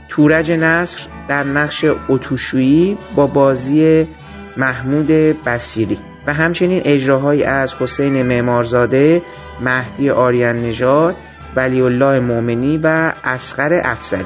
تورج 0.08 0.52
نصر 0.52 1.00
در 1.28 1.44
نقش 1.44 1.84
اتوشویی 2.08 2.99
با 3.15 3.26
بازی 3.26 4.08
محمود 4.57 5.07
بسیری 5.44 5.99
و 6.26 6.34
همچنین 6.34 6.83
اجراهایی 6.84 7.42
از 7.42 7.74
حسین 7.74 8.23
معمارزاده 8.23 9.23
مهدی 9.60 10.10
آریان 10.10 10.62
نژاد 10.62 11.15
ولی 11.57 11.81
الله 11.81 12.20
مؤمنی 12.20 12.81
و 12.83 13.12
اسقر 13.24 13.81
افزلی 13.84 14.24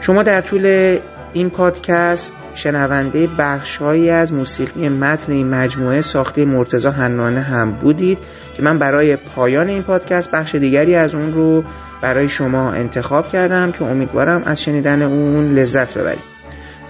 شما 0.00 0.22
در 0.22 0.40
طول 0.40 0.98
این 1.32 1.50
پادکست 1.50 2.32
شنونده 2.56 3.28
بخشهایی 3.38 4.10
از 4.10 4.32
موسیقی 4.32 4.88
متن 4.88 5.32
این 5.32 5.50
مجموعه 5.50 6.00
ساخته 6.00 6.44
مرتزا 6.44 6.90
حنانه 6.90 7.40
هم 7.40 7.72
بودید 7.72 8.18
که 8.56 8.62
من 8.62 8.78
برای 8.78 9.16
پایان 9.16 9.68
این 9.68 9.82
پادکست 9.82 10.30
بخش 10.30 10.54
دیگری 10.54 10.94
از 10.94 11.14
اون 11.14 11.34
رو 11.34 11.64
برای 12.00 12.28
شما 12.28 12.72
انتخاب 12.72 13.28
کردم 13.28 13.72
که 13.72 13.84
امیدوارم 13.84 14.42
از 14.44 14.62
شنیدن 14.62 15.02
اون 15.02 15.54
لذت 15.54 15.98
ببرید. 15.98 16.36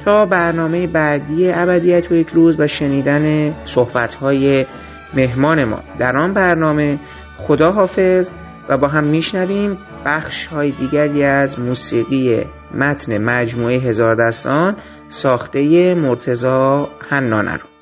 تا 0.05 0.27
برنامه 0.27 0.87
بعدی 0.87 1.53
ابدیت 1.53 2.13
و 2.13 2.15
یک 2.15 2.29
روز 2.29 2.61
و 2.61 2.67
شنیدن 2.67 3.55
صحبتهای 3.65 4.67
مهمان 5.15 5.65
ما. 5.65 5.83
در 5.99 6.17
آن 6.17 6.35
برنامه 6.35 6.99
خدا 7.39 7.73
حافظ 7.73 8.31
و 8.69 8.79
با 8.79 8.89
هم 8.89 9.05
میشنویم 9.05 9.79
بخش 10.05 10.47
های 10.47 10.71
دیگری 10.71 11.25
از 11.25 11.61
موسیقی 11.61 12.45
متن 12.75 13.19
مجموعه 13.19 13.77
هزار 13.77 14.15
دستان. 14.15 14.77
ساخته 15.09 15.95
مرتزا 15.95 16.89
حنانه 17.09 17.53
رو. 17.53 17.76